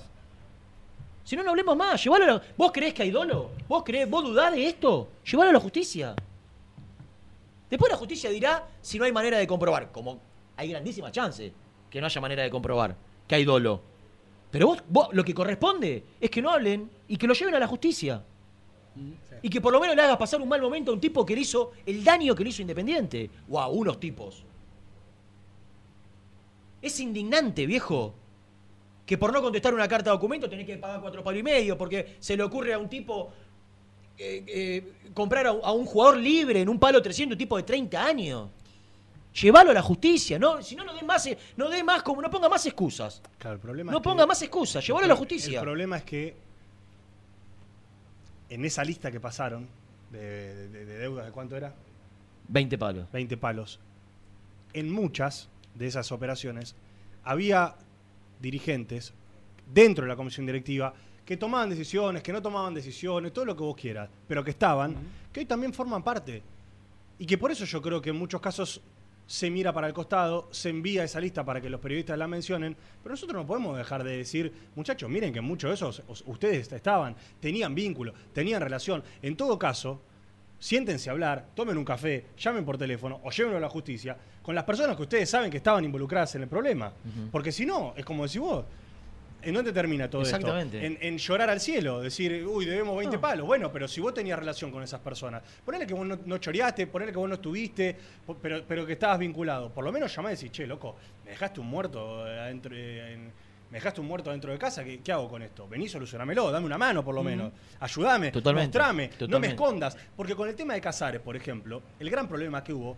Si 1.26 1.36
no, 1.36 1.44
no 1.44 1.50
hablemos 1.50 1.76
más. 1.76 2.02
Llevalo 2.02 2.24
a 2.24 2.28
la- 2.28 2.42
¿Vos 2.56 2.72
creés 2.72 2.94
que 2.94 3.04
hay 3.04 3.12
dolo? 3.12 3.50
¿Vos 3.68 3.84
creés, 3.84 4.10
vos 4.10 4.24
dudás 4.24 4.54
de 4.54 4.66
esto? 4.68 5.10
Llevalo 5.30 5.50
a 5.50 5.54
la 5.54 5.60
justicia. 5.60 6.16
Después 7.70 7.92
la 7.92 7.98
justicia 7.98 8.30
dirá 8.30 8.66
si 8.82 8.98
no 8.98 9.06
hay 9.06 9.12
manera 9.12 9.38
de 9.40 9.48
comprobar. 9.48 9.92
Como 9.92 10.20
hay 10.56 10.70
grandísima 10.70 11.12
chance 11.12 11.52
que 11.90 12.00
no 12.00 12.06
haya 12.06 12.22
manera 12.22 12.44
de 12.44 12.50
comprobar 12.50 12.96
que 13.28 13.36
hay 13.36 13.44
dolo. 13.44 13.82
Pero 14.52 14.68
vos, 14.68 14.84
vos 14.88 15.10
lo 15.12 15.24
que 15.26 15.34
corresponde 15.34 16.04
es 16.22 16.30
que 16.30 16.42
no 16.42 16.50
hablen 16.52 16.90
y 17.08 17.18
que 17.18 17.28
lo 17.28 17.34
lleven 17.34 17.56
a 17.56 17.60
la 17.60 17.68
justicia. 17.68 18.24
Y 19.42 19.50
que 19.50 19.60
por 19.60 19.74
lo 19.74 19.82
menos 19.82 19.96
le 19.96 20.02
hagas 20.04 20.16
pasar 20.18 20.40
un 20.42 20.48
mal 20.48 20.62
momento 20.62 20.92
a 20.92 20.94
un 20.94 21.02
tipo 21.02 21.26
que 21.26 21.36
le 21.36 21.42
hizo 21.42 21.72
el 21.86 22.04
daño 22.04 22.34
que 22.36 22.44
le 22.44 22.52
hizo 22.52 22.62
Independiente. 22.62 23.30
O 23.50 23.60
a 23.60 23.68
unos 23.68 24.00
tipos. 24.00 24.44
Es 26.82 27.00
indignante, 27.00 27.66
viejo. 27.66 28.14
Que 29.06 29.18
por 29.18 29.32
no 29.32 29.42
contestar 29.42 29.74
una 29.74 29.88
carta 29.88 30.10
de 30.10 30.16
documento 30.16 30.50
tenés 30.50 30.66
que 30.66 30.78
pagar 30.78 31.00
cuatro 31.02 31.24
palos 31.24 31.40
y 31.40 31.44
medio. 31.44 31.78
Porque 31.78 32.16
se 32.20 32.36
le 32.36 32.44
ocurre 32.44 32.74
a 32.74 32.80
un 32.80 32.90
tipo 32.90 33.32
eh, 34.18 34.44
eh, 34.48 34.94
comprar 35.14 35.46
a, 35.48 35.50
a 35.52 35.72
un 35.74 35.86
jugador 35.86 36.18
libre 36.18 36.62
en 36.62 36.70
un 36.70 36.80
palo 36.80 37.02
300, 37.02 37.36
un 37.36 37.38
tipo 37.38 37.58
de 37.58 37.64
30 37.64 38.04
años. 38.04 38.50
Llévalo 39.42 39.72
a 39.72 39.74
la 39.74 39.82
justicia, 39.82 40.40
¿no? 40.40 40.64
Si 40.64 40.76
no, 40.78 40.86
no 40.86 40.94
dé 40.94 41.04
más, 41.04 41.26
eh, 41.28 41.38
no 41.58 41.70
dé 41.70 41.84
más, 41.84 42.02
como 42.04 42.22
no 42.22 42.30
ponga 42.32 42.48
más 42.48 42.66
excusas. 42.66 43.22
Claro, 43.38 43.56
el 43.56 43.60
problema 43.62 43.92
No 43.92 43.98
es 43.98 44.02
que- 44.02 44.10
ponga 44.10 44.26
más 44.26 44.42
excusas, 44.42 44.86
llévalo 44.88 45.06
a 45.06 45.10
la 45.10 45.16
justicia. 45.18 45.60
El 45.60 45.66
problema 45.66 45.98
es 45.98 46.04
que 46.04 46.36
en 48.50 48.64
esa 48.66 48.84
lista 48.84 49.12
que 49.12 49.20
pasaron 49.20 49.68
de, 50.12 50.68
de- 50.70 50.86
de 50.86 50.98
deudas, 51.00 51.26
¿de 51.26 51.32
cuánto 51.32 51.56
era? 51.58 51.74
20 52.48 52.78
palos. 52.78 53.12
20 53.12 53.38
palos. 53.38 53.80
En 54.74 54.92
muchas 54.92 55.50
de 55.74 55.88
esas 55.88 56.12
operaciones 56.12 56.76
había 57.24 57.76
dirigentes 58.40 59.14
dentro 59.74 60.04
de 60.06 60.10
la 60.10 60.16
comisión 60.16 60.46
directiva 60.46 60.94
que 61.26 61.38
tomaban 61.38 61.70
decisiones, 61.70 62.22
que 62.22 62.32
no 62.32 62.42
tomaban 62.42 62.74
decisiones, 62.74 63.34
todo 63.34 63.46
lo 63.46 63.56
que 63.56 63.64
vos 63.64 63.76
quieras, 63.76 64.10
pero 64.28 64.44
que 64.44 64.52
estaban, 64.52 64.96
que 65.34 65.40
hoy 65.40 65.46
también 65.46 65.74
forman 65.74 66.04
parte. 66.04 66.44
Y 67.18 67.26
que 67.26 67.38
por 67.38 67.50
eso 67.52 67.66
yo 67.66 67.82
creo 67.82 68.02
que 68.02 68.12
en 68.12 68.16
muchos 68.18 68.40
casos 68.42 68.82
se 69.26 69.50
mira 69.50 69.74
para 69.74 69.88
el 69.88 69.94
costado, 69.94 70.48
se 70.52 70.70
envía 70.70 71.04
esa 71.04 71.20
lista 71.20 71.44
para 71.44 71.60
que 71.60 71.68
los 71.70 71.80
periodistas 71.82 72.16
la 72.20 72.28
mencionen, 72.28 72.78
pero 73.02 73.14
nosotros 73.14 73.42
no 73.42 73.48
podemos 73.48 73.76
dejar 73.76 74.04
de 74.04 74.18
decir, 74.18 74.54
muchachos, 74.76 75.10
miren 75.10 75.34
que 75.34 75.42
muchos 75.42 75.70
de 75.72 75.74
esos 75.74 76.04
os- 76.08 76.24
ustedes 76.28 76.72
estaban, 76.72 77.16
tenían 77.40 77.74
vínculo, 77.74 78.14
tenían 78.34 78.62
relación. 78.62 79.04
En 79.24 79.36
todo 79.36 79.58
caso, 79.58 80.00
siéntense 80.66 81.10
a 81.10 81.14
hablar, 81.14 81.50
tomen 81.54 81.78
un 81.78 81.86
café, 81.86 82.26
llamen 82.40 82.66
por 82.66 82.76
teléfono 82.76 83.22
o 83.24 83.30
llévenlo 83.30 83.58
a 83.58 83.62
la 83.62 83.70
justicia 83.70 84.18
con 84.42 84.56
las 84.56 84.64
personas 84.64 84.96
que 84.96 85.04
ustedes 85.04 85.30
saben 85.30 85.52
que 85.52 85.58
estaban 85.58 85.84
involucradas 85.86 86.34
en 86.36 86.42
el 86.42 86.48
problema. 86.48 86.92
Porque 87.32 87.52
si 87.52 87.68
no, 87.68 87.94
es 87.96 88.04
como 88.04 88.24
decís 88.26 88.40
vos, 88.42 88.66
¿en 89.44 89.54
dónde 89.54 89.72
termina 89.72 90.10
todo 90.10 90.24
Exactamente. 90.24 90.84
esto? 90.84 90.88
En, 91.04 91.14
en 91.14 91.20
llorar 91.20 91.52
al 91.52 91.60
cielo, 91.60 92.02
decir, 92.02 92.44
uy, 92.48 92.66
debemos 92.66 92.98
20 92.98 93.20
palos. 93.20 93.46
Bueno, 93.46 93.72
pero 93.72 93.88
si 93.88 94.02
vos 94.02 94.12
tenías 94.16 94.40
relación 94.40 94.72
con 94.72 94.82
esas 94.82 95.02
personas, 95.02 95.44
ponele 95.64 95.86
que 95.86 95.94
vos 95.94 96.04
no, 96.08 96.18
no 96.26 96.38
choreaste, 96.40 96.88
ponele 96.88 97.12
que 97.12 97.18
vos 97.20 97.30
no 97.30 97.36
estuviste, 97.36 97.96
pero, 98.42 98.64
pero 98.68 98.88
que 98.88 98.94
estabas 98.94 99.20
vinculado. 99.20 99.72
Por 99.72 99.84
lo 99.84 99.92
menos 99.92 100.16
llamá 100.16 100.32
y 100.32 100.36
decís, 100.36 100.52
che, 100.52 100.66
loco, 100.66 100.96
me 101.26 101.30
dejaste 101.30 101.60
un 101.60 101.68
muerto 101.68 102.24
adentro, 102.24 102.76
eh, 102.76 103.14
en- 103.14 103.45
me 103.76 103.80
dejaste 103.80 104.00
un 104.00 104.08
muerto 104.08 104.32
dentro 104.32 104.54
de 104.54 104.58
casa, 104.58 104.86
¿qué, 104.86 105.02
qué 105.02 105.12
hago 105.12 105.28
con 105.28 105.42
esto? 105.42 105.68
Vení, 105.68 105.90
solucionamelo, 105.90 106.50
dame 106.50 106.66
una 106.66 106.78
mano 106.78 107.04
por 107.04 107.14
lo 107.14 107.22
menos. 107.22 107.52
Ayúdame, 107.82 108.32
Totalmente, 108.32 108.68
mostrame, 108.68 109.10
no 109.28 109.38
me 109.38 109.48
escondas. 109.48 109.98
Porque 110.16 110.34
con 110.34 110.48
el 110.48 110.56
tema 110.56 110.76
de 110.76 110.80
Casares, 110.80 111.20
por 111.20 111.36
ejemplo, 111.36 111.82
el 112.00 112.10
gran 112.10 112.26
problema 112.26 112.64
que 112.64 112.72
hubo 112.72 112.96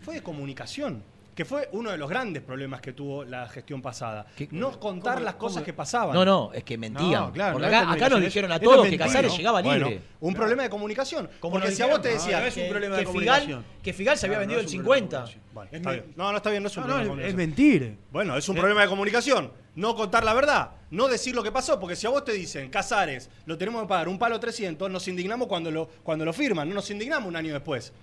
fue 0.00 0.14
de 0.14 0.22
comunicación. 0.22 1.02
Que 1.40 1.46
fue 1.46 1.70
uno 1.72 1.90
de 1.90 1.96
los 1.96 2.06
grandes 2.10 2.42
problemas 2.42 2.82
que 2.82 2.92
tuvo 2.92 3.24
la 3.24 3.48
gestión 3.48 3.80
pasada. 3.80 4.26
No 4.50 4.78
contar 4.78 5.14
cómo- 5.14 5.24
las 5.24 5.34
cosas 5.36 5.62
que 5.62 5.72
pasaban. 5.72 6.12
No, 6.14 6.22
no, 6.22 6.52
es 6.52 6.62
que 6.64 6.76
mentían. 6.76 7.12
No, 7.12 7.32
claro, 7.32 7.54
Porque 7.54 7.66
no 7.66 7.72
es 7.72 7.78
acá, 7.82 7.92
acá 7.92 8.08
nos 8.10 8.20
dijeron 8.20 8.52
a 8.52 8.56
es- 8.56 8.60
todos 8.60 8.86
que 8.86 8.94
es 8.96 9.00
Casares 9.00 9.34
llegaba 9.38 9.62
Bueno, 9.62 9.88
libre. 9.88 10.02
un 10.20 10.34
problema 10.34 10.64
de 10.64 10.68
comunicación. 10.68 11.30
Como 11.40 11.52
porque 11.54 11.70
si 11.70 11.80
a 11.80 11.86
vos 11.86 12.02
te 12.02 12.10
decían 12.10 12.44
es 12.44 12.54
un 12.58 12.62
que- 12.64 12.68
problema 12.68 12.96
que 12.96 13.00
de 13.00 13.06
Figal- 13.06 13.12
comunicación. 13.14 13.64
que 13.82 13.92
Figal 13.94 14.18
se 14.18 14.26
había 14.26 14.38
vendido 14.38 14.60
el 14.60 14.66
es 14.66 14.74
un 14.74 14.82
problema 14.84 14.94
de 14.96 15.00
50. 15.00 15.16
comunicación. 15.16 15.54
Vale, 15.54 15.70
está 15.72 15.90
bien. 15.92 16.04
No, 16.14 16.30
no 16.30 16.36
está 16.36 16.50
bien, 16.50 16.62
no 16.62 16.66
es 16.66 16.76
un 16.76 16.82
problema 16.82 16.98
de 17.00 17.04
es 17.04 17.08
comunicación. 17.08 17.36
mentir. 17.38 17.98
Bueno, 18.12 18.36
es 18.36 18.48
un 18.50 18.56
problema 18.56 18.82
de 18.82 18.88
comunicación. 18.88 19.52
No 19.76 19.96
contar 19.96 20.24
la 20.24 20.34
verdad. 20.34 20.72
No 20.90 21.08
decir 21.08 21.34
lo 21.34 21.42
que 21.42 21.52
pasó. 21.52 21.80
Porque 21.80 21.96
si 21.96 22.06
a 22.06 22.10
vos 22.10 22.22
te 22.22 22.32
dicen, 22.32 22.68
Casares, 22.68 23.30
lo 23.46 23.56
tenemos 23.56 23.80
que 23.80 23.88
pagar 23.88 24.08
un 24.10 24.18
palo 24.18 24.38
300, 24.38 24.90
nos 24.90 25.08
indignamos 25.08 25.48
cuando 25.48 25.70
lo, 25.70 25.88
cuando 26.02 26.26
lo 26.26 26.34
firman. 26.34 26.68
No 26.68 26.74
nos 26.74 26.90
indignamos 26.90 27.26
un 27.30 27.36
año 27.36 27.54
después. 27.54 27.94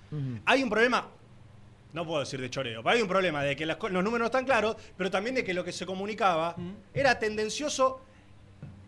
Hay 0.46 0.64
un 0.64 0.72
problema, 0.72 1.08
no 1.94 2.06
puedo 2.06 2.20
decir 2.20 2.40
de 2.42 2.50
choreo, 2.50 2.84
pero 2.84 2.96
hay 2.96 3.02
un 3.02 3.08
problema 3.08 3.44
de 3.44 3.56
que 3.56 3.66
las 3.66 3.78
co- 3.78 3.90
los 3.90 4.04
números 4.04 4.20
no 4.20 4.26
están 4.28 4.46
claros, 4.46 4.76
pero 4.98 5.10
también 5.10 5.36
de 5.36 5.44
que 5.44 5.54
lo 5.54 5.64
que 5.64 5.72
se 5.72 5.86
comunicaba 5.86 6.56
era 6.94 7.18
tendencioso 7.18 8.02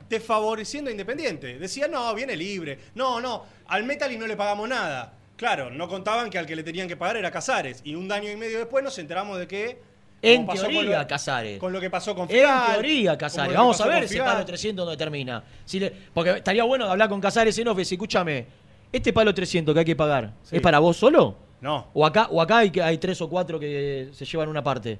desfavoreciendo 0.10 0.90
a 0.90 0.92
Independiente. 0.92 1.58
Decía, 1.60 1.88
no, 1.88 2.14
viene 2.16 2.36
libre. 2.36 2.80
No, 2.96 3.22
no, 3.22 3.46
al 3.68 3.84
Metal 3.84 4.12
y 4.12 4.18
no 4.18 4.26
le 4.28 4.36
pagamos 4.36 4.68
nada. 4.68 5.14
Claro, 5.36 5.70
no 5.70 5.88
contaban 5.88 6.30
que 6.30 6.38
al 6.38 6.46
que 6.46 6.56
le 6.56 6.64
tenían 6.64 6.88
que 6.88 6.98
pagar 6.98 7.18
era 7.18 7.32
Casares. 7.32 7.82
Y 7.86 7.96
un 7.96 8.12
año 8.12 8.30
y 8.32 8.36
medio 8.36 8.58
después 8.60 8.84
nos 8.84 8.98
enteramos 8.98 9.38
de 9.40 9.48
que... 9.48 9.82
En 10.22 10.42
como 10.42 10.48
pasó 10.48 10.64
con 10.66 10.72
teoría, 10.74 11.00
lo- 11.02 11.08
Casares. 11.08 11.60
Con 11.60 11.72
lo 11.72 11.80
que 11.80 11.90
pasó 11.90 12.14
con 12.14 12.24
En 12.24 12.30
Figal. 12.30 12.74
teoría, 12.74 13.10
como 13.12 13.18
Casares. 13.20 13.48
lo 13.48 13.52
que 13.54 13.58
Vamos 13.58 13.76
a 13.76 13.78
pasó 13.78 13.90
ver 13.90 13.98
con 14.00 14.04
ese 14.04 14.14
Figal. 14.16 14.34
palo 14.34 14.46
300 14.46 14.86
dónde 14.86 14.98
termina. 14.98 15.44
Si 15.64 15.80
le- 15.80 15.94
porque 16.14 16.32
estaría 16.32 16.64
bueno 16.66 16.86
hablar 16.92 17.08
con 17.08 17.22
Casares 17.22 17.58
en 17.58 17.68
off 17.70 17.78
y 17.78 17.82
decir, 17.82 17.96
escúchame, 17.96 18.46
este 18.92 19.14
palo 19.14 19.34
300 19.34 19.74
que 19.74 19.80
hay 19.80 19.86
que 19.86 19.96
pagar, 19.96 20.34
Sí. 20.44 20.58
¿es 20.58 20.62
para 20.62 20.80
vos 20.80 20.98
solo? 20.98 21.38
No. 21.62 21.88
O 21.94 22.06
acá, 22.06 22.28
o 22.32 22.42
acá 22.42 22.60
hay, 22.60 22.72
que- 22.72 22.82
hay 22.82 22.98
tres 22.98 23.22
o 23.22 23.30
cuatro 23.30 23.60
que 23.60 24.10
se 24.14 24.26
llevan 24.26 24.50
una 24.50 24.64
parte. 24.64 25.00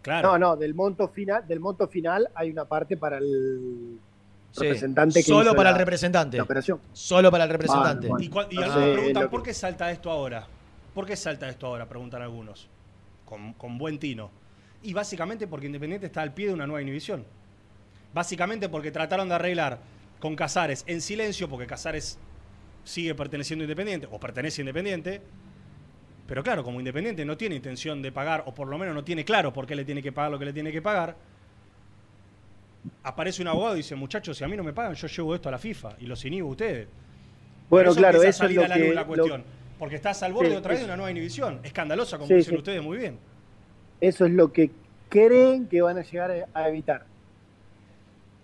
Claro. 0.00 0.32
No, 0.32 0.38
no, 0.38 0.56
del 0.56 0.74
monto 0.74 1.08
final, 1.08 1.46
del 1.46 1.60
monto 1.60 1.86
final 1.86 2.28
hay 2.34 2.50
una 2.50 2.64
parte 2.64 2.96
para 2.96 3.18
el 3.18 3.98
Sí. 4.50 4.64
representante 4.64 5.20
que 5.20 5.22
Solo 5.22 5.42
hizo 5.50 5.54
para 5.56 5.70
la- 5.70 5.76
el 5.76 5.78
representante. 5.80 6.36
la 6.38 6.42
operación. 6.42 6.80
Solo 6.92 7.30
para 7.30 7.44
el 7.44 7.50
representante. 7.50 8.08
Bueno, 8.08 8.48
Y, 8.50 8.56
algunos 8.62 8.92
preguntan, 8.94 9.30
¿por 9.30 9.42
qué 9.42 9.54
salta 9.54 9.90
esto 9.90 10.10
ahora? 10.10 10.46
¿Por 10.94 11.06
qué 11.06 11.16
salta 11.16 11.48
esto 11.48 11.66
ahora? 11.66 11.86
Preguntan 11.88 12.20
algunos. 12.22 12.68
Con, 13.24 13.52
con 13.54 13.78
buen 13.78 13.98
tino. 13.98 14.30
Y 14.82 14.92
básicamente 14.92 15.46
porque 15.46 15.66
Independiente 15.66 16.06
está 16.06 16.20
al 16.22 16.34
pie 16.34 16.48
de 16.48 16.54
una 16.54 16.66
nueva 16.66 16.82
inhibición. 16.82 17.24
Básicamente 18.12 18.68
porque 18.68 18.90
trataron 18.90 19.28
de 19.28 19.36
arreglar 19.36 19.78
con 20.20 20.36
Casares 20.36 20.84
en 20.86 21.00
silencio, 21.00 21.48
porque 21.48 21.66
Casares 21.66 22.18
sigue 22.84 23.14
perteneciendo 23.14 23.62
a 23.62 23.66
Independiente, 23.66 24.06
o 24.10 24.18
pertenece 24.20 24.60
a 24.60 24.62
Independiente. 24.62 25.22
Pero 26.26 26.42
claro, 26.42 26.62
como 26.64 26.78
Independiente 26.78 27.24
no 27.24 27.36
tiene 27.36 27.56
intención 27.56 28.00
de 28.00 28.12
pagar, 28.12 28.44
o 28.46 28.54
por 28.54 28.68
lo 28.68 28.78
menos 28.78 28.94
no 28.94 29.04
tiene 29.04 29.24
claro 29.24 29.52
por 29.52 29.66
qué 29.66 29.74
le 29.74 29.84
tiene 29.84 30.02
que 30.02 30.12
pagar 30.12 30.30
lo 30.30 30.38
que 30.38 30.44
le 30.46 30.52
tiene 30.52 30.70
que 30.72 30.80
pagar, 30.80 31.16
aparece 33.02 33.42
un 33.42 33.48
abogado 33.48 33.74
y 33.74 33.78
dice, 33.78 33.94
muchachos, 33.94 34.36
si 34.38 34.44
a 34.44 34.48
mí 34.48 34.56
no 34.56 34.62
me 34.62 34.72
pagan, 34.72 34.94
yo 34.94 35.06
llevo 35.08 35.34
esto 35.34 35.48
a 35.48 35.52
la 35.52 35.58
FIFA 35.58 35.96
y 35.98 36.06
los 36.06 36.24
inhibo 36.24 36.48
a 36.48 36.50
ustedes. 36.52 36.88
Bueno, 37.68 37.94
claro, 37.94 38.22
eso 38.22 38.44
es 38.44 38.54
lo 38.54 38.62
la 38.66 38.76
luz 38.76 38.86
que 38.88 38.94
la 38.94 39.00
lo- 39.02 39.06
cuestión. 39.06 39.44
porque 39.78 39.96
estás 39.96 40.22
al 40.22 40.32
borde 40.32 40.50
Sí, 40.50 40.56
otra 40.56 40.70
vez 40.72 40.80
de 40.80 40.84
una 40.86 40.96
nueva 40.96 41.10
inhibición. 41.10 41.60
Escandalosa, 41.64 42.16
como 42.18 42.28
Sí, 42.28 42.34
dicen 42.34 42.52
sí. 42.52 42.58
ustedes 42.58 42.82
muy 42.82 42.98
bien. 42.98 43.18
Eso 44.00 44.24
es 44.26 44.32
lo 44.32 44.52
que 44.52 44.70
creen 45.08 45.66
que 45.66 45.82
van 45.82 45.98
a 45.98 46.02
llegar 46.02 46.48
a 46.54 46.68
evitar. 46.68 47.06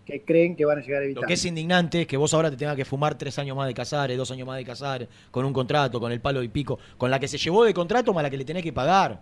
Que 0.09 0.23
creen 0.23 0.57
que 0.57 0.65
van 0.65 0.79
a 0.79 0.81
llegar 0.81 1.03
a 1.03 1.05
evitar. 1.05 1.23
Lo 1.23 1.27
que 1.29 1.35
es 1.35 1.45
indignante 1.45 2.01
es 2.01 2.07
que 2.07 2.17
vos 2.17 2.33
ahora 2.33 2.51
te 2.51 2.57
tengas 2.57 2.77
que 2.77 2.87
fumar 2.87 3.17
tres 3.19 3.39
años 3.39 3.55
más 3.55 3.67
de 3.67 3.75
Casares, 3.75 4.17
dos 4.17 4.31
años 4.31 4.47
más 4.47 4.57
de 4.57 4.65
Casares, 4.65 5.07
con 5.31 5.45
un 5.45 5.53
contrato, 5.53 6.01
con 6.01 6.11
el 6.11 6.21
palo 6.23 6.43
y 6.43 6.49
pico, 6.49 6.79
con 6.97 7.11
la 7.11 7.21
que 7.21 7.29
se 7.29 7.37
llevó 7.37 7.63
de 7.65 7.75
contrato 7.75 8.15
más 8.15 8.23
la 8.23 8.31
que 8.31 8.39
le 8.39 8.47
tenés 8.47 8.63
que 8.63 8.73
pagar. 8.73 9.21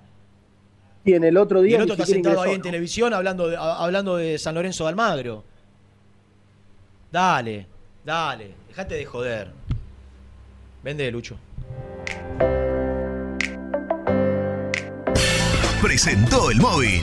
Y 1.04 1.14
en 1.14 1.24
el 1.24 1.36
otro 1.36 1.64
Y 1.64 1.68
día 1.68 1.78
el 1.78 1.86
ni 1.86 1.90
otro 1.90 2.02
está 2.04 2.06
sentado 2.14 2.36
ahí 2.40 2.50
ingresó, 2.50 2.54
en 2.54 2.58
¿no? 2.60 2.64
televisión 2.64 3.14
hablando 3.14 3.48
de, 3.48 3.56
a- 3.56 3.82
hablando 3.84 4.16
de 4.16 4.38
San 4.38 4.54
Lorenzo 4.54 4.84
de 4.84 4.90
Almagro. 4.90 5.42
Dale, 7.10 7.66
dale, 8.04 8.52
dejate 8.68 8.94
de 8.94 9.04
joder. 9.06 9.50
Vende, 10.84 11.10
Lucho. 11.10 11.36
presentó 15.82 16.50
el 16.50 16.58
móvil. 16.60 17.02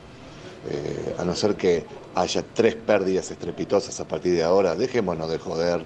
Eh, 0.70 1.15
a 1.18 1.26
no 1.26 1.36
ser 1.36 1.56
que 1.56 1.86
haya 2.15 2.44
tres 2.53 2.76
pérdidas 2.76 3.30
estrepitosas 3.32 3.99
a 3.99 4.07
partir 4.07 4.34
de 4.34 4.44
ahora, 4.44 4.76
dejémonos 4.76 5.30
de 5.30 5.40
joder. 5.40 5.84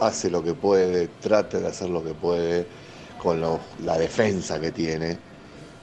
Hace 0.00 0.30
lo 0.30 0.42
que 0.42 0.54
puede, 0.54 1.08
trate 1.08 1.58
de 1.58 1.68
hacer 1.68 1.88
lo 1.88 2.04
que 2.04 2.14
puede 2.14 2.66
con 3.20 3.40
la 3.84 3.98
defensa 3.98 4.60
que 4.60 4.70
tiene. 4.70 5.18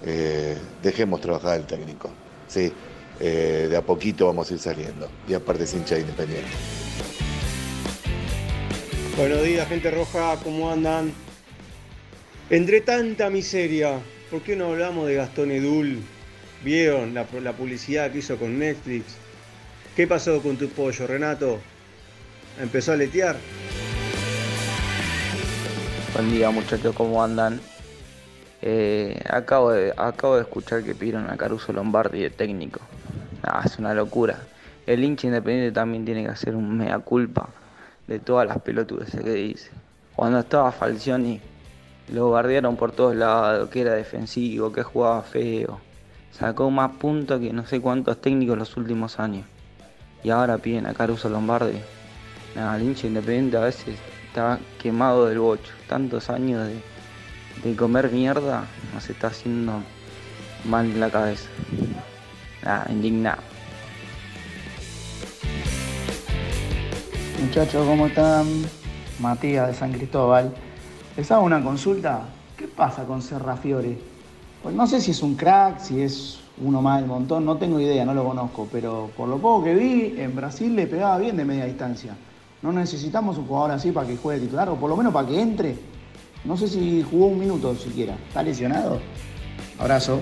Eh, 0.05 0.57
dejemos 0.81 1.19
trabajar 1.21 1.53
al 1.53 1.65
técnico. 1.65 2.09
Sí, 2.47 2.71
eh, 3.19 3.67
de 3.69 3.77
a 3.77 3.81
poquito 3.81 4.27
vamos 4.27 4.49
a 4.49 4.53
ir 4.53 4.59
saliendo. 4.59 5.09
Y 5.27 5.33
aparte 5.33 5.63
es 5.63 5.73
hincha 5.73 5.95
de 5.95 6.01
independiente. 6.01 6.51
Buenos 9.15 9.43
días, 9.43 9.67
gente 9.67 9.91
roja, 9.91 10.37
¿cómo 10.43 10.71
andan? 10.71 11.13
Entre 12.49 12.81
tanta 12.81 13.29
miseria, 13.29 13.99
¿por 14.31 14.41
qué 14.41 14.55
no 14.55 14.69
hablamos 14.71 15.05
de 15.05 15.13
Gastón 15.13 15.51
Edul? 15.51 15.99
¿Vieron 16.63 17.13
la, 17.13 17.25
publicidad 17.25 18.11
que 18.11 18.17
hizo 18.17 18.37
con 18.37 18.57
Netflix? 18.57 19.15
¿Qué 19.95 20.07
pasó 20.07 20.41
con 20.41 20.57
tu 20.57 20.67
pollo, 20.67 21.05
Renato? 21.05 21.59
¿Empezó 22.59 22.93
a 22.93 22.95
letear? 22.95 23.35
Buen 26.15 26.31
día 26.31 26.49
muchachos, 26.49 26.95
¿cómo 26.95 27.23
andan? 27.23 27.61
Eh, 28.63 29.21
acabo, 29.29 29.73
de, 29.73 29.93
acabo 29.95 30.37
de 30.37 30.41
escuchar 30.41 30.83
que 30.83 30.95
pidieron 30.95 31.29
a 31.29 31.37
Caruso 31.37 31.71
Lombardi 31.71 32.19
de 32.19 32.31
técnico. 32.31 32.79
Ah, 33.43 33.61
es 33.63 33.77
una 33.77 33.93
locura. 33.93 34.39
El 34.87 35.03
hincha 35.03 35.27
independiente 35.27 35.71
también 35.71 36.03
tiene 36.03 36.23
que 36.23 36.29
hacer 36.29 36.55
un 36.55 36.79
mea 36.79 36.97
culpa 36.97 37.47
de 38.07 38.19
todas 38.19 38.47
las 38.47 38.61
pelotudeces 38.61 39.21
que 39.21 39.33
dice. 39.33 39.71
Cuando 40.15 40.39
estaba 40.39 40.71
Falcioni, 40.71 41.41
lo 42.11 42.31
bardearon 42.31 42.75
por 42.75 42.91
todos 42.91 43.15
lados, 43.15 43.69
que 43.69 43.81
era 43.81 43.93
defensivo, 43.93 44.71
que 44.71 44.83
jugaba 44.83 45.21
feo. 45.21 45.79
Sacó 46.31 46.69
más 46.69 46.91
puntos 46.93 47.39
que 47.39 47.53
no 47.53 47.65
sé 47.65 47.79
cuántos 47.79 48.19
técnicos 48.19 48.57
los 48.57 48.75
últimos 48.77 49.19
años. 49.19 49.45
Y 50.23 50.29
ahora 50.29 50.57
piden 50.57 50.85
a 50.85 50.93
Caruso 50.93 51.29
Lombardi. 51.29 51.79
Nada, 52.55 52.75
el 52.77 52.83
hincha 52.83 53.07
independiente 53.07 53.57
a 53.57 53.61
veces 53.61 53.97
está 54.27 54.59
quemado 54.81 55.27
del 55.27 55.39
bocho. 55.39 55.71
Tantos 55.87 56.29
años 56.29 56.67
de, 56.67 57.69
de 57.69 57.75
comer 57.75 58.11
mierda 58.11 58.65
nos 58.93 59.09
está 59.09 59.27
haciendo 59.27 59.81
mal 60.65 60.85
en 60.85 60.99
la 60.99 61.09
cabeza. 61.09 61.49
Nada, 62.63 62.85
indignado. 62.89 63.52
Muchachos, 67.43 67.85
¿cómo 67.85 68.07
están? 68.07 68.47
Matías 69.19 69.67
de 69.67 69.73
San 69.73 69.91
Cristóbal. 69.91 70.53
Les 71.17 71.29
hago 71.29 71.43
una 71.43 71.61
consulta. 71.61 72.21
¿Qué 72.55 72.69
pasa 72.69 73.03
con 73.03 73.21
Serrafiore? 73.21 73.99
Pues 74.63 74.73
no 74.73 74.87
sé 74.87 75.01
si 75.01 75.11
es 75.11 75.21
un 75.21 75.35
crack, 75.35 75.77
si 75.79 76.01
es 76.01 76.39
uno 76.57 76.81
más 76.81 77.01
del 77.01 77.09
montón, 77.09 77.43
no 77.43 77.57
tengo 77.57 77.81
idea, 77.81 78.05
no 78.05 78.13
lo 78.13 78.23
conozco, 78.23 78.69
pero 78.71 79.09
por 79.17 79.27
lo 79.27 79.39
poco 79.39 79.65
que 79.65 79.75
vi, 79.75 80.15
en 80.17 80.33
Brasil 80.33 80.73
le 80.73 80.87
pegaba 80.87 81.17
bien 81.17 81.35
de 81.35 81.43
media 81.43 81.65
distancia. 81.65 82.15
No 82.61 82.71
necesitamos 82.71 83.37
un 83.37 83.45
jugador 83.45 83.71
así 83.71 83.91
para 83.91 84.07
que 84.07 84.15
juegue 84.15 84.45
titular, 84.45 84.69
o 84.69 84.75
por 84.75 84.89
lo 84.89 84.95
menos 84.95 85.13
para 85.13 85.27
que 85.27 85.41
entre. 85.41 85.75
No 86.45 86.55
sé 86.55 86.69
si 86.69 87.03
jugó 87.03 87.25
un 87.25 87.39
minuto 87.39 87.75
siquiera. 87.75 88.15
¿Está 88.29 88.41
lesionado? 88.41 88.99
Abrazo. 89.77 90.21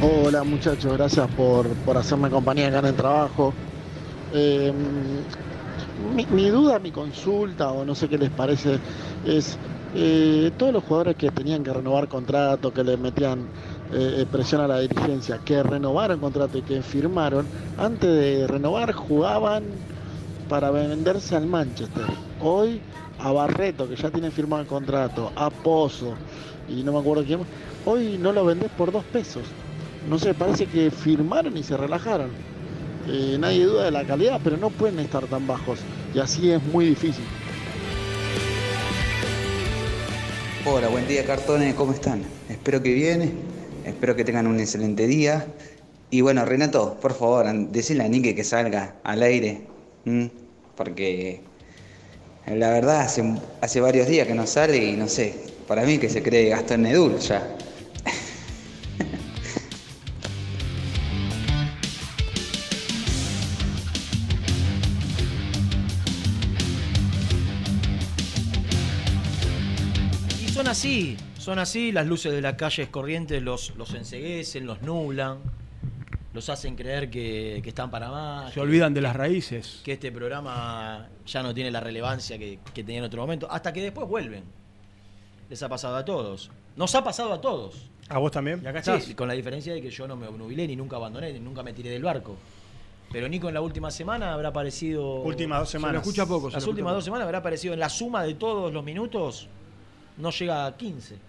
Hola 0.00 0.44
muchachos, 0.44 0.92
gracias 0.92 1.28
por, 1.34 1.66
por 1.78 1.96
hacerme 1.96 2.30
compañía 2.30 2.68
acá 2.68 2.78
en 2.78 2.86
el 2.86 2.94
trabajo. 2.94 3.52
Eh, 4.32 4.72
mi, 6.30 6.48
duda, 6.50 6.78
mi 6.78 6.92
consulta, 6.92 7.72
o 7.72 7.84
no 7.84 7.96
sé 7.96 8.08
qué 8.08 8.16
les 8.16 8.30
parece, 8.30 8.78
es 9.26 9.58
eh, 9.96 10.52
todos 10.56 10.72
los 10.72 10.84
jugadores 10.84 11.16
que 11.16 11.32
tenían 11.32 11.64
que 11.64 11.72
renovar 11.72 12.06
contrato, 12.06 12.72
que 12.72 12.84
le 12.84 12.96
metían 12.96 13.40
eh, 13.92 14.24
presión 14.30 14.60
a 14.60 14.68
la 14.68 14.78
dirigencia, 14.78 15.40
que 15.44 15.64
renovaron 15.64 16.20
contrato 16.20 16.58
y 16.58 16.62
que 16.62 16.80
firmaron, 16.80 17.48
antes 17.76 18.08
de 18.08 18.46
renovar 18.46 18.92
jugaban 18.92 19.64
para 20.48 20.70
venderse 20.70 21.34
al 21.34 21.46
Manchester. 21.46 22.06
Hoy 22.38 22.80
a 23.18 23.32
Barreto, 23.32 23.88
que 23.88 23.96
ya 23.96 24.10
tiene 24.10 24.30
firmado 24.30 24.62
el 24.62 24.68
contrato, 24.68 25.32
a 25.34 25.50
Pozo 25.50 26.14
y 26.68 26.84
no 26.84 26.92
me 26.92 27.00
acuerdo 27.00 27.24
quién 27.24 27.40
hoy 27.84 28.16
no 28.18 28.32
lo 28.32 28.44
vendés 28.44 28.70
por 28.70 28.92
dos 28.92 29.04
pesos. 29.04 29.42
No 30.08 30.18
sé, 30.18 30.32
parece 30.32 30.64
que 30.64 30.90
firmaron 30.90 31.54
y 31.54 31.62
se 31.62 31.76
relajaron. 31.76 32.30
Eh, 33.06 33.36
nadie 33.38 33.64
duda 33.64 33.84
de 33.84 33.90
la 33.90 34.04
calidad, 34.04 34.40
pero 34.42 34.56
no 34.56 34.70
pueden 34.70 34.98
estar 35.00 35.26
tan 35.26 35.46
bajos. 35.46 35.80
Y 36.14 36.18
así 36.18 36.50
es 36.50 36.62
muy 36.64 36.86
difícil. 36.86 37.24
Hola, 40.64 40.88
buen 40.88 41.06
día 41.06 41.24
cartones, 41.26 41.74
¿cómo 41.74 41.92
están? 41.92 42.22
Espero 42.48 42.82
que 42.82 42.94
bien, 42.94 43.34
espero 43.84 44.16
que 44.16 44.24
tengan 44.24 44.46
un 44.46 44.58
excelente 44.60 45.06
día. 45.06 45.46
Y 46.10 46.22
bueno, 46.22 46.42
Renato, 46.46 46.98
por 47.00 47.12
favor, 47.12 47.46
decirle 47.68 48.04
a 48.04 48.08
Nike 48.08 48.34
que 48.34 48.44
salga 48.44 48.94
al 49.04 49.22
aire, 49.22 49.66
porque 50.74 51.42
la 52.46 52.70
verdad 52.70 53.02
hace, 53.02 53.22
hace 53.60 53.80
varios 53.82 54.08
días 54.08 54.26
que 54.26 54.34
no 54.34 54.46
sale 54.46 54.78
y 54.78 54.96
no 54.96 55.06
sé, 55.06 55.34
para 55.66 55.82
mí 55.82 55.98
que 55.98 56.08
se 56.08 56.22
cree 56.22 56.48
Gastón 56.48 56.82
Nedul 56.82 57.18
ya. 57.18 57.46
Así, 70.78 71.16
son 71.38 71.58
así, 71.58 71.92
las 71.92 72.06
luces 72.06 72.32
de 72.32 72.40
las 72.40 72.54
calles 72.54 72.88
corrientes 72.88 73.42
los, 73.42 73.74
los 73.76 73.92
enseguecen, 73.94 74.66
los 74.66 74.80
nublan, 74.82 75.38
los 76.32 76.48
hacen 76.48 76.76
creer 76.76 77.10
que, 77.10 77.60
que 77.62 77.68
están 77.70 77.90
para 77.90 78.10
más. 78.10 78.48
Se 78.50 78.54
que- 78.54 78.60
olvidan 78.60 78.94
de 78.94 79.00
las 79.00 79.16
raíces. 79.16 79.80
Que 79.84 79.92
este 79.94 80.12
programa 80.12 81.08
ya 81.26 81.42
no 81.42 81.52
tiene 81.52 81.70
la 81.70 81.80
relevancia 81.80 82.38
que, 82.38 82.58
que 82.74 82.84
tenía 82.84 82.98
en 82.98 83.04
otro 83.04 83.20
momento, 83.20 83.48
hasta 83.50 83.72
que 83.72 83.82
después 83.82 84.06
vuelven. 84.08 84.44
Les 85.50 85.62
ha 85.62 85.68
pasado 85.68 85.96
a 85.96 86.04
todos. 86.04 86.50
Nos 86.76 86.94
ha 86.94 87.02
pasado 87.02 87.32
a 87.32 87.40
todos. 87.40 87.88
¿A 88.08 88.18
vos 88.18 88.30
también? 88.30 88.60
Y 88.62 88.66
acá 88.66 89.00
sí, 89.00 89.14
con 89.14 89.28
la 89.28 89.34
diferencia 89.34 89.74
de 89.74 89.82
que 89.82 89.90
yo 89.90 90.06
no 90.06 90.16
me 90.16 90.26
obnubilé 90.28 90.66
ni 90.66 90.76
nunca 90.76 90.96
abandoné, 90.96 91.32
ni 91.32 91.40
nunca 91.40 91.62
me 91.62 91.72
tiré 91.72 91.90
del 91.90 92.02
barco. 92.02 92.36
Pero 93.10 93.28
Nico 93.28 93.48
en 93.48 93.54
la 93.54 93.60
última 93.62 93.90
semana 93.90 94.32
habrá 94.34 94.50
aparecido. 94.50 95.22
Últimas 95.22 95.60
dos 95.60 95.70
semanas. 95.70 95.92
Se 95.92 95.94
lo 96.06 96.10
escucha 96.10 96.26
poco, 96.26 96.50
se 96.50 96.56
Las 96.56 96.64
lo 96.64 96.70
últimas 96.70 96.92
dos 96.94 97.04
semanas 97.04 97.24
habrá 97.24 97.38
aparecido 97.38 97.72
en 97.74 97.80
la 97.80 97.88
suma 97.88 98.22
de 98.22 98.34
todos 98.34 98.72
los 98.72 98.84
minutos. 98.84 99.48
No 100.18 100.30
llega 100.30 100.66
a 100.66 100.76
15. 100.76 101.28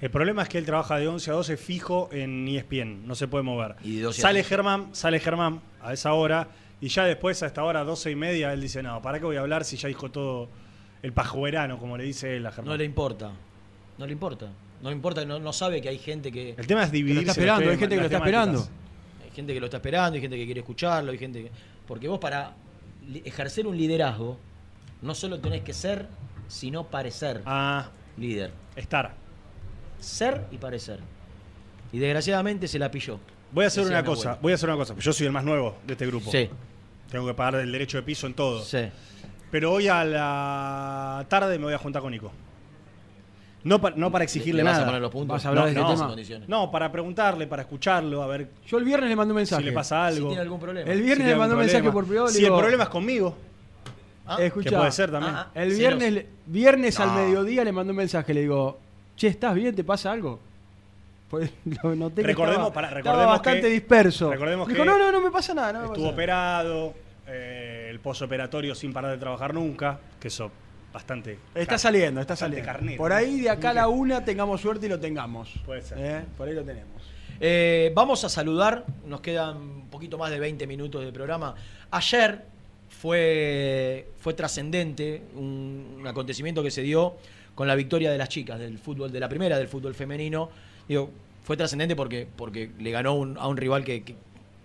El 0.00 0.10
problema 0.10 0.42
es 0.42 0.48
que 0.48 0.58
él 0.58 0.66
trabaja 0.66 0.96
de 0.96 1.06
11 1.06 1.30
a 1.30 1.34
12 1.34 1.56
fijo 1.56 2.08
en 2.12 2.48
ESPN, 2.48 3.06
no 3.06 3.14
se 3.14 3.28
puede 3.28 3.44
mover. 3.44 3.76
Y 3.84 3.96
de 3.96 4.02
12 4.02 4.20
a 4.20 4.22
sale 4.22 4.40
12. 4.40 4.48
Germán, 4.48 4.88
sale 4.94 5.20
Germán 5.20 5.60
a 5.80 5.92
esa 5.92 6.12
hora 6.12 6.48
y 6.80 6.88
ya 6.88 7.04
después 7.04 7.40
a 7.44 7.46
esta 7.46 7.62
hora 7.62 7.84
12 7.84 8.10
y 8.10 8.16
media 8.16 8.52
él 8.52 8.60
dice, 8.60 8.82
no, 8.82 9.00
¿para 9.00 9.20
qué 9.20 9.24
voy 9.24 9.36
a 9.36 9.40
hablar 9.40 9.64
si 9.64 9.76
ya 9.76 9.86
dijo 9.86 10.10
todo 10.10 10.48
el 11.02 11.12
pajuerano, 11.12 11.78
como 11.78 11.96
le 11.96 12.02
dice 12.02 12.36
él 12.36 12.44
a 12.46 12.50
Germán? 12.50 12.72
No 12.72 12.76
le 12.76 12.84
importa. 12.84 13.30
No 13.96 14.06
le 14.06 14.12
importa. 14.12 14.48
No 14.82 14.90
le 14.90 14.96
importa, 14.96 15.24
no, 15.24 15.38
no 15.38 15.52
sabe 15.52 15.80
que 15.80 15.88
hay 15.88 15.98
gente 15.98 16.32
que. 16.32 16.56
El 16.58 16.66
tema 16.66 16.82
es 16.82 16.90
dividirse 16.90 17.20
está 17.20 17.32
esperando, 17.32 17.70
hay 17.70 17.78
gente 17.78 17.94
que 17.94 18.00
lo 18.00 18.06
está 18.06 18.18
esperando. 18.18 18.68
Hay 19.22 19.30
gente 19.30 19.54
que 19.54 19.60
lo 19.60 19.66
está 19.66 19.76
esperando, 19.76 20.14
hay 20.16 20.20
gente 20.20 20.36
que 20.36 20.44
quiere 20.44 20.60
escucharlo, 20.60 21.12
hay 21.12 21.18
gente 21.18 21.44
que. 21.44 21.52
Porque 21.86 22.08
vos 22.08 22.18
para 22.18 22.54
ejercer 23.24 23.68
un 23.68 23.76
liderazgo, 23.76 24.36
no 25.00 25.14
solo 25.14 25.38
tenés 25.38 25.62
que 25.62 25.72
ser, 25.72 26.08
sino 26.48 26.88
parecer 26.88 27.42
líder. 28.16 28.52
Estar. 28.76 29.14
Ser 30.00 30.46
y 30.50 30.58
parecer. 30.58 30.98
Y 31.92 31.98
desgraciadamente 31.98 32.66
se 32.68 32.78
la 32.78 32.90
pilló. 32.90 33.18
Voy 33.52 33.64
a 33.64 33.68
hacer 33.68 33.84
Decía 33.84 33.98
una 33.98 34.04
cosa, 34.06 34.28
abuelo. 34.30 34.42
voy 34.42 34.52
a 34.52 34.54
hacer 34.54 34.68
una 34.70 34.78
cosa. 34.78 34.94
Yo 34.98 35.12
soy 35.12 35.26
el 35.26 35.32
más 35.32 35.44
nuevo 35.44 35.76
de 35.86 35.92
este 35.92 36.06
grupo. 36.06 36.30
Sí. 36.30 36.48
Tengo 37.10 37.26
que 37.26 37.34
pagar 37.34 37.56
el 37.56 37.70
derecho 37.70 37.98
de 37.98 38.02
piso 38.02 38.26
en 38.26 38.34
todo. 38.34 38.62
Sí. 38.62 38.78
Pero 39.50 39.72
hoy 39.72 39.88
a 39.88 40.02
la 40.04 41.26
tarde 41.28 41.58
me 41.58 41.66
voy 41.66 41.74
a 41.74 41.78
juntar 41.78 42.00
con 42.00 42.10
Nico. 42.12 42.32
No, 43.64 43.80
pa- 43.80 43.90
no 43.94 44.10
para 44.10 44.24
exigirle 44.24 44.62
¿Le 44.62 44.64
vas 44.64 44.72
a 44.72 44.78
nada. 44.78 44.86
poner 44.86 45.02
los 45.02 45.10
puntos? 45.12 45.34
¿Vas 45.36 45.44
a 45.46 45.48
hablar 45.50 45.64
no, 45.64 45.66
de 45.66 45.70
este 45.72 45.82
no, 45.82 45.94
tema? 45.94 46.06
condiciones. 46.08 46.48
No, 46.48 46.70
para 46.72 46.90
preguntarle, 46.90 47.46
para 47.46 47.62
escucharlo, 47.62 48.22
a 48.22 48.26
ver 48.26 48.48
Yo 48.66 48.78
el 48.78 48.84
viernes 48.84 49.08
le 49.08 49.14
mandé 49.14 49.32
un 49.32 49.36
mensaje. 49.36 49.62
si 49.62 49.68
le 49.68 49.72
pasa 49.72 50.04
algo. 50.06 50.20
Si 50.22 50.26
tiene 50.28 50.40
algún 50.42 50.58
problema. 50.58 50.90
El 50.90 51.00
viernes 51.02 51.28
le 51.28 51.36
mandó 51.36 51.54
un 51.54 51.60
mensaje 51.60 51.92
por 51.92 52.04
privado. 52.06 52.28
Si 52.28 52.40
digo, 52.40 52.56
el 52.56 52.60
problema 52.60 52.84
es 52.84 52.88
conmigo, 52.88 53.36
Ah, 54.26 54.36
Escuchá, 54.40 54.70
que 54.70 54.76
puede 54.76 54.92
ser 54.92 55.10
también. 55.10 55.34
ah, 55.34 55.50
El 55.54 55.74
viernes, 55.74 56.24
viernes 56.46 57.00
al 57.00 57.12
mediodía 57.12 57.64
le 57.64 57.72
mandé 57.72 57.90
un 57.90 57.96
mensaje. 57.96 58.32
Le 58.32 58.42
digo, 58.42 58.78
che, 59.16 59.26
¿estás 59.28 59.54
bien? 59.54 59.74
¿Te 59.74 59.82
pasa 59.84 60.12
algo? 60.12 60.38
Pues 61.28 61.50
lo 61.82 61.94
noté 61.96 62.22
que 62.22 62.28
Recordemos- 62.28 62.68
estaba, 62.68 62.86
estaba 62.86 63.00
recordemos 63.00 63.26
bastante 63.26 63.60
que- 63.62 63.68
disperso. 63.68 64.30
recordemos 64.30 64.68
Dijo, 64.68 64.80
que 64.80 64.86
no, 64.86 64.98
no, 64.98 65.10
no 65.12 65.20
me 65.20 65.30
pasa 65.30 65.54
nada. 65.54 65.72
No 65.72 65.78
me 65.80 65.84
estuvo 65.86 65.94
pasa 65.96 66.02
nada". 66.04 66.12
operado, 66.14 66.94
eh, 67.26 67.88
el 67.90 68.00
posoperatorio 68.00 68.74
sin 68.74 68.92
parar 68.92 69.10
de 69.10 69.18
trabajar 69.18 69.54
nunca, 69.54 69.98
que 70.20 70.28
eso 70.28 70.50
bastante. 70.92 71.38
Está 71.54 71.78
saliendo, 71.78 72.20
está 72.20 72.34
bastante 72.34 72.56
saliendo. 72.58 72.72
carnero, 72.72 72.98
Por 72.98 73.12
ahí 73.12 73.40
de 73.40 73.50
acá 73.50 73.70
a 73.70 73.74
la 73.74 73.88
una 73.88 74.24
tengamos 74.24 74.60
suerte 74.60 74.86
y 74.86 74.88
lo 74.88 75.00
tengamos. 75.00 75.50
Puede 75.64 75.82
ser. 75.82 75.98
¿Eh? 75.98 76.24
Por 76.36 76.48
ahí 76.48 76.54
lo 76.54 76.62
tenemos. 76.62 77.02
Eh, 77.40 77.90
vamos 77.94 78.22
a 78.24 78.28
saludar, 78.28 78.84
nos 79.06 79.20
quedan 79.20 79.56
un 79.56 79.88
poquito 79.88 80.16
más 80.18 80.30
de 80.30 80.38
20 80.38 80.66
minutos 80.66 81.02
de 81.04 81.10
programa. 81.12 81.54
Ayer 81.90 82.44
fue, 83.02 84.06
fue 84.20 84.32
trascendente 84.32 85.22
un, 85.34 86.04
acontecimiento 86.06 86.62
que 86.62 86.70
se 86.70 86.82
dio 86.82 87.16
con 87.56 87.66
la 87.66 87.74
victoria 87.74 88.12
de 88.12 88.16
las 88.16 88.28
chicas 88.28 88.60
del 88.60 88.78
fútbol, 88.78 89.10
de 89.10 89.18
la 89.18 89.28
primera 89.28 89.58
del 89.58 89.66
fútbol 89.66 89.92
femenino. 89.92 90.48
Fue 91.42 91.56
trascendente 91.56 91.96
porque, 91.96 92.28
porque 92.36 92.70
le 92.78 92.92
ganó 92.92 93.10
a 93.40 93.48
un 93.48 93.56
rival 93.56 93.82
que, 93.84 94.04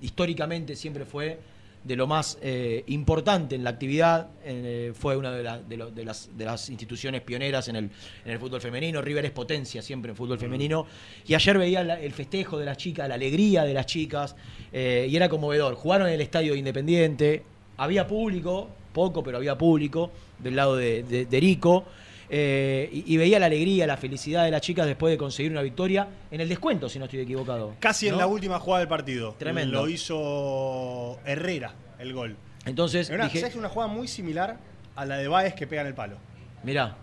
históricamente 0.03 0.75
siempre 0.75 1.03
fue 1.05 1.39
de 1.83 1.95
lo 1.95 2.05
más 2.05 2.37
eh, 2.43 2.83
importante 2.87 3.55
en 3.55 3.63
la 3.63 3.71
actividad, 3.71 4.27
eh, 4.43 4.93
fue 4.93 5.17
una 5.17 5.31
de, 5.31 5.41
la- 5.41 5.59
de 5.59 6.05
las, 6.05 6.37
de 6.37 6.45
las 6.45 6.69
instituciones 6.69 7.21
pioneras 7.21 7.69
en 7.69 7.75
el, 7.77 7.85
en 8.23 8.31
el 8.31 8.37
fútbol 8.37 8.61
femenino, 8.61 9.01
River 9.01 9.25
es 9.25 9.31
potencia 9.31 9.81
siempre 9.81 10.11
en 10.11 10.15
fútbol 10.15 10.37
femenino, 10.37 10.85
y 11.25 11.33
ayer 11.33 11.57
veía 11.57 11.81
el 11.81 12.11
festejo 12.13 12.59
de 12.59 12.65
las 12.65 12.77
chicas, 12.77 13.07
la 13.09 13.15
alegría 13.15 13.63
de 13.63 13.73
las 13.73 13.87
chicas, 13.87 14.35
eh, 14.71 15.07
y 15.09 15.15
era 15.15 15.27
conmovedor. 15.27 15.73
Jugaron 15.73 16.07
en 16.07 16.13
el 16.13 16.21
estadio 16.21 16.53
de 16.53 16.59
Independiente, 16.59 17.43
había 17.77 18.07
público, 18.07 18.69
poco, 18.93 19.23
pero 19.23 19.37
había 19.37 19.57
público 19.57 20.11
del 20.39 20.55
lado 20.55 20.75
de, 20.75 21.03
de- 21.03 21.25
de 21.25 21.37
Erico, 21.37 21.85
eh, 22.29 22.89
y, 22.91 23.13
y 23.13 23.17
veía 23.17 23.39
la 23.39 23.45
alegría, 23.45 23.87
la 23.87 23.95
felicidad 23.97 24.43
de 24.43 24.51
las 24.51 24.61
chicas 24.61 24.85
después 24.85 25.11
de 25.11 25.17
conseguir 25.17 25.51
una 25.51 25.61
victoria 25.61 26.07
en 26.29 26.41
el 26.41 26.49
descuento, 26.49 26.89
si 26.89 26.99
no 26.99 27.05
estoy 27.05 27.21
equivocado. 27.21 27.75
Casi 27.79 28.07
en 28.07 28.17
la 28.17 28.27
última 28.27 28.59
jugada 28.59 28.79
del 28.79 28.89
partido. 28.89 29.35
Tremendo. 29.39 29.81
Lo 29.81 29.89
hizo 29.89 31.19
Herrera, 31.25 31.73
el 31.99 32.13
gol. 32.13 32.35
Entonces, 32.65 33.07
Era 33.09 33.19
una, 33.19 33.25
dije- 33.25 33.39
¿sabes? 33.39 33.55
una 33.55 33.69
jugada 33.69 33.91
muy 33.91 34.07
similar 34.09 34.57
a 34.95 35.05
la 35.05 35.17
de 35.17 35.27
Baez 35.29 35.53
que 35.53 35.67
pega 35.67 35.81
en 35.81 35.87
el 35.87 35.93
palo. 35.93 36.17
Mirá. 36.63 36.97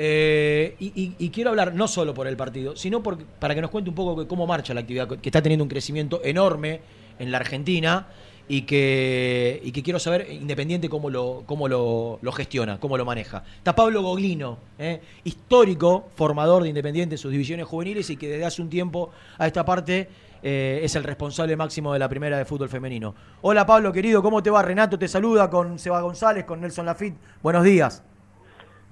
eh, 0.00 0.76
y, 0.78 0.92
y- 0.94 1.16
y 1.18 1.30
quiero 1.30 1.50
hablar 1.50 1.74
no 1.74 1.88
solo 1.88 2.14
por 2.14 2.28
el 2.28 2.36
partido, 2.36 2.76
sino 2.76 3.02
por- 3.02 3.18
para 3.24 3.52
que 3.56 3.60
nos 3.60 3.70
cuente 3.70 3.90
un 3.90 3.96
poco 3.96 4.28
cómo 4.28 4.46
marcha 4.46 4.72
la 4.72 4.80
actividad, 4.82 5.08
que 5.08 5.28
está 5.28 5.42
teniendo 5.42 5.64
un 5.64 5.68
crecimiento 5.68 6.20
enorme 6.22 6.80
en 7.18 7.32
la 7.32 7.38
Argentina 7.38 8.06
y 8.48 8.62
que, 8.62 9.60
y 9.62 9.72
que 9.72 9.82
quiero 9.82 9.98
saber 9.98 10.26
Independiente 10.30 10.88
cómo 10.88 11.10
lo, 11.10 11.42
cómo 11.46 11.68
lo, 11.68 12.18
lo 12.22 12.32
gestiona, 12.32 12.80
cómo 12.80 12.96
lo 12.96 13.04
maneja. 13.04 13.44
Está 13.58 13.74
Pablo 13.74 14.02
Goglino, 14.02 14.58
¿eh? 14.78 15.00
histórico 15.24 16.08
formador 16.16 16.62
de 16.62 16.70
Independiente 16.70 17.14
en 17.14 17.18
sus 17.18 17.30
divisiones 17.30 17.66
juveniles 17.66 18.08
y 18.10 18.16
que 18.16 18.28
desde 18.28 18.46
hace 18.46 18.62
un 18.62 18.70
tiempo 18.70 19.10
a 19.36 19.46
esta 19.46 19.64
parte 19.64 20.08
eh, 20.42 20.80
es 20.82 20.96
el 20.96 21.04
responsable 21.04 21.56
máximo 21.56 21.92
de 21.92 21.98
la 21.98 22.08
primera 22.08 22.38
de 22.38 22.46
fútbol 22.46 22.70
femenino. 22.70 23.14
Hola 23.42 23.66
Pablo, 23.66 23.92
querido, 23.92 24.22
¿cómo 24.22 24.42
te 24.42 24.50
va? 24.50 24.62
Renato 24.62 24.98
te 24.98 25.08
saluda 25.08 25.50
con 25.50 25.78
Seba 25.78 26.00
González, 26.00 26.44
con 26.44 26.60
Nelson 26.60 26.86
Lafitte. 26.86 27.18
Buenos 27.42 27.64
días. 27.64 28.02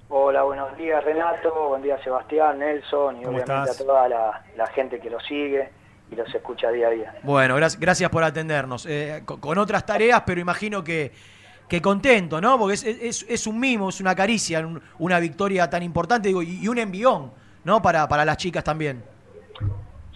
Hola, 0.09 0.43
buenos 0.43 0.77
días 0.77 1.03
Renato, 1.03 1.69
buen 1.69 1.81
día 1.81 2.01
Sebastián, 2.03 2.59
Nelson 2.59 3.17
y 3.17 3.23
¿Cómo 3.23 3.37
obviamente 3.37 3.71
estás? 3.71 3.81
a 3.81 3.85
toda 3.85 4.07
la, 4.07 4.45
la 4.55 4.67
gente 4.67 4.99
que 4.99 5.09
lo 5.09 5.19
sigue 5.19 5.69
y 6.11 6.15
los 6.15 6.33
escucha 6.33 6.69
día 6.71 6.87
a 6.87 6.91
día. 6.91 7.15
Bueno, 7.23 7.55
gracias, 7.55 7.79
gracias 7.79 8.09
por 8.09 8.23
atendernos. 8.23 8.85
Eh, 8.85 9.23
con, 9.25 9.57
otras 9.57 9.85
tareas, 9.85 10.23
pero 10.25 10.39
imagino 10.41 10.83
que, 10.83 11.11
que 11.67 11.81
contento, 11.81 12.39
¿no? 12.39 12.57
Porque 12.57 12.75
es, 12.75 12.83
es- 12.85 13.25
es 13.27 13.47
un 13.47 13.59
mimo, 13.59 13.89
es 13.89 13.99
una 14.01 14.15
caricia, 14.15 14.59
un- 14.59 14.81
una 14.99 15.19
victoria 15.19 15.69
tan 15.69 15.83
importante 15.83 16.29
digo, 16.29 16.41
y, 16.41 16.59
y 16.63 16.67
un 16.67 16.77
envión, 16.77 17.31
¿no? 17.63 17.81
Para, 17.81 18.07
para 18.07 18.23
las 18.25 18.37
chicas 18.37 18.63
también. 18.63 19.03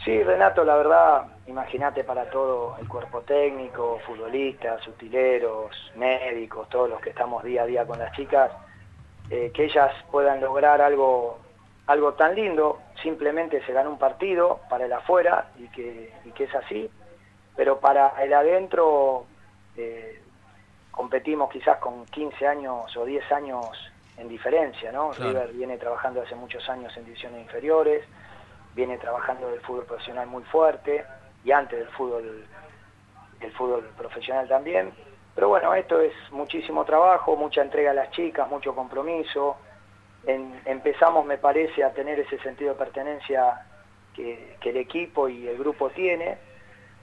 Sí, 0.04 0.24
Renato, 0.24 0.64
la 0.64 0.76
verdad, 0.78 1.24
imagínate 1.46 2.04
para 2.04 2.28
todo 2.32 2.76
el 2.82 2.88
cuerpo 2.88 3.22
técnico, 3.22 4.00
futbolistas, 4.06 4.88
utileros, 4.88 5.76
médicos, 5.96 6.68
todos 6.70 6.90
los 6.90 7.00
que 7.02 7.12
estamos 7.12 7.44
día 7.44 7.64
a 7.64 7.66
día 7.68 7.86
con 7.86 8.00
las 8.00 8.12
chicas, 8.16 8.50
eh, 9.30 9.52
que 9.54 9.66
ellas 9.66 9.92
puedan 10.10 10.42
lograr 10.42 10.82
algo, 10.82 11.40
algo 11.88 12.14
tan 12.14 12.36
lindo, 12.36 12.80
simplemente 13.02 13.64
se 13.66 13.74
ganó 13.74 13.90
un 13.90 13.98
partido 13.98 14.62
para 14.70 14.86
el 14.86 14.94
afuera 14.94 15.50
y 15.58 15.68
que, 15.70 16.14
y 16.26 16.32
que 16.32 16.46
es 16.46 16.56
así, 16.56 16.90
pero 17.56 17.80
para 17.80 18.10
el 18.24 18.34
adentro 18.34 19.26
eh, 19.76 20.22
competimos 20.92 21.52
quizás 21.52 21.78
con 21.80 22.06
15 22.06 22.48
años 22.48 22.96
o 22.96 23.06
10 23.06 23.32
años 23.32 23.66
en 24.18 24.28
diferencia, 24.28 24.92
¿no? 24.92 25.10
Claro. 25.10 25.32
River 25.32 25.54
viene 25.54 25.78
trabajando 25.78 26.22
hace 26.22 26.36
muchos 26.36 26.68
años 26.70 26.96
en 26.96 27.06
divisiones 27.06 27.42
inferiores, 27.42 28.06
viene 28.76 28.98
trabajando 28.98 29.50
del 29.50 29.60
fútbol 29.62 29.86
profesional 29.86 30.28
muy 30.28 30.44
fuerte 30.44 31.04
y 31.44 31.52
antes 31.52 31.80
del 31.80 31.90
fútbol 31.90 32.46
del 33.40 33.52
fútbol 33.54 33.84
profesional 33.98 34.48
también. 34.48 34.94
Pero 35.34 35.50
bueno, 35.50 35.74
esto 35.74 36.00
es 36.00 36.14
muchísimo 36.32 36.86
trabajo, 36.86 37.36
mucha 37.36 37.62
entrega 37.62 37.92
a 37.92 37.94
las 37.94 38.12
chicas, 38.12 38.50
mucho 38.50 38.76
compromiso. 38.76 39.58
En- 40.26 40.62
empezamos, 40.66 41.26
me 41.26 41.38
parece, 41.38 41.84
a 41.84 41.92
tener 41.94 42.20
ese 42.20 42.38
sentido 42.40 42.74
de 42.74 42.78
pertenencia 42.80 43.66
que, 44.16 44.56
que 44.62 44.70
el 44.70 44.78
equipo 44.78 45.28
y 45.30 45.48
el 45.48 45.58
grupo 45.58 45.90
tiene. 45.90 46.38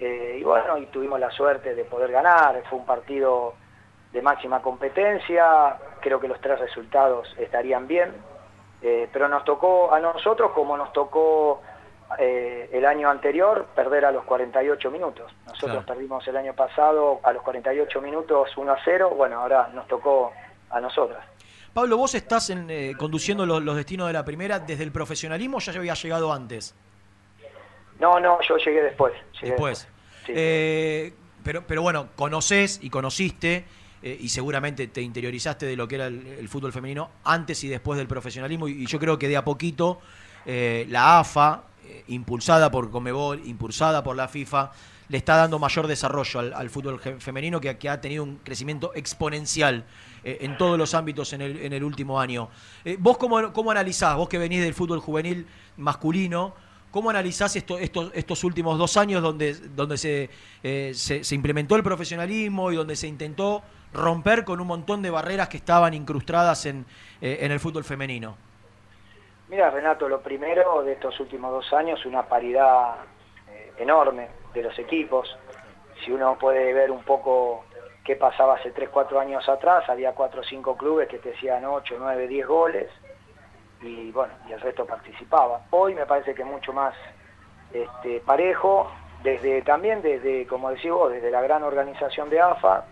Eh, 0.01 0.37
y 0.41 0.45
bueno, 0.45 0.79
y 0.79 0.87
tuvimos 0.87 1.19
la 1.19 1.31
suerte 1.31 1.75
de 1.75 1.85
poder 1.85 2.13
ganar. 2.13 2.63
Fue 2.71 2.79
un 2.79 2.87
partido 2.87 3.55
de 4.13 4.23
máxima 4.23 4.63
competencia. 4.63 5.77
Creo 6.01 6.21
que 6.21 6.29
los 6.29 6.41
tres 6.41 6.61
resultados 6.61 7.35
estarían 7.39 7.87
bien. 7.89 8.15
Eh, 8.81 9.09
pero 9.13 9.27
nos 9.29 9.45
tocó 9.45 9.93
a 9.93 9.99
nosotros 9.99 10.53
como 10.53 10.77
nos 10.77 10.93
tocó 10.93 11.61
eh, 12.19 12.71
el 12.73 12.87
año 12.87 13.11
anterior 13.11 13.67
perder 13.75 14.05
a 14.05 14.13
los 14.13 14.23
48 14.25 14.91
minutos. 14.93 15.33
Nosotros 15.47 15.71
Claro. 15.85 15.87
perdimos 15.87 16.27
el 16.29 16.37
año 16.37 16.55
pasado 16.55 17.19
a 17.25 17.33
los 17.33 17.43
48 17.43 18.01
minutos 18.01 18.57
1 18.57 18.73
a 18.73 18.79
0. 18.85 19.11
Bueno, 19.17 19.41
ahora 19.41 19.69
nos 19.75 19.89
tocó 19.89 20.33
a 20.71 20.81
nosotras. 20.81 21.25
Pablo, 21.73 21.97
vos 21.97 22.15
estás 22.15 22.51
en, 22.51 22.71
eh, 22.71 22.95
conduciendo 22.99 23.47
los, 23.47 23.63
los 23.63 23.77
destinos 23.77 24.07
de 24.07 24.13
la 24.13 24.25
primera 24.25 24.59
desde 24.59 24.83
el 24.85 24.93
profesionalismo 24.93 25.59
o 25.59 25.61
ya 25.61 25.73
había 25.73 25.95
llegado 25.95 26.33
antes? 26.33 26.75
No, 28.01 28.19
no, 28.21 28.41
yo 28.41 28.57
llegué 28.57 28.83
después. 28.83 29.13
llegué 29.35 29.51
Después. 29.51 29.89
Eh, 30.29 31.13
pero, 31.43 31.65
pero 31.67 31.83
bueno, 31.83 32.09
conoces 32.15 32.81
y 32.83 32.91
conociste 32.91 33.65
eh, 34.03 34.17
y 34.21 34.29
seguramente 34.29 34.87
te 34.89 35.01
interiorizaste 35.01 35.67
de 35.67 35.77
lo 35.77 35.89
que 35.89 35.97
era 35.97 36.07
el, 36.07 36.27
el 36.27 36.49
fútbol 36.49 36.73
femenino 36.73 37.11
antes 37.25 37.63
y 37.65 37.69
después 37.69 37.99
del 37.99 38.07
profesionalismo 38.07 38.69
y, 38.69 38.83
y 38.83 38.87
yo 38.87 38.99
creo 38.99 39.19
que 39.19 39.29
de 39.29 39.37
a 39.37 39.45
poquito 39.45 40.01
eh, 40.47 40.87
la 40.89 41.21
AFA, 41.21 41.65
impulsada 42.09 42.71
por 42.71 42.91
Comebol, 42.91 43.41
impulsada 43.47 44.05
por 44.05 44.15
la 44.15 44.29
FIFA, 44.29 44.71
le 45.09 45.17
está 45.17 45.37
dando 45.37 45.59
mayor 45.59 45.87
desarrollo 45.87 46.41
al, 46.41 46.53
al 46.53 46.69
fútbol 46.71 47.01
femenino 47.01 47.61
que, 47.61 47.79
que 47.79 47.89
ha 47.89 48.01
tenido 48.01 48.23
un 48.23 48.37
crecimiento 48.37 48.93
exponencial 48.95 49.85
eh, 50.29 50.39
en 50.45 50.57
todos 50.59 50.77
los 50.77 50.95
ámbitos 50.95 51.33
en 51.33 51.41
el, 51.41 51.57
en 51.63 51.73
el 51.73 51.83
último 51.83 52.21
año. 52.21 52.49
Eh, 52.85 52.97
¿Vos 52.99 53.17
cómo, 53.17 53.53
cómo 53.53 53.71
analizás, 53.71 54.17
vos 54.17 54.29
que 54.29 54.39
venís 54.39 54.63
del 54.63 54.75
fútbol 54.75 55.01
juvenil 55.01 55.47
masculino, 55.77 56.55
cómo 56.91 57.11
analizás 57.11 57.57
esto- 57.57 57.79
estos, 57.79 58.11
estos 58.15 58.45
últimos 58.45 58.79
dos 58.79 58.97
años 58.97 59.23
donde, 59.23 59.55
donde 59.55 59.97
se, 59.97 60.31
eh, 60.63 60.93
se, 60.95 61.25
se 61.25 61.35
implementó 61.35 61.77
el 61.77 61.83
profesionalismo 61.83 62.71
y 62.73 62.77
donde 62.77 62.97
se 62.97 63.07
intentó 63.07 63.63
romper 63.93 64.45
con 64.45 64.61
un 64.61 64.67
montón 64.67 65.01
de 65.03 65.11
barreras 65.11 65.49
que 65.49 65.57
estaban 65.57 65.95
incrustadas 65.95 66.67
en, 66.67 66.85
en 67.21 67.51
el 67.53 67.59
fútbol 67.59 67.85
femenino? 67.85 68.37
Mira, 69.49 69.71
Renato, 69.71 70.09
lo 70.09 70.21
primero 70.21 70.83
de 70.83 70.93
estos 70.93 71.19
últimos 71.21 71.51
dos 71.53 71.73
años, 71.73 72.05
una 72.05 72.23
paridad 72.23 72.97
enorme 73.79 74.29
de 74.53 74.63
los 74.63 74.79
equipos. 74.79 75.27
Si 76.05 76.11
uno 76.13 76.37
puede 76.39 76.73
ver 76.75 76.91
un 76.91 77.03
poco 77.03 77.65
qué 78.09 78.17
pasaba 78.17 78.55
hace 78.55 78.71
3, 78.71 78.89
4 78.89 79.21
años 79.21 79.47
atrás, 79.51 79.87
había 79.87 80.15
4 80.15 80.41
o 80.41 80.43
5 80.43 80.79
clubes 80.79 81.09
que 81.09 81.19
te 81.19 81.35
hacían 81.35 81.67
8, 81.67 81.97
9, 81.99 82.27
10 82.27 82.47
goles 82.47 82.91
y 83.83 84.11
bueno, 84.13 84.33
y 84.49 84.53
el 84.53 84.61
resto 84.63 84.87
participaba. 84.87 85.61
Hoy 85.69 85.95
me 85.95 86.07
parece 86.07 86.35
que 86.35 86.41
es 86.41 86.49
mucho 86.49 86.73
más 86.73 86.95
este, 87.71 88.21
parejo, 88.21 88.91
desde 89.23 89.61
también 89.61 90.01
desde, 90.01 90.47
como 90.47 90.71
decís 90.71 90.91
vos, 90.91 91.13
desde 91.13 91.31
la 91.31 91.43
gran 91.43 91.63
organización 91.63 92.31
de 92.31 92.41
AFA, 92.41 92.87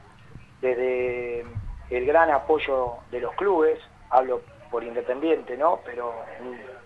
desde 0.60 1.46
el 1.88 2.04
gran 2.04 2.30
apoyo 2.30 2.96
de 3.10 3.20
los 3.20 3.34
clubes, 3.36 3.80
hablo 4.10 4.42
por 4.70 4.84
Independiente, 4.84 5.56
¿no? 5.56 5.80
Pero 5.82 6.12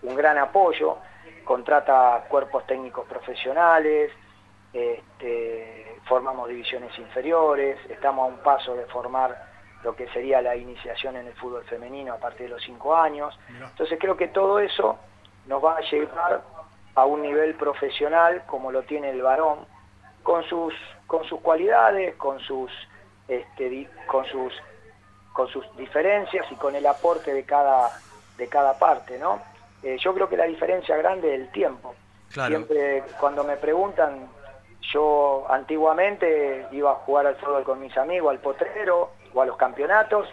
un, 0.05 0.15
gran 0.15 0.39
apoyo, 0.39 0.99
contrata 1.43 2.27
cuerpos 2.29 2.65
técnicos 2.65 3.09
profesionales, 3.09 4.13
este, 4.73 5.90
formamos 6.07 6.49
divisiones 6.49 6.97
inferiores, 6.99 7.79
estamos 7.89 8.25
a 8.25 8.35
un 8.35 8.39
paso 8.39 8.75
de 8.75 8.87
formar 8.87 9.51
lo 9.83 9.97
que 9.97 10.09
sería 10.09 10.43
la 10.43 10.57
iniciación 10.57 11.17
en 11.17 11.27
el 11.27 11.35
fútbol 11.35 11.65
femenino 11.65 12.13
a 12.15 12.19
partir 12.19 12.49
de 12.49 12.55
los 12.55 12.63
cinco 12.63 12.95
años. 12.95 13.39
Entonces 13.49 13.99
creo 13.99 14.17
que 14.17 14.29
todo 14.29 14.59
eso 14.59 14.99
nos 15.47 15.65
va 15.65 15.77
a 15.77 15.81
llevar 15.81 16.43
a 16.95 17.05
un 17.07 17.23
nivel 17.23 17.55
profesional 17.55 18.43
como 18.47 18.73
lo 18.73 18.83
tiene 18.83 19.11
el 19.11 19.23
varón, 19.23 19.61
con 20.23 20.45
sus, 20.45 20.75
con 21.07 21.25
sus 21.25 21.41
cualidades, 21.41 22.15
con 22.17 22.39
sus, 22.41 22.71
este, 23.27 23.89
con 24.07 24.27
sus, 24.27 24.53
con 25.33 25.49
sus 25.49 25.65
diferencias 25.77 26.47
y 26.51 26.57
con 26.57 26.75
el 26.77 26.87
aporte 26.87 27.33
de 27.33 27.45
cada, 27.45 27.91
de 28.37 28.49
cada 28.49 28.79
parte, 28.79 29.19
¿no? 29.19 29.41
Eh, 29.83 29.97
yo 29.99 30.13
creo 30.13 30.29
que 30.29 30.37
la 30.37 30.45
diferencia 30.45 30.97
grande 30.97 31.35
es 31.35 31.41
el 31.41 31.51
tiempo. 31.53 31.95
Claro. 32.33 32.51
Siempre 32.51 33.03
cuando 33.19 33.45
me 33.45 33.57
preguntan, 33.57 34.29
yo 34.93 35.47
antiguamente 35.51 36.67
iba 36.73 36.93
a 36.93 36.95
jugar 36.97 37.27
al 37.27 37.37
fútbol 37.37 37.65
con 37.65 37.81
mis 37.81 37.97
amigos, 37.97 38.31
al 38.31 38.39
potrero 38.41 39.11
o 39.35 39.43
a 39.43 39.47
los 39.47 39.57
campeonatos, 39.57 40.29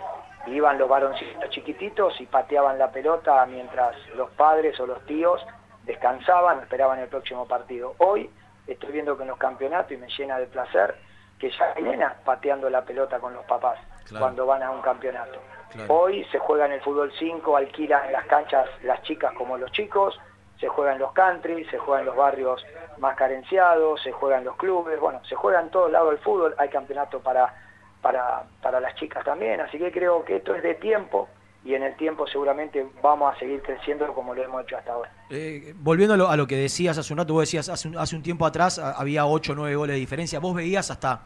y 0.46 0.52
iban 0.52 0.78
los 0.78 0.88
varoncitos 0.88 1.50
chiquititos 1.50 2.20
y 2.22 2.26
pateaban 2.26 2.80
la 2.80 2.92
pelota 2.92 3.46
mientras 3.46 3.96
los 4.16 4.30
padres 4.32 4.80
o 4.80 4.88
los 4.88 5.06
tíos 5.06 5.46
descansaban, 5.84 6.60
esperaban 6.60 7.00
el 7.00 7.08
próximo 7.08 7.48
partido. 7.48 7.96
Hoy 8.00 8.30
estoy 8.66 8.92
viendo 8.94 9.16
que 9.18 9.24
en 9.24 9.30
los 9.30 9.38
campeonatos 9.38 9.92
y 9.92 9.98
me 9.98 10.08
llena 10.10 10.38
de 10.40 10.48
placer 10.48 10.96
que 11.40 11.52
ya 11.52 11.74
hay 11.76 11.84
nenas 11.84 12.14
pateando 12.26 12.70
la 12.70 12.84
pelota 12.84 13.20
con 13.20 13.34
los 13.34 13.46
papás 13.46 13.78
Claro. 14.06 14.24
cuando 14.24 14.46
van 14.46 14.64
a 14.64 14.72
un 14.72 14.82
campeonato. 14.82 15.38
Claro. 15.72 15.94
Hoy 15.94 16.24
se 16.32 16.40
juega 16.40 16.66
en 16.66 16.72
el 16.72 16.82
fútbol 16.82 17.12
5, 17.20 17.58
alquilan 17.58 18.06
en 18.06 18.14
las 18.14 18.26
canchas 18.28 18.68
las 18.84 19.02
chicas 19.04 19.34
como 19.34 19.58
los 19.58 19.70
chicos, 19.74 20.18
se 20.60 20.68
juega 20.68 20.94
en 20.94 21.00
los 21.00 21.14
country, 21.14 21.66
se 21.66 21.78
juega 21.78 22.02
en 22.02 22.08
los 22.08 22.16
barrios 22.16 22.66
más 23.00 23.16
carenciados, 23.16 24.02
se 24.02 24.12
juega 24.12 24.40
en 24.40 24.46
los 24.46 24.56
clubes, 24.56 25.00
bueno, 25.00 25.22
se 25.28 25.36
juega 25.36 25.62
en 25.62 25.70
todos 25.70 25.92
lados 25.92 26.14
el 26.14 26.20
fútbol, 26.20 26.56
hay 26.58 26.70
campeonato 26.70 27.20
para, 27.20 27.54
para, 28.02 28.44
para 28.62 28.80
las 28.80 28.96
chicas 28.96 29.24
también, 29.24 29.62
así 29.62 29.78
que 29.78 29.92
creo 29.92 30.26
que 30.26 30.38
esto 30.38 30.56
es 30.56 30.64
de 30.64 30.76
tiempo 30.76 31.30
y 31.64 31.76
en 31.76 31.84
el 31.84 31.96
tiempo 31.98 32.26
seguramente 32.28 32.88
vamos 33.04 33.36
a 33.36 33.38
seguir 33.38 33.62
creciendo 33.62 34.14
como 34.14 34.34
lo 34.34 34.42
hemos 34.42 34.64
hecho 34.64 34.78
hasta 34.78 34.94
ahora. 34.94 35.12
Eh, 35.30 35.74
volviendo 35.76 36.14
a 36.14 36.18
lo, 36.18 36.30
a 36.30 36.38
lo 36.38 36.48
que 36.48 36.56
decías 36.56 36.98
hace 36.98 37.14
un 37.14 37.20
rato, 37.20 37.34
vos 37.34 37.42
decías 37.42 37.68
hace 37.68 37.90
un, 37.90 37.98
hace 37.98 38.16
un 38.16 38.24
tiempo 38.24 38.46
atrás 38.46 38.80
había 38.80 39.26
8 39.26 39.52
o 39.52 39.56
9 39.56 39.76
goles 39.76 39.96
de 39.96 40.00
diferencia. 40.00 40.40
Vos 40.40 40.56
veías 40.56 40.90
hasta. 40.90 41.24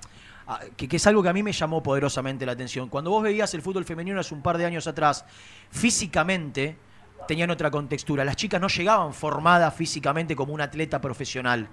Que, 0.76 0.88
que 0.88 0.98
es 0.98 1.08
algo 1.08 1.22
que 1.24 1.30
a 1.30 1.34
mí 1.34 1.44
me 1.44 1.54
llamó 1.54 1.84
poderosamente 1.84 2.46
la 2.46 2.54
atención. 2.54 2.90
Cuando 2.90 3.12
vos 3.12 3.24
veías 3.24 3.54
el 3.54 3.62
fútbol 3.62 3.86
femenino 3.86 4.20
hace 4.20 4.34
un 4.34 4.42
par 4.42 4.58
de 4.58 4.66
años 4.66 4.88
atrás, 4.88 5.24
físicamente 5.70 6.76
tenían 7.32 7.50
otra 7.50 7.72
contextura. 7.72 8.26
Las 8.26 8.36
chicas 8.36 8.60
no 8.60 8.68
llegaban 8.68 9.14
formadas 9.14 9.74
físicamente 9.74 10.36
como 10.36 10.54
un 10.54 10.60
atleta 10.60 11.00
profesional. 11.00 11.66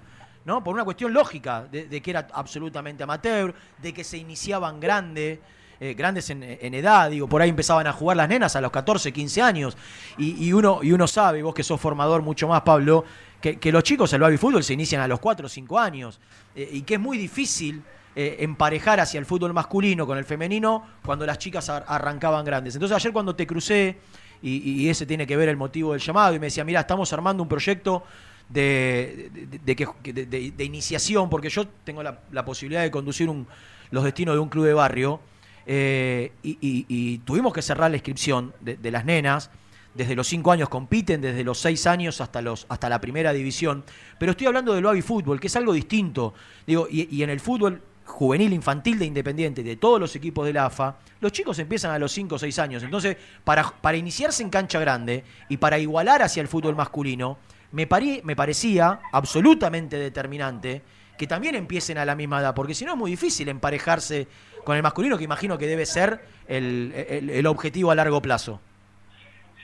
¿no? 0.45 0.63
Por 0.63 0.73
una 0.73 0.85
cuestión 0.85 1.11
lógica, 1.11 1.65
de, 1.69 2.01
que 2.01 2.11
era 2.11 2.29
absolutamente 2.33 3.03
amateur, 3.03 3.53
de 3.81 3.93
que 3.93 4.05
se 4.05 4.17
iniciaban 4.17 4.79
grande, 4.79 5.41
eh, 5.81 5.95
grandes 5.95 6.29
en, 6.29 6.41
edad, 6.73 7.09
digo, 7.09 7.27
por 7.27 7.41
ahí 7.41 7.49
empezaban 7.49 7.87
a 7.87 7.91
jugar 7.91 8.15
las 8.15 8.29
nenas 8.29 8.55
a 8.55 8.61
los 8.61 8.71
14, 8.71 9.11
15 9.11 9.41
años, 9.41 9.75
y, 10.17 10.53
uno, 10.53 10.79
y 10.81 10.93
uno 10.93 11.07
sabe, 11.07 11.43
vos 11.43 11.53
que 11.53 11.63
sos 11.63 11.81
formador 11.81 12.21
mucho 12.21 12.47
más, 12.47 12.61
Pablo, 12.61 13.03
que, 13.41 13.59
los 13.69 13.83
chicos 13.83 14.11
del 14.11 14.21
baby 14.21 14.37
fútbol 14.37 14.63
se 14.63 14.71
inician 14.71 15.01
a 15.01 15.09
los 15.09 15.19
4 15.19 15.45
o 15.45 15.49
5 15.49 15.77
años, 15.77 16.21
eh, 16.55 16.69
y 16.71 16.83
que 16.83 16.93
es 16.93 16.99
muy 17.01 17.17
difícil 17.17 17.83
eh, 18.15 18.37
emparejar 18.39 19.01
hacia 19.01 19.19
el 19.19 19.25
fútbol 19.25 19.53
masculino 19.53 20.07
con 20.07 20.17
el 20.17 20.23
femenino 20.23 20.85
cuando 21.05 21.25
las 21.25 21.37
chicas 21.37 21.67
ar- 21.69 21.83
arrancaban 21.85 22.45
grandes. 22.45 22.75
Entonces 22.75 22.95
ayer 22.95 23.11
cuando 23.11 23.35
te 23.35 23.45
crucé, 23.45 23.99
y, 24.41 24.87
ese 24.89 25.05
tiene 25.05 25.27
que 25.27 25.35
ver 25.37 25.49
el 25.49 25.57
motivo 25.57 25.93
del 25.93 26.01
llamado, 26.01 26.35
y 26.35 26.39
me 26.39 26.47
decía, 26.47 26.63
mira, 26.63 26.81
estamos 26.81 27.11
armando 27.13 27.43
un 27.43 27.49
proyecto 27.49 28.03
de, 28.49 29.29
de- 29.63 30.63
iniciación, 30.63 31.29
porque 31.29 31.49
yo 31.49 31.67
tengo 31.83 32.01
la, 32.03 32.19
la 32.31 32.45
posibilidad 32.45 32.81
de 32.81 32.91
conducir 32.91 33.29
un- 33.29 33.47
los 33.91 34.03
destinos 34.03 34.35
de 34.35 34.39
un 34.39 34.49
club 34.49 34.65
de 34.65 34.73
barrio, 34.73 35.19
eh, 35.65 36.31
y, 36.41 37.17
tuvimos 37.19 37.53
que 37.53 37.61
cerrar 37.61 37.91
la 37.91 37.97
inscripción 37.97 38.53
de, 38.61 38.91
las 38.91 39.05
nenas. 39.05 39.51
Desde 39.93 40.15
los 40.15 40.27
5 40.27 40.51
años 40.51 40.69
compiten, 40.69 41.19
desde 41.19 41.43
los 41.43 41.59
6 41.59 41.85
años 41.87 42.21
hasta, 42.21 42.41
los, 42.41 42.65
hasta 42.69 42.89
la 42.89 43.01
primera 43.01 43.33
división. 43.33 43.83
Pero 44.17 44.31
estoy 44.31 44.47
hablando 44.47 44.73
del 44.73 44.83
baby 44.83 45.01
fútbol, 45.01 45.39
que 45.39 45.47
es 45.47 45.55
algo 45.55 45.73
distinto. 45.73 46.33
Digo, 46.65 46.87
y 46.89 47.21
en 47.21 47.29
el 47.29 47.39
fútbol 47.39 47.81
juvenil, 48.09 48.51
infantil 48.53 48.97
de 48.99 49.05
Independiente, 49.05 49.63
de 49.63 49.75
todos 49.77 49.99
los 49.99 50.15
equipos 50.15 50.45
de 50.45 50.53
la 50.53 50.65
AFA, 50.65 50.97
los 51.21 51.31
chicos 51.31 51.57
empiezan 51.59 51.91
a 51.91 51.99
los 51.99 52.11
5 52.11 52.35
o 52.35 52.39
6 52.39 52.59
años. 52.59 52.83
Entonces, 52.83 53.15
para, 53.43 53.63
para 53.63 53.97
iniciarse 53.97 54.43
en 54.43 54.49
cancha 54.49 54.79
grande 54.79 55.23
y 55.47 55.57
para 55.57 55.77
igualar 55.79 56.21
hacia 56.21 56.41
el 56.41 56.47
fútbol 56.47 56.75
masculino, 56.75 57.37
me, 57.71 57.85
pare- 57.87 58.21
me 58.23 58.35
parecía 58.35 58.99
absolutamente 59.11 59.97
determinante 59.97 60.81
que 61.17 61.27
también 61.27 61.55
empiecen 61.55 61.97
a 61.97 62.05
la 62.05 62.15
misma 62.15 62.39
edad, 62.39 62.55
porque 62.55 62.73
si 62.73 62.85
no 62.85 62.93
es 62.93 62.97
muy 62.97 63.11
difícil 63.11 63.47
emparejarse 63.49 64.27
con 64.63 64.75
el 64.75 64.83
masculino, 64.83 65.17
que 65.17 65.23
imagino 65.25 65.57
que 65.57 65.67
debe 65.67 65.85
ser 65.85 66.19
el, 66.47 66.93
el- 67.07 67.29
el 67.29 67.45
objetivo 67.47 67.91
a 67.91 67.95
largo 67.95 68.21
plazo. 68.21 68.59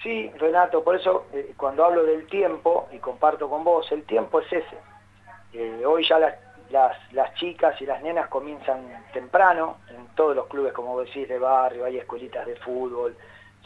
Sí, 0.03 0.30
Renato, 0.38 0.84
por 0.84 0.95
eso 0.97 1.26
eh, 1.34 1.53
cuando 1.57 1.84
hablo 1.84 2.03
del 2.03 2.27
tiempo, 2.27 2.88
y 2.93 2.97
comparto 2.99 3.49
con 3.49 3.63
vos, 3.63 3.91
el 3.91 4.03
tiempo 4.03 4.39
es 4.41 4.47
ese. 4.53 4.77
Eh, 5.53 5.84
hoy 5.85 6.05
ya 6.07 6.19
las, 6.19 6.35
las, 6.76 7.14
las 7.14 7.34
chicas 7.35 7.80
y 7.81 7.85
las 7.85 8.02
nenas 8.02 8.27
comienzan 8.27 9.06
temprano, 9.14 9.77
en 9.89 10.07
todos 10.15 10.35
los 10.35 10.47
clubes, 10.47 10.73
como 10.73 10.93
vos 10.93 11.06
decís, 11.06 11.27
de 11.27 11.39
barrio, 11.39 11.85
hay 11.85 11.97
escuelitas 11.97 12.45
de 12.45 12.56
fútbol. 12.57 13.15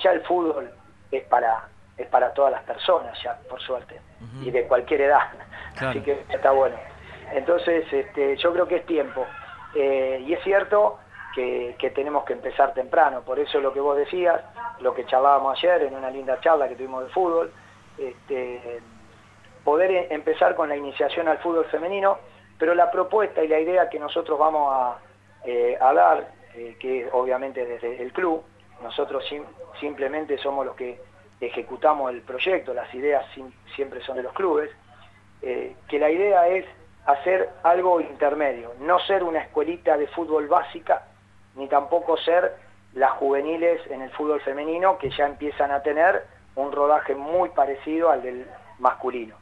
Ya 0.04 0.12
el 0.12 0.22
fútbol 0.22 0.70
es 1.12 1.24
para, 1.24 1.68
es 1.98 2.08
para 2.08 2.32
todas 2.34 2.52
las 2.52 2.64
personas, 2.64 3.18
ya, 3.24 3.36
por 3.50 3.60
suerte, 3.62 4.00
y 4.44 4.52
de 4.52 4.68
cualquier 4.68 5.02
edad. 5.02 5.26
Claro. 5.76 5.90
Así 5.90 6.02
que 6.02 6.24
está 6.30 6.52
bueno. 6.52 6.78
Entonces, 7.32 7.92
este, 7.92 8.38
yo 8.38 8.54
creo 8.54 8.68
que 8.68 8.78
es 8.78 8.86
tiempo. 8.86 9.26
Eh, 9.76 10.24
y 10.28 10.34
es 10.34 10.44
cierto 10.44 11.00
que, 11.34 11.76
que 11.80 11.90
tenemos 11.90 12.24
que 12.26 12.34
empezar 12.34 12.74
temprano, 12.74 13.22
por 13.22 13.40
eso 13.40 13.60
lo 13.60 13.74
que 13.74 13.80
vos 13.80 13.98
decías, 13.98 14.40
lo 14.80 14.94
que 14.94 15.06
charlábamos 15.06 15.58
ayer 15.58 15.84
en 15.84 15.96
una 15.96 16.10
linda 16.10 16.40
charla 16.42 16.68
que 16.68 16.76
tuvimos 16.76 17.04
de 17.06 17.10
fútbol, 17.12 17.52
este, 17.98 18.82
poder 19.64 19.92
e- 19.92 20.08
empezar 20.14 20.56
con 20.56 20.70
la 20.70 20.76
iniciación 20.76 21.28
al 21.28 21.38
fútbol 21.40 21.66
femenino, 21.66 22.18
pero 22.60 22.76
la 22.76 22.92
propuesta 22.92 23.44
y 23.44 23.48
la 23.48 23.60
idea 23.60 23.90
que 23.90 23.98
nosotros 24.00 24.38
vamos 24.38 24.72
a, 24.72 24.98
eh, 25.46 25.76
a 25.82 25.94
dar, 25.94 26.28
eh, 26.56 26.76
que 26.80 27.02
es 27.02 27.10
obviamente 27.14 27.66
desde 27.66 28.02
el 28.04 28.12
club, 28.14 28.44
nosotros 28.84 29.26
sim- 29.28 29.46
simplemente 29.80 30.38
somos 30.38 30.66
los 30.66 30.76
que 30.76 31.00
ejecutamos 31.42 32.12
el 32.12 32.22
proyecto, 32.22 32.74
las 32.74 32.94
ideas 32.94 33.26
siempre 33.76 34.02
son 34.02 34.18
de 34.18 34.24
los 34.24 34.34
clubes, 34.34 34.70
eh, 35.42 35.74
que 35.88 35.98
la 35.98 36.10
idea 36.12 36.48
es 36.50 36.66
hacer 37.06 37.50
algo 37.64 38.02
intermedio, 38.02 38.74
no 38.82 39.00
ser 39.00 39.24
una 39.24 39.40
escuelita 39.40 39.98
de 39.98 40.08
fútbol 40.08 40.48
básica, 40.48 41.04
ni 41.56 41.68
tampoco 41.68 42.18
ser 42.18 42.54
las 42.94 43.12
juveniles 43.14 43.80
en 43.90 44.02
el 44.02 44.12
fútbol 44.12 44.42
femenino 44.42 44.98
que 44.98 45.10
ya 45.12 45.26
empiezan 45.28 45.72
a 45.72 45.82
tener 45.82 46.24
un 46.56 46.72
rodaje 46.74 47.16
muy 47.16 47.50
parecido 47.50 48.10
al 48.12 48.22
del 48.22 48.46
masculino. 48.80 49.36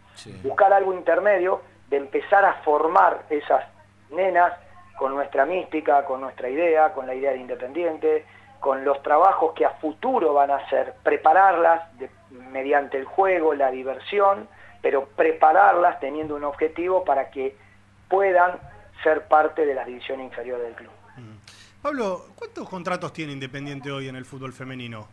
Buscar 0.43 0.71
algo 0.73 0.93
intermedio, 0.93 1.61
de 1.89 1.97
empezar 1.97 2.43
a 2.45 2.53
formar 2.63 3.23
esas 3.29 3.63
nenas 4.11 4.53
con 4.97 5.13
nuestra 5.13 5.45
mística, 5.45 6.05
con 6.05 6.21
nuestra 6.21 6.49
idea, 6.49 6.93
con 6.93 7.05
la 7.07 7.13
idea 7.15 7.31
de 7.31 7.37
Independiente, 7.37 8.25
con 8.59 8.83
los 8.83 9.01
trabajos 9.03 9.53
que 9.53 9.65
a 9.65 9.71
futuro 9.71 10.33
van 10.33 10.49
a 10.51 10.55
hacer, 10.57 10.95
prepararlas 11.03 11.95
de- 11.99 12.09
mediante 12.31 12.97
el 12.97 13.05
juego, 13.05 13.53
la 13.53 13.69
diversión, 13.71 14.47
pero 14.81 15.05
prepararlas 15.05 15.99
teniendo 15.99 16.35
un 16.35 16.43
objetivo 16.43 17.03
para 17.05 17.29
que 17.29 17.55
puedan 18.09 18.59
ser 19.03 19.27
parte 19.27 19.65
de 19.65 19.75
las 19.75 19.85
divisiones 19.85 20.25
inferiores 20.25 20.65
del 20.65 20.75
club. 20.75 20.91
Pablo, 21.81 22.25
¿cuántos 22.35 22.67
contratos 22.67 23.13
tiene 23.13 23.31
Independiente 23.33 23.91
hoy 23.91 24.09
en 24.09 24.15
el 24.15 24.25
fútbol 24.25 24.51
femenino? 24.51 25.07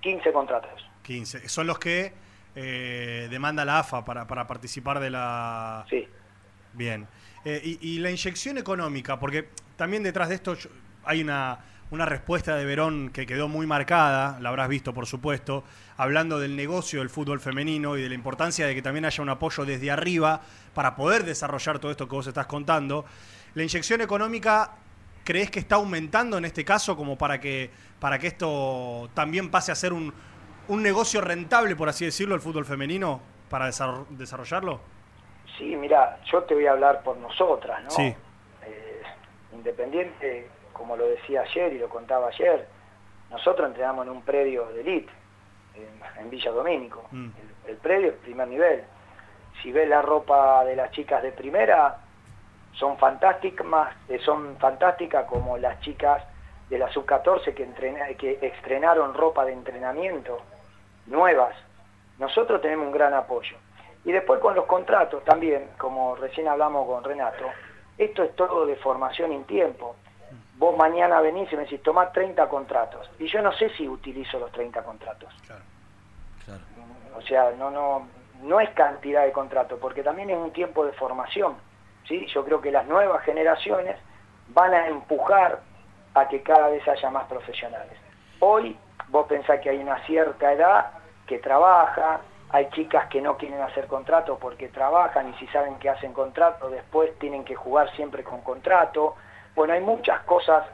15 0.00 0.32
contratos. 0.32 0.88
15. 1.02 1.48
Son 1.48 1.66
los 1.66 1.78
que 1.78 2.12
eh, 2.54 3.28
demanda 3.30 3.64
la 3.64 3.80
AFA 3.80 4.04
para, 4.04 4.26
para 4.26 4.46
participar 4.46 5.00
de 5.00 5.10
la... 5.10 5.84
Sí. 5.88 6.06
Bien. 6.72 7.06
Eh, 7.44 7.60
y, 7.64 7.94
y 7.94 7.98
la 7.98 8.10
inyección 8.10 8.58
económica, 8.58 9.18
porque 9.18 9.48
también 9.76 10.02
detrás 10.02 10.28
de 10.28 10.36
esto 10.36 10.56
hay 11.04 11.22
una, 11.22 11.58
una 11.90 12.06
respuesta 12.06 12.56
de 12.56 12.64
Verón 12.64 13.10
que 13.10 13.26
quedó 13.26 13.48
muy 13.48 13.66
marcada, 13.66 14.38
la 14.40 14.48
habrás 14.48 14.68
visto 14.68 14.94
por 14.94 15.06
supuesto, 15.06 15.64
hablando 15.96 16.38
del 16.38 16.56
negocio 16.56 17.00
del 17.00 17.10
fútbol 17.10 17.40
femenino 17.40 17.98
y 17.98 18.02
de 18.02 18.08
la 18.08 18.14
importancia 18.14 18.66
de 18.66 18.74
que 18.74 18.82
también 18.82 19.04
haya 19.04 19.22
un 19.22 19.28
apoyo 19.28 19.64
desde 19.64 19.90
arriba 19.90 20.40
para 20.74 20.96
poder 20.96 21.24
desarrollar 21.24 21.78
todo 21.78 21.90
esto 21.90 22.08
que 22.08 22.14
vos 22.14 22.26
estás 22.26 22.46
contando. 22.46 23.04
La 23.54 23.62
inyección 23.62 24.00
económica 24.00 24.72
¿Crees 25.24 25.50
que 25.50 25.60
está 25.60 25.76
aumentando 25.76 26.36
en 26.36 26.44
este 26.44 26.64
caso 26.64 26.96
como 26.96 27.16
para 27.16 27.40
que, 27.40 27.70
para 28.00 28.18
que 28.18 28.26
esto 28.26 29.08
también 29.14 29.50
pase 29.50 29.70
a 29.70 29.74
ser 29.76 29.92
un, 29.92 30.12
un 30.68 30.82
negocio 30.82 31.20
rentable, 31.20 31.76
por 31.76 31.88
así 31.88 32.04
decirlo, 32.04 32.34
el 32.34 32.40
fútbol 32.40 32.64
femenino, 32.64 33.20
para 33.50 33.66
desarro- 33.66 34.06
desarrollarlo? 34.10 34.80
Sí, 35.58 35.76
mira, 35.76 36.18
yo 36.30 36.42
te 36.44 36.54
voy 36.54 36.66
a 36.66 36.72
hablar 36.72 37.02
por 37.02 37.16
nosotras, 37.18 37.82
¿no? 37.84 37.90
Sí. 37.90 38.14
Eh, 38.64 39.02
Independiente, 39.52 40.48
como 40.72 40.96
lo 40.96 41.06
decía 41.06 41.42
ayer 41.42 41.72
y 41.74 41.78
lo 41.78 41.88
contaba 41.88 42.28
ayer, 42.28 42.66
nosotros 43.30 43.68
entrenamos 43.68 44.06
en 44.06 44.12
un 44.12 44.22
predio 44.22 44.66
de 44.68 44.80
elite, 44.80 45.12
en, 45.74 46.20
en 46.22 46.30
Villa 46.30 46.50
Domínico. 46.50 47.06
Mm. 47.10 47.26
El, 47.66 47.70
el 47.72 47.76
predio 47.76 48.08
es 48.08 48.14
primer 48.16 48.48
nivel. 48.48 48.82
Si 49.62 49.70
ves 49.70 49.88
la 49.88 50.02
ropa 50.02 50.64
de 50.64 50.74
las 50.76 50.90
chicas 50.92 51.22
de 51.22 51.32
primera, 51.32 51.98
son 52.72 52.96
fantásticas, 52.98 53.66
eh, 54.08 54.18
son 54.24 54.56
fantásticas 54.58 55.26
como 55.26 55.58
las 55.58 55.78
chicas 55.80 56.24
de 56.70 56.78
la 56.78 56.90
sub-14 56.90 57.54
que, 57.54 57.64
entrena- 57.64 58.08
que 58.16 58.38
estrenaron 58.40 59.12
ropa 59.14 59.44
de 59.44 59.52
entrenamiento 59.52 60.38
nuevas. 61.06 61.54
Nosotros 62.18 62.60
tenemos 62.60 62.86
un 62.86 62.92
gran 62.92 63.14
apoyo. 63.14 63.56
Y 64.04 64.12
después 64.12 64.40
con 64.40 64.54
los 64.54 64.66
contratos 64.66 65.24
también, 65.24 65.70
como 65.78 66.16
recién 66.16 66.48
hablamos 66.48 66.86
con 66.86 67.04
Renato, 67.04 67.44
esto 67.98 68.22
es 68.24 68.34
todo 68.34 68.66
de 68.66 68.76
formación 68.76 69.32
en 69.32 69.44
tiempo. 69.44 69.96
Vos 70.56 70.76
mañana 70.76 71.20
venís 71.20 71.52
y 71.52 71.56
me 71.56 71.62
decís, 71.62 71.82
tomá 71.82 72.10
30 72.10 72.48
contratos. 72.48 73.10
Y 73.18 73.26
yo 73.26 73.42
no 73.42 73.52
sé 73.52 73.70
si 73.70 73.88
utilizo 73.88 74.38
los 74.38 74.50
30 74.52 74.82
contratos. 74.82 75.32
O 77.14 77.20
sea, 77.22 77.52
no, 77.56 77.70
no, 77.70 78.08
no 78.42 78.60
es 78.60 78.70
cantidad 78.70 79.24
de 79.24 79.32
contratos, 79.32 79.78
porque 79.80 80.02
también 80.02 80.30
es 80.30 80.36
un 80.36 80.52
tiempo 80.52 80.84
de 80.84 80.92
formación. 80.92 81.54
¿sí? 82.08 82.26
Yo 82.26 82.44
creo 82.44 82.60
que 82.60 82.72
las 82.72 82.86
nuevas 82.86 83.22
generaciones 83.24 83.96
van 84.48 84.74
a 84.74 84.88
empujar 84.88 85.60
a 86.14 86.28
que 86.28 86.42
cada 86.42 86.68
vez 86.68 86.86
haya 86.88 87.10
más 87.10 87.26
profesionales. 87.26 87.96
Hoy 88.40 88.76
vos 89.12 89.26
pensás 89.28 89.60
que 89.60 89.70
hay 89.70 89.78
una 89.78 90.04
cierta 90.06 90.52
edad 90.52 90.86
que 91.26 91.38
trabaja, 91.38 92.20
hay 92.50 92.68
chicas 92.70 93.06
que 93.08 93.20
no 93.20 93.36
quieren 93.36 93.60
hacer 93.60 93.86
contrato 93.86 94.38
porque 94.40 94.68
trabajan 94.68 95.28
y 95.28 95.34
si 95.34 95.46
saben 95.48 95.76
que 95.76 95.88
hacen 95.88 96.12
contrato 96.12 96.68
después 96.70 97.16
tienen 97.18 97.44
que 97.44 97.54
jugar 97.54 97.94
siempre 97.94 98.24
con 98.24 98.40
contrato. 98.40 99.14
Bueno, 99.54 99.74
hay 99.74 99.82
muchas 99.82 100.20
cosas 100.22 100.64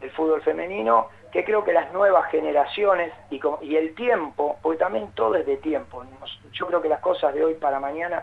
del 0.00 0.10
fútbol 0.10 0.42
femenino 0.42 1.08
que 1.32 1.44
creo 1.44 1.64
que 1.64 1.72
las 1.72 1.92
nuevas 1.92 2.30
generaciones 2.30 3.12
y, 3.30 3.40
el 3.76 3.94
tiempo, 3.94 4.58
porque 4.60 4.78
también 4.78 5.10
todo 5.14 5.36
es 5.36 5.46
de 5.46 5.56
tiempo. 5.56 6.04
Yo 6.52 6.66
creo 6.66 6.82
que 6.82 6.88
las 6.88 7.00
cosas 7.00 7.32
de 7.34 7.44
hoy 7.44 7.54
para 7.54 7.80
mañana 7.80 8.22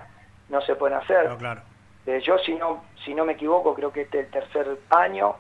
no 0.49 0.61
se 0.61 0.76
pueden 0.76 0.98
hacer. 0.98 1.35
claro. 1.38 1.61
Eh, 2.06 2.19
yo, 2.22 2.38
si 2.39 2.56
no, 2.56 2.84
si 3.06 3.14
no 3.14 3.26
me 3.26 3.34
equivoco, 3.34 3.76
creo 3.76 3.91
que 3.91 4.02
este 4.02 4.19
es 4.19 4.26
el 4.26 4.31
tercer 4.31 4.77
año 4.89 5.35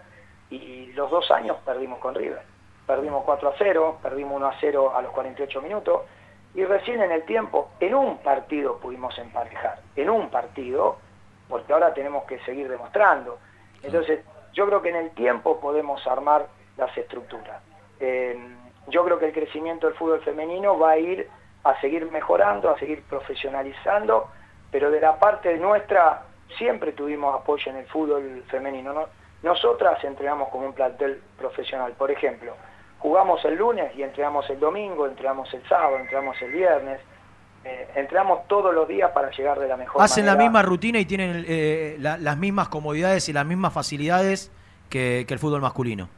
y 0.49 0.87
los 0.93 1.09
dos 1.09 1.31
años 1.31 1.57
perdimos 1.65 1.99
con 1.99 2.13
River. 2.13 2.50
Perdimos 2.91 3.23
4 3.23 3.47
a 3.47 3.53
0, 3.57 3.99
perdimos 4.03 4.35
1 4.35 4.47
a 4.47 4.53
0 4.59 4.93
a 4.93 5.01
los 5.01 5.13
48 5.13 5.61
minutos 5.61 6.01
y 6.53 6.65
recién 6.65 7.01
en 7.01 7.13
el 7.13 7.23
tiempo, 7.23 7.69
en 7.79 7.95
un 7.95 8.17
partido 8.17 8.79
pudimos 8.79 9.17
emparejar. 9.17 9.79
En 9.95 10.09
un 10.09 10.29
partido, 10.29 10.97
porque 11.47 11.71
ahora 11.71 11.93
tenemos 11.93 12.25
que 12.25 12.39
seguir 12.39 12.67
demostrando. 12.67 13.39
Entonces, 13.81 14.25
yo 14.51 14.65
creo 14.65 14.81
que 14.81 14.89
en 14.89 14.97
el 14.97 15.11
tiempo 15.11 15.61
podemos 15.61 16.05
armar 16.05 16.47
las 16.75 16.97
estructuras. 16.97 17.63
Eh, 18.01 18.37
yo 18.87 19.05
creo 19.05 19.17
que 19.17 19.27
el 19.27 19.33
crecimiento 19.33 19.87
del 19.87 19.95
fútbol 19.95 20.19
femenino 20.19 20.77
va 20.77 20.91
a 20.91 20.97
ir 20.97 21.29
a 21.63 21.79
seguir 21.79 22.11
mejorando, 22.11 22.71
a 22.71 22.77
seguir 22.77 23.03
profesionalizando, 23.03 24.27
pero 24.69 24.91
de 24.91 24.99
la 24.99 25.17
parte 25.17 25.55
nuestra 25.55 26.23
siempre 26.57 26.91
tuvimos 26.91 27.39
apoyo 27.39 27.71
en 27.71 27.77
el 27.77 27.85
fútbol 27.85 28.43
femenino. 28.49 28.91
¿no? 28.91 29.05
Nosotras 29.43 30.03
entrenamos 30.03 30.49
como 30.49 30.65
un 30.65 30.73
plantel 30.73 31.21
profesional. 31.37 31.93
Por 31.93 32.11
ejemplo, 32.11 32.53
jugamos 33.01 33.43
el 33.45 33.55
lunes 33.55 33.91
y 33.95 34.03
entrenamos 34.03 34.49
el 34.49 34.59
domingo, 34.59 35.05
entrenamos 35.07 35.53
el 35.53 35.67
sábado, 35.67 35.97
entrenamos 35.97 36.41
el 36.41 36.51
viernes. 36.51 36.99
eh, 37.63 37.87
entrenamos 37.95 38.47
todos 38.47 38.73
los 38.73 38.87
días 38.87 39.11
para 39.11 39.29
llegar 39.29 39.59
de 39.59 39.67
la 39.67 39.77
mejor 39.77 40.01
Hacen 40.01 40.25
la 40.25 40.35
misma 40.35 40.63
rutina 40.63 40.97
y 40.97 41.05
tienen 41.05 41.45
eh, 41.47 41.95
la- 41.99 42.17
las 42.17 42.35
mismas 42.35 42.69
comodidades 42.69 43.29
y 43.29 43.33
las 43.33 43.45
mismas 43.45 43.71
facilidades 43.71 44.51
que, 44.89 45.25
que 45.27 45.33
el 45.35 45.39
fútbol 45.39 45.61
masculino. 45.61 46.09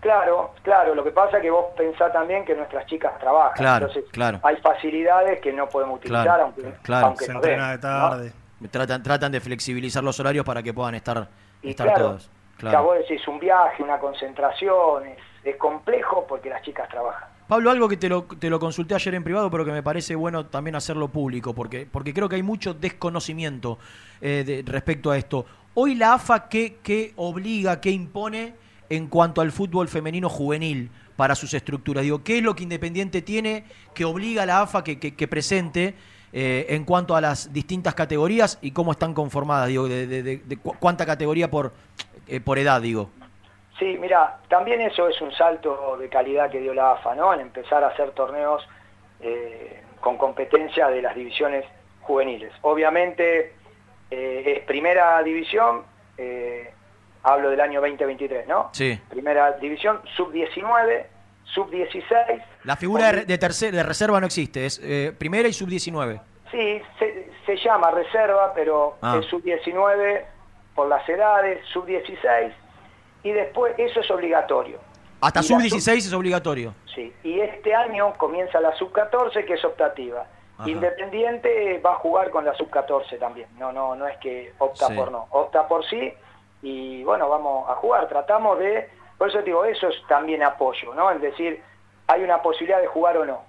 Claro, 0.00 0.52
claro, 0.62 0.94
lo 0.94 1.04
que 1.04 1.10
pasa 1.10 1.36
es 1.36 1.42
que 1.42 1.50
vos 1.50 1.66
pensás 1.76 2.10
también 2.14 2.46
que 2.46 2.54
nuestras 2.54 2.86
chicas 2.86 3.12
trabajan, 3.20 3.52
Claro, 3.58 3.86
entonces 3.86 4.10
claro. 4.12 4.40
hay 4.42 4.56
facilidades 4.56 5.40
que 5.42 5.52
no 5.52 5.68
podemos 5.68 5.98
utilizar, 5.98 6.24
Claro, 6.24 6.42
aunque, 6.44 6.62
claro. 6.82 7.06
aunque 7.08 7.28
nos 7.28 7.42
den, 7.42 7.58
¿no? 7.60 8.68
Tratan, 8.70 9.02
tratan 9.02 9.30
de 9.32 9.40
flexibilizar 9.40 10.02
los 10.02 10.18
horarios 10.20 10.44
para 10.46 10.62
que 10.62 10.72
puedan 10.72 10.94
estar, 10.94 11.28
Y 11.62 11.70
estar 11.70 11.86
claro, 11.88 12.02
todos. 12.08 12.28
O 12.28 12.58
Claro. 12.60 12.70
sea, 12.78 12.80
vos 12.80 12.96
decís 12.96 13.28
un 13.28 13.38
viaje, 13.38 13.82
una 13.82 13.98
concentración, 13.98 15.06
es, 15.06 15.18
es 15.44 15.56
complejo 15.56 16.24
porque 16.28 16.48
las 16.50 16.62
chicas 16.62 16.88
trabajan. 16.88 17.28
Pablo, 17.48 17.70
algo 17.70 17.88
que 17.88 17.96
te 17.96 18.08
lo, 18.08 18.22
te 18.22 18.48
lo 18.48 18.58
consulté 18.58 18.94
ayer 18.94 19.14
en 19.14 19.24
privado, 19.24 19.50
pero 19.50 19.64
que 19.64 19.72
me 19.72 19.82
parece 19.82 20.14
bueno 20.14 20.46
también 20.46 20.74
hacerlo 20.76 21.08
público, 21.08 21.52
porque, 21.54 21.86
porque 21.90 22.14
creo 22.14 22.28
que 22.28 22.36
hay 22.36 22.42
mucho 22.42 22.72
desconocimiento 22.72 23.78
eh, 24.20 24.42
de- 24.46 24.62
respecto 24.70 25.10
a 25.10 25.18
esto. 25.18 25.44
Hoy 25.74 25.94
la 25.94 26.14
AFA, 26.14 26.48
¿qué, 26.48 26.78
qué 26.82 27.12
obliga, 27.16 27.80
qué 27.80 27.90
impone 27.90 28.54
en 28.88 29.08
cuanto 29.08 29.40
al 29.40 29.52
fútbol 29.52 29.88
femenino 29.88 30.28
juvenil 30.28 30.90
para 31.16 31.34
sus 31.34 31.52
estructuras? 31.54 32.04
Digo, 32.04 32.22
¿qué 32.22 32.38
es 32.38 32.42
lo 32.42 32.54
que 32.54 32.62
Independiente 32.62 33.20
tiene 33.22 33.64
que 33.94 34.04
obliga 34.04 34.44
a 34.44 34.46
la 34.46 34.60
AFA 34.62 34.82
que, 34.84 34.98
que- 34.98 35.28
presente 35.28 35.94
eh, 36.32 36.66
en 36.70 36.84
cuanto 36.84 37.14
a 37.16 37.20
las 37.20 37.52
distintas 37.52 37.94
categorías 37.94 38.58
y 38.62 38.70
cómo 38.70 38.92
están 38.92 39.12
conformadas? 39.12 39.68
Digo, 39.68 39.88
de, 39.88 40.06
de- 40.06 40.22
de- 40.22 40.38
de 40.38 40.56
cu- 40.56 40.74
cuánta 40.78 41.04
categoría 41.04 41.50
por, 41.50 41.72
eh, 42.28 42.40
por 42.40 42.58
edad, 42.58 42.80
digo. 42.80 43.10
Sí, 43.82 43.98
mira, 44.00 44.36
también 44.48 44.80
eso 44.80 45.08
es 45.08 45.20
un 45.20 45.32
salto 45.32 45.96
de 45.98 46.08
calidad 46.08 46.48
que 46.52 46.60
dio 46.60 46.72
la 46.72 46.92
AFA, 46.92 47.16
¿no? 47.16 47.34
En 47.34 47.40
empezar 47.40 47.82
a 47.82 47.88
hacer 47.88 48.12
torneos 48.12 48.64
eh, 49.20 49.82
con 50.00 50.16
competencia 50.18 50.86
de 50.86 51.02
las 51.02 51.16
divisiones 51.16 51.64
juveniles. 52.02 52.52
Obviamente 52.62 53.54
eh, 54.08 54.42
es 54.58 54.64
primera 54.66 55.20
división, 55.24 55.82
eh, 56.16 56.70
hablo 57.24 57.50
del 57.50 57.60
año 57.60 57.80
2023, 57.80 58.46
¿no? 58.46 58.70
Sí. 58.72 58.96
Primera 59.10 59.50
división, 59.58 60.00
sub-19, 60.16 61.04
sub-16. 61.46 62.44
La 62.62 62.76
figura 62.76 63.10
de, 63.12 63.24
de, 63.24 63.40
tercer- 63.40 63.72
de 63.72 63.82
reserva 63.82 64.20
no 64.20 64.26
existe, 64.26 64.64
es 64.64 64.78
primera 65.18 65.48
y 65.48 65.52
sub-19. 65.52 66.20
Sí, 66.52 66.80
se, 67.00 67.30
se 67.46 67.56
llama 67.56 67.90
reserva, 67.90 68.52
pero 68.54 68.96
Ah. 69.02 69.16
es 69.18 69.26
sub-19 69.26 70.22
por 70.76 70.86
las 70.86 71.08
edades, 71.08 71.64
sub-16, 71.72 72.52
y 73.22 73.30
después 73.32 73.74
eso 73.78 74.00
es 74.00 74.10
obligatorio. 74.10 74.78
Hasta 75.20 75.40
Y 75.40 75.42
la 75.42 75.48
sub-16 75.48 75.96
es 75.98 76.12
obligatorio. 76.12 76.74
Sí, 76.94 77.12
y 77.22 77.40
este 77.40 77.74
año 77.74 78.12
comienza 78.18 78.60
la 78.60 78.74
sub-14 78.76 79.44
que 79.44 79.54
es 79.54 79.64
optativa. 79.64 80.26
Ajá. 80.58 80.68
Independiente 80.68 81.78
va 81.78 81.92
a 81.92 81.96
jugar 81.96 82.30
con 82.30 82.44
la 82.44 82.54
sub-14 82.54 83.18
también, 83.18 83.48
no, 83.58 83.72
no, 83.72 83.94
no 83.94 84.06
es 84.06 84.16
que 84.18 84.52
opta 84.58 84.86
Sí. 84.88 84.94
por 84.94 85.10
no, 85.10 85.26
opta 85.30 85.66
por 85.66 85.84
sí 85.86 86.12
y 86.62 87.02
bueno, 87.04 87.28
vamos 87.28 87.68
a 87.68 87.74
jugar, 87.76 88.08
tratamos 88.08 88.58
de, 88.58 88.88
por 89.18 89.28
eso 89.28 89.38
te 89.38 89.44
digo, 89.44 89.64
eso 89.64 89.88
es 89.88 89.96
también 90.08 90.42
apoyo, 90.42 90.94
¿no? 90.94 91.10
Es 91.10 91.20
decir, 91.20 91.60
hay 92.06 92.22
una 92.22 92.42
posibilidad 92.42 92.80
de 92.80 92.86
jugar 92.86 93.16
o 93.16 93.24
no. 93.24 93.42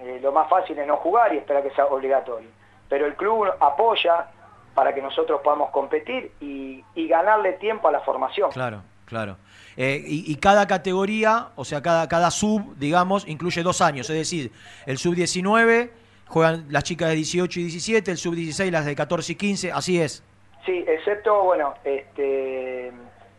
Eh, 0.00 0.20
lo 0.22 0.32
más 0.32 0.48
fácil 0.48 0.78
es 0.78 0.86
no 0.86 0.96
jugar 0.98 1.34
y 1.34 1.38
esperar 1.38 1.62
que 1.62 1.70
sea 1.70 1.86
obligatorio. 1.86 2.48
Pero 2.88 3.06
el 3.06 3.16
club 3.16 3.46
apoya 3.60 4.28
para 4.74 4.94
que 4.94 5.02
nosotros 5.02 5.40
podamos 5.42 5.70
competir 5.70 6.32
y, 6.40 6.84
y 6.94 7.08
ganarle 7.08 7.54
tiempo 7.54 7.88
a 7.88 7.92
la 7.92 8.00
formación. 8.00 8.50
Claro, 8.52 8.82
claro. 9.08 9.38
Eh, 9.76 10.04
y, 10.06 10.30
y 10.30 10.36
cada 10.36 10.66
categoría, 10.66 11.48
o 11.56 11.64
sea, 11.64 11.80
cada, 11.80 12.08
cada 12.08 12.30
sub, 12.30 12.76
digamos, 12.76 13.26
incluye 13.26 13.62
dos 13.62 13.80
años. 13.80 14.10
Es 14.10 14.16
decir, 14.16 14.52
el 14.86 14.98
sub-19 14.98 15.90
juegan 16.26 16.66
las 16.68 16.84
chicas 16.84 17.08
de 17.08 17.14
18 17.14 17.60
y 17.60 17.62
17, 17.64 18.10
el 18.10 18.18
sub-16 18.18 18.70
las 18.70 18.84
de 18.84 18.94
14 18.94 19.32
y 19.32 19.36
15, 19.36 19.72
así 19.72 20.00
es. 20.00 20.22
Sí, 20.66 20.84
excepto, 20.86 21.42
bueno, 21.44 21.74
este, 21.84 22.92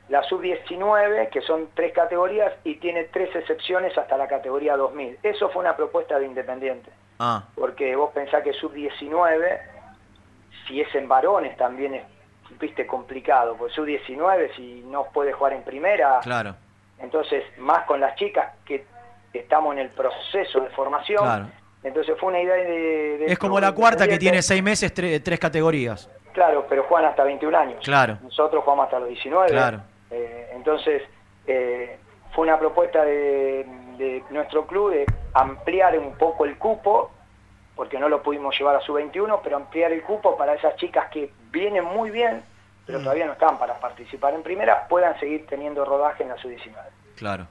la 0.10 0.24
sub-19, 0.24 1.30
que 1.30 1.42
son 1.42 1.70
tres 1.76 1.94
categorías 1.94 2.52
y 2.64 2.76
tiene 2.76 3.04
tres 3.04 3.36
excepciones 3.36 3.96
hasta 3.98 4.18
la 4.18 4.28
categoría 4.28 4.76
2000. 4.76 5.20
Eso 5.22 5.50
fue 5.50 5.62
una 5.62 5.76
propuesta 5.76 6.18
de 6.18 6.26
Independiente, 6.26 6.90
Ah, 7.20 7.44
porque 7.54 7.96
vos 7.96 8.12
pensás 8.14 8.44
que 8.44 8.54
sub-19, 8.54 9.60
si 10.68 10.82
es 10.82 10.96
en 10.96 11.08
varones 11.08 11.56
también 11.58 11.94
es, 11.96 12.04
viste, 12.60 12.86
complicado, 12.86 13.56
porque 13.58 13.74
sub-19 13.74 14.56
si 14.56 14.84
no 14.88 15.06
puede 15.06 15.32
jugar 15.34 15.54
en 15.54 15.64
primera, 15.64 16.20
claro, 16.22 16.56
entonces 17.00 17.44
más 17.58 17.86
con 17.86 18.00
las 18.00 18.16
chicas 18.16 18.54
que 18.66 18.86
estamos 19.34 19.74
en 19.74 19.80
el 19.80 19.90
proceso 19.90 20.60
de 20.60 20.70
formación, 20.70 21.24
claro. 21.24 21.46
entonces 21.84 22.16
fue 22.20 22.30
una 22.30 22.42
idea 22.42 22.56
de... 22.56 23.18
de 23.20 23.26
Es 23.28 23.38
como 23.40 23.60
la 23.60 23.72
cuarta 23.74 24.08
que 24.08 24.18
tiene 24.18 24.42
seis 24.42 24.62
meses, 24.64 24.94
tre- 24.94 25.22
tres 25.24 25.40
categorías. 25.40 26.10
Claro, 26.34 26.66
pero 26.70 26.84
juegan 26.84 27.10
hasta 27.10 27.24
21 27.24 27.58
años. 27.58 27.84
Claro. 27.84 28.18
Nosotros 28.22 28.64
jugamos 28.64 28.86
hasta 28.86 29.00
los 29.00 29.10
19. 29.10 29.50
Claro. 29.50 29.82
Eh, 30.12 30.52
entonces, 30.54 31.02
eh, 31.48 31.98
fue 32.34 32.46
una 32.46 32.58
propuesta 32.60 33.04
de, 33.04 33.66
de 33.98 34.24
nuestro 34.30 34.66
club 34.68 34.92
de 34.92 35.06
ampliar 35.34 35.98
un 35.98 36.14
poco 36.18 36.46
el 36.46 36.58
cupo, 36.58 37.12
porque 37.76 37.98
no 38.00 38.10
lo 38.10 38.22
pudimos 38.22 38.58
llevar 38.58 38.76
a 38.76 38.82
su 38.82 38.94
21, 38.94 39.42
pero 39.44 39.58
ampliar 39.58 39.92
el 39.92 40.04
cupo 40.04 40.38
para 40.38 40.54
esas 40.54 40.76
chicas 40.76 41.10
que 41.12 41.32
vienen 41.52 41.84
muy 41.84 42.10
bien, 42.12 42.44
pero 42.90 43.02
Mm. 43.02 43.04
todavía 43.04 43.26
no 43.28 43.34
están 43.34 43.60
para 43.60 43.80
participar 43.80 44.34
en 44.34 44.42
primera, 44.42 44.88
puedan 44.88 45.18
seguir 45.20 45.46
teniendo 45.48 45.86
rodaje 45.86 46.24
en 46.24 46.30
la 46.30 46.38
sub-19. 46.42 46.74
Claro. 47.16 47.48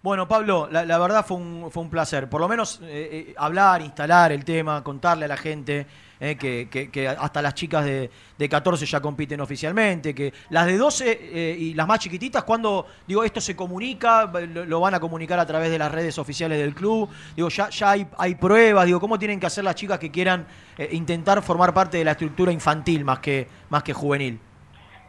Bueno, 0.00 0.28
Pablo, 0.28 0.68
la, 0.70 0.84
la 0.84 0.96
verdad 0.98 1.26
fue 1.26 1.38
un, 1.38 1.68
fue 1.72 1.82
un 1.82 1.90
placer. 1.90 2.28
Por 2.30 2.40
lo 2.40 2.46
menos 2.46 2.78
eh, 2.84 2.86
eh, 3.30 3.34
hablar, 3.36 3.82
instalar 3.82 4.30
el 4.30 4.44
tema, 4.44 4.84
contarle 4.84 5.24
a 5.24 5.28
la 5.28 5.36
gente 5.36 5.84
eh, 6.20 6.36
que, 6.36 6.68
que- 6.70 6.92
que 6.92 7.08
hasta 7.08 7.42
las 7.42 7.54
chicas 7.54 7.84
de, 7.84 8.08
de 8.38 8.48
14 8.48 8.86
ya 8.86 9.00
compiten 9.00 9.40
oficialmente, 9.40 10.14
que 10.14 10.32
las 10.50 10.66
de 10.66 10.76
12 10.78 11.10
eh, 11.20 11.56
y 11.58 11.74
las 11.74 11.88
más 11.88 11.98
chiquititas, 11.98 12.44
cuando 12.44 12.86
digo 13.08 13.24
esto 13.24 13.40
se 13.40 13.56
comunica, 13.56 14.26
lo, 14.26 14.64
lo 14.64 14.78
van 14.80 14.94
a 14.94 15.00
comunicar 15.00 15.40
a 15.40 15.46
través 15.46 15.70
de 15.72 15.78
las 15.78 15.90
redes 15.90 16.16
oficiales 16.18 16.58
del 16.60 16.72
club. 16.72 17.10
Digo, 17.34 17.48
ya, 17.48 17.68
ya 17.70 17.90
hay, 17.90 18.06
hay 18.16 18.36
pruebas, 18.36 18.86
digo, 18.86 19.00
¿cómo 19.00 19.18
tienen 19.18 19.40
que 19.40 19.46
hacer 19.46 19.64
las 19.64 19.74
chicas 19.74 19.98
que 19.98 20.12
quieran 20.12 20.46
intentar 20.92 21.42
formar 21.42 21.74
parte 21.74 21.98
de 21.98 22.04
la 22.04 22.12
estructura 22.12 22.52
infantil 22.52 23.04
más 23.04 23.18
que, 23.18 23.48
más 23.70 23.82
que 23.82 23.92
juvenil? 23.92 24.38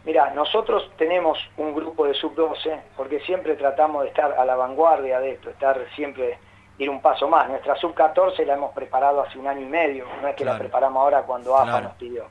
Mira, 0.08 0.30
nosotros 0.30 0.90
tenemos 0.96 1.38
un 1.58 1.76
grupo 1.76 2.06
de 2.06 2.14
sub-12 2.14 2.80
porque 2.96 3.20
siempre 3.20 3.58
tratamos 3.58 4.04
de 4.04 4.08
estar 4.08 4.32
a 4.40 4.46
la 4.46 4.56
vanguardia 4.56 5.20
de 5.20 5.32
esto, 5.32 5.50
estar 5.50 5.78
siempre, 5.98 6.40
ir 6.78 6.90
un 6.90 7.02
paso 7.02 7.28
más. 7.28 7.50
Nuestra 7.50 7.76
sub-14 7.76 8.46
la 8.46 8.54
hemos 8.54 8.72
preparado 8.72 9.20
hace 9.20 9.38
un 9.38 9.48
año 9.48 9.60
y 9.64 9.70
medio, 9.70 10.06
no 10.22 10.30
es 10.30 10.36
que 10.38 10.46
la 10.46 10.58
preparamos 10.58 11.02
ahora 11.02 11.24
cuando 11.24 11.54
AFA 11.58 11.66
Claro. 11.66 11.84
nos 11.90 11.94
pidió. 11.96 12.24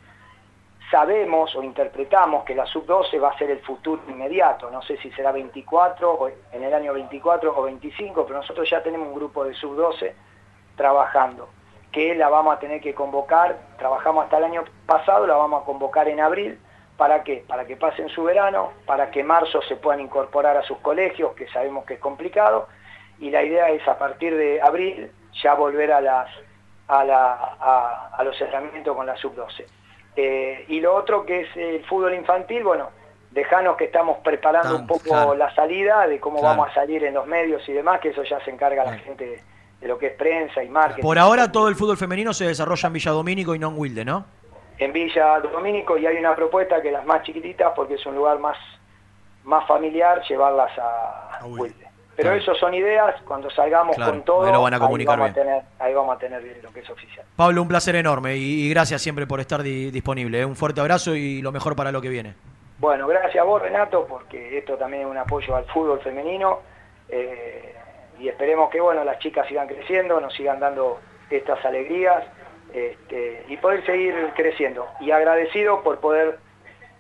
Sabemos 0.91 1.55
o 1.55 1.63
interpretamos 1.63 2.45
que 2.45 2.55
la 2.55 2.65
sub-12 2.65 3.23
va 3.23 3.29
a 3.29 3.37
ser 3.37 3.51
el 3.51 3.59
futuro 3.61 4.01
inmediato, 4.09 4.71
no 4.71 4.81
sé 4.81 4.97
si 4.97 5.11
será 5.11 5.31
24 5.33 6.11
o 6.11 6.29
en 6.53 6.65
el 6.65 6.73
año 6.73 6.95
24 6.95 7.59
o 7.59 7.63
25, 7.65 8.25
pero 8.25 8.39
nosotros 8.39 8.71
ya 8.71 8.83
tenemos 8.83 9.09
un 9.09 9.15
grupo 9.17 9.45
de 9.45 9.53
sub-12 9.53 10.15
trabajando, 10.77 11.51
que 11.93 12.15
la 12.15 12.31
vamos 12.31 12.57
a 12.57 12.59
tener 12.59 12.81
que 12.81 12.95
convocar, 12.95 13.59
trabajamos 13.77 14.25
hasta 14.25 14.39
el 14.39 14.45
año 14.45 14.65
pasado, 14.87 15.27
la 15.27 15.37
vamos 15.37 15.61
a 15.61 15.67
convocar 15.67 16.09
en 16.09 16.21
abril, 16.21 16.59
¿para 16.97 17.23
qué? 17.25 17.45
Para 17.47 17.65
que 17.67 17.77
pasen 17.77 18.09
su 18.09 18.25
verano, 18.25 18.73
para 18.87 19.11
que 19.11 19.21
en 19.21 19.27
marzo 19.27 19.61
se 19.63 19.77
puedan 19.77 20.01
incorporar 20.01 20.57
a 20.57 20.63
sus 20.63 20.79
colegios, 20.79 21.35
que 21.35 21.47
sabemos 21.49 21.85
que 21.85 21.95
es 21.95 22.01
complicado, 22.01 22.69
y 23.19 23.31
la 23.31 23.43
idea 23.43 23.69
es 23.71 23.87
a 23.89 23.99
partir 23.99 24.37
de 24.37 24.61
abril 24.61 25.11
ya 25.43 25.55
volver 25.55 25.93
a, 25.93 26.01
las, 26.01 26.29
a, 26.89 27.05
la, 27.05 27.33
a, 27.61 28.11
a 28.17 28.25
los 28.25 28.41
entrenamientos 28.41 28.97
con 28.97 29.07
la 29.07 29.17
sub-12. 29.17 29.65
Eh, 30.17 30.65
y 30.69 30.81
lo 30.81 30.95
otro 30.95 31.27
que 31.27 31.43
es 31.43 31.57
el 31.57 31.85
fútbol 31.85 32.15
infantil, 32.15 32.65
bueno, 32.65 32.89
dejanos 33.31 33.77
que 33.77 33.85
estamos 33.85 34.19
preparando 34.25 34.71
Tan- 34.73 34.81
un 34.83 34.87
poco 34.87 35.03
claro. 35.05 35.35
la 35.35 35.55
salida, 35.55 36.07
de 36.07 36.19
cómo 36.19 36.39
Claro. 36.41 36.57
vamos 36.57 36.71
a 36.71 36.75
salir 36.75 37.05
en 37.05 37.13
los 37.15 37.27
medios 37.27 37.69
y 37.69 37.73
demás, 37.73 38.01
que 38.01 38.09
eso 38.11 38.23
ya 38.23 38.43
se 38.45 38.51
encarga 38.51 38.85
la 38.85 38.97
gente 38.99 39.27
de, 39.27 39.43
de 39.81 39.89
lo 39.89 39.99
que 39.99 40.07
es 40.07 40.13
prensa 40.15 40.63
y 40.65 40.69
marketing. 40.71 41.03
Por 41.03 41.19
ahora 41.19 41.53
todo 41.53 41.69
el 41.69 41.75
fútbol 41.75 41.99
femenino 41.99 42.33
se 42.33 42.47
desarrolla 42.47 42.87
en 42.87 42.93
Villa 42.95 43.11
Domínico 43.11 43.55
y 43.55 43.59
no 43.59 43.69
en 43.69 43.79
Wilde, 43.79 44.05
¿no? 44.07 44.25
En 44.79 44.93
Villa 44.93 45.41
Domínico 45.41 45.97
y 45.99 46.07
hay 46.07 46.17
una 46.19 46.35
propuesta 46.35 46.81
que 46.83 46.91
las 46.93 47.05
más 47.07 47.23
chiquititas, 47.23 47.73
porque 47.75 47.95
es 47.95 48.07
un 48.07 48.15
lugar 48.15 48.39
más, 48.39 48.57
más 49.45 49.67
familiar, 49.67 50.23
llevarlas 50.29 50.71
a 50.79 51.41
Wilde. 51.45 51.87
Pero 52.17 52.31
Claro. 52.31 52.41
eso 52.41 52.55
son 52.55 52.73
ideas, 52.73 53.15
cuando 53.27 53.51
salgamos 53.51 53.95
Claro, 53.95 54.11
con 54.13 54.23
todo, 54.23 54.47
ahí 54.47 54.53
lo 54.53 54.63
van 54.63 54.73
a 54.73 54.79
comunicar 54.81 55.19
vamos, 55.19 55.33
a 55.33 55.35
tener, 55.35 55.63
ahí 55.79 55.93
vamos 55.93 56.17
a 56.17 56.19
tener 56.19 56.43
bien 56.43 56.57
lo 56.63 56.73
que 56.73 56.81
es 56.81 56.89
oficial. 56.89 57.27
Pablo, 57.37 57.61
un 57.61 57.69
placer 57.69 57.95
enorme 57.95 58.37
y, 58.37 58.63
y 58.67 58.71
gracias 58.71 59.03
siempre 59.03 59.27
por 59.27 59.39
estar 59.39 59.63
di- 59.63 59.91
disponible. 59.91 60.41
¿eh? 60.41 60.45
Un 60.47 60.57
fuerte 60.57 60.81
abrazo 60.81 61.15
y 61.15 61.43
lo 61.43 61.53
mejor 61.53 61.77
para 61.77 61.93
lo 61.93 62.01
que 62.01 62.09
viene. 62.09 62.33
Bueno, 62.79 63.07
gracias 63.07 63.37
a 63.37 63.43
vos 63.45 63.61
Renato, 63.61 64.07
porque 64.07 64.57
esto 64.57 64.77
también 64.79 65.03
es 65.03 65.09
un 65.09 65.19
apoyo 65.19 65.57
al 65.57 65.67
fútbol 65.67 66.01
femenino 66.01 66.61
eh, 67.11 67.75
y 68.19 68.29
esperemos 68.29 68.71
que 68.71 68.81
bueno 68.81 69.05
las 69.05 69.19
chicas 69.19 69.47
sigan 69.47 69.67
creciendo, 69.69 70.19
nos 70.19 70.33
sigan 70.35 70.59
dando 70.59 70.99
estas 71.29 71.63
alegrías 71.67 72.25
este, 72.77 73.45
y 73.49 73.57
poder 73.57 73.85
seguir 73.87 74.15
creciendo. 74.37 74.87
Y 75.01 75.11
agradecido 75.11 75.83
por 75.83 75.99
poder 75.99 76.39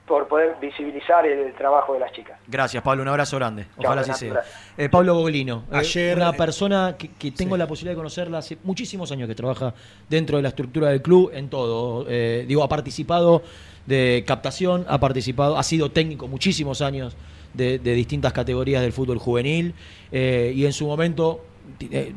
por 0.06 0.28
poder 0.28 0.54
visibilizar 0.60 1.26
el 1.26 1.52
trabajo 1.54 1.94
de 1.94 1.98
las 1.98 2.12
chicas. 2.12 2.38
Gracias, 2.46 2.80
Pablo. 2.80 3.02
Un 3.02 3.08
abrazo 3.08 3.36
grande. 3.38 3.66
Ojalá 3.76 4.02
así 4.02 4.12
sea. 4.14 4.40
Eh, 4.78 4.88
Pablo 4.88 5.14
Boglino. 5.14 5.64
eh, 5.72 5.78
Ayer, 5.78 6.16
una 6.16 6.30
eh, 6.30 6.34
persona 6.38 6.94
que, 6.96 7.08
que 7.08 7.32
tengo 7.32 7.56
la 7.56 7.66
posibilidad 7.66 7.94
de 7.94 7.96
conocerla 7.96 8.38
hace 8.38 8.56
muchísimos 8.62 9.10
años 9.10 9.28
que 9.28 9.34
trabaja 9.34 9.74
dentro 10.08 10.36
de 10.36 10.44
la 10.44 10.50
estructura 10.50 10.90
del 10.90 11.02
club 11.02 11.32
en 11.34 11.48
todo. 11.50 12.06
Eh, 12.08 12.44
digo, 12.46 12.62
ha 12.62 12.68
participado 12.68 13.42
de 13.86 14.22
captación, 14.24 14.84
ha 14.88 15.00
participado, 15.00 15.58
ha 15.58 15.62
sido 15.64 15.90
técnico 15.90 16.28
muchísimos 16.28 16.82
años 16.82 17.16
de, 17.54 17.80
de 17.80 17.94
distintas 17.94 18.32
categorías 18.32 18.82
del 18.82 18.92
fútbol 18.92 19.18
juvenil 19.18 19.74
eh, 20.12 20.52
y 20.54 20.66
en 20.66 20.72
su 20.72 20.86
momento 20.86 21.40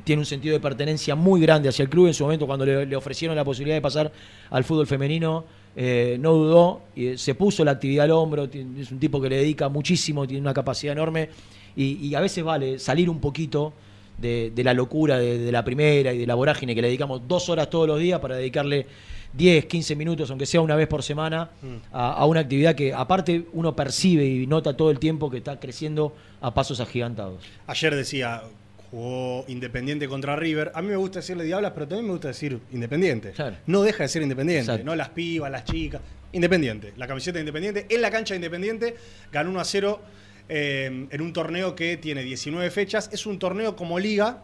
tiene 0.03 0.19
un 0.19 0.25
sentido 0.25 0.53
de 0.53 0.59
pertenencia 0.59 1.15
muy 1.15 1.41
grande 1.41 1.69
hacia 1.69 1.83
el 1.83 1.89
club. 1.89 2.07
En 2.07 2.13
su 2.13 2.23
momento, 2.23 2.45
cuando 2.47 2.65
le, 2.65 2.85
le 2.85 2.95
ofrecieron 2.95 3.35
la 3.35 3.43
posibilidad 3.43 3.77
de 3.77 3.81
pasar 3.81 4.11
al 4.49 4.63
fútbol 4.63 4.87
femenino, 4.87 5.45
eh, 5.75 6.17
no 6.19 6.33
dudó, 6.33 6.81
y, 6.95 7.07
eh, 7.07 7.17
se 7.17 7.35
puso 7.35 7.63
la 7.63 7.71
actividad 7.71 8.05
al 8.05 8.11
hombro. 8.11 8.45
Es 8.45 8.91
un 8.91 8.99
tipo 8.99 9.21
que 9.21 9.29
le 9.29 9.37
dedica 9.37 9.69
muchísimo, 9.69 10.27
tiene 10.27 10.41
una 10.41 10.53
capacidad 10.53 10.93
enorme 10.93 11.29
y, 11.75 12.07
y 12.07 12.15
a 12.15 12.21
veces 12.21 12.43
vale 12.43 12.79
salir 12.79 13.09
un 13.09 13.19
poquito 13.19 13.73
de, 14.17 14.51
de 14.53 14.63
la 14.63 14.73
locura 14.73 15.17
de, 15.17 15.37
de 15.37 15.51
la 15.51 15.63
primera 15.63 16.13
y 16.13 16.17
de 16.17 16.27
la 16.27 16.35
vorágine 16.35 16.75
que 16.75 16.81
le 16.81 16.87
dedicamos 16.87 17.21
dos 17.27 17.47
horas 17.49 17.69
todos 17.69 17.87
los 17.87 17.99
días 17.99 18.19
para 18.19 18.35
dedicarle 18.35 18.87
10, 19.33 19.65
15 19.65 19.95
minutos, 19.95 20.29
aunque 20.31 20.45
sea 20.45 20.61
una 20.61 20.75
vez 20.75 20.87
por 20.87 21.03
semana, 21.03 21.51
a, 21.93 22.13
a 22.13 22.25
una 22.25 22.41
actividad 22.41 22.75
que 22.75 22.93
aparte 22.93 23.45
uno 23.53 23.75
percibe 23.75 24.25
y 24.25 24.47
nota 24.47 24.75
todo 24.75 24.89
el 24.89 24.99
tiempo 24.99 25.29
que 25.29 25.37
está 25.37 25.59
creciendo 25.59 26.15
a 26.41 26.53
pasos 26.53 26.79
agigantados. 26.79 27.43
Ayer 27.67 27.95
decía, 27.95 28.41
jugó 28.91 29.45
Independiente 29.47 30.07
contra 30.07 30.35
River. 30.35 30.71
A 30.73 30.81
mí 30.81 30.87
me 30.89 30.95
gusta 30.95 31.19
decirle 31.19 31.43
Diablas, 31.43 31.71
pero 31.73 31.87
también 31.87 32.05
me 32.07 32.11
gusta 32.11 32.29
decir 32.29 32.59
Independiente. 32.71 33.33
No 33.67 33.81
deja 33.83 34.03
de 34.03 34.09
ser 34.09 34.21
Independiente, 34.21 34.61
Exacto. 34.71 34.85
no 34.85 34.95
las 34.95 35.09
pibas, 35.09 35.51
las 35.51 35.63
chicas. 35.65 36.01
Independiente, 36.31 36.93
la 36.97 37.07
camiseta 37.07 37.35
de 37.35 37.41
Independiente. 37.41 37.85
En 37.89 38.01
la 38.01 38.11
cancha 38.11 38.33
de 38.33 38.37
Independiente 38.37 38.95
ganó 39.31 39.49
1 39.49 39.59
a 39.59 39.65
0 39.65 40.01
eh, 40.47 41.07
en 41.09 41.21
un 41.21 41.33
torneo 41.33 41.75
que 41.75 41.97
tiene 41.97 42.23
19 42.23 42.69
fechas. 42.71 43.09
Es 43.13 43.25
un 43.25 43.39
torneo 43.39 43.75
como 43.75 43.99
liga, 43.99 44.43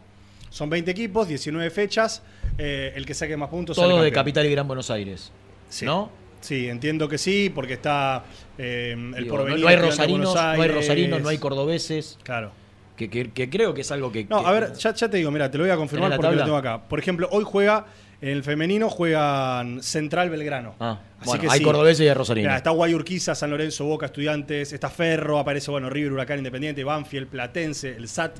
son 0.50 0.70
20 0.70 0.90
equipos, 0.90 1.28
19 1.28 1.70
fechas. 1.70 2.22
eh, 2.58 2.92
el 2.96 3.04
que 3.04 3.14
saque 3.14 3.36
más 3.36 3.50
puntos 3.50 3.76
sale 3.76 3.88
Todo 3.90 4.02
de. 4.02 4.12
Capital 4.12 4.46
y 4.46 4.50
Gran 4.50 4.66
Buenos 4.66 4.90
Aires. 4.90 5.30
Sí. 5.68 5.84
¿No? 5.84 6.10
Sí, 6.40 6.68
entiendo 6.68 7.08
que 7.08 7.18
sí, 7.18 7.50
porque 7.52 7.72
está 7.74 8.24
eh, 8.56 8.92
el 8.96 9.24
Digo, 9.24 9.36
porvenir. 9.36 9.58
no, 9.58 9.64
no 9.64 9.68
hay 9.68 9.76
rosarinos, 9.76 10.34
no 10.34 10.62
hay 10.62 10.68
rosarinos, 10.68 11.20
no 11.20 11.28
hay 11.28 11.38
cordobeses. 11.38 12.18
Claro. 12.22 12.52
Que, 12.96 13.10
que- 13.10 13.30
que 13.30 13.50
creo 13.50 13.74
que 13.74 13.82
es 13.82 13.90
algo 13.92 14.10
que. 14.10 14.24
No, 14.24 14.40
que- 14.40 14.46
a 14.46 14.50
ver, 14.52 14.72
ya, 14.74 14.94
ya 14.94 15.08
te 15.10 15.18
digo, 15.18 15.30
mira, 15.30 15.50
te 15.50 15.58
lo 15.58 15.64
voy 15.64 15.70
a 15.70 15.76
confirmar 15.76 16.10
¿Tenés 16.10 16.22
la 16.22 16.28
porque 16.28 16.36
lo 16.40 16.44
tengo 16.44 16.56
acá. 16.56 16.88
Por 16.88 16.98
ejemplo, 16.98 17.28
hoy 17.30 17.44
juega, 17.46 17.84
en 18.22 18.30
el 18.30 18.42
femenino 18.42 18.88
juegan 18.88 19.82
Central 19.82 20.30
Belgrano. 20.30 20.74
Ah, 20.80 20.98
Así 21.20 21.26
bueno, 21.28 21.42
que 21.42 21.48
hay 21.50 21.58
sí. 21.58 21.64
cordobeses 21.64 22.04
y 22.06 22.08
hay 22.08 22.14
rosarinos. 22.14 22.54
Está 22.56 22.70
Guayurquiza, 22.70 23.34
San 23.34 23.50
Lorenzo, 23.50 23.84
Boca, 23.84 24.06
Estudiantes, 24.06 24.72
está 24.72 24.88
Ferro, 24.88 25.38
aparece, 25.38 25.70
bueno, 25.70 25.90
River, 25.90 26.12
Huracán, 26.12 26.38
Independiente, 26.38 26.82
Banfield, 26.84 27.28
Platense, 27.28 27.94
el 27.96 28.08
SAT, 28.08 28.38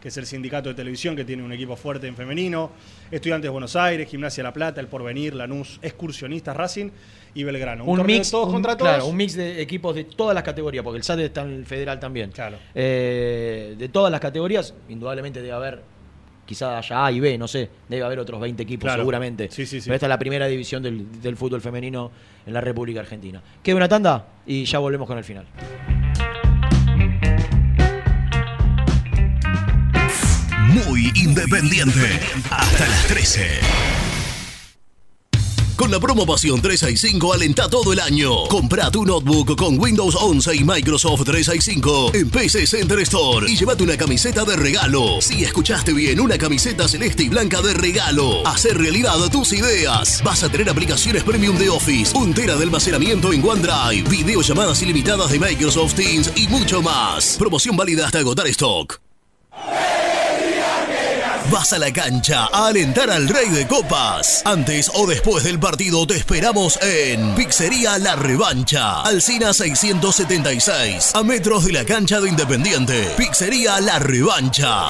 que 0.00 0.08
es 0.08 0.16
el 0.16 0.24
sindicato 0.26 0.68
de 0.70 0.74
televisión 0.74 1.14
que 1.16 1.24
tiene 1.24 1.42
un 1.42 1.52
equipo 1.52 1.76
fuerte 1.76 2.06
en 2.06 2.14
femenino, 2.16 2.70
Estudiantes 3.10 3.44
de 3.44 3.50
Buenos 3.50 3.76
Aires, 3.76 4.08
Gimnasia 4.08 4.42
La 4.44 4.52
Plata, 4.52 4.80
El 4.80 4.86
Porvenir, 4.86 5.34
Lanús, 5.34 5.78
Excursionistas, 5.82 6.56
Racing 6.56 6.90
y 7.34 7.44
Belgrano. 7.44 7.84
un 7.84 8.04
mix, 8.06 8.30
todos 8.30 8.46
un- 8.48 8.52
contra 8.54 8.76
todos. 8.76 8.90
claro, 8.90 9.06
un 9.06 9.16
mix 9.16 9.34
de 9.34 9.60
equipos 9.62 9.94
de 9.94 10.04
todas 10.04 10.34
las 10.34 10.42
categorías, 10.44 10.82
porque 10.84 10.98
el 10.98 11.04
SAT 11.04 11.20
está 11.20 11.42
en 11.42 11.52
el 11.52 11.66
federal 11.66 11.98
también. 12.00 12.30
Claro. 12.30 12.56
Eh, 12.74 13.74
de 13.78 13.88
todas 13.88 14.10
las 14.10 14.20
categorías, 14.20 14.74
indudablemente 14.88 15.40
debe 15.40 15.52
haber, 15.54 15.82
quizá 16.46 16.78
haya 16.78 17.04
A 17.06 17.12
y 17.12 17.20
B, 17.20 17.36
no 17.38 17.46
sé, 17.46 17.68
debe 17.88 18.02
haber 18.04 18.18
otros 18.18 18.40
20 18.40 18.62
equipos 18.62 18.84
Claro. 18.84 19.02
seguramente. 19.02 19.48
Sí, 19.50 19.66
sí, 19.66 19.80
sí. 19.80 19.84
Pero 19.86 19.94
esta 19.96 20.06
es 20.06 20.10
la 20.10 20.18
primera 20.18 20.46
división 20.46 20.82
del, 20.82 21.20
del 21.20 21.36
fútbol 21.36 21.60
femenino 21.60 22.10
en 22.46 22.52
la 22.54 22.60
República 22.60 23.00
Argentina. 23.00 23.42
Queda 23.62 23.76
una 23.76 23.88
tanda 23.88 24.26
y 24.46 24.64
ya 24.64 24.78
volvemos 24.78 25.06
con 25.06 25.18
el 25.18 25.24
final. 25.24 25.46
Muy 30.86 31.12
independiente. 31.16 32.20
Hasta 32.50 32.86
las 32.86 33.06
13. 33.06 33.60
Con 35.78 35.92
la 35.92 36.00
promo 36.00 36.26
Pasión 36.26 36.60
365 36.60 37.32
alenta 37.32 37.70
todo 37.70 37.92
el 37.92 38.00
año. 38.00 38.48
Compra 38.48 38.90
tu 38.90 39.04
notebook 39.06 39.56
con 39.56 39.78
Windows 39.78 40.16
11 40.16 40.56
y 40.56 40.64
Microsoft 40.64 41.22
365 41.22 42.14
en 42.14 42.28
PC 42.30 42.66
Center 42.66 42.98
Store 42.98 43.48
y 43.48 43.54
llévate 43.54 43.84
una 43.84 43.96
camiseta 43.96 44.44
de 44.44 44.56
regalo. 44.56 45.20
Si 45.20 45.44
escuchaste 45.44 45.92
bien, 45.92 46.18
una 46.18 46.36
camiseta 46.36 46.88
celeste 46.88 47.22
y 47.22 47.28
blanca 47.28 47.62
de 47.62 47.74
regalo. 47.74 48.44
Hacer 48.44 48.76
realidad 48.76 49.14
tus 49.30 49.52
ideas. 49.52 50.20
Vas 50.24 50.42
a 50.42 50.48
tener 50.48 50.68
aplicaciones 50.68 51.22
premium 51.22 51.56
de 51.56 51.68
Office, 51.68 52.12
un 52.18 52.34
tera 52.34 52.56
de 52.56 52.64
almacenamiento 52.64 53.32
en 53.32 53.48
OneDrive, 53.48 54.10
videollamadas 54.10 54.82
ilimitadas 54.82 55.30
de 55.30 55.38
Microsoft 55.38 55.94
Teams 55.94 56.32
y 56.34 56.48
mucho 56.48 56.82
más. 56.82 57.36
Promoción 57.38 57.76
válida 57.76 58.06
hasta 58.06 58.18
agotar 58.18 58.48
stock. 58.48 59.00
Vas 61.50 61.72
a 61.72 61.78
la 61.78 61.90
cancha 61.90 62.46
a 62.52 62.66
alentar 62.66 63.10
al 63.10 63.26
Rey 63.26 63.48
de 63.48 63.66
Copas. 63.66 64.42
Antes 64.44 64.90
o 64.92 65.06
después 65.06 65.44
del 65.44 65.58
partido 65.58 66.06
te 66.06 66.14
esperamos 66.14 66.78
en 66.82 67.34
Pizzería 67.34 67.98
La 67.98 68.16
Revancha. 68.16 69.00
Alcina 69.00 69.54
676. 69.54 71.12
A 71.14 71.22
metros 71.22 71.64
de 71.64 71.72
la 71.72 71.86
cancha 71.86 72.20
de 72.20 72.28
Independiente. 72.28 73.14
Pizzería 73.16 73.80
La 73.80 73.98
Revancha. 73.98 74.88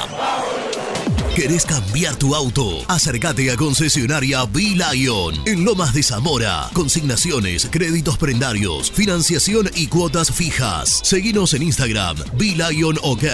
¿Querés 1.37 1.65
cambiar 1.65 2.17
tu 2.17 2.35
auto? 2.35 2.83
Acércate 2.89 3.53
a 3.53 3.57
concesionaria 3.57 4.45
B-Lion 4.45 5.41
en 5.47 5.65
Lomas 5.65 5.95
de 5.95 6.03
Zamora. 6.03 6.69
Consignaciones, 6.73 7.69
créditos 7.71 8.19
prendarios, 8.19 8.91
financiación 8.91 9.71
y 9.77 9.87
cuotas 9.87 10.33
fijas. 10.33 11.03
Seguinos 11.05 11.55
en 11.55 11.63
Instagram, 11.63 12.17
B-Lion 12.35 12.99
OK. 13.03 13.25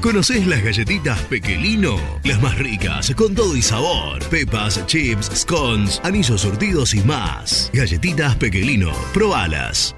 ¿Conocés 0.00 0.46
las 0.46 0.62
galletitas 0.62 1.20
Pequelino? 1.22 1.96
Las 2.24 2.40
más 2.40 2.56
ricas, 2.58 3.12
con 3.14 3.34
todo 3.34 3.56
y 3.56 3.62
sabor. 3.62 4.22
Pepas, 4.28 4.84
chips, 4.86 5.30
scones, 5.34 6.00
anillos 6.04 6.42
surtidos 6.42 6.94
y 6.94 7.00
más. 7.00 7.70
Galletitas 7.72 8.36
Pequelino, 8.36 8.92
probalas. 9.12 9.96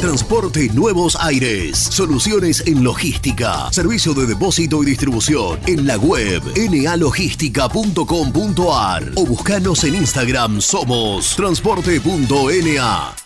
Transporte 0.00 0.68
Nuevos 0.74 1.16
Aires. 1.18 1.78
Soluciones 1.78 2.62
en 2.66 2.84
logística. 2.84 3.72
Servicio 3.72 4.12
de 4.14 4.26
depósito 4.26 4.82
y 4.82 4.86
distribución. 4.86 5.58
En 5.66 5.86
la 5.86 5.96
web 5.96 6.42
nalogística.com.ar 6.54 9.12
o 9.14 9.26
buscanos 9.26 9.84
en 9.84 9.94
Instagram. 9.96 10.60
Somos 10.60 11.34
transporte.na. 11.34 13.25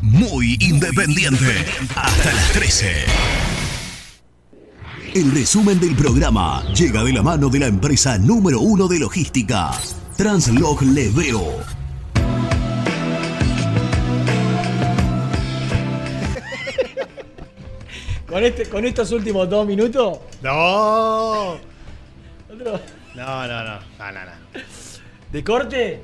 Muy 0.00 0.56
independiente. 0.60 1.66
Hasta 1.96 2.32
las 2.32 2.52
13. 2.52 2.92
El 5.14 5.32
resumen 5.32 5.80
del 5.80 5.96
programa 5.96 6.62
llega 6.72 7.02
de 7.02 7.12
la 7.12 7.24
mano 7.24 7.48
de 7.48 7.58
la 7.58 7.66
empresa 7.66 8.16
número 8.16 8.60
uno 8.60 8.86
de 8.86 9.00
logística, 9.00 9.72
Translog 10.16 10.82
Leveo. 10.82 11.79
Con, 18.30 18.44
este, 18.44 18.68
con 18.68 18.84
estos 18.84 19.10
últimos 19.12 19.48
dos 19.50 19.66
minutos. 19.66 20.18
No. 20.42 21.52
Otro. 21.52 22.80
No, 23.14 23.46
no, 23.46 23.64
no. 23.64 23.80
No, 23.98 24.12
no, 24.12 24.24
no. 24.24 24.60
¿De 25.32 25.44
corte? 25.44 26.00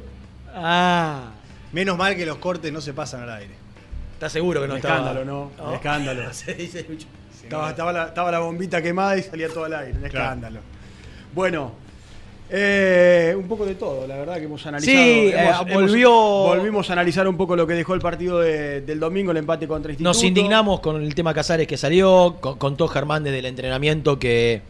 Ah. 0.54 1.30
Menos 1.72 1.96
mal 1.96 2.16
que 2.16 2.26
los 2.26 2.38
cortes 2.38 2.72
no 2.72 2.80
se 2.80 2.92
pasan 2.92 3.22
al 3.22 3.30
aire. 3.30 3.54
¿Estás 4.14 4.32
seguro 4.32 4.60
que 4.62 4.66
no 4.68 4.74
Un 4.74 4.78
estaba? 4.78 4.96
escándalo, 4.96 5.24
¿no? 5.24 5.64
Un 5.64 5.74
escándalo. 5.74 6.32
Se 6.32 6.54
dice 6.54 6.84
mucho. 6.88 7.06
Estaba, 7.42 7.70
estaba 7.70 7.92
la, 7.92 8.04
estaba 8.06 8.30
la 8.32 8.38
bombita 8.40 8.82
quemada 8.82 9.16
y 9.16 9.22
salía 9.22 9.48
todo 9.48 9.64
al 9.66 9.74
aire. 9.74 9.92
Un 9.92 9.98
Claro. 10.08 10.24
escándalo. 10.24 10.60
Bueno, 11.34 11.72
eh, 12.50 13.34
un 13.36 13.48
poco 13.48 13.66
de 13.66 13.74
todo, 13.74 14.06
la 14.06 14.16
verdad 14.16 14.36
que 14.36 14.44
hemos 14.44 14.64
analizado. 14.66 14.96
Sí, 14.96 15.30
hemos- 15.34 15.34
eh, 15.34 15.64
hemos- 15.68 15.74
volvió- 15.74 16.10
volvimos 16.12 16.88
a 16.90 16.92
analizar 16.92 17.26
un 17.26 17.36
poco 17.36 17.56
lo 17.56 17.66
que 17.66 17.74
dejó 17.74 17.94
el 17.94 18.00
partido 18.00 18.40
de- 18.40 18.80
del 18.82 19.00
domingo, 19.00 19.32
el 19.32 19.38
empate 19.38 19.66
contra 19.66 19.90
Instituto. 19.90 20.08
Nos 20.08 20.22
indignamos 20.22 20.80
con 20.80 21.02
el 21.02 21.14
tema 21.14 21.34
Casares 21.34 21.66
que 21.66 21.76
salió, 21.76 22.36
con- 22.40 22.56
contó 22.58 22.86
Germán 22.88 23.24
desde 23.24 23.40
el 23.40 23.46
entrenamiento 23.46 24.18
que 24.18 24.62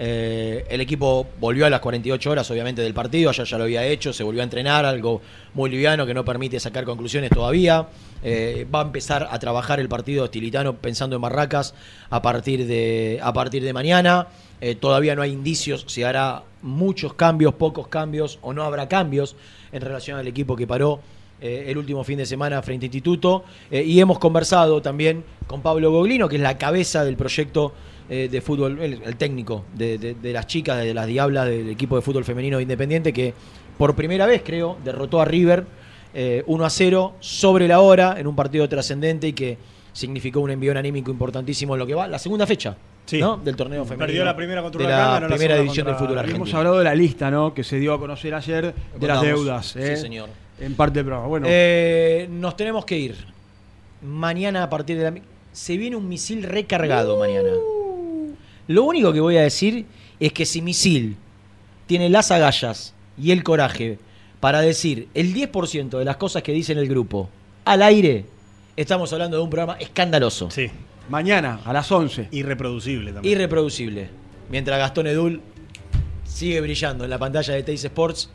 eh, 0.00 0.64
el 0.70 0.80
equipo 0.80 1.26
volvió 1.40 1.66
a 1.66 1.70
las 1.70 1.80
48 1.80 2.30
horas 2.30 2.48
obviamente 2.52 2.82
del 2.82 2.94
partido, 2.94 3.30
ayer 3.30 3.44
ya 3.44 3.58
lo 3.58 3.64
había 3.64 3.84
hecho, 3.84 4.12
se 4.12 4.22
volvió 4.22 4.42
a 4.42 4.44
entrenar, 4.44 4.84
algo 4.84 5.20
muy 5.54 5.70
liviano 5.70 6.06
que 6.06 6.14
no 6.14 6.24
permite 6.24 6.60
sacar 6.60 6.84
conclusiones 6.84 7.30
todavía. 7.30 7.88
Va 8.72 8.78
a 8.80 8.82
empezar 8.82 9.26
a 9.28 9.38
trabajar 9.40 9.80
el 9.80 9.88
partido 9.88 10.24
estilitano 10.26 10.74
pensando 10.76 11.16
en 11.16 11.22
Barracas 11.22 11.74
a 12.10 12.22
partir 12.22 12.66
de, 12.68 13.18
a 13.20 13.32
partir 13.32 13.64
de 13.64 13.72
mañana. 13.72 14.28
Todavía 14.78 15.16
no 15.16 15.22
hay 15.22 15.32
indicios 15.32 15.84
si 15.88 16.04
hará 16.04 16.42
muchos 16.62 17.14
cambios, 17.14 17.54
pocos 17.54 17.88
cambios 17.88 18.38
o 18.42 18.52
no 18.52 18.62
habrá 18.62 18.88
cambios 18.88 19.36
en 19.72 19.80
relación 19.80 20.18
al 20.18 20.26
equipo 20.26 20.56
que 20.56 20.66
paró 20.66 21.00
eh, 21.40 21.66
el 21.68 21.78
último 21.78 22.02
fin 22.04 22.18
de 22.18 22.26
semana 22.26 22.60
frente 22.62 22.84
a 22.84 22.88
Instituto. 22.88 23.44
eh, 23.70 23.82
y 23.82 24.00
hemos 24.00 24.18
conversado 24.18 24.82
también 24.82 25.24
con 25.46 25.62
Pablo 25.62 25.90
Goglino, 25.90 26.28
que 26.28 26.36
es 26.36 26.42
la 26.42 26.58
cabeza 26.58 27.04
del 27.04 27.16
proyecto 27.16 27.72
eh, 28.10 28.28
de 28.30 28.40
fútbol, 28.40 28.80
el, 28.80 29.16
técnico 29.16 29.66
de, 29.74 30.16
las 30.22 30.46
chicas, 30.46 30.82
de 30.82 30.94
las 30.94 31.06
diablas 31.06 31.46
del 31.46 31.68
equipo 31.68 31.94
de 31.94 32.00
fútbol 32.00 32.24
femenino 32.24 32.58
independiente, 32.58 33.12
que 33.12 33.34
por 33.76 33.94
primera 33.94 34.24
vez, 34.24 34.42
creo, 34.42 34.78
derrotó 34.82 35.20
a 35.20 35.26
River 35.26 35.66
eh, 36.14 36.42
1 36.46 36.64
a 36.64 36.70
0 36.70 37.16
sobre 37.20 37.68
la 37.68 37.80
hora 37.80 38.18
en 38.18 38.26
un 38.26 38.34
partido 38.34 38.66
trascendente 38.66 39.28
y 39.28 39.34
que 39.34 39.58
significó 39.92 40.40
un 40.40 40.50
envío 40.50 40.72
anímico 40.76 41.10
importantísimo 41.10 41.74
en 41.74 41.80
lo 41.80 41.86
que 41.86 41.94
va 41.94 42.08
la 42.08 42.18
segunda 42.18 42.46
fecha 42.46 42.78
Sí. 43.08 43.18
¿no? 43.20 43.38
del 43.38 43.56
torneo 43.56 43.84
femenino. 43.86 44.06
Perdió 44.06 44.24
la 44.24 44.36
primera 44.36 44.60
contra 44.62 44.82
de 44.82 44.88
la 45.22 45.26
primera 45.28 45.56
división 45.56 45.86
del 45.86 45.96
fútbol 45.96 46.18
Hemos 46.18 46.24
argentino. 46.24 46.58
hablado 46.58 46.78
de 46.78 46.84
la 46.84 46.94
lista, 46.94 47.30
¿no? 47.30 47.54
Que 47.54 47.64
se 47.64 47.78
dio 47.78 47.94
a 47.94 47.98
conocer 47.98 48.34
ayer 48.34 48.74
de 49.00 49.06
las 49.06 49.22
deudas. 49.22 49.74
¿eh? 49.76 49.96
Sí, 49.96 50.02
señor. 50.02 50.28
En 50.60 50.74
parte 50.74 50.98
del 50.98 51.06
programa. 51.06 51.26
Bueno, 51.26 51.46
Eh, 51.48 52.28
nos 52.30 52.54
tenemos 52.54 52.84
que 52.84 52.98
ir. 52.98 53.16
Mañana 54.02 54.64
a 54.64 54.68
partir 54.70 54.98
de 54.98 55.10
la... 55.10 55.14
Se 55.52 55.78
viene 55.78 55.96
un 55.96 56.06
misil 56.06 56.42
recargado 56.42 57.18
mañana. 57.18 57.48
Lo 58.66 58.84
único 58.84 59.12
que 59.14 59.20
voy 59.20 59.38
a 59.38 59.42
decir 59.42 59.86
es 60.20 60.32
que 60.34 60.44
si 60.44 60.60
misil 60.60 61.16
tiene 61.86 62.10
las 62.10 62.30
agallas 62.30 62.92
y 63.16 63.30
el 63.30 63.42
coraje 63.42 63.98
para 64.40 64.60
decir 64.60 65.08
el 65.14 65.34
10% 65.34 65.98
de 65.98 66.04
las 66.04 66.16
cosas 66.18 66.42
que 66.42 66.52
dice 66.52 66.72
en 66.72 66.78
el 66.78 66.88
grupo 66.88 67.30
al 67.64 67.82
aire, 67.82 68.26
estamos 68.76 69.10
hablando 69.12 69.38
de 69.38 69.42
un 69.42 69.50
programa 69.50 69.78
escandaloso. 69.80 70.50
Sí. 70.50 70.70
Mañana 71.08 71.60
a 71.64 71.72
las 71.72 71.90
11. 71.90 72.28
Irreproducible 72.32 73.12
también. 73.12 73.32
Irreproducible. 73.34 74.08
Mientras 74.50 74.78
Gastón 74.78 75.06
Edul 75.06 75.40
sigue 76.24 76.60
brillando 76.60 77.04
en 77.04 77.10
la 77.10 77.18
pantalla 77.18 77.54
de 77.54 77.62
Teis 77.62 77.84
Sports. 77.84 78.30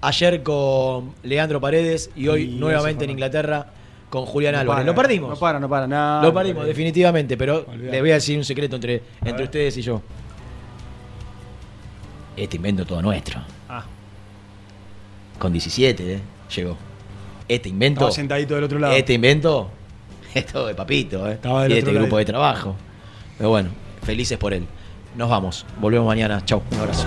Ayer 0.00 0.42
con 0.42 1.14
Leandro 1.22 1.60
Paredes 1.60 2.10
y 2.14 2.28
hoy 2.28 2.42
Y 2.42 2.46
nuevamente 2.56 3.04
en 3.04 3.10
Inglaterra 3.10 3.68
con 4.10 4.26
Julián 4.26 4.52
No 4.52 4.60
Álvarez. 4.60 4.80
para, 4.82 4.92
Lo 4.92 4.94
perdimos. 4.94 5.30
No 5.30 5.36
para, 5.36 5.58
no 5.58 5.68
para 5.68 5.86
nada. 5.86 6.22
Lo 6.22 6.32
perdimos, 6.34 6.66
definitivamente, 6.66 7.36
pero 7.36 7.64
Olvidate. 7.66 7.90
les 7.90 8.00
voy 8.00 8.10
a 8.10 8.14
decir 8.14 8.36
un 8.36 8.44
secreto 8.44 8.76
entre, 8.76 9.02
entre 9.20 9.32
ver. 9.32 9.42
ustedes 9.44 9.76
y 9.78 9.82
yo. 9.82 10.02
Este 12.36 12.56
invento 12.56 12.84
todo 12.84 13.00
nuestro. 13.00 13.40
Ah. 13.68 13.84
Con 15.38 15.52
17, 15.52 16.14
¿eh? 16.14 16.20
Llegó. 16.54 16.76
Este 17.48 17.68
invento. 17.68 18.00
Estaba 18.00 18.12
sentadito 18.12 18.54
del 18.54 18.64
otro 18.64 18.78
lado. 18.78 18.92
Este 18.94 19.14
invento. 19.14 19.70
Esto 20.40 20.66
de 20.66 20.74
papito, 20.74 21.28
¿eh? 21.28 21.34
Estaba 21.34 21.62
del 21.62 21.72
y 21.72 21.78
otro 21.78 21.90
este 21.90 22.00
grupo 22.00 22.18
de 22.18 22.24
trabajo. 22.24 22.74
Pero 23.38 23.50
bueno, 23.50 23.70
felices 24.02 24.36
por 24.36 24.52
él. 24.52 24.66
Nos 25.16 25.30
vamos. 25.30 25.64
Volvemos 25.80 26.06
mañana. 26.08 26.44
Chau. 26.44 26.62
Un 26.72 26.78
abrazo. 26.78 27.06